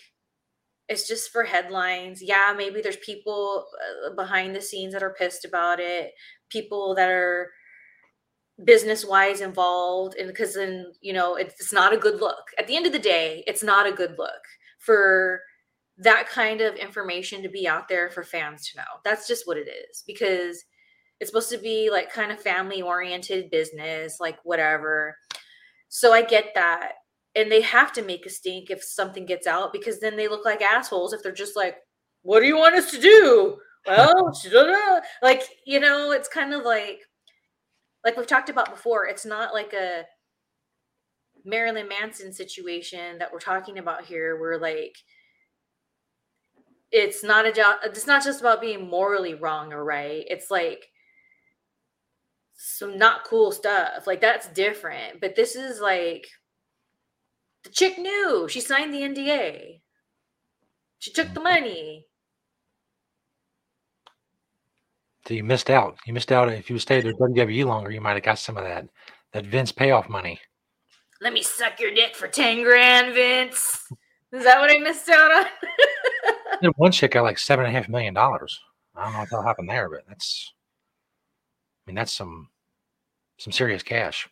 it's 0.91 1.07
just 1.07 1.31
for 1.31 1.45
headlines. 1.45 2.21
Yeah, 2.21 2.53
maybe 2.55 2.81
there's 2.81 2.97
people 2.97 3.65
uh, 4.05 4.13
behind 4.13 4.53
the 4.53 4.61
scenes 4.61 4.91
that 4.91 5.01
are 5.01 5.15
pissed 5.17 5.45
about 5.45 5.79
it, 5.79 6.11
people 6.49 6.93
that 6.95 7.09
are 7.09 7.49
business 8.65 9.05
wise 9.05 9.41
involved 9.41 10.15
and 10.17 10.27
because 10.27 10.53
then 10.53 10.85
you 11.01 11.13
know 11.13 11.35
it's, 11.35 11.55
it's 11.59 11.73
not 11.73 11.93
a 11.93 11.97
good 11.97 12.19
look. 12.19 12.43
At 12.59 12.67
the 12.67 12.75
end 12.75 12.85
of 12.85 12.91
the 12.91 12.99
day 12.99 13.43
it's 13.47 13.63
not 13.63 13.87
a 13.87 13.93
good 13.93 14.15
look 14.19 14.43
for 14.79 15.39
that 15.97 16.27
kind 16.27 16.59
of 16.59 16.75
information 16.75 17.41
to 17.41 17.49
be 17.49 17.67
out 17.67 17.87
there 17.87 18.09
for 18.09 18.23
fans 18.23 18.69
to 18.69 18.77
know. 18.77 18.99
That's 19.05 19.27
just 19.27 19.47
what 19.47 19.57
it 19.57 19.69
is 19.69 20.03
because 20.05 20.61
it's 21.19 21.31
supposed 21.31 21.51
to 21.51 21.57
be 21.57 21.89
like 21.89 22.11
kind 22.11 22.31
of 22.31 22.41
family 22.41 22.81
oriented 22.81 23.49
business 23.49 24.17
like 24.19 24.37
whatever. 24.43 25.15
So 25.87 26.11
i 26.13 26.21
get 26.21 26.51
that 26.55 26.93
and 27.35 27.51
they 27.51 27.61
have 27.61 27.93
to 27.93 28.01
make 28.01 28.25
a 28.25 28.29
stink 28.29 28.69
if 28.69 28.83
something 28.83 29.25
gets 29.25 29.47
out 29.47 29.71
because 29.71 29.99
then 29.99 30.15
they 30.17 30.27
look 30.27 30.45
like 30.45 30.61
assholes 30.61 31.13
if 31.13 31.23
they're 31.23 31.31
just 31.31 31.55
like 31.55 31.77
what 32.23 32.41
do 32.41 32.45
you 32.45 32.57
want 32.57 32.75
us 32.75 32.91
to 32.91 32.99
do 32.99 33.57
well 33.87 34.33
uh, 34.55 34.99
like 35.21 35.43
you 35.65 35.79
know 35.79 36.11
it's 36.11 36.27
kind 36.27 36.53
of 36.53 36.63
like 36.63 36.99
like 38.03 38.17
we've 38.17 38.27
talked 38.27 38.49
about 38.49 38.69
before, 38.69 39.05
it's 39.07 39.25
not 39.25 39.53
like 39.53 39.73
a 39.73 40.03
Marilyn 41.45 41.87
Manson 41.87 42.33
situation 42.33 43.17
that 43.19 43.31
we're 43.31 43.39
talking 43.39 43.77
about 43.77 44.05
here, 44.05 44.39
where 44.39 44.57
like 44.57 44.95
it's 46.91 47.23
not 47.23 47.45
a 47.45 47.51
job, 47.51 47.77
it's 47.83 48.07
not 48.07 48.23
just 48.23 48.41
about 48.41 48.61
being 48.61 48.89
morally 48.89 49.35
wrong 49.35 49.71
or 49.71 49.83
right. 49.83 50.25
It's 50.27 50.49
like 50.49 50.87
some 52.55 52.97
not 52.97 53.23
cool 53.23 53.51
stuff. 53.51 54.07
Like 54.07 54.21
that's 54.21 54.47
different. 54.49 55.21
But 55.21 55.35
this 55.35 55.55
is 55.55 55.79
like 55.79 56.27
the 57.63 57.69
chick 57.69 57.97
knew 57.97 58.47
she 58.49 58.61
signed 58.61 58.93
the 58.93 59.01
NDA. 59.01 59.81
She 60.99 61.11
took 61.11 61.33
the 61.33 61.39
mm-hmm. 61.39 61.43
money. 61.43 62.05
So 65.27 65.33
you 65.35 65.43
missed 65.43 65.69
out. 65.69 65.97
You 66.05 66.13
missed 66.13 66.31
out. 66.31 66.49
If 66.49 66.69
you 66.69 66.79
stayed 66.79 67.05
with 67.05 67.19
WWE 67.19 67.65
longer, 67.65 67.91
you 67.91 68.01
might 68.01 68.13
have 68.13 68.23
got 68.23 68.39
some 68.39 68.57
of 68.57 68.63
that 68.63 68.87
that 69.33 69.45
Vince 69.45 69.71
payoff 69.71 70.09
money. 70.09 70.39
Let 71.21 71.33
me 71.33 71.43
suck 71.43 71.79
your 71.79 71.93
dick 71.93 72.15
for 72.15 72.27
ten 72.27 72.63
grand, 72.63 73.13
Vince. 73.13 73.87
Is 74.31 74.43
that 74.43 74.59
what 74.59 74.71
I 74.71 74.79
missed 74.79 75.09
out 75.09 75.31
on? 75.31 76.71
one 76.77 76.91
chick 76.91 77.11
got 77.11 77.23
like 77.23 77.37
seven 77.37 77.65
and 77.65 77.75
a 77.75 77.77
half 77.77 77.89
million 77.89 78.13
dollars. 78.13 78.59
I 78.95 79.03
don't 79.03 79.13
know 79.13 79.37
what 79.37 79.47
happened 79.47 79.69
there, 79.69 79.89
but 79.89 80.01
that's 80.07 80.53
I 81.85 81.89
mean 81.91 81.95
that's 81.95 82.13
some 82.13 82.49
some 83.37 83.51
serious 83.51 83.83
cash. 83.83 84.27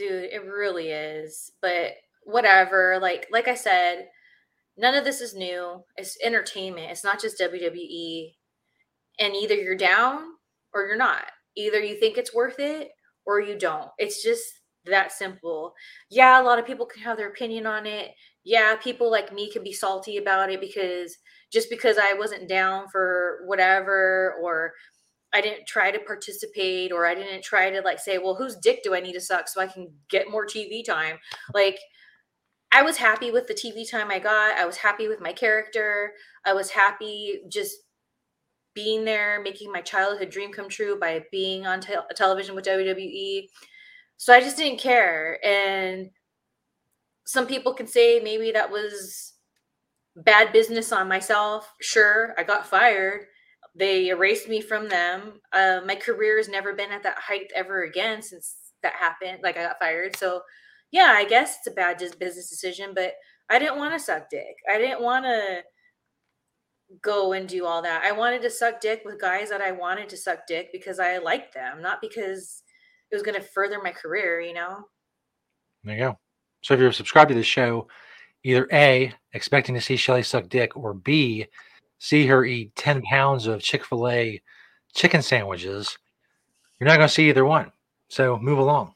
Dude, 0.00 0.32
it 0.32 0.46
really 0.46 0.88
is. 0.88 1.52
But 1.60 1.92
whatever. 2.24 2.98
Like 3.00 3.26
like 3.30 3.48
I 3.48 3.54
said, 3.54 4.08
none 4.78 4.94
of 4.94 5.04
this 5.04 5.20
is 5.20 5.34
new. 5.34 5.84
It's 5.98 6.16
entertainment. 6.24 6.90
It's 6.90 7.04
not 7.04 7.20
just 7.20 7.38
WWE 7.38 8.32
and 9.18 9.34
either 9.36 9.54
you're 9.54 9.76
down 9.76 10.22
or 10.72 10.86
you're 10.86 10.96
not. 10.96 11.26
Either 11.54 11.80
you 11.80 12.00
think 12.00 12.16
it's 12.16 12.34
worth 12.34 12.58
it 12.58 12.92
or 13.26 13.42
you 13.42 13.58
don't. 13.58 13.90
It's 13.98 14.22
just 14.22 14.42
that 14.86 15.12
simple. 15.12 15.74
Yeah, 16.10 16.40
a 16.40 16.44
lot 16.44 16.58
of 16.58 16.66
people 16.66 16.86
can 16.86 17.02
have 17.02 17.18
their 17.18 17.28
opinion 17.28 17.66
on 17.66 17.84
it. 17.84 18.12
Yeah, 18.42 18.76
people 18.76 19.10
like 19.10 19.34
me 19.34 19.52
can 19.52 19.62
be 19.62 19.72
salty 19.74 20.16
about 20.16 20.50
it 20.50 20.62
because 20.62 21.14
just 21.52 21.68
because 21.68 21.98
I 21.98 22.14
wasn't 22.14 22.48
down 22.48 22.88
for 22.88 23.40
whatever 23.44 24.36
or 24.42 24.72
I 25.32 25.40
didn't 25.40 25.66
try 25.66 25.90
to 25.90 25.98
participate 26.00 26.92
or 26.92 27.06
I 27.06 27.14
didn't 27.14 27.42
try 27.42 27.70
to 27.70 27.80
like 27.82 28.00
say, 28.00 28.18
well, 28.18 28.34
whose 28.34 28.56
dick 28.56 28.82
do 28.82 28.94
I 28.94 29.00
need 29.00 29.12
to 29.12 29.20
suck 29.20 29.48
so 29.48 29.60
I 29.60 29.66
can 29.66 29.92
get 30.08 30.30
more 30.30 30.46
TV 30.46 30.84
time? 30.84 31.18
Like 31.54 31.78
I 32.72 32.82
was 32.82 32.96
happy 32.96 33.30
with 33.30 33.46
the 33.46 33.54
TV 33.54 33.88
time 33.88 34.10
I 34.10 34.18
got. 34.18 34.58
I 34.58 34.64
was 34.64 34.76
happy 34.76 35.08
with 35.08 35.20
my 35.20 35.32
character. 35.32 36.12
I 36.44 36.52
was 36.52 36.70
happy 36.70 37.42
just 37.48 37.76
being 38.74 39.04
there, 39.04 39.40
making 39.42 39.72
my 39.72 39.80
childhood 39.80 40.30
dream 40.30 40.52
come 40.52 40.68
true 40.68 40.98
by 40.98 41.24
being 41.32 41.66
on 41.66 41.80
te- 41.80 41.94
television 42.14 42.54
with 42.54 42.64
WWE. 42.64 43.48
So 44.16 44.32
I 44.32 44.40
just 44.40 44.56
didn't 44.56 44.78
care. 44.78 45.44
And 45.44 46.10
some 47.24 47.46
people 47.46 47.74
can 47.74 47.86
say 47.86 48.20
maybe 48.20 48.52
that 48.52 48.70
was 48.70 49.34
bad 50.16 50.52
business 50.52 50.92
on 50.92 51.08
myself. 51.08 51.72
Sure, 51.80 52.34
I 52.38 52.44
got 52.44 52.66
fired. 52.66 53.26
They 53.74 54.08
erased 54.08 54.48
me 54.48 54.60
from 54.60 54.88
them. 54.88 55.40
Uh, 55.52 55.80
my 55.86 55.94
career 55.94 56.36
has 56.38 56.48
never 56.48 56.74
been 56.74 56.90
at 56.90 57.02
that 57.04 57.18
height 57.18 57.50
ever 57.54 57.84
again 57.84 58.22
since 58.22 58.56
that 58.82 58.94
happened. 58.94 59.40
Like 59.42 59.56
I 59.56 59.62
got 59.62 59.78
fired. 59.78 60.16
So 60.16 60.42
yeah, 60.90 61.12
I 61.14 61.24
guess 61.24 61.58
it's 61.58 61.68
a 61.68 61.76
bad 61.76 61.98
just 61.98 62.18
business 62.18 62.50
decision, 62.50 62.92
but 62.94 63.14
I 63.48 63.58
didn't 63.58 63.78
want 63.78 63.94
to 63.94 64.00
suck 64.00 64.28
dick. 64.30 64.56
I 64.68 64.78
didn't 64.78 65.02
want 65.02 65.24
to 65.24 65.62
go 67.02 67.32
and 67.32 67.48
do 67.48 67.66
all 67.66 67.82
that. 67.82 68.02
I 68.04 68.12
wanted 68.12 68.42
to 68.42 68.50
suck 68.50 68.80
dick 68.80 69.02
with 69.04 69.20
guys 69.20 69.50
that 69.50 69.60
I 69.60 69.72
wanted 69.72 70.08
to 70.08 70.16
suck 70.16 70.46
dick 70.46 70.70
because 70.72 70.98
I 70.98 71.18
liked 71.18 71.54
them, 71.54 71.80
not 71.80 72.00
because 72.00 72.62
it 73.10 73.14
was 73.14 73.22
going 73.22 73.40
to 73.40 73.46
further 73.46 73.80
my 73.82 73.92
career, 73.92 74.40
you 74.40 74.54
know? 74.54 74.84
There 75.84 75.94
you 75.94 76.00
go. 76.00 76.18
So 76.62 76.74
if 76.74 76.80
you're 76.80 76.92
subscribed 76.92 77.28
to 77.30 77.34
the 77.34 77.42
show, 77.42 77.88
either 78.44 78.68
A, 78.72 79.12
expecting 79.32 79.74
to 79.74 79.80
see 79.80 79.96
Shelly 79.96 80.22
suck 80.22 80.48
dick, 80.48 80.76
or 80.76 80.94
B, 80.94 81.46
see 82.00 82.26
her 82.26 82.44
eat 82.44 82.74
10 82.74 83.02
pounds 83.02 83.46
of 83.46 83.62
Chick 83.62 83.84
fil 83.84 84.08
A 84.08 84.42
chicken 84.92 85.22
sandwiches, 85.22 85.96
you're 86.80 86.88
not 86.88 86.96
going 86.96 87.08
to 87.08 87.14
see 87.14 87.28
either 87.28 87.44
one. 87.44 87.70
So 88.08 88.38
move 88.38 88.58
along. 88.58 88.94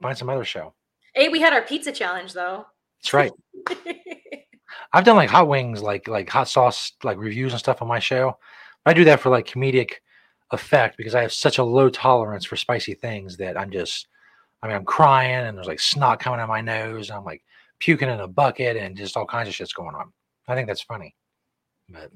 Find 0.00 0.16
some 0.16 0.30
other 0.30 0.44
show. 0.44 0.74
Hey, 1.14 1.28
we 1.28 1.40
had 1.40 1.52
our 1.52 1.62
pizza 1.62 1.90
challenge 1.90 2.32
though. 2.32 2.66
That's 3.00 3.12
right. 3.12 3.32
I've 4.92 5.04
done 5.04 5.16
like 5.16 5.30
hot 5.30 5.48
wings, 5.48 5.82
like 5.82 6.06
like 6.06 6.28
hot 6.28 6.48
sauce, 6.48 6.92
like 7.02 7.18
reviews 7.18 7.52
and 7.52 7.58
stuff 7.58 7.82
on 7.82 7.88
my 7.88 7.98
show. 7.98 8.36
I 8.86 8.92
do 8.92 9.04
that 9.04 9.20
for 9.20 9.30
like 9.30 9.46
comedic 9.46 9.94
effect 10.52 10.96
because 10.96 11.14
I 11.14 11.22
have 11.22 11.32
such 11.32 11.58
a 11.58 11.64
low 11.64 11.88
tolerance 11.88 12.44
for 12.44 12.56
spicy 12.56 12.94
things 12.94 13.36
that 13.38 13.58
I'm 13.58 13.70
just, 13.70 14.08
I 14.62 14.68
mean, 14.68 14.76
I'm 14.76 14.84
crying 14.84 15.46
and 15.46 15.56
there's 15.56 15.66
like 15.66 15.80
snot 15.80 16.20
coming 16.20 16.38
out 16.38 16.48
my 16.48 16.60
nose. 16.60 17.10
I'm 17.10 17.24
like 17.24 17.42
puking 17.78 18.08
in 18.08 18.20
a 18.20 18.28
bucket 18.28 18.76
and 18.76 18.96
just 18.96 19.16
all 19.16 19.26
kinds 19.26 19.48
of 19.48 19.54
shit's 19.54 19.72
going 19.72 19.94
on. 19.94 20.12
I 20.46 20.54
think 20.54 20.68
that's 20.68 20.82
funny, 20.82 21.14
but 21.88 22.10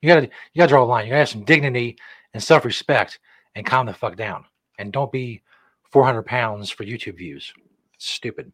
you 0.00 0.08
gotta 0.08 0.22
you 0.22 0.58
gotta 0.58 0.68
draw 0.68 0.82
a 0.82 0.84
line. 0.84 1.06
You 1.06 1.10
gotta 1.10 1.20
have 1.20 1.28
some 1.28 1.44
dignity 1.44 1.96
and 2.34 2.42
self 2.42 2.64
respect 2.64 3.18
and 3.54 3.66
calm 3.66 3.86
the 3.86 3.94
fuck 3.94 4.16
down. 4.16 4.44
And 4.78 4.92
don't 4.92 5.12
be 5.12 5.42
400 5.90 6.22
pounds 6.22 6.70
for 6.70 6.84
YouTube 6.84 7.18
views. 7.18 7.52
stupid. 7.98 8.52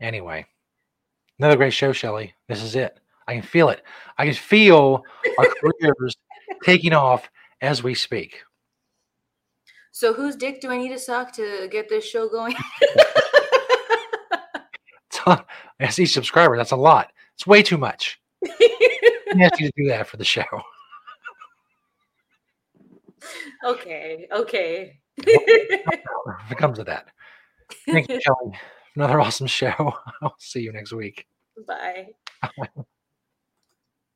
Anyway. 0.00 0.46
Another 1.38 1.56
great 1.56 1.72
show, 1.72 1.92
Shelly. 1.92 2.32
This 2.48 2.62
is 2.62 2.76
it. 2.76 3.00
I 3.26 3.34
can 3.34 3.42
feel 3.42 3.70
it. 3.70 3.82
I 4.18 4.26
can 4.26 4.34
feel 4.34 5.02
our 5.38 5.46
careers 5.82 6.16
taking 6.62 6.92
off 6.92 7.28
as 7.60 7.82
we 7.82 7.94
speak. 7.94 8.42
So, 9.90 10.12
whose 10.12 10.36
dick 10.36 10.60
do 10.60 10.70
I 10.70 10.76
need 10.76 10.90
to 10.90 10.98
suck 10.98 11.32
to 11.32 11.68
get 11.70 11.88
this 11.88 12.04
show 12.04 12.28
going? 12.28 12.54
As 15.80 15.98
each 15.98 16.12
subscriber, 16.12 16.56
that's 16.56 16.72
a 16.72 16.76
lot. 16.76 17.12
It's 17.36 17.46
way 17.46 17.62
too 17.62 17.78
much. 17.78 18.20
I 18.46 19.40
ask 19.40 19.60
you 19.60 19.66
to 19.66 19.72
do 19.76 19.88
that 19.88 20.06
for 20.06 20.16
the 20.16 20.24
show. 20.24 20.44
Okay. 23.64 24.28
Okay. 24.32 25.00
if 25.16 26.50
it 26.50 26.58
comes 26.58 26.78
to 26.78 26.84
that. 26.84 27.08
Thank 27.86 28.08
you, 28.08 28.20
Shelly 28.24 28.58
another 28.96 29.20
awesome 29.20 29.46
show. 29.46 29.94
I'll 30.22 30.36
see 30.38 30.60
you 30.60 30.72
next 30.72 30.92
week. 30.92 31.26
Bye. 31.66 32.08